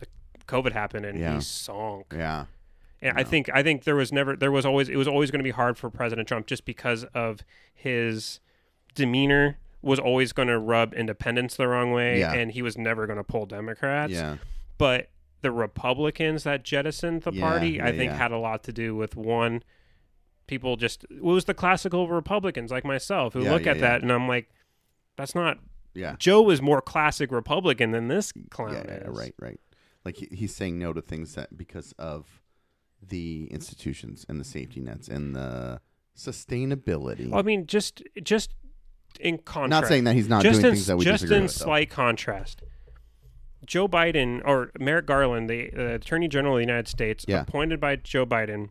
the 0.00 0.06
COVID 0.46 0.72
happened 0.72 1.06
and 1.06 1.18
Yeah. 1.18 1.34
he 1.36 1.40
sunk. 1.40 2.06
Yeah. 2.12 2.46
And 3.02 3.16
I 3.18 3.22
think 3.24 3.48
I 3.52 3.62
think 3.62 3.84
there 3.84 3.94
was 3.94 4.12
never 4.12 4.34
there 4.36 4.50
was 4.50 4.64
always 4.66 4.88
it 4.88 4.96
was 4.96 5.06
always 5.06 5.30
going 5.30 5.40
to 5.40 5.44
be 5.44 5.50
hard 5.50 5.76
for 5.78 5.90
President 5.90 6.26
Trump 6.26 6.46
just 6.46 6.64
because 6.64 7.04
of 7.14 7.40
his 7.74 8.40
demeanor 8.94 9.58
was 9.82 9.98
always 10.00 10.32
going 10.32 10.48
to 10.48 10.58
rub 10.58 10.94
independents 10.94 11.56
the 11.56 11.68
wrong 11.68 11.92
way 11.92 12.20
Yeah. 12.20 12.32
and 12.32 12.52
he 12.52 12.62
was 12.62 12.76
never 12.78 13.06
going 13.06 13.18
to 13.18 13.24
pull 13.24 13.46
Democrats. 13.46 14.12
Yeah. 14.12 14.38
But 14.78 15.10
the 15.42 15.52
Republicans 15.52 16.42
that 16.44 16.64
jettisoned 16.64 17.22
the 17.22 17.30
party, 17.32 17.80
I 17.80 17.92
think 17.92 18.10
had 18.12 18.32
a 18.32 18.38
lot 18.38 18.64
to 18.64 18.72
do 18.72 18.96
with 18.96 19.14
one 19.14 19.62
people 20.48 20.76
just 20.76 21.04
it 21.10 21.22
was 21.22 21.44
the 21.44 21.54
classical 21.54 22.08
Republicans 22.08 22.70
like 22.70 22.84
myself 22.84 23.34
who 23.34 23.42
Yeah, 23.44 23.52
look 23.52 23.64
yeah, 23.66 23.72
at 23.72 23.76
yeah. 23.76 23.80
that 23.82 24.02
and 24.02 24.10
I'm 24.12 24.26
like 24.28 24.48
that's 25.16 25.34
not 25.34 25.58
Yeah. 25.94 26.16
Joe 26.18 26.48
is 26.50 26.60
more 26.62 26.80
classic 26.82 27.30
Republican 27.32 27.90
than 27.92 28.08
this 28.08 28.32
clown 28.50 28.74
Yeah, 28.74 28.84
yeah, 28.86 29.10
is. 29.10 29.18
right, 29.18 29.34
right. 29.40 29.60
Like 30.04 30.16
he, 30.16 30.28
he's 30.30 30.54
saying 30.54 30.78
no 30.78 30.92
to 30.92 31.00
things 31.02 31.34
that 31.34 31.56
because 31.56 31.92
of 31.98 32.42
the 33.06 33.46
institutions 33.50 34.24
and 34.28 34.38
the 34.40 34.44
safety 34.44 34.80
nets 34.80 35.08
and 35.08 35.34
the 35.34 35.80
sustainability. 36.16 37.28
Well, 37.30 37.38
I 37.40 37.42
mean, 37.42 37.66
just 37.66 38.02
just 38.22 38.54
in 39.20 39.38
contrast, 39.38 39.70
Not 39.82 39.86
saying 39.88 40.04
that 40.04 40.14
he's 40.14 40.28
not 40.28 40.42
just 40.42 40.60
doing 40.60 40.70
in, 40.72 40.74
things 40.76 40.86
that 40.86 40.96
we 40.96 41.04
just 41.04 41.22
disagree 41.22 41.36
in 41.38 41.42
with. 41.44 41.54
though. 41.58 41.64
slight 41.64 41.90
contrast. 41.90 42.62
Joe 43.64 43.88
Biden 43.88 44.42
or 44.44 44.70
Merrick 44.78 45.06
Garland, 45.06 45.48
the 45.50 45.70
uh, 45.76 45.94
Attorney 45.94 46.28
General 46.28 46.54
of 46.56 46.58
the 46.58 46.66
United 46.66 46.88
States, 46.88 47.24
Yeah. 47.26 47.40
appointed 47.42 47.80
by 47.80 47.96
Joe 47.96 48.24
Biden, 48.26 48.68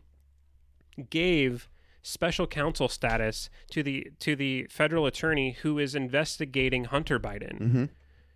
gave 1.10 1.68
special 2.06 2.46
counsel 2.46 2.88
status 2.88 3.50
to 3.70 3.82
the 3.82 4.06
to 4.20 4.36
the 4.36 4.66
federal 4.70 5.06
attorney 5.06 5.56
who 5.62 5.78
is 5.78 5.94
investigating 5.94 6.84
Hunter 6.84 7.18
Biden. 7.18 7.58
Mm-hmm. 7.60 7.84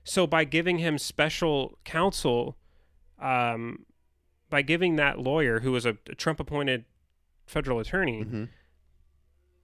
So 0.05 0.27
by 0.27 0.45
giving 0.45 0.79
him 0.79 0.99
special 0.99 1.79
counsel, 1.85 2.57
um, 3.21 3.87
by 4.49 4.62
giving 4.62 4.97
that 4.97 5.18
lawyer 5.21 5.61
who 5.61 5.73
was 5.73 5.87
a 5.87 5.93
Trump 6.16 6.41
appointed 6.41 6.85
federal 7.47 7.79
attorney 7.79 8.25
Mm-hmm. 8.25 8.45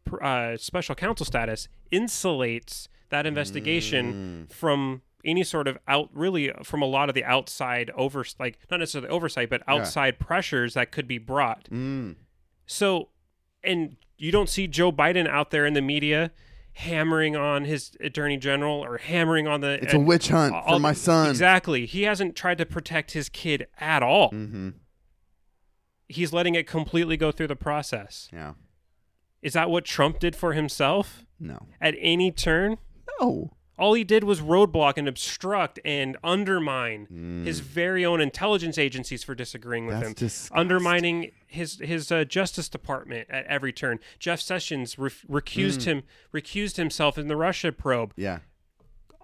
pr- 0.04 0.22
uh, 0.22 0.56
special 0.56 0.94
counsel 0.94 1.26
status 1.26 1.68
insulates 1.92 2.88
that 3.10 3.26
investigation 3.26 4.46
Mm. 4.48 4.52
from 4.52 5.02
any 5.24 5.42
sort 5.42 5.66
of 5.66 5.78
out 5.88 6.08
really 6.12 6.52
from 6.62 6.82
a 6.82 6.86
lot 6.86 7.08
of 7.08 7.14
the 7.16 7.24
outside 7.24 7.90
over 7.96 8.24
like 8.38 8.58
not 8.70 8.78
necessarily 8.78 9.08
oversight 9.10 9.50
but 9.50 9.62
outside 9.66 10.18
pressures 10.20 10.74
that 10.74 10.92
could 10.92 11.08
be 11.08 11.18
brought 11.18 11.68
Mm. 11.70 12.14
so 12.66 13.08
and 13.66 13.96
you 14.18 14.30
don't 14.32 14.48
see 14.48 14.66
Joe 14.66 14.90
Biden 14.92 15.28
out 15.28 15.50
there 15.50 15.66
in 15.66 15.74
the 15.74 15.82
media 15.82 16.30
hammering 16.72 17.34
on 17.36 17.64
his 17.64 17.96
attorney 18.00 18.36
general 18.36 18.84
or 18.84 18.98
hammering 18.98 19.46
on 19.48 19.60
the 19.62 19.82
It's 19.82 19.94
a 19.94 19.98
witch 19.98 20.28
hunt 20.28 20.54
all- 20.54 20.74
for 20.74 20.78
my 20.78 20.92
son. 20.92 21.30
exactly 21.30 21.86
he 21.86 22.02
hasn't 22.02 22.36
tried 22.36 22.58
to 22.58 22.66
protect 22.66 23.12
his 23.12 23.28
kid 23.30 23.66
at 23.78 24.02
all 24.02 24.30
Mm-hmm. 24.30 24.70
he's 26.08 26.32
letting 26.32 26.54
it 26.54 26.66
completely 26.66 27.16
go 27.16 27.32
through 27.32 27.48
the 27.48 27.56
process 27.56 28.28
Yeah. 28.32 28.54
is 29.42 29.54
that 29.54 29.70
what 29.70 29.84
Trump 29.84 30.18
did 30.18 30.36
for 30.36 30.52
himself 30.52 31.24
No. 31.40 31.66
at 31.80 31.94
any 31.98 32.30
turn 32.30 32.76
No. 33.20 33.52
All 33.78 33.92
he 33.92 34.04
did 34.04 34.24
was 34.24 34.40
roadblock 34.40 34.94
and 34.96 35.06
obstruct 35.06 35.78
and 35.84 36.16
undermine 36.24 37.42
his 37.44 37.60
very 37.60 38.06
own 38.06 38.20
intelligence 38.22 38.78
agencies 38.78 39.22
for 39.22 39.34
disagreeing 39.34 39.86
with 39.86 39.96
Mm. 39.96 40.00
That's 40.00 40.08
him, 40.08 40.14
disgusting. 40.14 40.56
undermining 40.58 41.30
his 41.46 41.78
his 41.80 42.10
uh, 42.10 42.24
Justice 42.24 42.68
Department 42.70 43.28
at 43.28 43.44
every 43.46 43.72
turn. 43.74 43.98
Jeff 44.18 44.40
Sessions 44.40 44.98
re- 44.98 45.10
recused 45.28 45.80
Mm. 45.80 45.84
him 45.84 46.02
recused 46.32 46.76
himself 46.76 47.18
in 47.18 47.28
the 47.28 47.36
Russia 47.36 47.70
probe, 47.70 48.14
Yeah. 48.16 48.38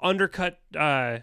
undercut 0.03 0.61
uh, 0.77 1.21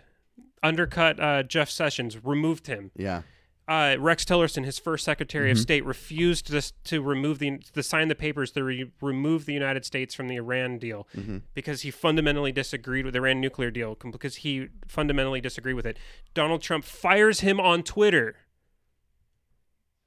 undercut 0.63 1.19
uh, 1.19 1.43
Jeff 1.43 1.69
Sessions, 1.69 2.23
removed 2.23 2.67
him. 2.67 2.91
Yeah. 2.95 3.21
Uh, 3.69 3.95
Rex 3.99 4.25
Tillerson, 4.25 4.65
his 4.65 4.79
first 4.79 5.05
Secretary 5.05 5.45
Mm-hmm. 5.49 5.51
of 5.51 5.59
State, 5.59 5.85
refused 5.85 6.47
to, 6.47 6.73
to 6.85 7.01
remove 7.03 7.37
the 7.37 7.59
to 7.73 7.83
sign 7.83 8.07
the 8.07 8.15
papers 8.15 8.49
to 8.53 8.63
re- 8.63 8.91
remove 8.99 9.45
the 9.45 9.53
United 9.53 9.85
States 9.85 10.15
from 10.15 10.27
the 10.27 10.37
Iran 10.37 10.79
deal 10.79 11.07
Mm-hmm. 11.15 11.37
because 11.53 11.81
he 11.83 11.91
fundamentally 11.91 12.51
disagreed 12.51 13.05
with 13.05 13.13
the 13.13 13.19
Iran 13.19 13.39
nuclear 13.39 13.69
deal 13.69 13.95
because 14.11 14.37
he 14.37 14.69
fundamentally 14.87 15.39
disagreed 15.39 15.75
with 15.75 15.85
it. 15.85 15.97
Donald 16.33 16.63
Trump 16.63 16.83
fires 16.83 17.41
him 17.41 17.59
on 17.59 17.83
Twitter. 17.83 18.35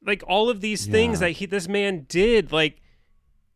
Like 0.04 0.24
all 0.26 0.50
of 0.50 0.60
these 0.60 0.86
things 0.86 1.20
that 1.20 1.30
he 1.32 1.46
this 1.46 1.68
man 1.68 2.06
did, 2.08 2.50
like 2.50 2.80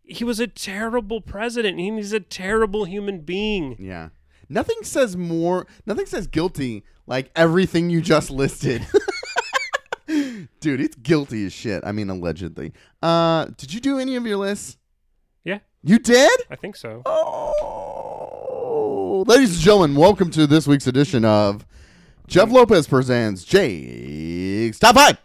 he 0.04 0.22
was 0.22 0.38
a 0.38 0.46
terrible 0.46 1.20
president. 1.20 1.80
He's 1.80 2.12
a 2.12 2.20
terrible 2.20 2.84
human 2.84 3.22
being. 3.22 3.74
Yeah. 3.80 4.10
Nothing 4.48 4.76
says 4.82 5.16
more. 5.16 5.66
Nothing 5.84 6.06
says 6.06 6.28
guilty 6.28 6.84
like 7.08 7.32
everything 7.34 7.90
you 7.90 8.00
just 8.00 8.30
listed. 8.30 8.86
Dude, 10.66 10.80
it's 10.80 10.96
guilty 10.96 11.46
as 11.46 11.52
shit. 11.52 11.84
I 11.86 11.92
mean, 11.92 12.10
allegedly. 12.10 12.72
Uh, 13.00 13.44
did 13.56 13.72
you 13.72 13.78
do 13.78 14.00
any 14.00 14.16
of 14.16 14.26
your 14.26 14.38
lists? 14.38 14.76
Yeah, 15.44 15.60
You 15.84 16.00
did? 16.00 16.28
I 16.50 16.56
think 16.56 16.74
so. 16.74 17.02
Oh, 17.06 18.42
ladies 19.28 19.50
and 19.52 19.60
gentlemen, 19.60 19.94
welcome 19.94 20.28
to 20.32 20.44
this 20.48 20.66
week's 20.66 20.88
edition 20.88 21.24
of 21.24 21.64
Geoff 22.26 22.50
Lopez 22.50 22.88
presents 22.88 23.44
Jake's 23.44 24.80
Top 24.80 24.96
Five. 24.96 25.18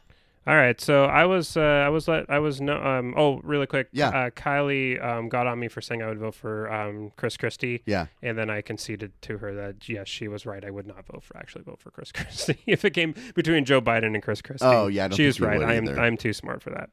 All 0.48 0.56
right, 0.56 0.82
so 0.82 1.06
I 1.06 1.26
was 1.26 1.56
uh, 1.56 1.62
I 1.62 1.90
was 1.90 2.08
let 2.08 2.28
I 2.28 2.40
was 2.40 2.60
no 2.60 2.76
um 2.84 3.14
oh 3.16 3.40
really 3.44 3.68
quick 3.68 3.90
Yeah. 3.92 4.08
uh, 4.10 4.30
Kylie 4.32 5.00
um 5.04 5.30
got 5.30 5.46
on 5.46 5.60
me 5.60 5.68
for 5.68 5.82
saying 5.82 6.02
I 6.02 6.08
would 6.08 6.18
vote 6.18 6.34
for 6.34 6.72
um 6.74 7.12
Chris 7.16 7.38
Christie 7.38 7.84
Yeah. 7.86 8.08
and 8.24 8.40
then 8.40 8.50
I 8.50 8.62
conceded 8.62 9.12
to 9.22 9.38
her 9.38 9.54
that 9.54 9.88
yes 9.88 10.08
she 10.08 10.28
was 10.28 10.48
right 10.48 10.66
I 10.66 10.72
would 10.72 10.88
not 10.88 11.06
vote 11.06 11.24
for 11.24 11.38
actually 11.38 11.64
vote 11.64 11.80
for 11.80 11.92
Chris 11.92 12.12
Christie 12.18 12.58
if 12.66 12.84
it 12.84 12.90
came 12.92 13.14
between 13.36 13.66
Joe 13.66 13.82
Biden 13.82 14.16
and 14.16 14.24
Chris 14.24 14.42
Christie 14.42 14.66
Oh, 14.66 14.88
yeah, 14.88 15.06
I 15.06 15.08
don't 15.10 15.18
she 15.18 15.28
was 15.28 15.40
right 15.40 15.62
I 15.62 15.76
am 15.76 15.88
either. 15.88 16.00
I'm 16.00 16.18
too 16.18 16.34
smart 16.34 16.64
for 16.64 16.72
that 16.72 16.90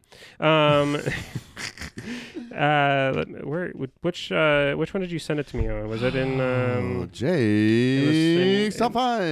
um 0.46 0.96
uh 2.54 3.24
where 3.44 3.70
which 4.02 4.30
uh 4.30 4.74
which 4.74 4.92
one 4.92 5.00
did 5.00 5.10
you 5.10 5.18
send 5.18 5.40
it 5.40 5.46
to 5.48 5.56
me 5.56 5.68
on 5.68 5.88
was 5.88 6.02
it 6.02 6.14
in 6.14 6.38
Oh, 6.38 6.78
um 6.78 7.08
Jake's 7.12 8.74
in- 8.74 8.78
Top 8.78 8.92
Five. 8.92 9.22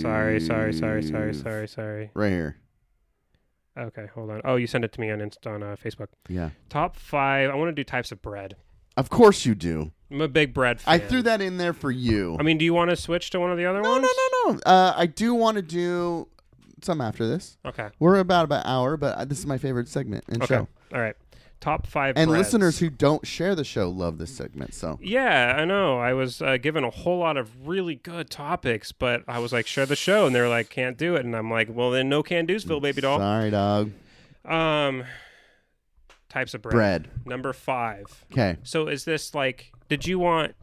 sorry 0.00 0.40
sorry 0.40 0.72
sorry 0.72 1.02
sorry 1.04 1.34
sorry 1.34 1.68
sorry 1.68 2.10
Right 2.14 2.30
here. 2.30 2.56
Okay 3.80 4.06
hold 4.14 4.30
on 4.30 4.40
oh 4.44 4.56
you 4.56 4.66
sent 4.66 4.84
it 4.84 4.92
to 4.92 5.00
me 5.00 5.10
on 5.10 5.20
Inst- 5.20 5.46
on 5.46 5.62
uh, 5.62 5.76
Facebook 5.82 6.08
Yeah. 6.28 6.50
Top 6.68 6.96
five. 6.96 7.50
I 7.50 7.54
want 7.54 7.68
to 7.68 7.72
do 7.72 7.82
types 7.84 8.12
of 8.12 8.20
bread. 8.22 8.56
Of 8.96 9.08
course 9.08 9.46
you 9.46 9.54
do. 9.54 9.92
I'm 10.10 10.20
a 10.20 10.28
big 10.28 10.52
bread 10.52 10.80
fan. 10.80 10.94
I 10.94 10.98
threw 10.98 11.22
that 11.22 11.40
in 11.40 11.56
there 11.56 11.72
for 11.72 11.90
you. 11.90 12.36
I 12.38 12.42
mean, 12.42 12.58
do 12.58 12.64
you 12.64 12.74
want 12.74 12.90
to 12.90 12.96
switch 12.96 13.30
to 13.30 13.40
one 13.40 13.50
of 13.52 13.56
the 13.56 13.64
other 13.66 13.80
no, 13.80 13.90
ones? 13.92 14.02
no, 14.02 14.08
no, 14.08 14.52
no. 14.52 14.52
No. 14.54 14.60
Uh, 14.66 14.94
I 14.96 15.06
do 15.06 15.32
want 15.34 15.56
to 15.56 15.62
do 15.62 16.28
some 16.82 17.00
after 17.00 17.26
this. 17.26 17.56
Okay. 17.64 17.88
We're 17.98 18.18
about 18.18 18.44
about 18.44 18.64
an 18.66 18.70
hour, 18.72 18.96
but 18.96 19.16
uh, 19.16 19.24
this 19.24 19.38
is 19.38 19.46
my 19.46 19.58
favorite 19.58 19.88
segment 19.88 20.24
and 20.28 20.42
Okay. 20.42 20.54
show. 20.56 20.68
All 20.92 21.00
right. 21.00 21.14
Top 21.60 21.86
five. 21.86 22.16
And 22.16 22.28
breads. 22.30 22.46
listeners 22.46 22.78
who 22.78 22.88
don't 22.88 23.26
share 23.26 23.54
the 23.54 23.64
show 23.64 23.90
love 23.90 24.16
this 24.16 24.34
segment. 24.34 24.72
So 24.72 24.98
Yeah, 25.02 25.54
I 25.58 25.66
know. 25.66 25.98
I 25.98 26.14
was 26.14 26.40
uh, 26.40 26.56
given 26.56 26.84
a 26.84 26.90
whole 26.90 27.18
lot 27.18 27.36
of 27.36 27.68
really 27.68 27.96
good 27.96 28.30
topics, 28.30 28.92
but 28.92 29.22
I 29.28 29.38
was 29.40 29.52
like, 29.52 29.66
share 29.66 29.84
the 29.84 29.94
show, 29.96 30.24
and 30.26 30.34
they're 30.34 30.48
like, 30.48 30.70
can't 30.70 30.96
do 30.96 31.16
it, 31.16 31.24
and 31.26 31.36
I'm 31.36 31.50
like, 31.50 31.68
well, 31.70 31.90
then 31.90 32.08
no 32.08 32.22
can 32.22 32.46
do's, 32.46 32.64
Phil, 32.64 32.80
baby 32.80 33.02
doll. 33.02 33.18
sorry, 33.18 33.50
dog. 33.50 33.90
Um, 34.46 35.04
types 36.30 36.54
of 36.54 36.62
bread. 36.62 36.72
Bread. 36.74 37.08
Number 37.26 37.52
five. 37.52 38.06
Okay. 38.32 38.56
So 38.62 38.86
is 38.88 39.04
this 39.04 39.34
like? 39.34 39.70
Did 39.90 40.06
you 40.06 40.18
want? 40.18 40.54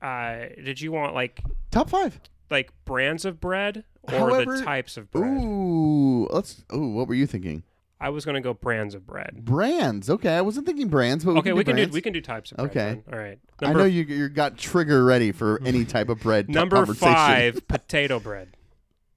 Uh, 0.00 0.46
did 0.64 0.80
you 0.80 0.92
want 0.92 1.14
like 1.14 1.42
Top 1.72 1.90
five. 1.90 2.20
like 2.48 2.70
brands 2.84 3.24
of 3.24 3.40
bread 3.40 3.84
or 4.04 4.14
However- 4.18 4.58
the 4.58 4.64
types 4.64 4.96
of 4.96 5.10
bread? 5.10 5.42
Ooh, 5.42 6.28
let's. 6.30 6.64
Ooh, 6.72 6.90
what 6.90 7.08
were 7.08 7.14
you 7.14 7.26
thinking? 7.26 7.64
I 8.00 8.08
was 8.08 8.24
gonna 8.24 8.40
go 8.40 8.54
brands 8.54 8.94
of 8.94 9.06
bread. 9.06 9.44
Brands. 9.44 10.08
Okay, 10.08 10.34
I 10.34 10.40
wasn't 10.40 10.66
thinking 10.66 10.88
brands, 10.88 11.24
but 11.24 11.34
we 11.34 11.38
okay, 11.40 11.50
can 11.50 11.56
we 11.58 11.64
can 11.64 11.74
brands. 11.76 11.90
do 11.90 11.94
we 11.94 12.00
can 12.00 12.12
do 12.12 12.20
types 12.20 12.50
of 12.52 12.56
bread. 12.56 12.70
Okay. 12.70 13.02
then. 13.06 13.12
All 13.12 13.18
right. 13.18 13.38
I 13.60 13.66
Number 13.66 13.80
know 13.80 13.84
you 13.84 14.04
you 14.04 14.28
got 14.28 14.56
trigger 14.56 15.04
ready 15.04 15.32
for 15.32 15.60
any 15.66 15.84
type 15.84 16.08
of 16.08 16.20
bread 16.20 16.46
t- 16.46 16.52
number 16.54 16.86
five, 16.86 17.60
potato 17.68 18.18
bread. 18.18 18.56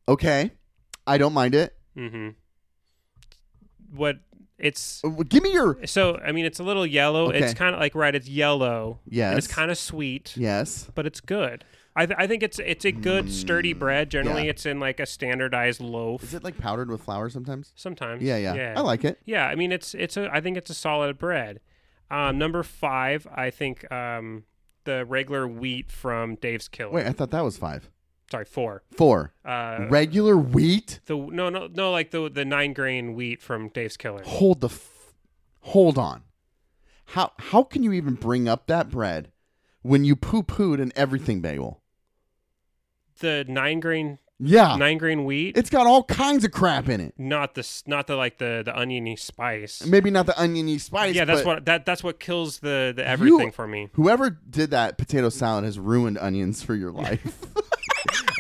Okay, 0.08 0.52
I 1.08 1.18
don't 1.18 1.34
mind 1.34 1.56
it. 1.56 1.74
Mm-hmm. 1.98 2.30
What 3.96 4.18
it's 4.58 5.02
Uh, 5.04 5.10
Give 5.28 5.44
me 5.44 5.54
your 5.54 5.86
so 5.86 6.18
I 6.18 6.32
mean 6.32 6.46
it's 6.46 6.60
a 6.60 6.64
little 6.64 6.86
yellow. 6.86 7.30
It's 7.30 7.54
kind 7.54 7.74
of 7.76 7.80
like 7.82 7.96
right. 7.96 8.14
It's 8.14 8.28
yellow. 8.28 9.00
yes. 9.08 9.38
It's 9.38 9.48
kind 9.48 9.72
of 9.72 9.78
sweet, 9.78 10.36
yes. 10.36 10.90
but 10.94 11.06
it's 11.06 11.22
good. 11.22 11.64
I, 11.96 12.06
th- 12.08 12.18
I 12.20 12.26
think 12.28 12.42
it's 12.42 12.58
it's 12.60 12.86
a 12.86 12.92
good 12.92 13.32
sturdy 13.32 13.74
bread. 13.74 14.10
Generally, 14.10 14.42
Mm, 14.42 14.46
yeah. 14.46 14.50
it's 14.50 14.66
in 14.66 14.80
like 14.80 15.00
a 15.00 15.06
standardized 15.06 15.80
loaf. 15.82 16.24
Is 16.24 16.34
it 16.34 16.44
like 16.44 16.58
powdered 16.58 16.90
with 16.90 17.04
flour 17.04 17.30
sometimes? 17.30 17.72
Sometimes. 17.76 18.24
Yeah, 18.24 18.38
yeah, 18.38 18.56
yeah. 18.56 18.74
I 18.76 18.82
like 18.82 19.04
it. 19.06 19.20
Yeah, 19.26 19.46
I 19.48 19.56
mean 19.56 19.72
it's 19.72 19.94
it's 19.94 20.18
a 20.18 20.30
I 20.34 20.42
think 20.42 20.58
it's 20.58 20.70
a 20.72 20.74
solid 20.74 21.18
bread. 21.18 21.60
Um, 22.10 22.38
number 22.38 22.64
five, 22.64 23.28
I 23.34 23.50
think 23.50 23.92
um, 23.92 24.44
the 24.86 25.06
regular 25.06 25.48
wheat 25.48 25.92
from 25.92 26.36
Dave's 26.36 26.68
Killer. 26.68 26.92
Wait, 26.92 27.06
I 27.06 27.12
thought 27.12 27.32
that 27.32 27.42
was 27.44 27.58
five. 27.58 27.90
Sorry, 28.32 28.46
four. 28.46 28.82
Four. 28.96 29.34
Uh, 29.46 29.86
Regular 29.90 30.36
wheat. 30.36 31.00
the 31.06 31.16
no 31.16 31.50
no 31.50 31.68
no 31.68 31.92
like 31.92 32.10
the 32.10 32.30
the 32.30 32.44
nine 32.46 32.74
grain 32.74 33.14
wheat 33.14 33.42
from 33.42 33.70
Dave's 33.70 33.98
Killer. 33.98 34.24
Hold 34.26 34.62
the. 34.62 34.70
F- 34.70 35.14
hold 35.62 36.00
on. 36.00 36.24
How 37.08 37.34
how 37.38 37.62
can 37.64 37.84
you 37.84 37.94
even 37.94 38.16
bring 38.16 38.48
up 38.48 38.66
that 38.68 38.90
bread 38.90 39.32
when 39.84 40.04
you 40.04 40.16
poo 40.16 40.42
pooed 40.42 40.82
an 40.82 40.92
everything 40.96 41.42
bagel? 41.42 41.82
The 43.20 43.46
nine 43.48 43.80
grain 43.80 44.18
Yeah, 44.40 44.76
nine 44.76 44.98
grain 44.98 45.24
wheat. 45.26 45.58
it's 45.58 45.70
got 45.70 45.88
all 45.88 46.04
kinds 46.04 46.44
of 46.44 46.52
crap 46.52 46.90
in 46.90 47.00
it. 47.00 47.14
not 47.18 47.54
the 47.56 47.66
not 47.86 48.08
the 48.08 48.16
like 48.16 48.38
the 48.40 48.62
the 48.66 48.78
oniony 48.78 49.16
spice. 49.16 49.86
Maybe 49.86 50.10
not 50.12 50.26
the 50.26 50.40
oniony 50.42 50.78
spice. 50.80 51.16
yeah, 51.16 51.26
that's 51.26 51.46
what 51.46 51.66
that 51.66 51.86
that's 51.86 52.04
what 52.04 52.20
kills 52.20 52.60
the 52.60 52.94
the 52.96 53.06
everything 53.08 53.52
for 53.52 53.68
me. 53.68 53.90
Whoever 53.94 54.30
did 54.32 54.72
that 54.72 54.98
potato 54.98 55.30
salad 55.30 55.64
has 55.64 55.78
ruined 55.80 56.18
onions 56.18 56.62
for 56.64 56.76
your 56.76 56.92
life. 57.04 57.38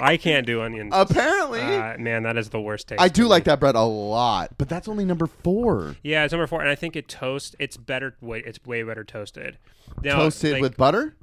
I 0.01 0.17
can't 0.17 0.45
do 0.45 0.61
onions. 0.61 0.91
Apparently, 0.93 1.61
Uh, 1.61 1.97
man, 1.97 2.23
that 2.23 2.35
is 2.35 2.49
the 2.49 2.59
worst 2.59 2.87
taste. 2.87 2.99
I 3.01 3.07
do 3.09 3.27
like 3.27 3.43
that 3.45 3.59
bread 3.59 3.75
a 3.75 3.81
lot, 3.83 4.57
but 4.57 4.67
that's 4.67 4.87
only 4.87 5.05
number 5.05 5.27
four. 5.27 5.95
Yeah, 6.03 6.23
it's 6.23 6.33
number 6.33 6.47
four, 6.47 6.61
and 6.61 6.69
I 6.69 6.75
think 6.75 6.95
it 6.95 7.07
toast. 7.07 7.55
It's 7.59 7.77
better. 7.77 8.15
Way 8.19 8.43
it's 8.45 8.59
way 8.65 8.81
better 8.83 9.03
toasted. 9.03 9.57
Now, 10.03 10.15
toasted 10.17 10.53
like, 10.53 10.61
with 10.61 10.75
butter, 10.77 11.15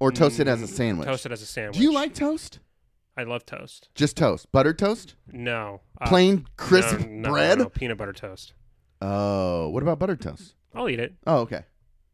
or 0.00 0.10
toasted 0.12 0.48
as 0.48 0.60
a 0.62 0.66
sandwich. 0.66 1.06
toasted 1.06 1.32
as 1.32 1.42
a 1.42 1.46
sandwich. 1.46 1.76
Do 1.78 1.82
you 1.82 1.92
like 1.92 2.14
toast? 2.14 2.58
I 3.16 3.22
love 3.22 3.46
toast. 3.46 3.88
Just 3.94 4.16
toast, 4.16 4.50
buttered 4.50 4.78
toast, 4.78 5.14
No, 5.32 5.80
uh, 6.00 6.08
plain 6.08 6.46
crisp 6.56 6.98
no, 7.00 7.06
no, 7.06 7.30
bread. 7.30 7.58
no, 7.58 7.68
peanut 7.68 7.96
butter 7.96 8.12
toast. 8.12 8.54
Oh, 9.00 9.68
what 9.68 9.82
about 9.82 9.98
buttered 9.98 10.20
toast? 10.20 10.54
I'll 10.74 10.88
eat 10.88 10.98
it. 10.98 11.14
Oh, 11.26 11.38
okay. 11.40 11.62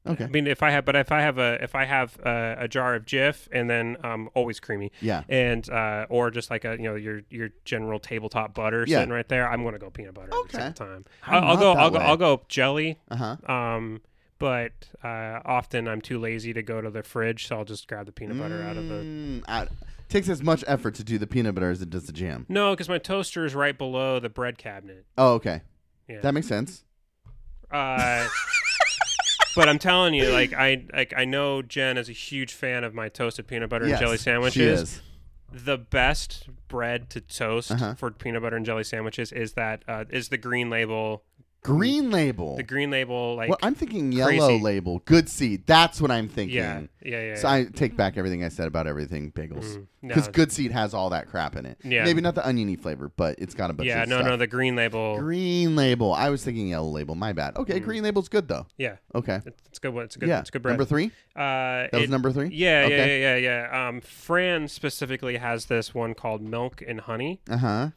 Okay. 0.07 0.24
I 0.24 0.28
mean, 0.28 0.47
if 0.47 0.62
I 0.62 0.70
have, 0.70 0.87
but 0.87 0.97
if 0.97 1.12
I 1.12 1.20
have 1.20 1.37
a 1.39 1.62
if 1.62 1.74
I 1.74 1.85
have 1.85 2.18
a, 2.24 2.57
a 2.61 2.68
jar 2.68 2.95
of 2.95 3.05
Jif 3.05 3.49
and 3.53 3.68
then 3.68 3.99
um 4.03 4.31
always 4.35 4.59
creamy 4.59 4.93
Yeah. 5.03 5.24
and 5.28 5.68
uh 5.68 6.07
or 6.09 6.31
just 6.31 6.51
like 6.51 6.64
a 6.64 6.72
you 6.72 6.85
know 6.85 6.95
your 6.95 7.20
your 7.28 7.51
general 7.66 7.99
tabletop 8.01 8.55
butter 8.55 8.85
Yeah. 8.87 8.99
sitting 9.01 9.12
right 9.12 9.28
there, 9.28 9.47
I'm 9.51 9.62
gonna 9.62 9.78
go 9.78 9.91
peanut 9.91 10.14
butter 10.14 10.28
every 10.28 10.41
Okay. 10.45 10.57
single 10.57 10.72
time. 10.72 11.05
I'm 11.26 11.45
I'll, 11.45 11.51
I'll 11.51 11.55
not 11.55 11.61
go 11.61 11.74
that 11.74 11.81
I'll 11.83 11.91
go 11.91 11.99
way. 11.99 12.05
I'll 12.05 12.16
go 12.16 12.43
jelly. 12.49 12.99
Uh 13.11 13.16
huh. 13.16 13.53
Um, 13.53 14.01
but 14.41 14.72
uh, 15.05 15.38
often 15.45 15.86
I'm 15.86 16.01
too 16.01 16.18
lazy 16.18 16.53
to 16.55 16.62
go 16.62 16.80
to 16.80 16.91
the 16.91 17.05
fridge, 17.05 17.47
so 17.47 17.59
I'll 17.59 17.64
just 17.64 17.86
grab 17.86 18.07
the 18.07 18.12
peanut 18.12 18.36
butter 18.41 18.61
out 18.64 18.76
of 18.76 18.88
the. 18.88 18.95
Mm, 18.97 19.45
I- 19.47 19.68
takes 20.09 20.28
as 20.28 20.43
much 20.43 20.64
effort 20.66 20.97
to 20.97 21.05
do 21.05 21.18
the 21.18 21.26
peanut 21.28 21.55
butter 21.55 21.70
as 21.70 21.80
it 21.80 21.88
does 21.91 22.07
the 22.07 22.12
jam. 22.12 22.45
No, 22.49 22.72
because 22.72 22.88
my 22.88 22.99
toaster 22.99 23.45
is 23.45 23.55
right 23.55 23.78
below 23.78 24.18
the 24.18 24.28
bread 24.28 24.59
cabinet. 24.59 25.07
Oh, 25.16 25.34
okay. 25.34 25.61
Yeah. 26.09 26.20
That 26.22 26.34
makes 26.34 26.49
sense. 26.49 26.82
Uh, 27.70 28.26
but 29.55 29.68
I'm 29.68 29.78
telling 29.78 30.14
you, 30.14 30.30
like 30.32 30.53
I 30.53 30.84
like 30.93 31.14
I 31.16 31.24
know 31.24 31.62
Jen 31.62 31.97
is 31.99 32.09
a 32.09 32.12
huge 32.12 32.53
fan 32.53 32.82
of 32.82 32.95
my 32.95 33.09
toasted 33.09 33.47
peanut 33.47 33.70
butter 33.70 33.86
Yes, 33.86 33.99
and 34.01 34.07
jelly 34.07 34.16
sandwiches. 34.16 34.55
She 34.55 34.64
is. 34.64 35.03
The 35.53 35.78
best 35.78 36.49
bread 36.68 37.11
to 37.11 37.20
toast 37.20 37.70
Uh-huh. 37.72 37.95
for 37.95 38.11
peanut 38.12 38.43
butter 38.43 38.57
and 38.57 38.64
jelly 38.66 38.84
sandwiches 38.84 39.30
is 39.32 39.53
that 39.55 39.82
uh, 39.86 40.05
is 40.11 40.28
the 40.28 40.38
green 40.38 40.70
label. 40.70 41.22
Green 41.63 42.11
label. 42.11 42.57
The 42.57 42.63
green 42.63 42.91
label, 42.91 43.35
like 43.37 43.51
well, 43.51 43.59
I'm 43.63 43.75
thinking 43.75 44.13
yellow 44.13 44.31
crazy. 44.49 44.61
label. 44.63 45.01
Good 45.05 45.29
seed. 45.29 45.67
That's 45.67 46.01
what 46.01 46.11
I'm 46.11 46.27
thinking. 46.27 46.57
yeah, 46.57 46.81
yeah, 47.05 47.21
yeah. 47.23 47.35
So 47.37 47.49
I 47.49 47.65
take 47.65 47.99
back 47.99 48.17
everything 48.17 48.43
I 48.43 48.49
said 48.49 48.67
about 48.67 48.87
everything 48.87 49.31
bagels. 49.31 49.77
Mm, 49.77 49.87
no. 50.01 50.09
Because 50.09 50.29
good 50.29 50.51
seed 50.53 50.73
has 50.73 50.95
all 50.95 51.11
that 51.11 51.29
crap 51.29 51.57
in 51.57 51.67
it. 51.67 51.77
Yeah. 51.85 52.05
Maybe 52.05 52.23
not 52.23 52.35
the 52.35 52.47
oniony 52.49 52.77
flavor, 52.77 53.13
but 53.15 53.39
it's 53.39 53.55
got 53.55 53.69
a 53.69 53.75
bunch 53.75 53.89
yeah, 53.89 54.05
of 54.05 54.09
no, 54.09 54.17
stuff. 54.17 54.27
no, 54.29 54.37
the 54.39 54.47
green 54.47 54.75
label. 54.75 55.19
Green 55.19 55.77
label. 55.77 56.15
I 56.15 56.31
was 56.31 56.43
thinking 56.43 56.69
yellow 56.69 56.89
label. 56.89 57.15
My 57.15 57.35
bad. 57.35 57.57
Okay, 57.57 57.79
Mm. 57.79 57.85
green 57.85 58.03
label's 58.05 58.31
good 58.31 58.49
though. 58.49 58.67
yeah, 58.79 58.97
Okay. 59.15 59.41
it's, 59.45 59.79
good 59.79 59.93
one. 59.93 60.05
It's 60.07 60.17
a 60.17 60.19
good. 60.19 60.31
yeah. 60.31 60.41
it's 60.41 60.49
good 60.51 60.63
bread. 60.63 60.73
Number 60.73 60.87
three. 60.87 61.07
Uh, 61.37 61.89
That 61.93 62.01
was 62.01 62.09
number 62.09 62.33
three. 62.33 62.49
Yeah, 62.55 62.85
Okay. 62.87 62.97
yeah, 62.97 63.37
yeah, 63.37 63.37
yeah, 63.37 63.69
yeah. 63.71 63.89
Um, 63.89 64.01
Franz 64.01 64.73
specifically 64.73 65.37
has 65.37 65.67
this 65.67 65.95
one 65.95 66.15
called 66.15 66.41
Milk 66.41 66.83
and 66.89 67.03
Honey. 67.03 67.43
Uh 67.51 67.57
huh. 67.59 67.89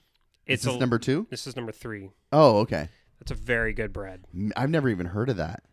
It's 0.45 0.63
Is 0.63 0.65
this 0.65 0.75
a, 0.75 0.79
number 0.79 0.99
two? 0.99 1.27
This 1.29 1.47
is 1.47 1.55
number 1.55 1.71
three. 1.71 2.09
Oh, 2.33 2.57
okay. 2.57 2.89
That's 3.23 3.39
a 3.39 3.41
very 3.43 3.71
good 3.73 3.93
bread. 3.93 4.25
I've 4.57 4.69
never 4.69 4.89
even 4.89 5.07
heard 5.07 5.29
of 5.29 5.37
that. 5.37 5.63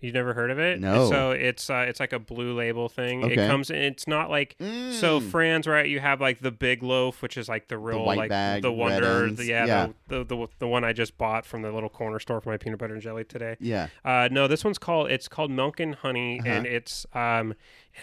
You've 0.00 0.14
never 0.14 0.34
heard 0.34 0.50
of 0.50 0.58
it? 0.58 0.80
No. 0.80 1.08
So 1.08 1.30
it's 1.30 1.70
uh, 1.70 1.84
it's 1.88 2.00
like 2.00 2.12
a 2.12 2.18
blue 2.18 2.54
label 2.56 2.88
thing. 2.88 3.22
Okay. 3.24 3.34
It 3.34 3.48
comes. 3.48 3.70
in 3.70 3.76
It's 3.76 4.08
not 4.08 4.30
like. 4.30 4.56
So 4.58 5.20
Mm. 5.20 5.30
Franz 5.30 5.66
right. 5.68 5.88
You 5.88 6.00
have 6.00 6.20
like 6.20 6.40
the 6.40 6.50
big 6.50 6.82
loaf, 6.82 7.22
which 7.22 7.36
is 7.36 7.48
like 7.48 7.68
the 7.68 7.78
real 7.78 8.04
white 8.04 8.18
like 8.18 8.28
bag, 8.28 8.62
the 8.62 8.72
wonder. 8.72 9.30
The, 9.30 9.44
yeah, 9.44 9.64
Yeah. 9.66 9.86
The, 10.08 10.18
the 10.18 10.24
the 10.36 10.46
the 10.60 10.66
one 10.68 10.82
I 10.84 10.92
just 10.92 11.16
bought 11.18 11.46
from 11.46 11.62
the 11.62 11.70
little 11.70 11.88
corner 11.88 12.18
store 12.18 12.40
for 12.40 12.50
my 12.50 12.56
peanut 12.56 12.80
butter 12.80 12.94
and 12.94 13.02
jelly 13.02 13.22
today. 13.24 13.56
Yeah. 13.60 13.88
Uh, 14.04 14.28
no, 14.30 14.48
this 14.48 14.64
one's 14.64 14.78
called 14.78 15.10
it's 15.10 15.28
called 15.28 15.50
Milk 15.52 15.78
and 15.78 15.94
Honey, 15.94 16.40
Uh-huh. 16.40 16.48
and 16.48 16.66
it's 16.66 17.06
um, 17.14 17.54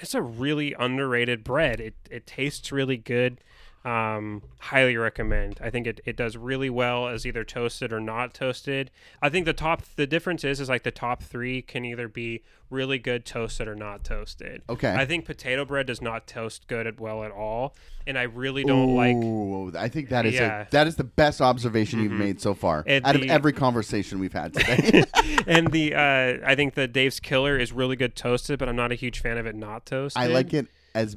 it's 0.02 0.14
a 0.14 0.22
really 0.22 0.74
underrated 0.80 1.44
bread. 1.44 1.82
It 1.82 1.96
it 2.10 2.26
tastes 2.26 2.72
really 2.72 2.98
good. 2.98 3.42
Um, 3.86 4.42
highly 4.60 4.98
recommend. 4.98 5.58
I 5.62 5.70
think 5.70 5.88
it, 5.88 6.02
it 6.06 6.18
does 6.18 6.36
really 6.36 6.70
well 6.70 7.08
as 7.08 7.26
either 7.26 7.46
toasted 7.46 7.94
or 7.94 8.02
not 8.02 8.34
toasted. 8.34 8.92
I 9.22 9.30
think 9.30 9.46
the 9.46 9.54
top 9.54 9.84
the 9.96 10.06
difference 10.06 10.44
is 10.44 10.60
is 10.60 10.68
like 10.68 10.84
the 10.84 10.92
top 10.92 11.24
three 11.24 11.62
can 11.62 11.86
either 11.86 12.10
be 12.10 12.44
really 12.70 13.00
good 13.00 13.26
toasted 13.26 13.70
or 13.70 13.76
not 13.76 14.04
toasted. 14.04 14.64
Okay. 14.70 14.94
I 14.94 15.06
think 15.06 15.24
potato 15.26 15.64
bread 15.64 15.88
does 15.88 16.02
not 16.02 16.28
toast 16.28 16.68
good 16.68 16.88
at 16.88 17.00
well 17.00 17.24
at 17.24 17.32
all, 17.32 17.74
and 18.06 18.18
I 18.18 18.24
really 18.24 18.66
don't 18.66 18.96
like. 18.96 19.16
Ooh, 19.16 19.72
I 19.78 19.88
think 19.88 20.10
that 20.10 20.26
is 20.26 20.34
Yeah. 20.36 20.64
a, 20.64 20.72
that 20.72 20.86
is 20.86 20.98
the 20.98 21.06
best 21.06 21.40
observation 21.40 22.02
you've 22.02 22.12
made 22.12 22.42
so 22.42 22.54
far 22.54 22.84
And 22.86 23.06
out 23.06 23.16
of 23.16 23.24
every 23.24 23.54
conversation 23.54 24.20
we've 24.20 24.34
had 24.34 24.54
today. 24.54 25.06
and 25.48 25.72
the 25.72 25.96
uh, 25.96 26.46
I 26.46 26.56
think 26.56 26.74
the 26.74 26.88
Dave's 26.88 27.22
Killer 27.22 27.58
is 27.58 27.72
really 27.72 27.96
good 27.96 28.14
toasted, 28.16 28.60
but 28.60 28.68
I'm 28.68 28.76
not 28.76 28.92
a 28.92 28.96
huge 28.96 29.20
fan 29.22 29.38
of 29.38 29.46
it 29.46 29.56
not 29.56 29.86
toasted. 29.86 30.22
I 30.22 30.28
like 30.28 30.54
it 30.54 30.68
as 30.94 31.16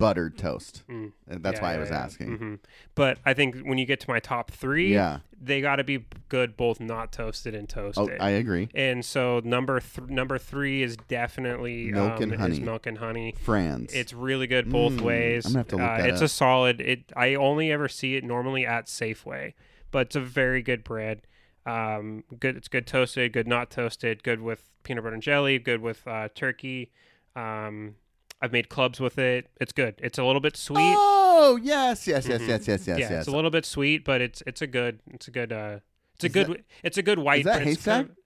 buttered 0.00 0.36
toast. 0.36 0.82
Mm. 0.88 1.12
And 1.28 1.42
That's 1.44 1.58
Yeah, 1.58 1.62
why 1.62 1.74
I 1.74 1.78
was 1.78 1.90
yeah. 1.90 1.98
asking. 2.02 2.38
Mhm. 2.38 2.58
But 2.96 3.18
I 3.24 3.34
think 3.34 3.60
when 3.60 3.78
you 3.78 3.84
get 3.86 4.00
to 4.00 4.10
my 4.10 4.18
top 4.18 4.50
three, 4.50 4.92
Yeah. 4.92 5.20
they 5.40 5.60
got 5.60 5.76
to 5.76 5.84
be 5.84 6.06
good 6.28 6.56
both 6.56 6.80
not 6.80 7.12
toasted 7.12 7.54
and 7.54 7.70
Oh, 7.76 7.92
toasted. 7.92 8.18
I 8.20 8.30
agree. 8.30 8.68
and 8.74 9.04
so 9.04 9.40
number 9.44 9.78
th- 9.80 10.08
number 10.08 10.38
three 10.38 10.82
is 10.82 10.96
definitely 10.96 11.92
Milk 11.92 12.12
um, 12.16 12.22
and 12.22 12.34
honey. 12.34 12.60
milk 12.60 12.86
and 12.86 12.98
honey. 12.98 13.34
Franz. 13.42 13.92
It's 13.94 14.12
really 14.12 14.46
good 14.46 14.68
both 14.70 14.94
Mm, 14.94 15.00
ways. 15.02 15.46
I'm 15.46 15.52
gonna 15.52 15.58
have 15.60 15.68
to 15.68 15.76
look 15.76 15.84
uh, 15.84 15.96
that 15.98 16.08
It's 16.08 16.20
up. 16.22 16.24
a 16.26 16.28
solid. 16.28 16.80
It 16.80 17.12
I 17.14 17.34
only 17.34 17.70
ever 17.70 17.86
see 17.86 18.16
it 18.16 18.24
normally 18.24 18.66
at 18.66 18.86
Safeway, 18.86 19.52
but 19.90 20.06
it's 20.08 20.16
a 20.16 20.20
very 20.20 20.62
good 20.62 20.82
bread. 20.82 21.22
Um, 21.66 22.24
good. 22.38 22.56
It's 22.56 22.68
good 22.68 22.86
toasted. 22.86 23.32
Good 23.34 23.46
not 23.46 23.70
toasted. 23.70 24.22
Good 24.22 24.40
with 24.40 24.70
peanut 24.82 25.04
butter 25.04 25.12
and 25.14 25.22
jelly. 25.22 25.58
Good 25.58 25.82
with 25.82 26.06
uh, 26.08 26.30
turkey. 26.34 26.90
Um, 27.36 27.96
I've 28.42 28.52
made 28.52 28.68
clubs 28.68 29.00
with 29.00 29.18
it. 29.18 29.48
It's 29.60 29.72
good. 29.72 29.96
It's 29.98 30.18
a 30.18 30.24
little 30.24 30.40
bit 30.40 30.56
sweet. 30.56 30.78
Oh 30.96 31.58
yes, 31.62 32.06
yes, 32.06 32.26
yes, 32.26 32.40
Mhm. 32.40 32.48
yes, 32.48 32.68
yes, 32.68 32.86
yes, 32.86 32.98
yeah, 32.98 33.10
yes. 33.10 33.10
it's 33.10 33.28
a 33.28 33.32
little 33.32 33.50
bit 33.50 33.66
sweet, 33.66 34.04
but 34.04 34.20
it's 34.20 34.42
it's 34.46 34.62
a 34.62 34.66
good 34.66 35.00
it's 35.12 35.28
a 35.28 35.30
good 35.30 35.52
uh 35.52 35.78
it's 36.14 36.24
a 36.24 36.26
Is 36.26 36.32
good 36.32 36.64
it's 36.82 36.98
a 36.98 37.02
good 37.02 37.18
white. 37.18 37.40
Is 37.40 37.44
that 37.46 37.62
it's 37.66 37.84
kind 37.84 38.06
haystack? 38.06 38.06
of- 38.06 38.16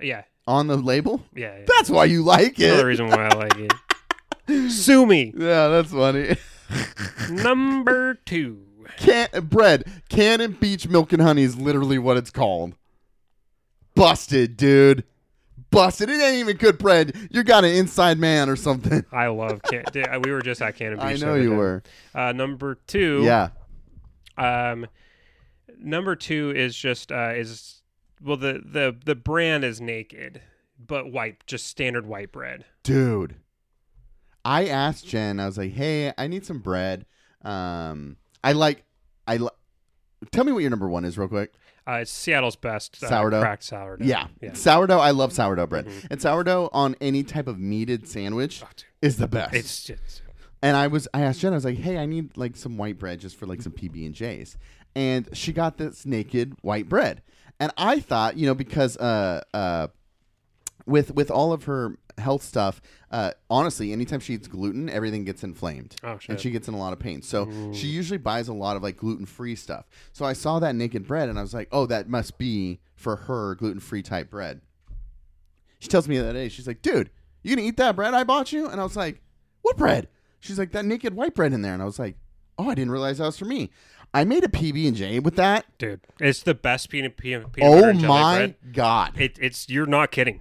yeah, 0.00 0.22
On 0.46 0.66
the 0.68 0.76
label. 0.76 1.24
yeah. 1.34 1.58
yeah. 1.58 1.64
That's 1.66 1.90
why 1.90 2.04
you 2.04 2.22
like 2.22 2.58
another 2.58 2.82
it. 2.82 2.90
reason 2.90 3.08
why 3.08 3.26
I 3.28 3.34
like 3.34 3.56
it. 3.58 4.70
Sue 4.70 5.04
me. 5.06 5.32
Yeah, 5.36 5.68
that's 5.68 5.90
funny. 5.90 6.36
Number 7.30 8.14
two. 8.14 8.64
Can 8.96 9.28
bread, 9.48 9.84
Cannon 10.08 10.52
Beach 10.52 10.88
Milk 10.88 11.12
and 11.12 11.20
Honey 11.20 11.42
is 11.42 11.56
literally 11.56 11.98
what 11.98 12.16
it's 12.16 12.30
called. 12.30 12.74
Busted, 13.94 14.56
dude. 14.56 15.04
Busted. 15.70 16.08
It 16.08 16.20
ain't 16.20 16.38
even 16.38 16.56
good 16.56 16.78
bread. 16.78 17.14
You 17.30 17.42
got 17.42 17.64
an 17.64 17.74
inside 17.74 18.18
man 18.18 18.48
or 18.48 18.56
something. 18.56 19.04
I 19.12 19.26
love 19.26 19.60
can. 19.62 19.84
We 20.22 20.30
were 20.32 20.40
just 20.40 20.62
at 20.62 20.76
Cannon 20.76 20.98
Beach. 20.98 21.22
I 21.22 21.26
know 21.26 21.34
you 21.34 21.52
were. 21.52 21.82
Uh, 22.14 22.32
number 22.32 22.76
two. 22.86 23.22
Yeah. 23.24 23.50
Um, 24.36 24.86
number 25.78 26.16
two 26.16 26.52
is 26.54 26.76
just 26.76 27.12
uh 27.12 27.32
is 27.34 27.82
well 28.22 28.36
the 28.36 28.62
the 28.64 28.96
the 29.04 29.14
brand 29.14 29.64
is 29.64 29.80
naked, 29.80 30.40
but 30.78 31.12
white, 31.12 31.44
just 31.46 31.66
standard 31.66 32.06
white 32.06 32.32
bread. 32.32 32.64
Dude. 32.82 33.36
I 34.44 34.66
asked 34.66 35.06
Jen, 35.06 35.40
I 35.40 35.46
was 35.46 35.58
like, 35.58 35.72
hey, 35.72 36.12
I 36.16 36.26
need 36.26 36.46
some 36.46 36.60
bread. 36.60 37.04
Um, 37.42 38.16
I 38.42 38.52
like, 38.52 38.82
I 39.26 39.36
li- 39.36 39.48
tell 40.30 40.44
me 40.44 40.52
what 40.52 40.60
your 40.60 40.70
number 40.70 40.88
one 40.88 41.04
is, 41.04 41.18
real 41.18 41.28
quick. 41.28 41.52
Uh, 41.88 42.00
it's 42.02 42.10
Seattle's 42.10 42.56
best 42.56 43.02
uh, 43.02 43.08
Sourdough? 43.08 43.40
cracked 43.40 43.62
sourdough. 43.64 44.04
Yeah. 44.04 44.26
yeah. 44.42 44.52
Sourdough. 44.52 44.98
I 44.98 45.10
love 45.12 45.32
sourdough 45.32 45.66
bread. 45.68 45.86
Mhm. 45.86 46.06
And 46.10 46.20
sourdough 46.20 46.68
on 46.72 46.94
any 47.00 47.22
type 47.22 47.46
of 47.46 47.58
meated 47.58 48.06
sandwich 48.06 48.62
Oh, 48.62 48.68
is 49.00 49.16
the 49.16 49.26
best. 49.28 49.54
It's 49.54 49.84
just 49.84 50.22
And 50.60 50.76
I 50.76 50.86
was 50.88 51.08
I 51.14 51.22
asked 51.22 51.40
Jen, 51.40 51.52
I 51.52 51.56
was 51.56 51.64
like, 51.64 51.78
hey, 51.78 51.96
I 51.96 52.04
need 52.04 52.36
like 52.36 52.56
some 52.56 52.76
white 52.76 52.98
bread 52.98 53.20
just 53.20 53.36
for 53.36 53.46
like 53.46 53.62
some 53.62 53.72
PB 53.72 54.04
and 54.04 54.14
J's. 54.14 54.58
And 54.94 55.28
she 55.32 55.52
got 55.52 55.78
this 55.78 56.04
naked 56.04 56.56
white 56.60 56.88
bread. 56.88 57.22
And 57.60 57.72
I 57.78 58.00
thought, 58.00 58.36
you 58.36 58.46
know, 58.46 58.54
because 58.54 58.96
uh 58.98 59.42
uh 59.54 59.88
with 60.84 61.14
with 61.14 61.30
all 61.30 61.52
of 61.52 61.64
her 61.64 61.96
health 62.18 62.42
stuff, 62.42 62.80
uh 63.10 63.32
honestly, 63.48 63.92
anytime 63.92 64.20
she 64.20 64.34
eats 64.34 64.48
gluten, 64.48 64.88
everything 64.88 65.24
gets 65.24 65.42
inflamed. 65.42 65.96
oh 66.04 66.18
And 66.28 66.38
she 66.38 66.50
gets 66.50 66.68
in 66.68 66.74
a 66.74 66.78
lot 66.78 66.92
of 66.92 66.98
pain. 66.98 67.22
So 67.22 67.48
Ooh. 67.48 67.74
she 67.74 67.86
usually 67.86 68.18
buys 68.18 68.48
a 68.48 68.52
lot 68.52 68.76
of 68.76 68.82
like 68.82 68.96
gluten 68.96 69.26
free 69.26 69.54
stuff. 69.54 69.86
So 70.12 70.24
I 70.24 70.32
saw 70.32 70.58
that 70.58 70.74
naked 70.74 71.06
bread 71.06 71.28
and 71.28 71.38
I 71.38 71.42
was 71.42 71.54
like, 71.54 71.68
oh, 71.72 71.86
that 71.86 72.08
must 72.08 72.38
be 72.38 72.80
for 72.96 73.16
her 73.16 73.54
gluten 73.54 73.80
free 73.80 74.02
type 74.02 74.30
bread. 74.30 74.60
She 75.78 75.88
tells 75.88 76.08
me 76.08 76.18
that 76.18 76.32
day, 76.32 76.48
she's 76.48 76.66
like, 76.66 76.82
dude, 76.82 77.10
you 77.42 77.54
gonna 77.54 77.66
eat 77.66 77.76
that 77.76 77.96
bread 77.96 78.14
I 78.14 78.24
bought 78.24 78.52
you? 78.52 78.66
And 78.68 78.80
I 78.80 78.84
was 78.84 78.96
like, 78.96 79.22
what 79.62 79.76
bread? 79.76 80.08
She's 80.40 80.58
like, 80.58 80.72
that 80.72 80.84
naked 80.84 81.14
white 81.14 81.34
bread 81.34 81.52
in 81.52 81.62
there. 81.62 81.72
And 81.74 81.82
I 81.82 81.84
was 81.84 81.98
like, 81.98 82.16
oh, 82.58 82.70
I 82.70 82.74
didn't 82.74 82.90
realize 82.90 83.18
that 83.18 83.26
was 83.26 83.38
for 83.38 83.44
me. 83.44 83.70
I 84.14 84.24
made 84.24 84.42
a 84.42 84.48
PB 84.48 84.88
and 84.88 84.96
J 84.96 85.18
with 85.18 85.36
that. 85.36 85.66
Dude, 85.78 86.00
it's 86.18 86.42
the 86.42 86.54
best 86.54 86.88
peanut 86.88 87.16
peanut, 87.16 87.52
peanut 87.52 87.70
butter 87.70 87.86
Oh 87.86 87.90
and 87.90 88.00
jelly 88.00 88.12
my 88.12 88.54
god. 88.72 89.20
It, 89.20 89.38
it's 89.40 89.68
you're 89.68 89.86
not 89.86 90.10
kidding. 90.10 90.40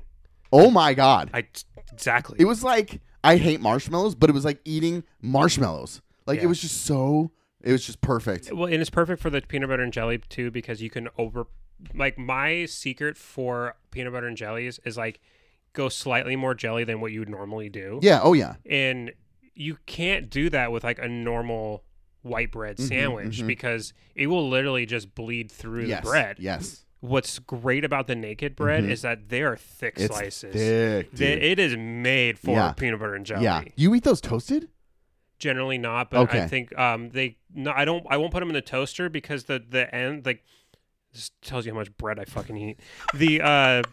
Oh 0.52 0.70
my 0.72 0.94
god. 0.94 1.30
I 1.34 1.46
exactly. 1.92 2.38
It 2.40 2.46
was 2.46 2.64
like 2.64 3.02
I 3.24 3.38
hate 3.38 3.60
marshmallows, 3.62 4.16
but 4.16 4.30
it 4.30 4.34
was 4.34 4.46
like 4.46 4.60
eating 4.66 5.04
marshmallows. 5.22 6.02
Like 6.26 6.42
it 6.42 6.48
was 6.48 6.60
just 6.62 6.86
so. 6.86 7.32
It 7.62 7.72
was 7.72 7.86
just 7.86 8.02
perfect. 8.02 8.52
well, 8.54 8.66
and 8.72 8.76
it's 8.82 8.90
perfect 8.90 9.22
for 9.22 9.30
the 9.30 9.42
peanut 9.42 9.70
butter 9.70 9.84
and 9.84 9.92
jelly 9.92 10.20
too 10.30 10.52
because 10.52 10.82
you 10.82 10.90
can 10.90 11.10
over 11.18 11.48
like 11.94 12.18
my 12.18 12.66
secret 12.66 13.18
for 13.18 13.76
peanut 13.92 14.14
butter 14.14 14.28
and 14.28 14.38
jellies 14.38 14.80
is 14.86 14.96
like 14.98 15.20
go 15.74 15.90
slightly 15.90 16.36
more 16.36 16.54
jelly 16.56 16.84
than 16.84 17.02
what 17.02 17.12
you 17.12 17.20
would 17.20 17.30
normally 17.30 17.70
do. 17.70 18.00
Yeah. 18.02 18.20
Oh 18.24 18.34
yeah. 18.34 18.56
And 18.70 19.12
you 19.54 19.78
can't 19.86 20.30
do 20.30 20.50
that 20.52 20.72
with 20.72 20.84
like 20.84 21.00
a 21.00 21.08
normal 21.08 21.84
white 22.22 22.52
bread 22.52 22.78
Mhm, 22.78 22.88
sandwich 22.88 23.42
mhm. 23.42 23.48
because 23.48 23.94
it 24.16 24.28
will 24.28 24.48
literally 24.50 24.86
just 24.86 25.14
bleed 25.16 25.52
through 25.52 25.86
yes. 25.86 26.04
the 26.04 26.10
bread. 26.10 26.38
Yes. 26.40 26.86
What's 27.00 27.38
great 27.40 27.86
about 27.86 28.08
the 28.08 28.16
naked 28.16 28.56
bread 28.56 28.84
Mhm. 28.84 28.90
is 28.90 29.02
that 29.04 29.30
they 29.30 29.44
are 29.44 29.56
thick 29.56 29.94
It's 29.98 30.08
slices. 30.16 30.54
thick, 30.54 31.12
They- 31.12 31.34
it 31.52 31.60
is 31.60 31.78
made 31.78 32.40
for 32.40 32.52
Yeah. 32.52 32.72
peanut 32.74 33.00
butter 33.00 33.14
and 33.16 33.26
jelly. 33.26 33.44
Yeah. 33.44 33.64
You 33.76 33.94
eat 33.94 34.04
those 34.04 34.20
toasted? 34.20 34.70
Generally 35.38 35.78
not, 35.78 36.10
but 36.10 36.34
I 36.34 36.48
think 36.48 36.76
um 36.80 37.10
they 37.10 37.38
no 37.54 37.72
I 37.76 37.86
don't 37.86 38.04
I 38.10 38.18
won't 38.18 38.32
put 38.32 38.40
them 38.40 38.50
in 38.50 38.56
the 38.56 38.62
toaster 38.62 39.08
because 39.10 39.44
the 39.44 39.64
the 39.70 39.94
end 39.94 40.26
like 40.26 40.44
this 41.14 41.30
tells 41.44 41.66
you 41.68 41.74
how 41.74 41.78
much 41.78 41.96
bread 41.98 42.18
I 42.20 42.26
fucking 42.26 42.58
eat. 42.58 42.80
The 43.14 43.42
uh 43.42 43.84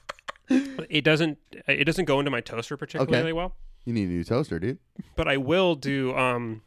It 0.89 1.05
doesn't 1.05 1.37
it 1.69 1.85
doesn't 1.85 2.07
go 2.07 2.19
into 2.19 2.31
my 2.31 2.41
toaster 2.41 2.77
particularly 2.79 3.33
well, 3.35 3.55
You 3.85 3.93
need 3.93 4.09
a 4.09 4.13
new 4.13 4.25
toaster, 4.25 4.59
dude. 4.59 4.79
but 5.17 5.29
I 5.29 5.37
will 5.37 5.75
do. 5.75 6.15
Um, 6.17 6.63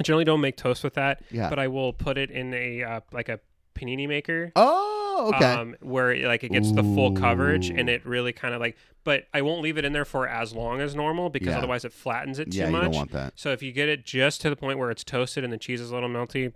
I 0.00 0.02
generally 0.02 0.24
don't 0.24 0.40
make 0.40 0.56
toast 0.56 0.82
with 0.84 0.94
that, 0.94 1.22
Yeah. 1.30 1.50
but 1.50 1.58
I 1.58 1.68
will 1.68 1.92
put 1.92 2.16
it 2.16 2.30
in 2.30 2.52
a 2.54 2.82
uh, 2.82 3.00
like 3.12 3.28
a 3.28 3.40
panini 3.74 4.08
maker. 4.08 4.52
Oh, 4.56 5.01
okay. 5.34 5.44
Um, 5.52 5.76
where 5.80 6.14
like 6.28 6.44
it 6.44 6.52
gets 6.52 6.72
the 6.72 6.82
full 6.82 7.12
coverage 7.12 7.70
and 7.70 7.88
it 7.88 8.04
really 8.06 8.32
kind 8.32 8.54
of 8.54 8.60
like, 8.60 8.76
but 9.04 9.24
I 9.34 9.42
won't 9.42 9.62
leave 9.62 9.78
it 9.78 9.84
in 9.84 9.92
there 9.92 10.04
for 10.04 10.28
as 10.28 10.52
long 10.54 10.80
as 10.80 10.94
normal 10.94 11.28
because 11.30 11.48
Yeah. 11.48 11.58
otherwise 11.58 11.84
it 11.84 11.92
flattens 11.92 12.38
it 12.38 12.52
yeah, 12.54 12.66
too 12.66 12.70
you 12.70 12.76
much. 12.76 12.82
don't 12.84 12.94
want 12.94 13.12
that. 13.12 13.32
So 13.36 13.50
if 13.52 13.62
you 13.62 13.72
get 13.72 13.88
it 13.88 14.04
just 14.04 14.40
to 14.42 14.50
the 14.50 14.56
point 14.56 14.78
where 14.78 14.90
it's 14.90 15.04
toasted 15.04 15.44
and 15.44 15.52
the 15.52 15.58
cheese 15.58 15.80
is 15.80 15.90
a 15.90 15.94
little 15.94 16.08
melty, 16.08 16.52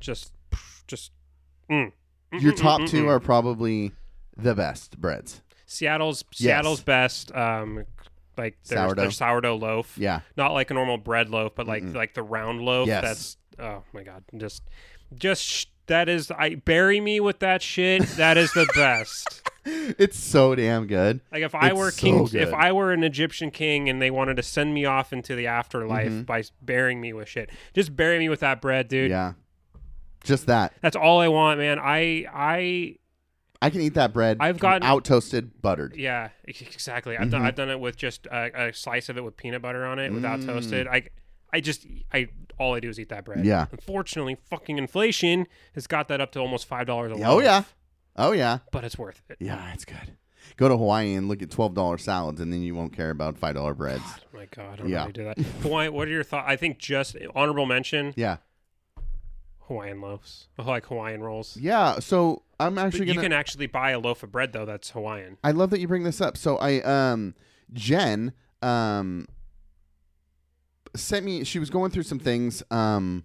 just, 0.00 0.32
just. 0.86 1.12
Mm. 1.70 1.92
Your 2.32 2.52
Mm, 2.52 2.56
mm, 2.56 2.60
top 2.60 2.80
mm, 2.82 2.88
two 2.88 3.04
mm. 3.04 3.08
are 3.08 3.20
probably 3.20 3.92
the 4.36 4.54
best 4.54 5.00
breads. 5.00 5.40
Seattle's. 5.66 6.24
Seattle's 6.32 6.80
best. 6.82 7.34
Um, 7.34 7.84
like 8.36 8.56
their, 8.64 8.78
Sourdough. 8.86 9.02
their 9.02 9.10
sourdough 9.10 9.56
loaf. 9.56 9.98
Yeah. 9.98 10.20
Not 10.36 10.52
like 10.52 10.70
a 10.70 10.74
normal 10.74 10.96
bread 10.98 11.28
loaf, 11.30 11.54
but 11.56 11.66
like 11.66 11.82
like 11.82 12.14
the 12.14 12.22
round 12.22 12.60
loaf. 12.62 12.86
Yes. 12.86 13.02
That's 13.02 13.36
oh 13.58 13.82
my 13.92 14.04
god, 14.04 14.22
just 14.36 14.62
just 15.16 15.42
sh- 15.42 15.64
that 15.88 16.08
is 16.08 16.30
I 16.30 16.54
bury 16.56 17.00
me 17.00 17.20
with 17.20 17.40
that 17.40 17.60
shit. 17.62 18.02
That 18.16 18.36
is 18.38 18.52
the 18.52 18.66
best. 18.74 19.42
It's 19.70 20.18
so 20.18 20.54
damn 20.54 20.86
good. 20.86 21.20
Like 21.30 21.42
if 21.42 21.54
I 21.54 21.68
It's 21.68 21.76
were 21.78 21.90
so 21.90 22.00
king, 22.00 22.24
good. 22.24 22.36
if 22.36 22.54
I 22.54 22.72
were 22.72 22.90
an 22.90 23.04
Egyptian 23.04 23.50
king 23.50 23.90
and 23.90 24.00
they 24.00 24.10
wanted 24.10 24.38
to 24.38 24.42
send 24.42 24.72
me 24.72 24.86
off 24.86 25.12
into 25.12 25.34
the 25.34 25.46
afterlife 25.48 26.10
Mhm. 26.10 26.24
by 26.24 26.44
burying 26.62 27.02
me 27.02 27.12
with 27.12 27.28
shit, 27.28 27.50
just 27.74 27.94
bury 27.94 28.18
me 28.18 28.30
with 28.30 28.40
that 28.40 28.62
bread, 28.62 28.88
dude. 28.88 29.10
Yeah. 29.10 29.34
Just 30.24 30.46
that. 30.46 30.72
That's 30.80 30.96
all 30.96 31.20
I 31.20 31.28
want, 31.28 31.58
man. 31.58 31.78
I 31.78 32.24
I 32.32 32.96
I 33.60 33.68
can 33.68 33.82
eat 33.82 33.92
that 33.94 34.14
bread. 34.14 34.38
I've 34.40 34.58
gotten- 34.58 34.84
out 34.88 35.04
toasted, 35.04 35.60
buttered. 35.60 35.94
yeah, 35.96 36.30
ex- 36.46 36.62
exactly. 36.62 37.18
I've 37.18 37.28
done 37.30 37.42
Mhm. 37.42 37.46
I've 37.46 37.54
done 37.54 37.68
it 37.68 37.78
with 37.80 37.96
just 37.96 38.24
a, 38.26 38.68
a 38.68 38.72
slice 38.72 39.10
of 39.10 39.18
it 39.18 39.24
with 39.24 39.36
peanut 39.36 39.60
butter 39.60 39.84
on 39.84 39.98
it 39.98 40.12
without 40.14 40.40
Mm. 40.40 40.46
toasted. 40.46 40.86
I 40.86 41.02
I 41.52 41.60
just 41.60 41.86
I 42.10 42.28
all 42.58 42.74
I 42.74 42.80
do 42.80 42.88
is 42.88 42.98
eat 43.00 43.08
that 43.10 43.24
bread. 43.24 43.44
Yeah. 43.44 43.66
Unfortunately, 43.72 44.36
fucking 44.50 44.78
inflation 44.78 45.46
has 45.74 45.86
got 45.86 46.08
that 46.08 46.20
up 46.20 46.32
to 46.32 46.40
almost 46.40 46.66
five 46.66 46.86
dollars 46.86 47.12
a 47.12 47.14
loaf. 47.14 47.24
Oh 47.26 47.40
yeah. 47.40 47.62
Oh 48.16 48.32
yeah. 48.32 48.58
but 48.72 48.84
it's 48.84 48.98
worth 48.98 49.22
it. 49.28 49.36
Yeah, 49.40 49.72
it's 49.72 49.84
good. 49.84 50.16
Go 50.56 50.68
to 50.68 50.76
Hawaii 50.76 51.14
and 51.14 51.28
look 51.28 51.42
at 51.42 51.50
twelve 51.50 51.74
dollar 51.74 51.98
salads, 51.98 52.40
and 52.40 52.52
then 52.52 52.62
you 52.62 52.74
won't 52.74 52.92
care 52.92 53.10
about 53.10 53.38
five 53.38 53.54
dollar 53.54 53.74
breads. 53.74 54.02
Oh 54.06 54.36
my 54.36 54.46
god, 54.46 54.72
I 54.72 54.76
don't 54.76 54.88
Yeah. 54.88 55.00
really 55.02 55.12
do 55.12 55.24
that. 55.24 55.38
Hawaii. 55.62 55.88
What 55.88 56.08
are 56.08 56.10
your 56.10 56.24
thoughts? 56.24 56.46
I 56.48 56.56
think 56.56 56.78
just 56.78 57.16
honorable 57.34 57.66
mention 57.66 58.12
Yeah. 58.16 58.38
Hawaiian 59.66 60.00
loaves, 60.00 60.48
like 60.56 60.86
Hawaiian 60.86 61.20
rolls. 61.22 61.56
Yeah. 61.60 61.98
So 61.98 62.42
I'm 62.58 62.78
actually 62.78 63.06
you 63.06 63.14
gonna. 63.14 63.22
can 63.26 63.32
actually 63.32 63.66
buy 63.66 63.90
a 63.90 63.98
loaf 63.98 64.22
of 64.22 64.32
bread 64.32 64.52
though 64.52 64.64
that's 64.64 64.90
Hawaiian. 64.90 65.36
I 65.44 65.50
love 65.50 65.70
that 65.70 65.80
you 65.80 65.86
bring 65.86 66.04
this 66.04 66.20
up. 66.20 66.36
So 66.38 66.56
I 66.56 66.80
um 66.80 67.34
Jen 67.74 68.32
um 68.62 69.28
sent 70.98 71.24
me 71.24 71.44
she 71.44 71.58
was 71.58 71.70
going 71.70 71.90
through 71.90 72.02
some 72.02 72.18
things 72.18 72.62
um 72.70 73.24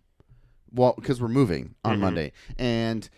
well 0.72 0.94
cuz 0.94 1.22
we're 1.22 1.28
moving 1.28 1.76
on 1.84 1.98
Mhm. 1.98 2.02
Monday 2.02 2.32
and 2.58 3.10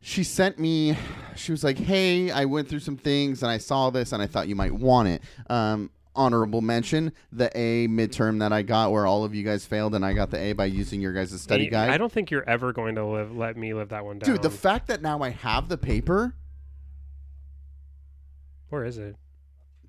she 0.00 0.24
sent 0.24 0.58
me 0.58 0.96
she 1.36 1.52
was 1.52 1.62
like, 1.62 1.78
"Hey, 1.78 2.30
I 2.30 2.44
went 2.44 2.68
through 2.68 2.80
some 2.80 2.96
things 2.96 3.42
and 3.42 3.50
I 3.52 3.58
saw 3.58 3.90
this 3.90 4.12
and 4.12 4.20
I 4.20 4.26
thought 4.26 4.48
you 4.48 4.56
might 4.56 4.72
want 4.72 5.08
it." 5.08 5.22
Um 5.48 5.90
honorable 6.14 6.60
mention 6.60 7.10
the 7.32 7.46
A 7.56 7.88
midterm 7.88 8.40
that 8.40 8.52
I 8.52 8.60
got 8.62 8.92
where 8.92 9.06
all 9.06 9.24
of 9.24 9.34
you 9.34 9.42
guys 9.42 9.64
failed 9.64 9.94
and 9.94 10.04
I 10.04 10.12
got 10.12 10.30
the 10.30 10.38
A 10.38 10.52
by 10.52 10.66
using 10.66 11.00
your 11.00 11.12
guys' 11.14 11.40
study 11.40 11.68
I- 11.68 11.70
guide. 11.70 11.90
I 11.90 11.96
don't 11.96 12.12
think 12.12 12.30
you're 12.30 12.46
ever 12.46 12.70
going 12.74 12.96
to 12.96 13.04
live. 13.06 13.34
Let 13.34 13.56
me 13.56 13.72
live 13.72 13.88
that 13.88 14.04
one 14.04 14.18
down. 14.18 14.28
Dude, 14.30 14.42
the 14.42 14.50
fact 14.50 14.88
that 14.88 15.00
now 15.00 15.20
I 15.22 15.30
have 15.30 15.68
the 15.70 15.78
paper 15.78 16.34
Where 18.68 18.84
is 18.84 18.98
it? 18.98 19.16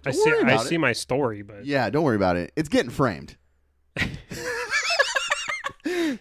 I 0.05 0.11
Don't 0.11 0.21
see. 0.23 0.31
I 0.31 0.39
about 0.41 0.65
see 0.65 0.77
my 0.77 0.91
story, 0.93 1.41
but 1.41 1.65
Yeah, 1.65 1.89
don't 1.89 2.03
worry 2.03 2.15
about 2.17 2.35
it. 2.35 2.51
It's 2.55 2.69
getting 2.69 2.91
framed. 2.91 3.37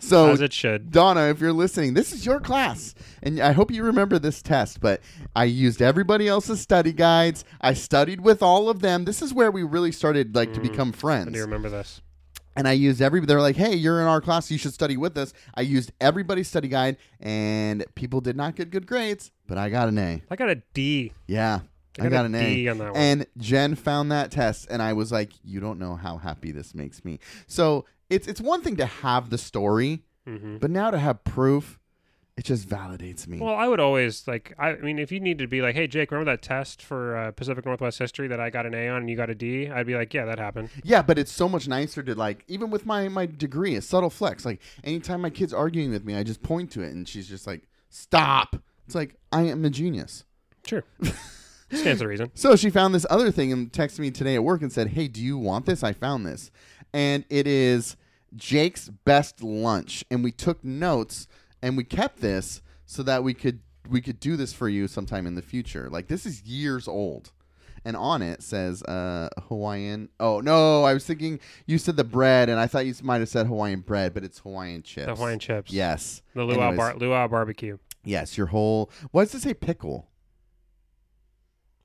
so, 0.00 0.30
as 0.30 0.40
it 0.40 0.52
should. 0.52 0.90
Donna, 0.90 1.28
if 1.28 1.40
you're 1.40 1.52
listening, 1.52 1.94
this 1.94 2.12
is 2.12 2.26
your 2.26 2.40
class. 2.40 2.94
And 3.22 3.40
I 3.40 3.52
hope 3.52 3.70
you 3.70 3.84
remember 3.84 4.18
this 4.18 4.42
test, 4.42 4.80
but 4.80 5.00
I 5.36 5.44
used 5.44 5.80
everybody 5.80 6.28
else's 6.28 6.60
study 6.60 6.92
guides. 6.92 7.44
I 7.60 7.74
studied 7.74 8.20
with 8.20 8.42
all 8.42 8.68
of 8.68 8.80
them. 8.80 9.04
This 9.04 9.22
is 9.22 9.32
where 9.32 9.50
we 9.50 9.62
really 9.62 9.92
started 9.92 10.34
like 10.34 10.52
to 10.54 10.60
Mm. 10.60 10.70
become 10.70 10.88
I 10.94 10.98
friends. 10.98 11.32
do 11.32 11.40
remember 11.40 11.68
this. 11.70 12.00
And 12.54 12.68
I 12.68 12.72
used 12.72 13.00
every 13.00 13.20
they're 13.20 13.40
like, 13.40 13.56
"Hey, 13.56 13.74
you're 13.74 13.98
in 14.02 14.06
our 14.06 14.20
class, 14.20 14.50
you 14.50 14.58
should 14.58 14.74
study 14.74 14.98
with 14.98 15.16
us." 15.16 15.32
I 15.54 15.62
used 15.62 15.90
everybody's 16.02 16.48
study 16.48 16.68
guide 16.68 16.98
and 17.18 17.82
people 17.94 18.20
did 18.20 18.36
not 18.36 18.56
get 18.56 18.70
good 18.70 18.86
grades, 18.86 19.30
but 19.46 19.56
I 19.56 19.70
got 19.70 19.88
an 19.88 19.96
A. 19.96 20.22
I 20.30 20.36
got 20.36 20.50
a 20.50 20.56
D. 20.74 21.12
Yeah. 21.26 21.60
I 22.00 22.06
I 22.06 22.08
got 22.08 22.22
a 22.22 22.26
an 22.26 22.34
A. 22.34 22.54
D 22.56 22.68
on 22.68 22.78
that 22.78 22.92
one. 22.92 23.02
And 23.02 23.26
Jen 23.38 23.74
found 23.74 24.10
that 24.12 24.30
test, 24.30 24.66
and 24.70 24.80
I 24.82 24.92
was 24.92 25.12
like, 25.12 25.32
"You 25.44 25.60
don't 25.60 25.78
know 25.78 25.96
how 25.96 26.16
happy 26.18 26.50
this 26.52 26.74
makes 26.74 27.04
me." 27.04 27.18
So 27.46 27.84
it's 28.08 28.26
it's 28.26 28.40
one 28.40 28.62
thing 28.62 28.76
to 28.76 28.86
have 28.86 29.30
the 29.30 29.38
story, 29.38 30.02
hmm 30.26 30.56
but 30.58 30.70
now 30.70 30.90
to 30.90 30.98
have 30.98 31.24
proof, 31.24 31.78
it 32.36 32.44
just 32.44 32.66
validates 32.66 33.26
me. 33.26 33.40
Well, 33.40 33.54
I 33.54 33.68
would 33.68 33.80
always 33.80 34.26
like. 34.26 34.54
I, 34.58 34.70
I 34.70 34.80
mean, 34.80 34.98
if 34.98 35.12
you 35.12 35.20
need 35.20 35.38
to 35.38 35.46
be 35.46 35.60
like, 35.60 35.74
"Hey, 35.74 35.86
Jake, 35.86 36.10
remember 36.10 36.30
that 36.30 36.40
test 36.40 36.80
for 36.82 37.16
uh, 37.16 37.30
Pacific 37.32 37.66
Northwest 37.66 37.98
history 37.98 38.26
that 38.28 38.40
I 38.40 38.48
got 38.48 38.64
an 38.64 38.74
A 38.74 38.88
on 38.88 39.02
and 39.02 39.10
you 39.10 39.16
got 39.16 39.28
a 39.28 39.34
D?" 39.34 39.68
I'd 39.68 39.86
be 39.86 39.94
like, 39.94 40.14
"Yeah, 40.14 40.24
that 40.24 40.38
happened." 40.38 40.70
yeah, 40.84 41.02
but 41.02 41.18
it's 41.18 41.32
so 41.32 41.46
much 41.48 41.68
nicer 41.68 42.02
to 42.02 42.14
like, 42.14 42.44
even 42.48 42.70
with 42.70 42.86
my 42.86 43.08
my 43.08 43.26
degree, 43.26 43.74
a 43.74 43.82
subtle 43.82 44.08
flex. 44.10 44.46
Like 44.46 44.62
anytime 44.82 45.20
my 45.20 45.30
kid's 45.30 45.52
arguing 45.52 45.90
with 45.90 46.04
me, 46.06 46.14
I 46.16 46.22
just 46.22 46.42
point 46.42 46.70
to 46.72 46.80
it, 46.82 46.92
and 46.94 47.06
she's 47.06 47.28
just 47.28 47.46
like, 47.46 47.62
"Stop!" 47.90 48.56
It's 48.86 48.94
like 48.94 49.16
I 49.30 49.42
am 49.42 49.64
a 49.66 49.70
genius. 49.70 50.24
Sure, 50.64 50.84
stands 51.72 52.00
to 52.00 52.08
reason. 52.08 52.30
So 52.34 52.56
she 52.56 52.70
found 52.70 52.94
this 52.94 53.06
other 53.10 53.30
thing 53.30 53.52
and 53.52 53.72
texted 53.72 54.00
me 54.00 54.10
today 54.10 54.34
at 54.34 54.44
work 54.44 54.62
and 54.62 54.72
said, 54.72 54.88
"Hey, 54.88 55.08
do 55.08 55.22
you 55.22 55.38
want 55.38 55.66
this? 55.66 55.82
I 55.82 55.92
found 55.92 56.26
this." 56.26 56.50
And 56.92 57.24
it 57.30 57.46
is 57.46 57.96
Jake's 58.36 58.88
best 58.88 59.42
lunch 59.42 60.04
and 60.10 60.22
we 60.24 60.32
took 60.32 60.64
notes 60.64 61.26
and 61.62 61.76
we 61.76 61.84
kept 61.84 62.20
this 62.20 62.62
so 62.86 63.02
that 63.02 63.22
we 63.24 63.34
could 63.34 63.60
we 63.88 64.00
could 64.00 64.20
do 64.20 64.36
this 64.36 64.52
for 64.52 64.68
you 64.68 64.86
sometime 64.88 65.26
in 65.26 65.34
the 65.34 65.42
future. 65.42 65.88
Like 65.90 66.08
this 66.08 66.26
is 66.26 66.42
years 66.42 66.86
old. 66.88 67.32
And 67.84 67.96
on 67.96 68.22
it 68.22 68.42
says 68.42 68.82
uh 68.84 69.28
Hawaiian. 69.48 70.08
Oh, 70.20 70.40
no, 70.40 70.84
I 70.84 70.94
was 70.94 71.04
thinking 71.04 71.40
you 71.66 71.78
said 71.78 71.96
the 71.96 72.04
bread 72.04 72.48
and 72.48 72.60
I 72.60 72.66
thought 72.66 72.86
you 72.86 72.94
might 73.02 73.18
have 73.18 73.28
said 73.28 73.46
Hawaiian 73.46 73.80
bread, 73.80 74.14
but 74.14 74.22
it's 74.22 74.38
Hawaiian 74.38 74.82
chips. 74.82 75.06
The 75.06 75.14
Hawaiian 75.14 75.38
chips. 75.38 75.72
Yes. 75.72 76.22
The 76.34 76.44
luau 76.44 76.68
Anyways. 76.68 76.76
bar, 76.76 76.96
luau 76.96 77.26
barbecue. 77.28 77.78
Yes, 78.04 78.36
your 78.38 78.46
whole 78.48 78.90
Why 79.10 79.24
does 79.24 79.34
it 79.34 79.42
say 79.42 79.54
pickle? 79.54 80.08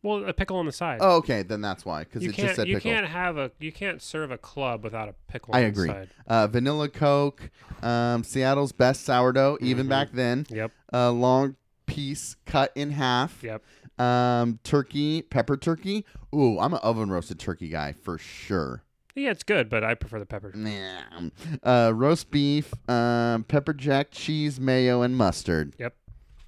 Well, 0.03 0.25
a 0.25 0.33
pickle 0.33 0.57
on 0.57 0.65
the 0.65 0.71
side. 0.71 0.99
Oh, 1.01 1.17
okay, 1.17 1.41
then 1.43 1.59
that's 1.61 1.83
why 1.85 2.03
cuz 2.03 2.23
it 2.23 2.33
just 2.33 2.55
said 2.55 2.67
you 2.67 2.75
pickle. 2.75 2.91
can't 2.91 3.07
have 3.07 3.37
a. 3.37 3.51
You 3.59 3.71
can't 3.71 4.01
serve 4.01 4.31
a 4.31 4.37
club 4.37 4.83
without 4.83 5.09
a 5.09 5.15
pickle. 5.27 5.55
I 5.55 5.59
on 5.63 5.65
agree. 5.65 5.87
The 5.87 5.93
side. 5.93 6.09
uh, 6.27 6.47
vanilla 6.47 6.87
Coke, 6.89 7.49
um, 7.81 8.23
Seattle's 8.23 8.71
best 8.71 9.03
sourdough, 9.03 9.57
even 9.61 9.87
Mhm. 9.87 9.89
back 9.89 10.11
then. 10.13 10.45
Yep. 10.49 10.71
A 10.93 11.09
long 11.11 11.55
piece 11.87 12.35
cut 12.45 12.71
in 12.75 12.91
half. 12.91 13.41
Yep. 13.43 13.63
Um, 13.99 14.59
turkey, 14.63 15.23
pepper 15.23 15.57
turkey. 15.57 16.05
Ooh, 16.35 16.59
I'm 16.59 16.73
an 16.73 16.79
oven 16.83 17.09
roasted 17.09 17.39
turkey 17.39 17.69
guy 17.69 17.93
for 17.93 18.17
sure. 18.17 18.83
Yeah, 19.15 19.31
it's 19.31 19.41
good, 19.41 19.67
but 19.67 19.83
I 19.83 19.95
prefer 19.95 20.19
the 20.19 20.27
pepper. 20.27 20.51
Nah. 20.53 21.29
Uh, 21.63 21.91
roast 21.95 22.29
beef, 22.29 22.71
um, 22.87 23.45
pepper 23.45 23.73
jack 23.73 24.09
cheese, 24.11 24.59
mayo, 24.59 25.01
and 25.01 25.17
mustard. 25.17 25.73
Yep. 25.79 25.95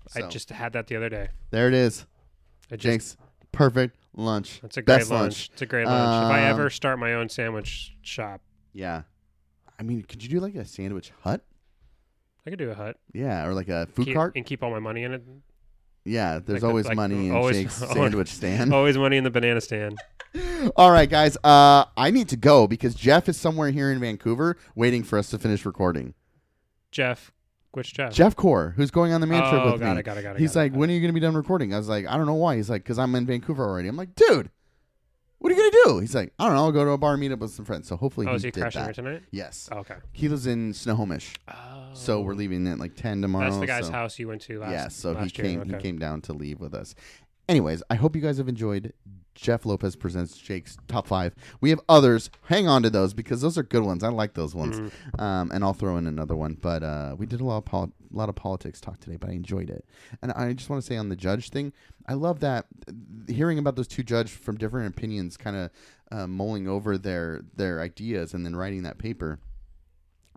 So, 0.10 0.24
I 0.26 0.28
just 0.30 0.52
had 0.52 0.74
that 0.74 0.86
the 0.86 0.96
other 0.96 1.10
day. 1.10 1.30
there 1.50 1.68
it 1.68 1.74
is. 1.74 2.06
I 2.72 2.76
just, 2.76 3.18
perfect 3.52 3.96
lunch. 4.16 4.60
It's 4.64 4.78
a 4.78 4.82
great 4.82 4.98
best 5.00 5.12
lunch. 5.12 5.22
lunch. 5.22 5.50
It's 5.54 5.62
a 5.62 5.66
great 5.66 5.86
lunch. 5.86 6.26
if 6.26 6.32
I 6.32 6.40
Um, 6.46 6.52
ever 6.52 6.70
start 6.70 7.00
my 7.00 7.14
own 7.14 7.30
sandwich 7.30 7.96
shop, 8.02 8.42
Yeah. 8.74 9.04
I 9.80 9.84
mean, 9.84 10.04
could 10.04 10.22
you 10.22 10.30
do 10.30 10.40
like 10.42 10.56
a 10.56 10.66
sandwich 10.66 11.12
hut? 11.24 11.42
I 12.46 12.50
could 12.50 12.60
do 12.60 12.70
a 12.70 12.76
hut. 12.76 12.98
Yeah, 13.14 13.46
or 13.46 13.54
like 13.54 13.70
a 13.70 13.86
food 13.88 14.06
keep, 14.08 14.16
cart. 14.16 14.34
and 14.36 14.46
keep 14.46 14.62
all 14.64 14.72
my 14.72 14.80
money 14.80 15.04
in 15.04 15.14
it. 15.14 15.24
Yeah, 16.04 16.40
there's 16.40 16.62
the- 16.62 16.68
always 16.68 16.86
like, 16.86 16.96
money 16.96 17.28
in 17.30 17.36
always- 17.36 17.56
Jake's 17.58 17.74
sandwich 17.94 18.28
stand. 18.30 18.74
Always 18.74 18.98
money 18.98 19.18
in 19.18 19.24
the 19.24 19.30
banana 19.30 19.62
stand. 19.62 19.98
All 20.76 20.92
right, 20.92 21.10
guys. 21.10 21.38
Uh, 21.44 21.86
I 21.98 22.12
need 22.12 22.30
to 22.30 22.36
go 22.38 22.68
because 22.68 22.94
Jeff 22.94 23.28
is 23.30 23.36
somewhere 23.38 23.72
here 23.72 23.92
in 23.92 24.00
Vancouver 24.00 24.58
waiting 24.76 25.04
for 25.04 25.18
us 25.18 25.30
to 25.32 25.40
finish 25.40 25.66
recording. 25.66 26.14
Jeff, 26.92 27.32
which 27.72 27.94
Jeff? 27.94 28.14
Jeff 28.14 28.36
Core, 28.36 28.74
who's 28.76 28.92
going 28.92 29.14
on 29.14 29.22
the 29.22 29.28
man 29.28 29.42
trip 29.50 29.62
oh, 29.62 29.72
with 29.72 29.82
got 29.82 29.94
me. 29.94 30.00
it, 30.00 30.04
got 30.04 30.18
it, 30.18 30.24
got 30.24 30.36
it. 30.36 30.40
He's 30.40 30.54
got 30.54 30.60
like, 30.62 30.74
it. 30.74 30.78
"When 30.78 30.90
are 30.90 30.94
you 30.94 31.00
going 31.00 31.10
to 31.10 31.14
be 31.14 31.20
done 31.20 31.36
recording?" 31.36 31.74
I 31.74 31.78
was 31.78 31.88
like, 31.90 32.08
"I 32.08 32.18
don't 32.18 32.26
know 32.26 32.34
why." 32.36 32.56
He's 32.56 32.70
like, 32.70 32.84
"Cause 32.86 32.98
I'm 33.00 33.14
in 33.16 33.26
Vancouver 33.26 33.64
already." 33.64 33.88
I'm 33.88 33.96
like, 33.98 34.16
"Dude, 34.16 34.50
what 35.38 35.52
are 35.52 35.56
you 35.56 35.62
gonna 35.72 35.84
do?" 35.94 36.00
He's 36.00 36.16
like, 36.16 36.34
"I 36.40 36.46
don't 36.48 36.56
know. 36.56 36.64
I'll 36.66 36.72
go 36.72 36.84
to 36.84 36.92
a 36.92 36.98
bar, 36.98 37.16
meet 37.16 37.32
up 37.32 37.40
with 37.40 37.52
some 37.52 37.66
friends." 37.66 37.88
So 37.88 37.96
hopefully 37.96 38.28
Oh, 38.28 38.32
he 38.32 38.36
is 38.38 38.44
he 38.44 38.52
did 38.52 38.62
crashing 38.62 38.82
that. 38.82 38.86
here 38.88 38.94
tonight? 38.94 39.24
Yes, 39.32 39.70
Oh, 39.72 39.80
okay. 39.80 39.96
he 40.12 40.28
lives 40.28 40.48
in 40.48 40.74
Snohomish, 40.74 41.36
Oh. 41.48 41.90
so 41.94 42.22
we're 42.22 42.34
oh. 42.34 42.38
leaving 42.38 42.68
at 42.68 42.80
like 42.80 42.96
ten 42.96 43.22
tomorrow. 43.22 43.46
That's 43.46 43.58
the 43.60 43.68
guy's 43.68 43.86
so- 43.88 43.92
house 43.94 44.18
you 44.20 44.28
went 44.28 44.42
to 44.44 44.60
last. 44.60 44.72
yeah, 44.72 44.88
so 44.88 45.10
he 45.14 45.16
last 45.22 45.38
year. 45.38 45.48
came 45.48 45.60
Okay. 45.62 45.72
he 45.76 45.78
came 45.78 46.00
down 46.00 46.22
to 46.22 46.34
leave 46.34 46.60
with 46.60 46.74
us. 46.74 46.96
Anyways, 47.48 47.82
I 47.90 47.96
hope 47.96 48.16
you 48.16 48.22
guys 48.22 48.38
have 48.38 48.48
enjoyed 48.50 48.94
Geoff 49.36 49.66
Lopez 49.66 49.96
presents 49.96 50.38
Jake's 50.38 50.78
top 50.88 51.08
five. 51.08 51.34
We 51.62 51.70
have 51.70 51.80
others. 51.88 52.30
Hang 52.48 52.68
on 52.68 52.84
to 52.84 52.90
those 52.90 53.14
because 53.14 53.40
those 53.42 53.58
are 53.58 53.64
good 53.64 53.84
ones. 53.84 54.04
I 54.04 54.10
like 54.10 54.34
those 54.34 54.54
ones. 54.54 54.80
Mm-hmm. 54.80 55.22
Um, 55.22 55.52
and 55.52 55.64
I'll 55.64 55.74
throw 55.74 55.96
in 55.98 56.08
another 56.08 56.36
one. 56.36 56.58
But 56.60 56.84
uh, 56.84 57.16
we 57.18 57.26
did 57.26 57.40
a 57.40 57.46
lot 57.46 57.60
of 57.60 57.66
pol- 57.66 57.94
a 58.14 58.18
lot 58.18 58.28
of 58.28 58.36
politics 58.36 58.82
talk 58.82 59.00
today, 59.00 59.16
but 59.16 59.30
I 59.30 59.34
enjoyed 59.34 59.70
it. 59.70 59.86
And 60.22 60.32
I 60.34 60.52
just 60.54 60.70
want 60.70 60.82
to 60.82 60.86
say 60.86 60.98
on 60.98 61.10
the 61.10 61.16
judge 61.16 61.50
thing, 61.52 61.72
I 62.08 62.14
love 62.16 62.40
that 62.42 62.66
hearing 63.28 63.60
about 63.60 63.76
those 63.76 63.88
two 63.88 64.04
judges 64.04 64.36
from 64.36 64.58
different 64.58 64.94
opinions, 64.94 65.38
kind 65.38 65.56
of 65.56 65.70
uh, 66.12 66.28
mulling 66.28 66.68
over 66.68 66.98
their 66.98 67.42
their 67.56 67.80
ideas 67.82 68.34
and 68.34 68.46
then 68.46 68.56
writing 68.56 68.84
that 68.84 68.98
paper. 68.98 69.40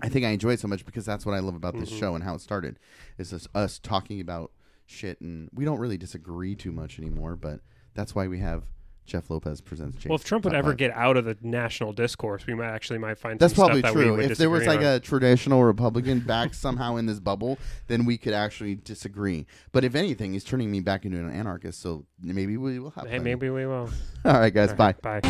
I 0.01 0.09
think 0.09 0.25
I 0.25 0.31
enjoy 0.31 0.51
it 0.53 0.61
so 0.61 0.69
much 0.69 0.85
because 0.85 1.05
that's 1.05 1.25
what 1.27 1.35
I 1.35 1.39
love 1.41 1.55
about 1.55 1.79
this 1.79 1.91
Mhm. 1.91 1.99
show 1.99 2.15
and 2.15 2.23
how 2.25 2.35
it 2.35 2.41
started. 2.41 2.79
Is 3.19 3.31
just 3.31 3.49
us 3.55 3.79
talking 3.79 4.21
about 4.21 4.53
shit, 4.87 5.21
and 5.21 5.49
we 5.53 5.65
don't 5.65 5.79
really 5.79 5.97
disagree 5.99 6.55
too 6.55 6.73
much 6.73 6.99
anymore. 6.99 7.37
But 7.37 7.61
that's 7.95 8.15
why 8.15 8.27
we 8.29 8.39
have 8.41 8.65
Geoff 9.05 9.31
Lopez 9.31 9.61
presents. 9.61 9.97
Jake's 9.97 10.07
Well, 10.07 10.17
if 10.17 10.25
Trump 10.25 10.45
would 10.45 10.55
ever 10.55 10.71
Five. 10.71 10.77
get 10.79 10.91
out 10.93 11.17
of 11.17 11.25
the 11.25 11.37
national 11.43 11.93
discourse, 11.93 12.47
we 12.47 12.55
might 12.55 12.69
actually 12.71 12.99
might 12.99 13.19
find 13.19 13.39
That's 13.39 13.55
some 13.55 13.65
probably 13.67 13.81
stuff 13.81 13.95
that 13.95 13.99
we 13.99 14.05
true. 14.05 14.17
would 14.17 14.31
If 14.31 14.39
there 14.39 14.49
was 14.49 14.65
like 14.67 14.79
on. 14.79 14.85
a 14.87 15.01
traditional 15.01 15.65
Republican 15.65 16.21
back 16.27 16.55
somehow 16.55 16.97
in 16.97 17.07
this 17.07 17.19
bubble, 17.21 17.59
then 17.89 18.05
we 18.05 18.17
could 18.17 18.33
actually 18.33 18.77
disagree. 18.77 19.47
But 19.73 19.85
if 19.85 19.95
anything, 19.95 20.33
he's 20.35 20.45
turning 20.45 20.71
me 20.71 20.81
back 20.81 21.05
into 21.05 21.19
an 21.19 21.31
anarchist, 21.31 21.81
so 21.81 22.07
maybe 22.21 22.57
we 22.57 22.79
will 22.79 22.91
have. 22.93 23.09
hey, 23.09 23.19
maybe 23.19 23.51
we 23.51 23.67
will. 23.67 23.91
All 24.25 24.35
right, 24.35 24.55
guys. 24.55 24.71
All 24.71 24.77
Bye. 24.77 24.93
Bye. 25.03 25.21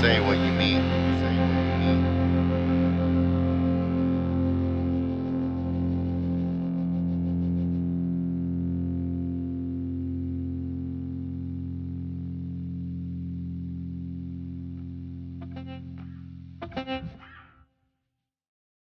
Say 0.00 0.20
what 0.20 0.36
you 0.38 0.52
mean. 0.52 0.80
Say 0.82 1.22
what 1.24 1.29
you 1.29 1.29